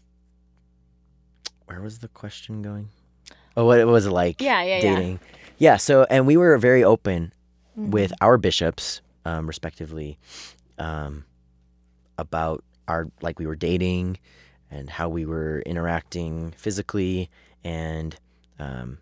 where 1.66 1.82
was 1.82 1.98
the 1.98 2.08
question 2.08 2.62
going? 2.62 2.88
Oh, 3.56 3.64
what 3.66 3.78
it 3.78 3.86
was 3.86 4.06
like? 4.08 4.40
Yeah, 4.40 4.62
yeah, 4.62 4.78
yeah. 4.82 4.94
dating. 4.96 5.20
Yeah. 5.58 5.76
So, 5.76 6.06
and 6.10 6.26
we 6.26 6.36
were 6.36 6.56
very 6.58 6.82
open 6.84 7.32
Mm-hmm. 7.78 7.90
with 7.90 8.12
our 8.20 8.36
bishops, 8.36 9.00
um, 9.24 9.46
respectively, 9.46 10.18
um, 10.78 11.24
about 12.18 12.62
our 12.86 13.08
like 13.22 13.38
we 13.38 13.46
were 13.46 13.56
dating 13.56 14.18
and 14.70 14.90
how 14.90 15.08
we 15.08 15.24
were 15.24 15.60
interacting 15.64 16.52
physically, 16.56 17.30
and 17.64 18.14
um, 18.58 18.98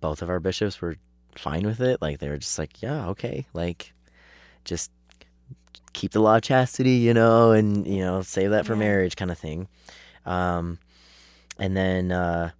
both 0.00 0.22
of 0.22 0.28
our 0.30 0.40
bishops 0.40 0.80
were 0.80 0.96
fine 1.36 1.64
with 1.66 1.80
it. 1.80 2.02
Like 2.02 2.18
they 2.18 2.28
were 2.28 2.36
just 2.38 2.58
like, 2.58 2.82
yeah, 2.82 3.06
okay, 3.10 3.46
like 3.54 3.92
just 4.64 4.90
keep 5.92 6.10
the 6.12 6.20
law 6.20 6.36
of 6.36 6.42
chastity, 6.42 6.90
you 6.96 7.14
know, 7.14 7.52
and 7.52 7.86
you 7.86 8.00
know, 8.00 8.22
save 8.22 8.50
that 8.50 8.66
for 8.66 8.74
Yeah. 8.74 8.80
marriage, 8.80 9.14
kind 9.16 9.30
of 9.30 9.38
thing. 9.38 9.68
Um, 10.26 10.78
and 11.58 11.76
then 11.76 12.10
uh, 12.10 12.50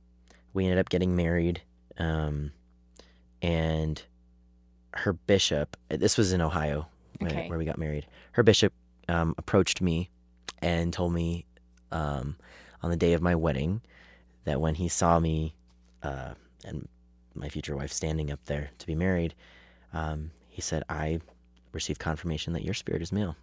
we 0.55 0.65
ended 0.65 0.79
up 0.79 0.89
getting 0.89 1.15
married, 1.15 1.61
um, 1.99 2.53
and 3.43 4.03
her 4.95 5.13
bishop. 5.13 5.77
This 5.89 6.17
was 6.17 6.33
in 6.33 6.41
Ohio 6.41 6.87
where, 7.19 7.31
Okay. 7.31 7.49
where 7.49 7.59
we 7.59 7.65
got 7.65 7.79
married. 7.79 8.07
Her 8.33 8.43
bishop 8.43 8.73
um, 9.09 9.35
approached 9.39 9.81
me 9.83 10.09
and 10.63 10.93
told 10.93 11.13
me 11.13 11.45
um, 11.93 12.37
on 12.83 12.91
the 12.91 12.97
day 12.97 13.13
of 13.13 13.21
my 13.21 13.35
wedding 13.35 13.83
that 14.45 14.61
when 14.61 14.75
he 14.77 14.89
saw 14.89 15.19
me 15.19 15.55
uh, 16.03 16.35
and 16.65 16.89
my 17.35 17.49
future 17.49 17.77
wife 17.77 17.93
standing 17.93 18.31
up 18.31 18.45
there 18.47 18.71
to 18.79 18.87
be 18.87 18.95
married, 18.95 19.35
um, 19.93 20.31
he 20.49 20.61
said, 20.63 20.85
I 20.89 21.21
received 21.73 21.99
confirmation 21.99 22.53
that 22.53 22.63
your 22.65 22.75
spirit 22.75 23.03
is 23.03 23.13
male. 23.13 23.37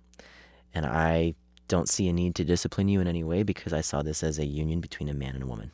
And 0.73 0.85
I 0.85 1.35
don't 1.67 1.89
see 1.89 2.07
a 2.07 2.13
need 2.13 2.35
to 2.35 2.45
discipline 2.45 2.87
you 2.87 3.01
in 3.01 3.07
any 3.07 3.23
way 3.23 3.43
because 3.43 3.73
I 3.73 3.81
saw 3.81 4.01
this 4.01 4.23
as 4.23 4.39
a 4.39 4.45
union 4.45 4.79
between 4.79 5.09
a 5.09 5.13
man 5.13 5.35
and 5.35 5.43
a 5.43 5.47
woman. 5.47 5.71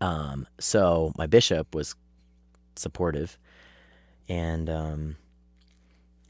Um, 0.00 0.46
so 0.58 1.12
my 1.18 1.26
bishop 1.26 1.74
was 1.74 1.94
supportive 2.76 3.36
and 4.28 4.70
um, 4.70 5.16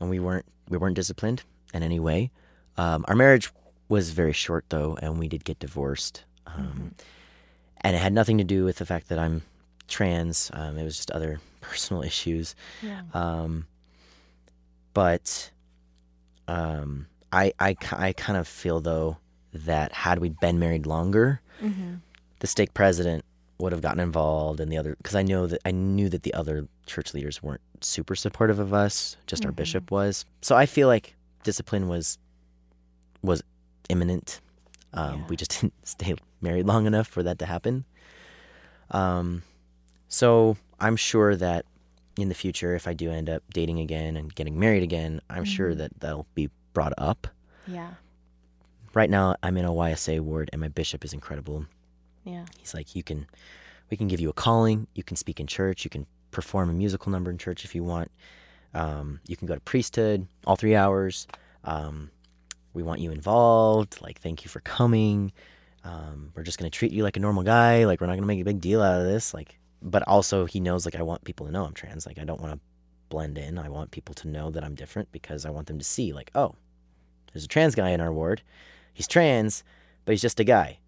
and 0.01 0.11
we 0.11 0.19
weren't 0.19 0.47
we 0.69 0.77
weren't 0.79 0.97
disciplined 0.97 1.43
in 1.75 1.83
any 1.83 2.01
way. 2.01 2.31
Um, 2.77 3.05
our 3.09 3.15
marriage 3.15 3.51
was 3.89 4.11
very 4.11 4.33
short 4.33 4.65
though, 4.71 4.97
and 5.03 5.19
we 5.19 5.29
did 5.29 5.45
get 5.45 5.59
divorced. 5.59 6.25
Um, 6.47 6.95
And 7.83 7.95
it 7.97 7.99
had 8.01 8.13
nothing 8.13 8.39
to 8.39 8.45
do 8.45 8.65
with 8.65 8.77
the 8.77 8.87
fact 8.87 9.09
that 9.09 9.19
I'm 9.19 9.43
trans. 9.89 10.51
Um, 10.53 10.77
it 10.79 10.85
was 10.85 10.97
just 10.97 11.11
other 11.13 11.41
personal 11.61 12.03
issues. 12.03 12.55
Yeah. 12.83 13.03
Um, 13.15 13.67
but 14.95 15.51
um, 16.49 17.07
I, 17.33 17.53
I, 17.61 17.77
I 17.93 18.13
kind 18.13 18.37
of 18.39 18.49
feel 18.49 18.81
though 18.81 19.19
that 19.53 19.93
had 19.93 20.19
we 20.19 20.31
been 20.31 20.59
married 20.59 20.87
longer, 20.87 21.41
Mm-hmm. 21.63 21.97
the 22.39 22.47
stake 22.47 22.73
president 22.73 23.23
would 23.61 23.73
have 23.73 23.83
gotten 23.83 24.01
involved 24.01 24.61
and 24.61 24.71
the 24.73 24.79
other 24.79 24.97
because 24.97 25.15
I 25.15 25.23
know 25.23 25.47
that 25.47 25.61
I 25.65 25.71
knew 25.71 26.09
that 26.09 26.23
the 26.23 26.35
other 26.35 26.67
church 26.87 27.15
leaders 27.15 27.43
weren't 27.43 27.61
super 27.81 28.15
supportive 28.15 28.59
of 28.59 28.73
us. 28.75 29.17
Just 29.27 29.45
our 29.45 29.53
bishop 29.53 29.91
was. 29.91 30.25
So 30.43 30.57
I 30.57 30.67
feel 30.67 30.89
like 30.89 31.15
discipline 31.43 31.89
was 31.89 32.19
was 33.23 33.43
imminent. 33.89 34.41
Um, 34.93 35.21
Yeah. 35.21 35.27
We 35.29 35.37
just 35.37 35.51
didn't 35.61 35.75
stay 35.87 36.15
married 36.41 36.67
long 36.67 36.87
enough 36.87 37.07
for 37.07 37.23
that 37.23 37.39
to 37.41 37.47
happen. 37.47 37.85
Um, 38.91 39.43
so 40.09 40.57
I'm 40.81 40.97
sure 40.97 41.37
that 41.37 41.65
in 42.17 42.29
the 42.29 42.35
future, 42.35 42.75
if 42.75 42.89
I 42.89 42.93
do 42.95 43.11
end 43.11 43.31
up 43.31 43.43
dating 43.53 43.79
again 43.81 44.17
and 44.17 44.35
getting 44.35 44.59
married 44.59 44.83
again, 44.83 45.21
I'm 45.31 45.45
sure 45.45 45.75
that 45.75 46.01
that'll 46.01 46.27
be 46.35 46.51
brought 46.73 46.93
up. 46.99 47.27
Yeah. 47.67 47.95
Right 48.93 49.09
now, 49.09 49.37
I'm 49.43 49.57
in 49.57 49.65
a 49.65 49.71
YSA 49.71 50.21
ward, 50.21 50.51
and 50.53 50.61
my 50.61 50.69
bishop 50.69 51.05
is 51.05 51.13
incredible. 51.13 51.67
Yeah. 52.25 52.45
He's 52.59 52.75
like, 52.75 52.95
you 52.95 53.03
can, 53.03 53.27
we 53.91 53.97
can 53.97 54.09
give 54.09 54.21
you 54.21 54.29
a 54.29 54.35
calling. 54.35 54.87
You 54.95 55.03
can 55.03 55.17
speak 55.17 55.41
in 55.41 55.47
church. 55.47 55.85
You 55.85 55.91
can 55.91 56.07
perform 56.31 56.71
a 56.71 56.73
musical 56.73 57.11
number 57.13 57.31
in 57.31 57.39
church 57.39 57.65
if 57.65 57.75
you 57.75 57.83
want. 57.85 58.11
Um, 58.75 59.21
you 59.27 59.37
can 59.37 59.47
go 59.47 59.55
to 59.55 59.61
priesthood 59.61 60.27
all 60.47 60.57
three 60.57 60.77
hours. 60.77 61.27
Um, 61.65 62.11
we 62.73 62.83
want 62.83 63.01
you 63.01 63.11
involved. 63.11 64.01
Like, 64.01 64.21
thank 64.21 64.45
you 64.45 64.49
for 64.49 64.61
coming. 64.61 65.33
Um, 65.83 66.33
we're 66.35 66.43
just 66.43 66.59
gonna 66.59 66.71
treat 66.71 66.93
you 66.93 67.03
like 67.03 67.17
a 67.17 67.21
normal 67.21 67.43
guy. 67.43 67.85
Like, 67.85 68.01
we're 68.01 68.07
not 68.07 68.15
gonna 68.15 68.27
make 68.27 68.41
a 68.41 68.45
big 68.45 68.61
deal 68.61 68.83
out 68.83 69.01
of 69.01 69.07
this. 69.07 69.35
Like, 69.35 69.59
but 69.83 70.07
also 70.07 70.45
he 70.45 70.61
knows 70.61 70.85
like 70.85 70.95
I 70.95 71.03
want 71.03 71.25
people 71.25 71.47
to 71.47 71.53
know 71.53 71.65
I'm 71.65 71.73
trans. 71.73 72.07
Like, 72.07 72.19
I 72.19 72.25
don't 72.25 72.41
want 72.41 72.53
to 72.53 72.61
blend 73.09 73.39
in. 73.39 73.59
I 73.59 73.69
want 73.69 73.91
people 73.91 74.15
to 74.17 74.29
know 74.29 74.51
that 74.51 74.63
I'm 74.63 74.75
different 74.75 75.11
because 75.11 75.45
I 75.45 75.51
want 75.51 75.67
them 75.67 75.79
to 75.79 75.85
see 75.85 76.13
like, 76.13 76.31
oh, 76.35 76.55
there's 77.33 77.45
a 77.45 77.49
trans 77.49 77.75
guy 77.75 77.91
in 77.91 78.01
our 78.01 78.13
ward. 78.13 78.43
He's 78.93 79.09
trans, 79.09 79.65
but 80.05 80.13
he's 80.13 80.23
just 80.23 80.41
a 80.41 80.45
guy. 80.45 80.79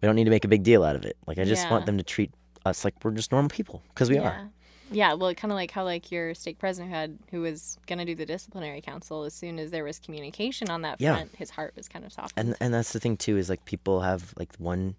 We 0.00 0.06
don't 0.06 0.16
need 0.16 0.24
to 0.24 0.30
make 0.30 0.44
a 0.44 0.48
big 0.48 0.62
deal 0.62 0.84
out 0.84 0.96
of 0.96 1.04
it. 1.04 1.16
Like, 1.26 1.38
I 1.38 1.44
just 1.44 1.64
Yeah. 1.64 1.70
want 1.70 1.86
them 1.86 1.98
to 1.98 2.04
treat 2.04 2.30
us 2.64 2.84
like 2.84 2.94
we're 3.04 3.12
just 3.12 3.32
normal 3.32 3.48
people 3.48 3.82
because 3.88 4.10
we 4.10 4.16
yeah. 4.16 4.22
are. 4.28 4.50
Yeah, 4.90 5.14
well, 5.14 5.34
kind 5.34 5.50
of 5.50 5.56
like 5.56 5.72
how 5.72 5.82
like 5.84 6.12
your 6.12 6.32
stake 6.34 6.58
president 6.58 6.92
who 6.92 6.96
had, 6.96 7.18
who 7.30 7.40
was 7.40 7.76
gonna 7.86 8.04
do 8.04 8.14
the 8.14 8.26
disciplinary 8.26 8.80
council. 8.80 9.24
As 9.24 9.34
soon 9.34 9.58
as 9.58 9.70
there 9.72 9.82
was 9.82 9.98
communication 9.98 10.70
on 10.70 10.82
that 10.82 11.00
Yeah. 11.00 11.14
front, 11.14 11.34
his 11.36 11.50
heart 11.50 11.74
was 11.76 11.88
kind 11.88 12.04
of 12.04 12.12
softened. 12.12 12.48
and 12.48 12.56
and 12.60 12.74
that's 12.74 12.92
the 12.92 13.00
thing 13.00 13.16
too 13.16 13.36
is 13.36 13.48
like 13.48 13.64
people 13.64 14.02
have 14.02 14.32
like 14.38 14.54
one 14.58 14.94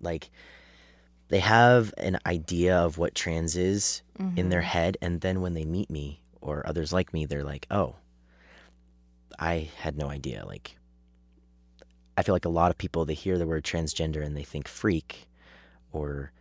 like 0.00 0.30
they 1.28 1.38
have 1.38 1.94
an 1.98 2.18
idea 2.26 2.76
of 2.76 2.98
what 2.98 3.14
trans 3.14 3.56
is 3.56 4.02
in 4.36 4.48
their 4.50 4.60
mm-hmm. 4.60 4.68
head 4.68 4.96
and 5.00 5.20
then 5.20 5.40
when 5.40 5.54
they 5.54 5.64
meet 5.64 5.88
me 5.88 6.20
or 6.40 6.66
others 6.66 6.92
like 6.92 7.12
me 7.12 7.24
they're 7.24 7.44
like 7.44 7.66
oh 7.70 7.94
i 9.38 9.70
had 9.78 9.96
no 9.96 10.08
idea 10.08 10.44
like 10.46 10.76
i 12.16 12.22
feel 12.22 12.34
like 12.34 12.44
a 12.44 12.48
lot 12.50 12.70
of 12.70 12.78
people 12.78 13.04
they 13.04 13.14
hear 13.14 13.38
the 13.38 13.46
word 13.46 13.64
transgender 13.64 14.22
and 14.24 14.36
they 14.36 14.42
think 14.42 14.68
freak 14.68 15.26
or 15.92 16.32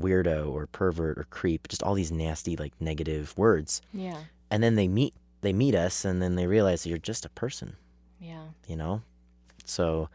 weirdo 0.00 0.50
or 0.52 0.66
pervert 0.66 1.18
or 1.18 1.24
creep 1.30 1.68
just 1.68 1.82
all 1.82 1.94
these 1.94 2.12
nasty 2.12 2.56
like 2.56 2.72
negative 2.80 3.32
words. 3.38 3.80
Yeah, 3.92 4.18
and 4.50 4.62
then 4.62 4.74
they 4.74 4.88
meet 4.88 5.14
they 5.40 5.52
meet 5.52 5.74
us 5.74 6.04
and 6.04 6.20
then 6.20 6.34
they 6.34 6.46
realize 6.46 6.82
that 6.82 6.90
you're 6.90 6.98
just 6.98 7.24
a 7.24 7.30
person. 7.30 7.76
Yeah, 8.20 8.42
you 8.66 8.76
know? 8.76 9.02
So 9.64 10.08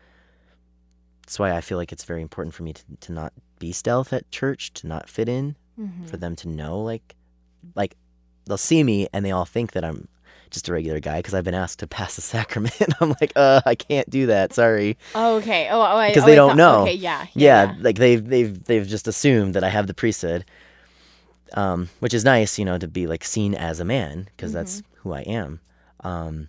that's 1.26 1.40
why 1.40 1.56
i 1.56 1.62
feel 1.62 1.78
like 1.78 1.92
it's 1.92 2.04
very 2.04 2.22
important 2.22 2.54
for 2.54 2.64
me 2.64 2.74
to, 2.74 2.84
to 3.00 3.12
not 3.12 3.32
be 3.60 3.72
stealth 3.72 4.12
at 4.12 4.30
church 4.32 4.74
to 4.74 4.88
not 4.88 5.10
fit 5.10 5.30
in 5.30 5.56
Mm-hmm. 5.80 6.06
for 6.06 6.18
them 6.18 6.36
to 6.36 6.50
know 6.50 6.82
like 6.82 7.16
like 7.76 7.96
they'll 8.46 8.58
see 8.58 8.84
me 8.84 9.08
and 9.14 9.24
they 9.26 9.32
all 9.32 9.46
think 9.46 9.72
that 9.72 9.86
i'm 9.86 10.10
just 10.52 10.70
a 10.70 10.74
regular 10.74 11.00
guy 11.00 11.18
because 11.20 11.34
i've 11.34 11.44
been 11.44 11.56
asked 11.56 11.80
to 11.80 11.88
pass 11.88 12.16
the 12.16 12.22
sacrament. 12.36 12.76
I'm 13.00 13.16
like 13.22 13.32
uh 13.36 13.62
i 13.66 13.74
can't 13.76 14.10
do 14.10 14.28
that. 14.28 14.54
Sorry. 14.54 14.98
Oh, 15.16 15.38
okay. 15.38 15.68
Oh, 15.72 15.82
oh 15.82 16.08
because 16.08 16.24
oh, 16.24 16.26
they 16.28 16.34
I 16.34 16.36
don't 16.36 16.50
thought- 16.52 16.58
know. 16.58 16.82
Okay, 16.84 16.94
yeah, 16.94 17.26
yeah, 17.34 17.72
yeah, 17.74 17.76
like 17.82 17.96
they've 17.98 18.24
they've 18.24 18.64
they've 18.66 18.88
just 18.88 19.08
assumed 19.08 19.54
that 19.56 19.64
i 19.64 19.70
have 19.70 19.88
the 19.88 19.94
priesthood 19.94 20.46
um 21.54 21.90
which 22.00 22.14
is 22.14 22.24
nice 22.24 22.58
you 22.60 22.66
know 22.66 22.78
to 22.78 22.88
be 22.88 23.08
like 23.08 23.24
seen 23.24 23.54
as 23.56 23.80
a 23.80 23.86
man 23.86 24.28
because 24.36 24.54
that's 24.54 24.84
who 24.98 25.14
i 25.14 25.22
am. 25.22 25.60
Um 26.02 26.48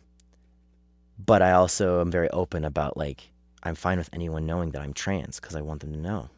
but 1.25 1.41
i 1.43 1.53
also 1.53 2.01
am 2.01 2.11
very 2.11 2.29
open 2.31 2.65
about 2.65 2.97
like 2.97 3.31
i'm 3.63 3.75
fine 3.75 3.99
with 3.99 4.11
anyone 4.13 4.47
knowing 4.47 4.71
that 4.73 4.83
i'm 4.83 4.93
trans 4.93 5.39
because 5.41 5.55
i 5.57 5.61
want 5.61 5.81
them 5.81 5.93
to 5.93 5.99
know. 5.99 6.29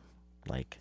Like 0.46 0.78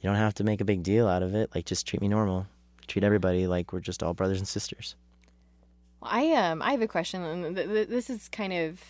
you 0.00 0.08
don't 0.08 0.16
have 0.16 0.34
to 0.34 0.44
make 0.44 0.60
a 0.60 0.64
big 0.64 0.82
deal 0.82 1.08
out 1.08 1.22
of 1.22 1.34
it. 1.34 1.50
Like 1.54 1.64
just 1.66 1.86
treat 1.86 2.00
me 2.00 2.08
normal 2.08 2.46
treat 2.88 3.04
everybody 3.04 3.46
like 3.46 3.72
we're 3.72 3.80
just 3.80 4.02
all 4.02 4.14
brothers 4.14 4.38
and 4.38 4.48
sisters 4.48 4.96
Well, 6.00 6.10
I 6.12 6.32
um 6.32 6.62
I 6.62 6.72
have 6.72 6.82
a 6.82 6.88
question. 6.88 7.22
and 7.22 7.56
th- 7.56 7.68
th- 7.68 7.88
This 7.88 8.10
is 8.10 8.28
kind 8.28 8.52
of 8.52 8.80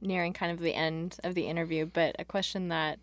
nearing 0.00 0.32
kind 0.32 0.52
of 0.52 0.58
the 0.58 0.74
end 0.74 1.16
of 1.24 1.34
the 1.34 1.46
interview, 1.46 1.86
but 1.86 2.16
a 2.18 2.24
question 2.24 2.68
that 2.68 2.98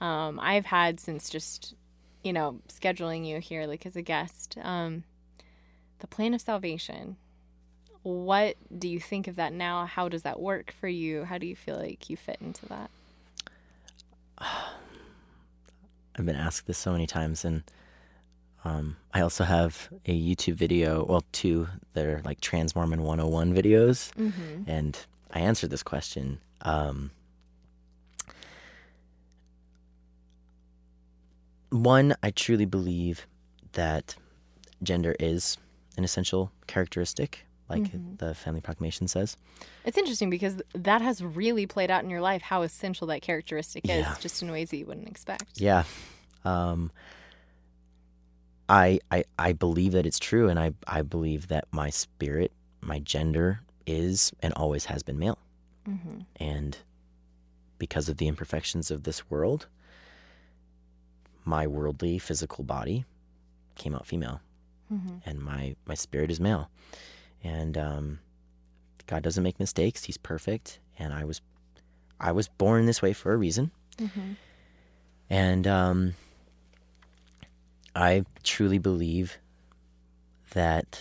um 0.00 0.38
I've 0.40 0.66
had 0.66 1.00
since 1.00 1.28
just 1.30 1.74
you 2.22 2.32
know 2.32 2.60
scheduling 2.68 3.26
you 3.26 3.38
here 3.40 3.66
like 3.66 3.86
as 3.86 3.96
a 3.96 4.02
guest. 4.02 4.56
Um, 4.62 5.04
the 6.00 6.06
plan 6.06 6.34
of 6.34 6.40
salvation. 6.40 7.16
What 8.02 8.56
do 8.78 8.88
you 8.88 9.00
think 9.00 9.26
of 9.26 9.34
that 9.36 9.52
now? 9.52 9.84
How 9.86 10.08
does 10.08 10.22
that 10.22 10.38
work 10.40 10.72
for 10.78 10.86
you? 10.88 11.24
How 11.24 11.38
do 11.38 11.46
you 11.46 11.56
feel 11.56 11.76
like 11.76 12.08
you 12.08 12.16
fit 12.16 12.38
into 12.40 12.66
that? 12.66 12.90
I've 14.38 16.24
been 16.24 16.36
asked 16.36 16.66
this 16.66 16.78
so 16.78 16.92
many 16.92 17.06
times, 17.06 17.44
and 17.44 17.62
um, 18.66 18.96
I 19.14 19.20
also 19.20 19.44
have 19.44 19.88
a 20.06 20.18
YouTube 20.28 20.54
video, 20.54 21.04
well, 21.04 21.24
two 21.32 21.68
that 21.94 22.04
are 22.06 22.20
like 22.24 22.40
Trans 22.40 22.74
Mormon 22.74 23.02
101 23.02 23.54
videos, 23.54 24.12
Mm-hmm. 24.14 24.68
and 24.68 24.98
I 25.30 25.40
answered 25.40 25.70
this 25.70 25.82
question. 25.82 26.40
Um, 26.62 27.10
one, 31.70 32.14
I 32.22 32.30
truly 32.30 32.64
believe 32.64 33.26
that 33.72 34.16
gender 34.82 35.14
is 35.20 35.58
an 35.96 36.04
essential 36.04 36.50
characteristic, 36.66 37.44
like 37.68 37.90
the 38.18 38.34
Family 38.34 38.60
Proclamation 38.60 39.08
says. 39.08 39.36
It's 39.84 39.98
interesting 39.98 40.30
because 40.30 40.56
that 40.74 41.02
has 41.02 41.22
really 41.22 41.66
played 41.66 41.90
out 41.90 42.04
in 42.04 42.10
your 42.10 42.20
life 42.20 42.42
how 42.42 42.62
essential 42.62 43.06
that 43.08 43.22
characteristic 43.22 43.84
is, 43.84 44.04
Yeah. 44.04 44.14
just 44.20 44.42
in 44.42 44.50
ways 44.50 44.70
that 44.70 44.76
you 44.76 44.86
wouldn't 44.86 45.08
expect. 45.08 45.44
Yeah. 45.60 45.84
Um 46.44 46.90
I 48.68 49.00
I 49.10 49.24
I 49.38 49.52
believe 49.52 49.92
that 49.92 50.06
it's 50.06 50.18
true 50.18 50.48
and 50.48 50.58
I 50.58 50.72
I 50.86 51.02
believe 51.02 51.48
that 51.48 51.66
my 51.70 51.90
spirit, 51.90 52.52
my 52.80 52.98
gender 52.98 53.60
is 53.86 54.32
and 54.40 54.52
always 54.54 54.86
has 54.86 55.02
been 55.02 55.18
male. 55.18 55.38
Mm-hmm. 55.88 56.20
And 56.36 56.78
because 57.78 58.08
of 58.08 58.16
the 58.16 58.26
imperfections 58.26 58.90
of 58.90 59.04
this 59.04 59.30
world, 59.30 59.66
my 61.44 61.66
worldly 61.66 62.18
physical 62.18 62.64
body 62.64 63.04
came 63.74 63.94
out 63.94 64.06
female 64.06 64.40
Mm-hmm. 64.92 65.28
and 65.28 65.40
my 65.40 65.74
my 65.84 65.94
spirit 65.94 66.30
is 66.30 66.38
male. 66.38 66.70
And 67.42 67.76
um 67.76 68.18
God 69.08 69.22
doesn't 69.22 69.42
make 69.42 69.58
mistakes. 69.58 70.04
He's 70.04 70.16
perfect 70.16 70.78
and 70.98 71.12
I 71.12 71.24
was 71.24 71.40
I 72.20 72.32
was 72.32 72.48
born 72.48 72.86
this 72.86 73.02
way 73.02 73.12
for 73.12 73.32
a 73.32 73.36
reason. 73.36 73.70
Mm-hmm. 73.98 74.32
And 75.28 75.66
um, 75.66 76.14
I 77.96 78.24
truly 78.42 78.78
believe 78.78 79.38
that 80.52 81.00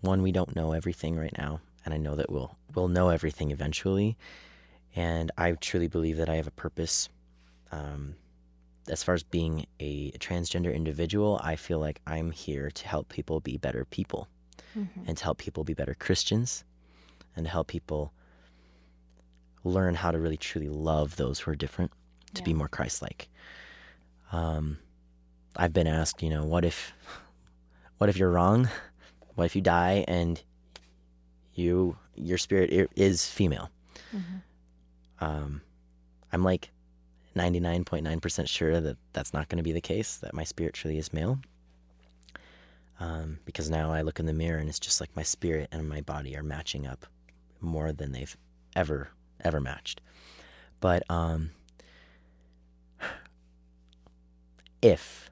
one, 0.00 0.22
we 0.22 0.32
don't 0.32 0.56
know 0.56 0.72
everything 0.72 1.16
right 1.16 1.36
now, 1.36 1.60
and 1.84 1.92
I 1.92 1.98
know 1.98 2.14
that 2.16 2.30
we'll 2.30 2.56
we'll 2.74 2.88
know 2.88 3.10
everything 3.10 3.50
eventually. 3.50 4.16
And 4.96 5.30
I 5.38 5.52
truly 5.52 5.86
believe 5.88 6.16
that 6.16 6.28
I 6.28 6.36
have 6.36 6.46
a 6.46 6.52
purpose. 6.52 7.08
Um, 7.70 8.14
as 8.88 9.02
far 9.04 9.14
as 9.14 9.22
being 9.22 9.66
a 9.78 10.10
transgender 10.12 10.74
individual, 10.74 11.38
I 11.44 11.54
feel 11.56 11.78
like 11.78 12.00
I'm 12.06 12.30
here 12.32 12.70
to 12.70 12.88
help 12.88 13.08
people 13.08 13.40
be 13.40 13.56
better 13.58 13.84
people, 13.84 14.26
Mm-hmm. 14.76 15.02
and 15.06 15.16
to 15.18 15.24
help 15.24 15.38
people 15.38 15.64
be 15.64 15.74
better 15.74 15.94
Christians, 15.94 16.64
and 17.36 17.44
to 17.44 17.50
help 17.50 17.66
people 17.66 18.12
learn 19.64 19.94
how 19.96 20.10
to 20.12 20.18
really 20.18 20.36
truly 20.36 20.68
love 20.68 21.16
those 21.16 21.40
who 21.40 21.50
are 21.50 21.56
different 21.56 21.92
to 22.34 22.42
be 22.42 22.54
more 22.54 22.68
Christ-like. 22.68 23.28
Um, 24.32 24.78
I've 25.56 25.72
been 25.72 25.86
asked, 25.86 26.22
you 26.22 26.30
know, 26.30 26.44
what 26.44 26.64
if, 26.64 26.92
what 27.98 28.08
if 28.08 28.16
you're 28.16 28.30
wrong? 28.30 28.68
What 29.34 29.44
if 29.44 29.56
you 29.56 29.62
die 29.62 30.04
and 30.06 30.42
you 31.54 31.96
your 32.14 32.38
spirit 32.38 32.90
is 32.96 33.26
female? 33.26 33.70
Um, 35.20 35.62
I'm 36.32 36.44
like 36.44 36.70
99.9% 37.36 38.48
sure 38.48 38.80
that 38.80 38.96
that's 39.12 39.32
not 39.32 39.48
going 39.48 39.58
to 39.58 39.62
be 39.62 39.72
the 39.72 39.80
case. 39.80 40.16
That 40.16 40.34
my 40.34 40.44
spirit 40.44 40.74
truly 40.74 40.98
is 40.98 41.12
male. 41.12 41.38
Um, 42.98 43.38
because 43.46 43.70
now 43.70 43.92
I 43.92 44.02
look 44.02 44.20
in 44.20 44.26
the 44.26 44.34
mirror 44.34 44.58
and 44.58 44.68
it's 44.68 44.78
just 44.78 45.00
like 45.00 45.14
my 45.16 45.22
spirit 45.22 45.68
and 45.72 45.88
my 45.88 46.02
body 46.02 46.36
are 46.36 46.42
matching 46.42 46.86
up 46.86 47.06
more 47.60 47.92
than 47.92 48.12
they've 48.12 48.36
ever 48.76 49.10
ever 49.42 49.60
matched. 49.60 50.02
But 50.80 51.02
um, 51.08 51.50
if 54.82 55.29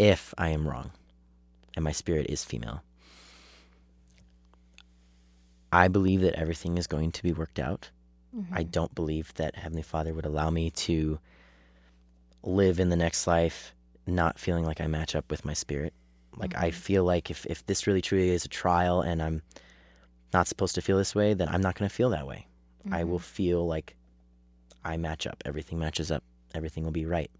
if 0.00 0.32
I 0.38 0.48
am 0.48 0.66
wrong 0.66 0.92
and 1.76 1.84
my 1.84 1.92
spirit 1.92 2.30
is 2.30 2.42
female, 2.42 2.82
I 5.70 5.88
believe 5.88 6.22
that 6.22 6.36
everything 6.36 6.78
is 6.78 6.86
going 6.86 7.12
to 7.12 7.22
be 7.22 7.34
worked 7.34 7.58
out. 7.58 7.90
Mm-hmm. 8.34 8.54
I 8.54 8.62
don't 8.62 8.94
believe 8.94 9.34
that 9.34 9.56
Heavenly 9.56 9.82
Father 9.82 10.14
would 10.14 10.24
allow 10.24 10.48
me 10.48 10.70
to 10.70 11.18
live 12.42 12.80
in 12.80 12.88
the 12.88 12.96
next 12.96 13.26
life 13.26 13.74
not 14.06 14.38
feeling 14.38 14.64
like 14.64 14.80
I 14.80 14.86
match 14.86 15.14
up 15.14 15.30
with 15.30 15.44
my 15.44 15.52
spirit. 15.52 15.92
Like 16.34 16.56
I 16.56 16.70
mm-hmm. 16.70 16.80
feel 16.80 17.04
like 17.04 17.30
if, 17.30 17.44
if 17.44 17.66
this 17.66 17.86
really 17.86 18.00
truly 18.00 18.30
is 18.30 18.46
a 18.46 18.48
trial 18.48 19.02
and 19.02 19.22
I'm 19.22 19.42
not 20.32 20.48
supposed 20.48 20.76
to 20.76 20.80
feel 20.80 20.96
this 20.96 21.14
way, 21.14 21.34
then 21.34 21.48
I'm 21.50 21.60
not 21.60 21.74
going 21.74 21.90
to 21.90 21.94
feel 21.94 22.08
that 22.10 22.26
way. 22.26 22.46
I 22.90 23.04
will 23.04 23.18
mm-hmm. 23.18 23.24
feel 23.24 23.66
like 23.66 23.96
I 24.82 24.96
match 24.96 25.26
up. 25.26 25.42
Everything 25.44 25.78
matches 25.78 26.10
up. 26.10 26.24
Everything 26.54 26.84
will 26.84 26.90
be 26.90 27.04
right. 27.04 27.30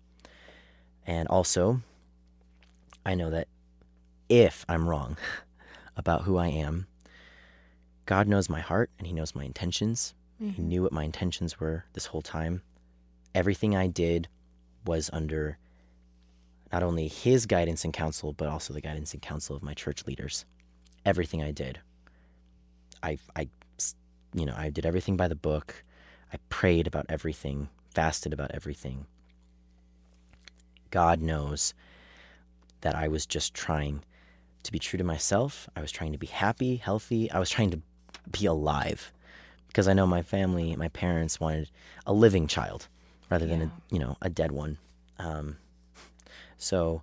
And 1.06 1.26
also, 1.28 1.80
I 3.04 3.14
know 3.14 3.30
that 3.30 3.48
if 4.28 4.64
I'm 4.68 4.88
wrong 4.88 5.16
about 5.96 6.22
who 6.22 6.36
I 6.36 6.48
am, 6.48 6.86
God 8.06 8.28
knows 8.28 8.48
my 8.48 8.60
heart 8.60 8.90
and 8.98 9.06
He 9.06 9.12
knows 9.12 9.34
my 9.34 9.44
intentions. 9.44 10.14
He 10.38 10.46
mm-hmm. 10.46 10.68
knew 10.68 10.82
what 10.82 10.92
my 10.92 11.04
intentions 11.04 11.60
were 11.60 11.84
this 11.92 12.06
whole 12.06 12.22
time. 12.22 12.62
Everything 13.34 13.76
I 13.76 13.86
did 13.86 14.28
was 14.86 15.10
under 15.12 15.58
not 16.72 16.82
only 16.82 17.08
his 17.08 17.46
guidance 17.46 17.84
and 17.84 17.92
counsel, 17.92 18.32
but 18.32 18.48
also 18.48 18.72
the 18.72 18.80
guidance 18.80 19.12
and 19.12 19.20
counsel 19.20 19.56
of 19.56 19.62
my 19.62 19.74
church 19.74 20.06
leaders. 20.06 20.44
Everything 21.04 21.42
I 21.42 21.50
did, 21.50 21.80
I, 23.02 23.18
I, 23.34 23.48
you 24.34 24.46
know, 24.46 24.54
I 24.56 24.70
did 24.70 24.86
everything 24.86 25.16
by 25.16 25.28
the 25.28 25.34
book. 25.34 25.84
I 26.32 26.36
prayed 26.48 26.86
about 26.86 27.06
everything, 27.08 27.68
fasted 27.92 28.32
about 28.32 28.52
everything. 28.52 29.06
God 30.90 31.20
knows 31.20 31.74
that 32.80 32.94
I 32.94 33.08
was 33.08 33.26
just 33.26 33.54
trying 33.54 34.02
to 34.62 34.72
be 34.72 34.78
true 34.78 34.98
to 34.98 35.04
myself. 35.04 35.68
I 35.76 35.80
was 35.80 35.92
trying 35.92 36.12
to 36.12 36.18
be 36.18 36.26
happy, 36.26 36.76
healthy. 36.76 37.30
I 37.30 37.38
was 37.38 37.50
trying 37.50 37.70
to 37.70 37.80
be 38.30 38.46
alive 38.46 39.12
because 39.68 39.88
I 39.88 39.92
know 39.92 40.06
my 40.06 40.22
family, 40.22 40.74
my 40.76 40.88
parents 40.88 41.40
wanted 41.40 41.70
a 42.06 42.12
living 42.12 42.46
child 42.46 42.88
rather 43.30 43.46
than 43.46 43.62
a, 43.62 43.72
you 43.90 43.98
know, 43.98 44.16
a 44.20 44.28
dead 44.28 44.52
one. 44.52 44.78
Um, 45.18 45.56
so 46.58 47.02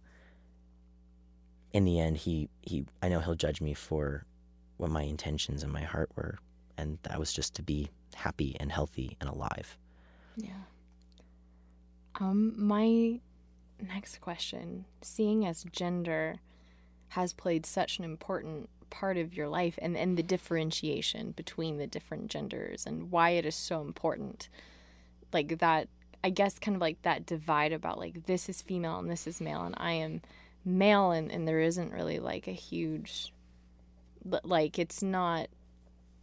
in 1.74 1.86
the 1.86 2.00
end, 2.00 2.18
he, 2.18 2.50
he, 2.62 2.86
I 3.02 3.10
know 3.10 3.20
he'll 3.20 3.36
judge 3.36 3.62
me 3.62 3.74
for 3.74 4.26
what 4.78 4.90
my 4.90 5.04
intentions 5.04 5.64
and 5.64 5.72
my 5.72 5.84
heart 5.84 6.10
were. 6.16 6.38
And 6.78 7.00
that 7.04 7.18
was 7.20 7.34
just 7.34 7.56
to 7.56 7.64
be 7.64 7.90
happy 8.14 8.56
and 8.60 8.72
healthy 8.72 9.18
and 9.20 9.30
alive. 9.30 9.78
Yeah. 10.36 10.52
Um, 12.20 12.54
my 12.58 13.20
next 13.82 14.22
question, 14.22 14.86
seeing 15.02 15.46
as 15.46 15.64
gender 15.72 16.38
has 17.10 17.34
played 17.34 17.66
such 17.66 18.00
an 18.00 18.06
important 18.06 18.70
part 18.90 19.18
of 19.18 19.34
your 19.34 19.48
life 19.48 19.78
and, 19.82 19.98
and 19.98 20.18
the 20.18 20.24
differentiation 20.24 21.32
between 21.32 21.78
the 21.78 21.88
different 21.88 22.28
genders 22.28 22.86
and 22.86 23.12
why 23.12 23.32
it 23.32 23.46
is 23.46 23.56
so 23.56 23.82
important. 23.82 24.50
Like 25.34 25.60
that 25.60 25.90
I 26.24 26.30
guess 26.30 26.60
kind 26.60 26.76
of 26.76 26.82
like 26.82 27.02
that 27.04 27.26
divide 27.26 27.74
about 27.74 28.00
like 28.00 28.26
this 28.26 28.50
is 28.50 28.62
female 28.62 29.00
and 29.00 29.10
this 29.10 29.28
is 29.28 29.40
male 29.40 29.64
and 29.64 29.76
I 29.78 29.92
am 29.94 30.22
male 30.66 31.12
and, 31.12 31.32
and 31.32 31.48
there 31.48 31.60
isn't 31.60 31.94
really 31.94 32.20
like 32.20 32.48
a 32.48 32.54
huge 32.54 33.32
like 34.44 34.78
it's 34.78 35.02
not 35.02 35.48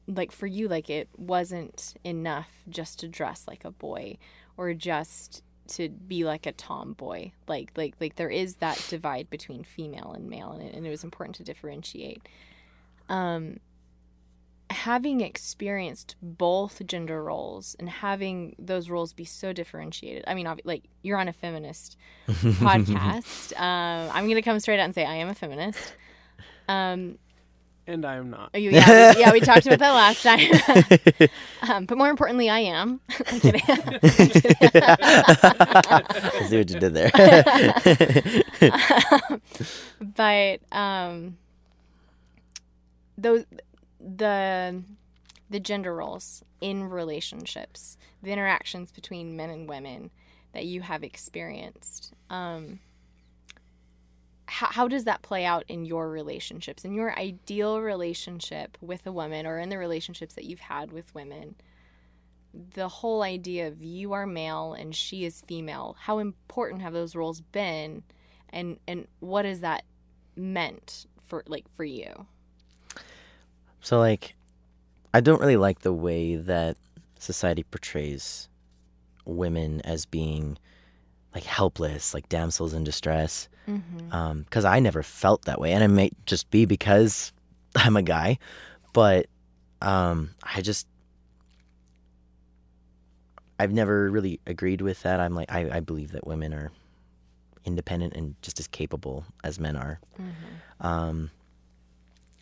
like 0.07 0.31
for 0.31 0.47
you 0.47 0.69
like 0.69 0.91
it 0.91 1.09
wasn't 1.17 1.95
enough 2.05 2.51
just 2.69 2.99
to 3.01 3.09
dress 3.09 3.45
like 3.49 3.65
a 3.65 3.71
boy 3.71 4.19
or 4.57 4.75
just 4.75 5.43
to 5.69 5.89
be 5.89 6.25
like 6.25 6.47
a 6.47 6.53
tomboy. 6.53 7.33
Like 7.49 7.71
like 7.77 7.95
like 8.01 8.17
there 8.17 8.31
is 8.31 8.57
that 8.57 8.85
divide 8.89 9.31
between 9.31 9.65
female 9.65 10.13
and 10.13 10.29
male 10.29 10.53
and 10.53 10.63
it, 10.63 10.75
and 10.75 10.87
it 10.87 10.91
was 10.91 11.05
important 11.05 11.37
to 11.37 11.45
differentiate. 11.45 12.23
Um 13.09 13.59
having 14.71 15.21
experienced 15.21 16.17
both 16.23 16.85
gender 16.87 17.23
roles 17.23 17.77
and 17.79 17.89
having 17.89 18.57
those 18.59 18.89
roles 18.89 19.13
be 19.13 19.25
so 19.25 19.53
differentiated 19.53 20.25
i 20.27 20.35
mean 20.35 20.49
like 20.65 20.85
you're 21.03 21.19
on 21.19 21.29
a 21.29 21.33
feminist 21.33 21.97
podcast. 22.27 23.53
Um, 23.61 24.11
i'm 24.13 24.27
gonna 24.27 24.43
come 24.43 24.59
straight 24.59 24.81
out 24.81 24.87
and 24.87 24.95
say 24.95 25.05
i 25.05 25.15
am 25.15 25.29
a 25.29 25.35
feminist. 25.35 25.95
Um, 26.69 27.19
and 27.87 28.05
I'm 28.05 28.31
not. 28.31 28.51
Oh, 28.55 28.59
yeah, 28.59 29.15
we, 29.15 29.21
yeah, 29.21 29.33
we 29.33 29.41
talked 29.41 29.67
about 29.67 29.79
that 29.79 29.93
last 29.93 30.23
time. 30.23 31.29
um, 31.71 31.85
but 31.87 31.99
more 31.99 32.09
importantly, 32.09 32.49
I 32.49 32.61
am. 32.61 33.01
I'm 33.27 33.41
kidding. 33.41 33.61
I'm 33.69 34.01
kidding. 34.01 34.83
I 34.83 36.47
see 36.49 36.59
what 36.59 36.71
you 36.71 36.81
did 36.81 36.95
there. 36.95 37.11
um, 39.21 39.43
but 40.01 40.61
um, 40.77 41.37
those 43.19 43.45
the 44.01 44.83
the 45.51 45.61
gender 45.61 45.95
roles 45.95 46.43
in 46.61 46.85
relationships, 46.85 47.99
the 48.23 48.33
interactions 48.33 48.91
between 48.91 49.37
men 49.37 49.51
and 49.51 49.69
women 49.69 50.11
that 50.53 50.65
you 50.65 50.81
have 50.81 51.05
experienced. 51.05 52.13
Um, 52.31 52.81
how, 54.47 54.67
how 54.67 54.89
does 54.89 55.05
that 55.05 55.23
play 55.23 55.45
out 55.45 55.65
in 55.69 55.85
your 55.85 56.11
relationships, 56.11 56.85
in 56.85 56.95
your 56.95 57.19
ideal 57.19 57.81
relationship 57.81 58.77
with 58.81 59.07
a 59.07 59.13
woman, 59.13 59.47
or 59.47 59.59
in 59.59 59.69
the 59.69 59.79
relationships 59.79 60.35
that 60.35 60.45
you've 60.45 60.61
had 60.61 60.93
with 60.93 61.15
women? 61.15 61.55
The 62.75 62.89
whole 62.89 63.23
idea 63.23 63.67
of 63.67 63.83
you 63.83 64.13
are 64.13 64.27
male 64.27 64.75
and 64.75 64.95
she 64.95 65.25
is 65.25 65.43
female. 65.47 65.97
How 65.99 66.19
important 66.19 66.83
have 66.83 66.93
those 66.93 67.17
roles 67.17 67.41
been, 67.41 68.05
and 68.51 68.79
and 68.87 69.09
what 69.21 69.45
has 69.45 69.61
that 69.61 69.85
meant 70.37 71.07
for 71.25 71.43
like 71.49 71.67
for 71.75 71.85
you? 71.85 72.27
So 73.81 73.99
like, 73.99 74.35
I 75.13 75.21
don't 75.21 75.41
really 75.41 75.57
like 75.57 75.81
the 75.81 75.93
way 75.93 76.37
that 76.37 76.77
society 77.19 77.65
portrays 77.65 78.49
women 79.25 79.81
as 79.83 80.07
being 80.07 80.59
like 81.35 81.45
helpless, 81.45 82.15
like 82.15 82.29
damsels 82.29 82.73
in 82.73 82.85
distress. 82.85 83.49
Because 83.67 83.81
mm-hmm. 83.81 84.13
um, 84.13 84.47
I 84.53 84.79
never 84.79 85.03
felt 85.03 85.47
that 85.47 85.61
way, 85.61 85.73
and 85.73 85.83
it 85.83 85.89
may 85.89 86.11
just 86.27 86.51
be 86.51 86.65
because 86.65 87.33
I'm 87.77 87.97
a 87.97 88.03
guy, 88.03 88.39
but 88.93 89.27
um, 89.83 90.31
I 90.43 90.61
just 90.61 90.87
I've 93.59 93.73
never 93.73 94.11
really 94.11 94.41
agreed 94.47 94.81
with 94.81 95.03
that. 95.03 95.21
I'm 95.21 95.35
like 95.35 95.53
I, 95.53 95.77
I 95.77 95.81
believe 95.81 96.13
that 96.13 96.27
women 96.27 96.53
are 96.53 96.73
independent 97.65 98.15
and 98.15 98.35
just 98.43 98.61
as 98.61 98.67
capable 98.67 99.25
as 99.43 99.59
men 99.59 99.77
are. 99.77 99.99
Mm-hmm. 100.21 100.87
Um, 100.87 101.31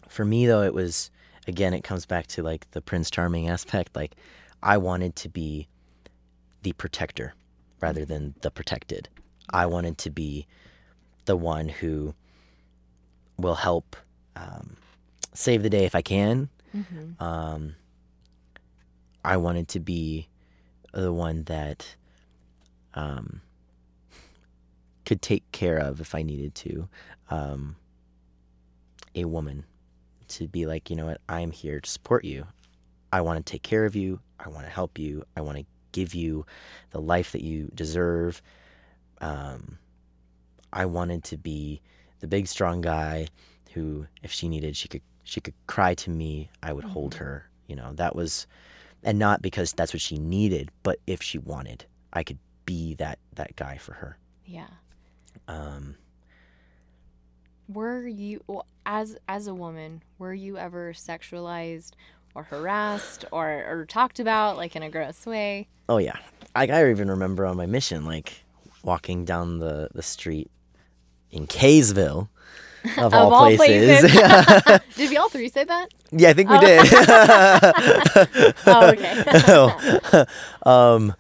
for 0.09 0.25
me 0.25 0.47
though, 0.47 0.63
it 0.63 0.75
was 0.75 1.11
again 1.47 1.73
it 1.73 1.85
comes 1.85 2.05
back 2.05 2.27
to 2.29 2.43
like 2.43 2.71
the 2.73 2.81
Prince 2.81 3.11
Charming 3.11 3.49
aspect. 3.49 3.95
Like 3.95 4.17
I 4.63 4.77
wanted 4.77 5.17
to 5.17 5.29
be 5.29 5.69
the 6.63 6.73
protector 6.73 7.35
rather 7.83 8.05
than 8.05 8.35
the 8.41 8.51
protected. 8.51 9.09
I 9.51 9.67
wanted 9.67 9.99
to 9.99 10.11
be 10.11 10.47
the 11.27 11.37
one 11.37 11.69
who 11.69 12.15
will 13.37 13.57
help 13.57 13.97
um, 14.37 14.77
save 15.35 15.63
the 15.63 15.71
day 15.71 15.85
if 15.85 15.95
I 15.95 16.01
can. 16.03 16.49
Mm-hmm. 16.75 17.23
Um, 17.23 17.75
I 19.25 19.37
wanted 19.37 19.69
to 19.69 19.81
be 19.81 20.29
the 20.93 21.13
one 21.13 21.45
that 21.45 21.97
um, 22.95 23.41
could 25.05 25.21
take 25.21 25.51
care 25.53 25.77
of 25.79 26.01
if 26.01 26.15
I 26.15 26.23
needed 26.23 26.55
to 26.57 26.89
um, 27.31 27.77
a 29.15 29.25
woman 29.25 29.65
to 30.29 30.49
be 30.49 30.67
like, 30.67 30.89
you 30.89 30.97
know 30.97 31.07
what, 31.07 31.21
I'm 31.29 31.51
here 31.51 31.81
to 31.81 31.91
support 31.91 32.25
you. 32.25 32.47
I 33.13 33.21
want 33.21 33.45
to 33.45 33.51
take 33.51 33.63
care 33.63 33.85
of 33.85 33.95
you. 33.95 34.21
I 34.41 34.49
want 34.49 34.65
to 34.65 34.71
help 34.71 34.99
you. 34.99 35.25
I 35.37 35.43
want 35.43 35.59
to 35.59 35.65
give 35.93 36.15
you 36.15 36.45
the 36.91 37.01
life 37.01 37.33
that 37.33 37.43
you 37.43 37.71
deserve. 37.75 38.43
Um, 39.21 39.79
I 40.73 40.87
wanted 40.87 41.25
to 41.25 41.37
be 41.37 41.81
the 42.21 42.27
big 42.27 42.47
strong 42.49 42.81
guy 42.81 43.29
who, 43.75 44.07
if 44.23 44.33
she 44.33 44.49
needed, 44.49 44.77
she 44.77 44.89
could 44.89 45.03
she 45.25 45.41
could 45.41 45.55
cry 45.67 45.95
to 45.95 46.11
me. 46.11 46.51
I 46.63 46.73
would 46.73 46.85
mm-hmm. 46.85 46.93
hold 46.93 47.15
her. 47.15 47.49
You 47.67 47.77
know 47.77 47.93
that 47.95 48.17
was, 48.17 48.47
and 49.03 49.19
not 49.19 49.43
because 49.43 49.73
that's 49.73 49.93
what 49.93 50.01
she 50.01 50.19
needed, 50.19 50.71
but 50.83 50.99
if 51.07 51.23
she 51.23 51.39
wanted, 51.39 51.87
I 52.13 52.23
could 52.23 52.39
be 52.67 52.95
that 52.97 53.19
that 53.35 53.57
guy 53.57 53.79
for 53.79 53.93
her. 53.95 54.19
Yeah. 54.47 54.69
Um. 55.49 55.97
Were 57.69 58.07
you 58.07 58.43
as 58.85 59.17
as 59.29 59.47
a 59.47 59.55
woman? 59.55 60.03
Were 60.19 60.35
you 60.35 60.59
ever 60.59 60.93
sexualized 60.93 61.93
or 62.35 62.45
harassed 62.45 63.25
or, 63.33 63.49
or 63.69 63.87
talked 63.87 64.19
about 64.19 64.57
like 64.57 64.77
in 64.77 64.83
a 64.83 64.91
gross 64.91 65.27
way. 65.27 65.69
Oh 65.89 65.99
yeah, 65.99 66.17
I, 66.55 66.67
I 66.67 66.91
even 66.91 67.11
remember 67.11 67.47
on 67.47 67.57
my 67.57 67.67
mission 67.67 68.05
like 68.05 68.45
walking 68.83 69.25
down 69.25 69.59
the 69.59 69.89
the 69.95 70.03
street 70.03 70.51
in 71.31 71.47
Kaysville. 71.47 72.29
Of, 72.99 72.99
of 72.99 73.15
all, 73.15 73.33
all, 73.33 73.57
places. 73.57 74.11
places. 74.11 74.81
did 74.97 75.11
we 75.11 75.17
all 75.17 75.29
three 75.29 75.49
say 75.49 75.63
that? 75.63 75.87
Yeah, 76.11 76.31
I 76.31 76.33
think 76.33 76.51
we 76.51 76.57
oh. 76.57 76.61
did. 76.61 76.93
oh, 78.67 78.91
okay. 78.91 80.25
um, 80.67 81.15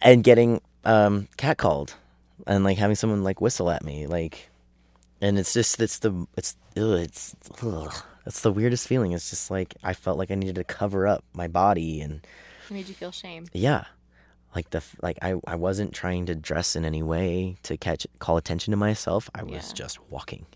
and 0.00 0.22
getting 0.22 0.60
um 0.84 1.26
catcalled 1.36 1.94
and 2.46 2.64
like 2.64 2.78
having 2.78 2.96
someone 2.96 3.24
like 3.24 3.40
whistle 3.40 3.70
at 3.70 3.84
me, 3.84 4.06
like, 4.06 4.48
and 5.20 5.38
it's 5.38 5.52
just 5.52 5.80
it's 5.80 5.98
the 5.98 6.26
it's 6.36 6.56
ugh, 6.76 6.98
it's 7.00 7.34
ugh. 7.62 7.92
That's 8.24 8.40
the 8.40 8.52
weirdest 8.52 8.86
feeling. 8.86 9.12
It's 9.12 9.30
just 9.30 9.50
like 9.50 9.74
I 9.82 9.92
felt 9.92 10.18
like 10.18 10.30
I 10.30 10.34
needed 10.34 10.56
to 10.56 10.64
cover 10.64 11.06
up 11.06 11.24
my 11.32 11.48
body 11.48 12.00
and 12.00 12.26
it 12.68 12.74
made 12.74 12.88
you 12.88 12.94
feel 12.94 13.12
shame. 13.12 13.46
Yeah. 13.52 13.84
Like 14.54 14.70
the 14.70 14.82
like 15.00 15.18
I, 15.22 15.34
I 15.46 15.54
wasn't 15.56 15.92
trying 15.92 16.26
to 16.26 16.34
dress 16.34 16.76
in 16.76 16.84
any 16.84 17.02
way 17.02 17.56
to 17.62 17.76
catch 17.76 18.06
call 18.18 18.36
attention 18.36 18.72
to 18.72 18.76
myself. 18.76 19.30
I 19.34 19.42
was 19.42 19.68
yeah. 19.68 19.74
just 19.74 19.98
walking. 20.10 20.46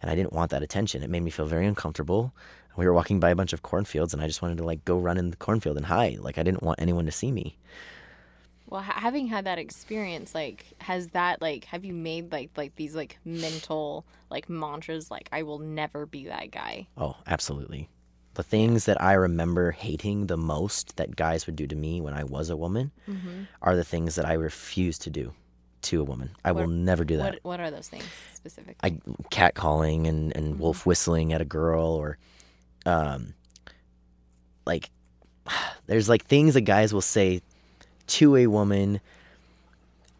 And 0.00 0.10
I 0.10 0.16
didn't 0.16 0.32
want 0.32 0.50
that 0.50 0.62
attention. 0.62 1.02
It 1.02 1.10
made 1.10 1.22
me 1.22 1.30
feel 1.30 1.46
very 1.46 1.66
uncomfortable. 1.66 2.34
We 2.76 2.86
were 2.86 2.94
walking 2.94 3.20
by 3.20 3.30
a 3.30 3.36
bunch 3.36 3.52
of 3.52 3.62
cornfields 3.62 4.14
and 4.14 4.22
I 4.22 4.26
just 4.26 4.42
wanted 4.42 4.58
to 4.58 4.64
like 4.64 4.84
go 4.84 4.98
run 4.98 5.18
in 5.18 5.30
the 5.30 5.36
cornfield 5.36 5.76
and 5.76 5.86
hide. 5.86 6.18
Like 6.18 6.38
I 6.38 6.42
didn't 6.42 6.62
want 6.62 6.80
anyone 6.80 7.06
to 7.06 7.12
see 7.12 7.30
me. 7.30 7.58
Well, 8.72 8.80
having 8.80 9.26
had 9.26 9.44
that 9.44 9.58
experience, 9.58 10.34
like, 10.34 10.64
has 10.78 11.08
that 11.08 11.42
like, 11.42 11.66
have 11.66 11.84
you 11.84 11.92
made 11.92 12.32
like 12.32 12.52
like 12.56 12.74
these 12.76 12.94
like 12.94 13.18
mental 13.22 14.06
like 14.30 14.48
mantras, 14.48 15.10
like 15.10 15.28
I 15.30 15.42
will 15.42 15.58
never 15.58 16.06
be 16.06 16.24
that 16.28 16.52
guy? 16.52 16.86
Oh, 16.96 17.16
absolutely. 17.26 17.90
The 18.32 18.42
things 18.42 18.86
that 18.86 18.98
I 18.98 19.12
remember 19.12 19.72
hating 19.72 20.26
the 20.26 20.38
most 20.38 20.96
that 20.96 21.16
guys 21.16 21.46
would 21.46 21.54
do 21.54 21.66
to 21.66 21.76
me 21.76 22.00
when 22.00 22.14
I 22.14 22.24
was 22.24 22.48
a 22.48 22.56
woman 22.56 22.92
mm-hmm. 23.06 23.42
are 23.60 23.76
the 23.76 23.84
things 23.84 24.14
that 24.14 24.24
I 24.24 24.32
refuse 24.32 24.98
to 25.00 25.10
do 25.10 25.34
to 25.82 26.00
a 26.00 26.04
woman. 26.04 26.30
I 26.42 26.52
will 26.52 26.66
never 26.66 27.04
do 27.04 27.18
that. 27.18 27.24
What 27.24 27.44
What 27.44 27.60
are 27.60 27.70
those 27.70 27.88
things 27.88 28.06
specifically? 28.32 28.76
I 28.82 28.92
catcalling 29.30 30.08
and 30.08 30.34
and 30.34 30.58
wolf 30.58 30.86
whistling 30.86 31.34
at 31.34 31.42
a 31.42 31.44
girl 31.44 31.90
or 31.90 32.16
um 32.86 33.34
like 34.64 34.90
there's 35.86 36.08
like 36.08 36.24
things 36.24 36.54
that 36.54 36.62
guys 36.62 36.94
will 36.94 37.02
say 37.02 37.42
to 38.12 38.36
a 38.36 38.46
woman 38.46 39.00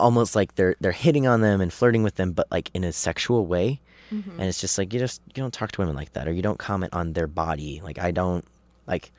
almost 0.01 0.35
like 0.35 0.55
they're 0.57 0.77
they're 0.81 0.93
hitting 0.93 1.27
on 1.27 1.41
them 1.41 1.61
and 1.61 1.73
flirting 1.73 2.03
with 2.03 2.17
them 2.17 2.33
but 2.33 2.47
like 2.51 2.71
in 2.75 2.85
a 2.85 2.93
sexual 2.93 3.47
way. 3.47 3.81
Mm-hmm. 4.11 4.41
And 4.41 4.49
it's 4.49 4.61
just 4.61 4.77
like 4.77 4.93
you 4.93 4.99
just 4.99 5.23
you 5.35 5.43
don't 5.43 5.55
talk 5.55 5.73
to 5.73 5.81
women 5.81 5.97
like 5.97 6.13
that 6.15 6.29
or 6.29 6.33
you 6.33 6.43
don't 6.43 6.59
comment 6.59 6.93
on 6.93 7.13
their 7.13 7.27
body. 7.27 7.81
Like 7.83 7.99
I 7.99 8.11
don't 8.11 8.45
like 8.87 9.13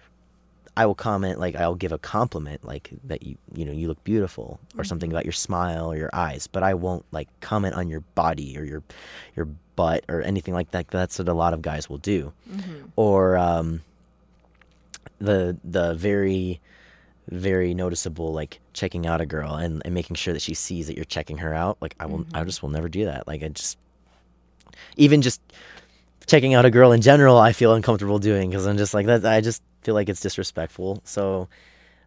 I 0.75 0.85
will 0.85 0.95
comment 0.95 1.39
like 1.39 1.55
I'll 1.55 1.75
give 1.75 1.91
a 1.91 1.97
compliment 1.97 2.65
like 2.65 2.89
that 3.03 3.23
you 3.23 3.37
you 3.53 3.65
know 3.65 3.71
you 3.71 3.87
look 3.87 4.03
beautiful 4.03 4.59
or 4.77 4.83
something 4.83 5.09
mm-hmm. 5.09 5.15
about 5.15 5.25
your 5.25 5.33
smile 5.33 5.91
or 5.91 5.97
your 5.97 6.09
eyes, 6.13 6.47
but 6.47 6.63
I 6.63 6.73
won't 6.73 7.05
like 7.11 7.27
comment 7.41 7.75
on 7.75 7.89
your 7.89 8.01
body 8.15 8.57
or 8.57 8.63
your 8.63 8.83
your 9.35 9.47
butt 9.75 10.03
or 10.09 10.21
anything 10.21 10.53
like 10.53 10.71
that. 10.71 10.87
That's 10.89 11.19
what 11.19 11.27
a 11.27 11.33
lot 11.33 11.53
of 11.53 11.61
guys 11.61 11.89
will 11.89 11.99
do. 11.99 12.33
Mm-hmm. 12.51 12.87
Or 12.95 13.37
um, 13.37 13.81
the 15.19 15.57
the 15.63 15.93
very 15.93 16.59
very 17.33 17.73
noticeable 17.73 18.31
like 18.33 18.59
checking 18.73 19.05
out 19.07 19.21
a 19.21 19.25
girl 19.25 19.55
and, 19.55 19.81
and 19.85 19.93
making 19.93 20.15
sure 20.15 20.33
that 20.33 20.41
she 20.41 20.53
sees 20.53 20.87
that 20.87 20.95
you're 20.95 21.05
checking 21.05 21.37
her 21.37 21.53
out. 21.53 21.77
Like 21.81 21.95
I 21.99 22.05
will 22.05 22.25
I 22.33 22.43
just 22.43 22.61
will 22.61 22.69
never 22.69 22.89
do 22.89 23.05
that. 23.05 23.27
Like 23.27 23.43
I 23.43 23.49
just 23.49 23.77
even 24.97 25.21
just 25.21 25.41
checking 26.27 26.53
out 26.53 26.65
a 26.65 26.69
girl 26.69 26.91
in 26.91 27.01
general, 27.01 27.37
I 27.37 27.53
feel 27.53 27.73
uncomfortable 27.73 28.19
doing 28.19 28.49
because 28.49 28.65
I'm 28.65 28.77
just 28.77 28.93
like 28.93 29.07
that. 29.07 29.25
I 29.25 29.41
just 29.41 29.61
feel 29.81 29.95
like 29.95 30.09
it's 30.09 30.21
disrespectful. 30.21 31.01
So, 31.03 31.49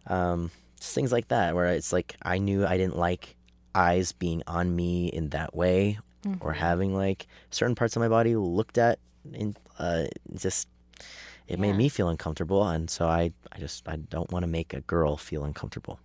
um, 0.07 0.51
just 0.79 0.95
things 0.95 1.11
like 1.11 1.27
that 1.29 1.55
where 1.55 1.67
it's 1.67 1.91
like 1.93 2.15
I 2.21 2.37
knew 2.37 2.65
I 2.65 2.77
didn't 2.77 2.97
like 2.97 3.35
eyes 3.75 4.11
being 4.11 4.43
on 4.47 4.75
me 4.75 5.07
in 5.07 5.29
that 5.29 5.55
way 5.55 5.99
or 6.41 6.53
having 6.53 6.93
like 6.95 7.27
certain 7.51 7.75
parts 7.75 7.95
of 7.95 8.01
my 8.01 8.07
body 8.07 8.35
looked 8.35 8.77
at 8.77 8.99
in 9.33 9.55
uh 9.79 10.05
just 10.35 10.67
it 11.47 11.59
made 11.59 11.69
Yeah. 11.69 11.77
me 11.77 11.89
feel 11.89 12.09
uncomfortable 12.09 12.67
and 12.67 12.89
so 12.89 13.07
I 13.07 13.31
I 13.51 13.59
just 13.59 13.87
I 13.87 13.95
don't 13.97 14.31
want 14.31 14.43
to 14.43 14.47
make 14.47 14.73
a 14.73 14.81
girl 14.81 15.17
feel 15.17 15.43
uncomfortable. 15.43 15.99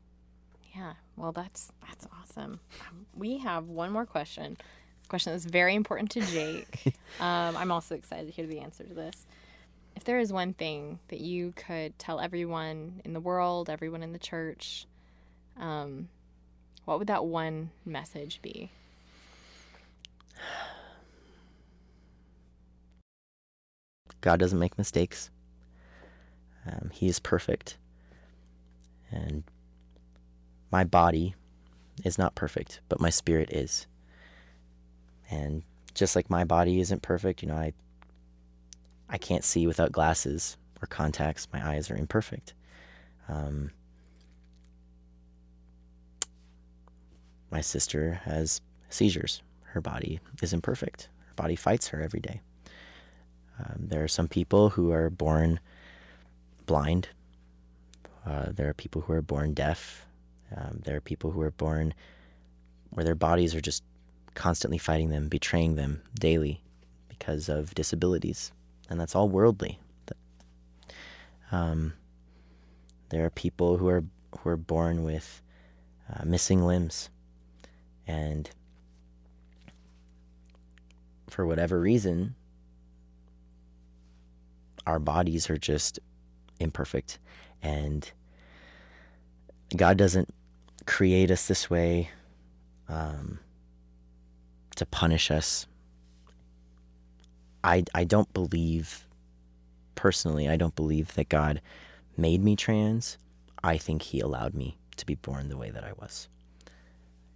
Yeah, 0.75 0.95
well, 1.17 1.33
that's 1.33 1.71
that's 1.87 2.07
awesome. 2.21 2.61
Um, 2.89 3.07
we 3.15 3.39
have 3.39 3.69
one 3.69 3.93
more 3.93 4.07
question. 4.07 4.57
A 5.05 5.09
question 5.09 5.33
that's 5.33 5.45
very 5.45 5.75
important 5.75 6.11
to 6.13 6.21
Jake. 6.23 6.95
um, 7.21 7.57
I'm 7.57 7.71
also 7.71 7.95
excited 7.95 8.27
to 8.27 8.33
hear 8.33 8.47
the 8.47 8.61
answer 8.61 8.85
to 8.85 8.95
this. 8.95 9.27
If 9.97 10.05
there 10.05 10.19
is 10.19 10.33
one 10.33 10.55
thing 10.55 10.99
that 11.09 11.21
you 11.21 11.53
could 11.55 11.99
tell 11.99 12.19
everyone 12.21 13.03
in 13.05 13.13
the 13.13 13.21
world, 13.21 13.69
everyone 13.69 14.03
in 14.03 14.13
the 14.15 14.19
church, 14.19 14.87
um, 15.61 16.09
what 16.87 16.99
would 16.99 17.09
that 17.09 17.27
one 17.27 17.71
message 17.85 18.41
be? 18.41 18.71
God 24.23 24.41
doesn't 24.41 24.59
make 24.59 24.79
mistakes. 24.79 25.31
Um, 26.67 26.91
he 26.93 27.09
is 27.09 27.19
perfect. 27.19 27.77
And 29.11 29.45
my 30.71 30.85
body 30.85 31.35
is 32.05 32.19
not 32.19 32.35
perfect, 32.35 32.81
but 32.89 33.01
my 33.01 33.11
spirit 33.11 33.53
is. 33.53 33.87
And 35.31 35.63
just 35.95 36.17
like 36.17 36.31
my 36.31 36.45
body 36.45 36.81
isn't 36.81 37.03
perfect, 37.03 37.43
you 37.43 37.49
know, 37.49 37.57
I 37.57 37.75
I 39.09 39.19
can't 39.19 39.45
see 39.45 39.67
without 39.67 39.93
glasses 39.93 40.57
or 40.81 40.87
contacts. 40.87 41.47
My 41.53 41.67
eyes 41.67 41.91
are 41.91 41.97
imperfect. 41.97 42.55
Um, 43.29 43.71
my 47.51 47.61
sister 47.61 48.21
has 48.25 48.63
seizures. 48.89 49.43
Her 49.65 49.83
body 49.83 50.21
is 50.41 50.55
imperfect. 50.55 51.11
Her 51.27 51.35
body 51.35 51.57
fights 51.57 51.89
her 51.89 52.01
every 52.01 52.21
day. 52.21 52.41
Um, 53.59 53.87
there 53.89 54.03
are 54.03 54.09
some 54.09 54.29
people 54.29 54.71
who 54.71 54.93
are 54.93 55.11
born 55.11 55.61
blind. 56.67 57.09
Uh, 58.27 58.47
there 58.51 58.69
are 58.69 58.75
people 58.75 59.03
who 59.03 59.13
are 59.13 59.23
born 59.23 59.53
deaf. 59.55 60.07
Um, 60.55 60.81
there 60.85 60.97
are 60.97 61.01
people 61.01 61.31
who 61.31 61.41
are 61.43 61.51
born 61.51 61.95
where 62.91 63.05
their 63.05 63.15
bodies 63.15 63.55
are 63.55 63.61
just 63.61 63.83
constantly 64.35 64.79
fighting 64.79 65.11
them, 65.11 65.29
betraying 65.29 65.77
them 65.77 66.03
daily 66.19 66.63
because 67.09 67.49
of 67.49 67.75
disabilities. 67.75 68.53
And 68.89 69.01
that's 69.01 69.15
all 69.15 69.29
worldly. 69.29 69.79
Um, 71.51 71.93
there 73.11 73.25
are 73.27 73.31
people 73.31 73.77
who 73.77 73.89
are 73.89 74.03
who 74.41 74.49
are 74.49 74.57
born 74.57 75.05
with 75.05 75.43
uh, 76.11 76.25
missing 76.25 76.65
limbs, 76.65 77.11
and 78.07 78.49
for 81.29 81.47
whatever 81.47 81.79
reason, 81.79 82.35
our 84.87 84.99
bodies 84.99 85.49
are 85.51 85.59
just 85.59 85.99
imperfect 86.61 87.19
and 87.63 88.11
God 89.77 89.97
doesn't 89.97 90.29
create 90.87 91.31
us 91.31 91.47
this 91.47 91.71
way 91.71 92.11
um, 92.89 93.39
to 94.77 94.87
punish 94.87 95.31
us. 95.31 95.67
I, 97.65 97.85
I 97.95 98.05
don't 98.05 98.33
believe, 98.35 99.07
personally, 99.95 100.49
I 100.49 100.57
don't 100.57 100.75
believe 100.75 101.15
that 101.15 101.29
God 101.29 101.61
made 102.17 102.43
me 102.43 102.57
trans. 102.57 103.17
I 103.63 103.79
think 103.79 104.03
He 104.03 104.21
allowed 104.21 104.55
me 104.55 104.77
to 104.97 105.07
be 105.07 105.15
born 105.15 105.49
the 105.49 105.57
way 105.57 105.71
that 105.71 105.85
I 105.85 105.93
was. 105.99 106.29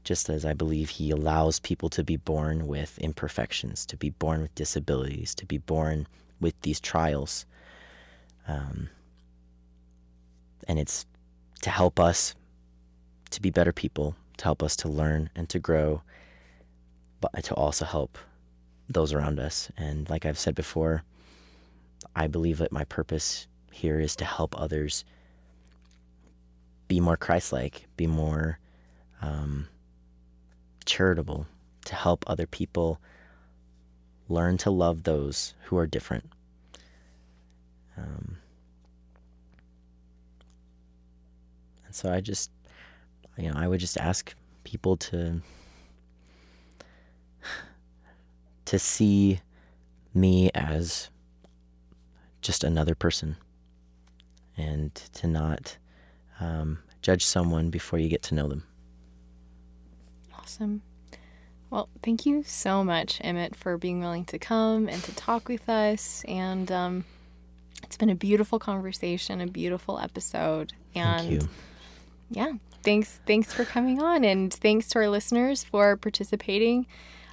Just 0.04 0.28
as 0.28 0.44
I 0.44 0.52
believe 0.52 0.90
He 0.90 1.10
allows 1.10 1.60
people 1.60 1.88
to 1.90 2.04
be 2.04 2.16
born 2.16 2.66
with 2.66 2.98
imperfections, 2.98 3.86
to 3.86 3.96
be 3.96 4.10
born 4.10 4.42
with 4.42 4.54
disabilities, 4.54 5.34
to 5.36 5.46
be 5.46 5.58
born 5.58 6.06
with 6.40 6.60
these 6.62 6.80
trials. 6.80 7.46
Um, 8.48 8.88
and 10.68 10.78
it's 10.78 11.06
to 11.62 11.70
help 11.70 11.98
us 11.98 12.34
to 13.30 13.42
be 13.42 13.50
better 13.50 13.72
people, 13.72 14.14
to 14.36 14.44
help 14.44 14.62
us 14.62 14.76
to 14.76 14.88
learn 14.88 15.30
and 15.34 15.48
to 15.48 15.58
grow, 15.58 16.02
but 17.20 17.44
to 17.44 17.54
also 17.54 17.84
help 17.84 18.18
those 18.88 19.12
around 19.12 19.40
us. 19.40 19.70
And 19.76 20.08
like 20.08 20.26
I've 20.26 20.38
said 20.38 20.54
before, 20.54 21.02
I 22.14 22.26
believe 22.26 22.58
that 22.58 22.72
my 22.72 22.84
purpose 22.84 23.46
here 23.72 24.00
is 24.00 24.16
to 24.16 24.24
help 24.24 24.58
others 24.58 25.04
be 26.88 27.00
more 27.00 27.16
Christ 27.16 27.52
like, 27.52 27.86
be 27.96 28.06
more 28.06 28.58
um, 29.20 29.68
charitable, 30.84 31.46
to 31.84 31.94
help 31.94 32.24
other 32.26 32.46
people 32.46 33.00
learn 34.28 34.56
to 34.58 34.70
love 34.70 35.04
those 35.04 35.54
who 35.64 35.76
are 35.76 35.86
different. 35.86 36.24
Um, 37.96 38.36
and 41.86 41.94
so 41.94 42.12
I 42.12 42.20
just, 42.20 42.50
you 43.36 43.50
know, 43.50 43.54
I 43.56 43.68
would 43.68 43.80
just 43.80 43.96
ask 43.98 44.34
people 44.64 44.96
to 44.96 45.40
to 48.66 48.78
see 48.78 49.40
me 50.12 50.50
as 50.54 51.08
just 52.42 52.64
another 52.64 52.94
person, 52.94 53.36
and 54.56 54.94
to 54.94 55.26
not 55.26 55.76
um, 56.40 56.78
judge 57.02 57.24
someone 57.24 57.70
before 57.70 57.98
you 57.98 58.08
get 58.08 58.22
to 58.22 58.34
know 58.34 58.48
them. 58.48 58.64
Awesome. 60.38 60.82
Well, 61.70 61.88
thank 62.02 62.24
you 62.26 62.44
so 62.44 62.84
much, 62.84 63.18
Emmett, 63.22 63.56
for 63.56 63.76
being 63.76 64.00
willing 64.00 64.24
to 64.26 64.38
come 64.38 64.88
and 64.88 65.02
to 65.04 65.14
talk 65.14 65.48
with 65.48 65.68
us. 65.68 66.24
And 66.28 66.70
um, 66.70 67.04
it's 67.82 67.96
been 67.96 68.10
a 68.10 68.14
beautiful 68.14 68.58
conversation, 68.58 69.40
a 69.40 69.46
beautiful 69.46 69.98
episode. 69.98 70.72
And 70.94 71.20
Thank 71.28 71.42
you. 71.42 71.48
yeah, 72.30 72.52
thanks, 72.82 73.20
thanks 73.26 73.52
for 73.52 73.64
coming 73.64 74.00
on, 74.00 74.24
and 74.24 74.52
thanks 74.54 74.88
to 74.90 75.00
our 75.00 75.08
listeners 75.08 75.64
for 75.64 75.96
participating 75.96 76.86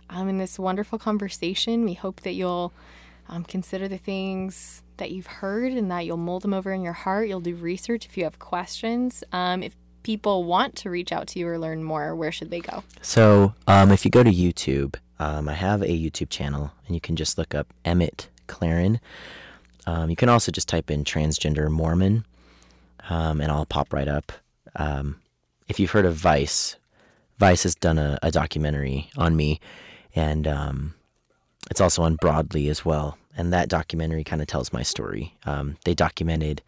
um, 0.09 0.27
in 0.27 0.39
this 0.39 0.57
wonderful 0.57 0.97
conversation. 0.97 1.85
We 1.85 1.93
hope 1.93 2.21
that 2.21 2.33
you'll 2.33 2.73
um, 3.29 3.43
consider 3.43 3.87
the 3.87 3.97
things 3.97 4.81
that 4.97 5.11
you've 5.11 5.27
heard 5.27 5.71
and 5.73 5.89
that 5.91 6.05
you'll 6.05 6.17
mold 6.17 6.41
them 6.43 6.53
over 6.53 6.71
in 6.71 6.81
your 6.81 6.93
heart. 6.93 7.27
You'll 7.27 7.39
do 7.39 7.55
research 7.55 8.05
if 8.05 8.17
you 8.17 8.23
have 8.25 8.39
questions. 8.39 9.23
Um, 9.31 9.63
if 9.63 9.75
people 10.03 10.43
want 10.43 10.75
to 10.77 10.89
reach 10.89 11.11
out 11.11 11.27
to 11.27 11.39
you 11.39 11.47
or 11.47 11.57
learn 11.57 11.83
more, 11.83 12.15
where 12.15 12.31
should 12.31 12.51
they 12.51 12.59
go? 12.59 12.83
So, 13.01 13.53
um, 13.67 13.91
if 13.91 14.05
you 14.05 14.11
go 14.11 14.23
to 14.23 14.31
YouTube, 14.31 14.95
um, 15.19 15.49
I 15.49 15.53
have 15.53 15.81
a 15.81 15.87
YouTube 15.87 16.29
channel, 16.29 16.71
and 16.85 16.95
you 16.95 17.01
can 17.01 17.15
just 17.15 17.37
look 17.37 17.55
up 17.55 17.73
Emmett 17.85 18.29
Claren. 18.47 18.99
Um, 19.87 20.09
you 20.09 20.15
can 20.15 20.29
also 20.29 20.51
just 20.51 20.67
type 20.67 20.91
in 20.91 21.03
transgender 21.03 21.69
Mormon, 21.69 22.25
um, 23.09 23.41
and 23.41 23.51
I'll 23.51 23.65
pop 23.65 23.93
right 23.93 24.07
up. 24.07 24.31
Um, 24.75 25.21
if 25.67 25.79
you've 25.79 25.91
heard 25.91 26.05
of 26.05 26.15
Vice, 26.15 26.75
Vice 27.39 27.63
has 27.63 27.75
done 27.75 27.97
a, 27.97 28.19
a 28.21 28.31
documentary 28.31 29.09
on 29.17 29.35
me, 29.35 29.59
and 30.15 30.47
um, 30.47 30.93
it's 31.71 31.81
also 31.81 32.03
on 32.03 32.15
Broadly 32.15 32.69
as 32.69 32.85
well. 32.85 33.17
And 33.35 33.51
that 33.51 33.67
documentary 33.67 34.23
kind 34.23 34.41
of 34.41 34.47
tells 34.47 34.71
my 34.71 34.83
story. 34.83 35.33
They 35.85 35.95
documented 35.95 36.61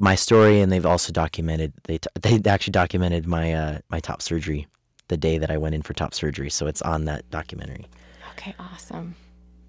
my 0.00 0.14
story, 0.14 0.60
and 0.60 0.72
they've 0.72 0.86
also 0.86 1.12
documented 1.12 1.72
they 1.84 1.98
t- 1.98 2.08
they 2.20 2.50
actually 2.50 2.72
documented 2.72 3.26
my 3.26 3.52
uh, 3.52 3.78
my 3.90 4.00
top 4.00 4.22
surgery 4.22 4.66
the 5.08 5.16
day 5.16 5.38
that 5.38 5.50
I 5.50 5.58
went 5.58 5.74
in 5.74 5.82
for 5.82 5.92
top 5.92 6.14
surgery. 6.14 6.50
So 6.50 6.66
it's 6.66 6.82
on 6.82 7.04
that 7.04 7.28
documentary. 7.30 7.86
Okay, 8.32 8.54
awesome. 8.58 9.14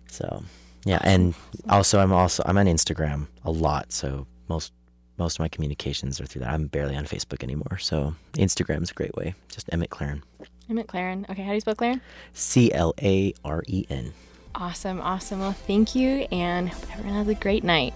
So 0.08 0.44
yeah, 0.86 0.99
and 1.03 1.36
also 1.70 1.99
I'm 1.99 2.14
also 2.14 2.44
I'm 2.45 2.58
on 2.58 2.66
Instagram 2.66 3.28
a 3.44 3.52
lot. 3.52 3.91
So 3.91 4.26
most 4.48 4.74
most 5.18 5.36
of 5.36 5.40
my 5.41 5.49
communications 5.49 6.22
are 6.22 6.26
through 6.26 6.41
that. 6.41 6.52
I'm 6.52 6.68
barely 6.68 6.95
on 6.95 7.06
Facebook 7.06 7.44
anymore. 7.44 7.78
So 7.80 8.16
Instagram's 8.34 8.91
a 8.91 8.94
great 8.94 9.16
way. 9.16 9.36
Just 9.49 9.70
Emmett 9.72 9.90
Claren. 9.90 10.24
Emmett 10.70 10.88
Claren. 10.88 11.26
Okay, 11.30 11.44
how 11.44 11.49
do 11.49 11.56
you 11.56 11.62
spell 11.62 11.76
Claren? 11.76 12.02
C 12.34 12.72
L 12.72 12.94
A 13.02 13.34
R 13.44 13.64
E 13.68 13.86
N. 13.90 14.14
Awesome, 14.56 15.02
awesome. 15.02 15.40
Well, 15.40 15.53
thank 15.53 15.95
you, 15.95 16.28
and 16.32 16.70
hope 16.70 16.91
everyone 16.94 17.14
has 17.16 17.28
a 17.28 17.36
great 17.36 17.64
night. 17.64 17.94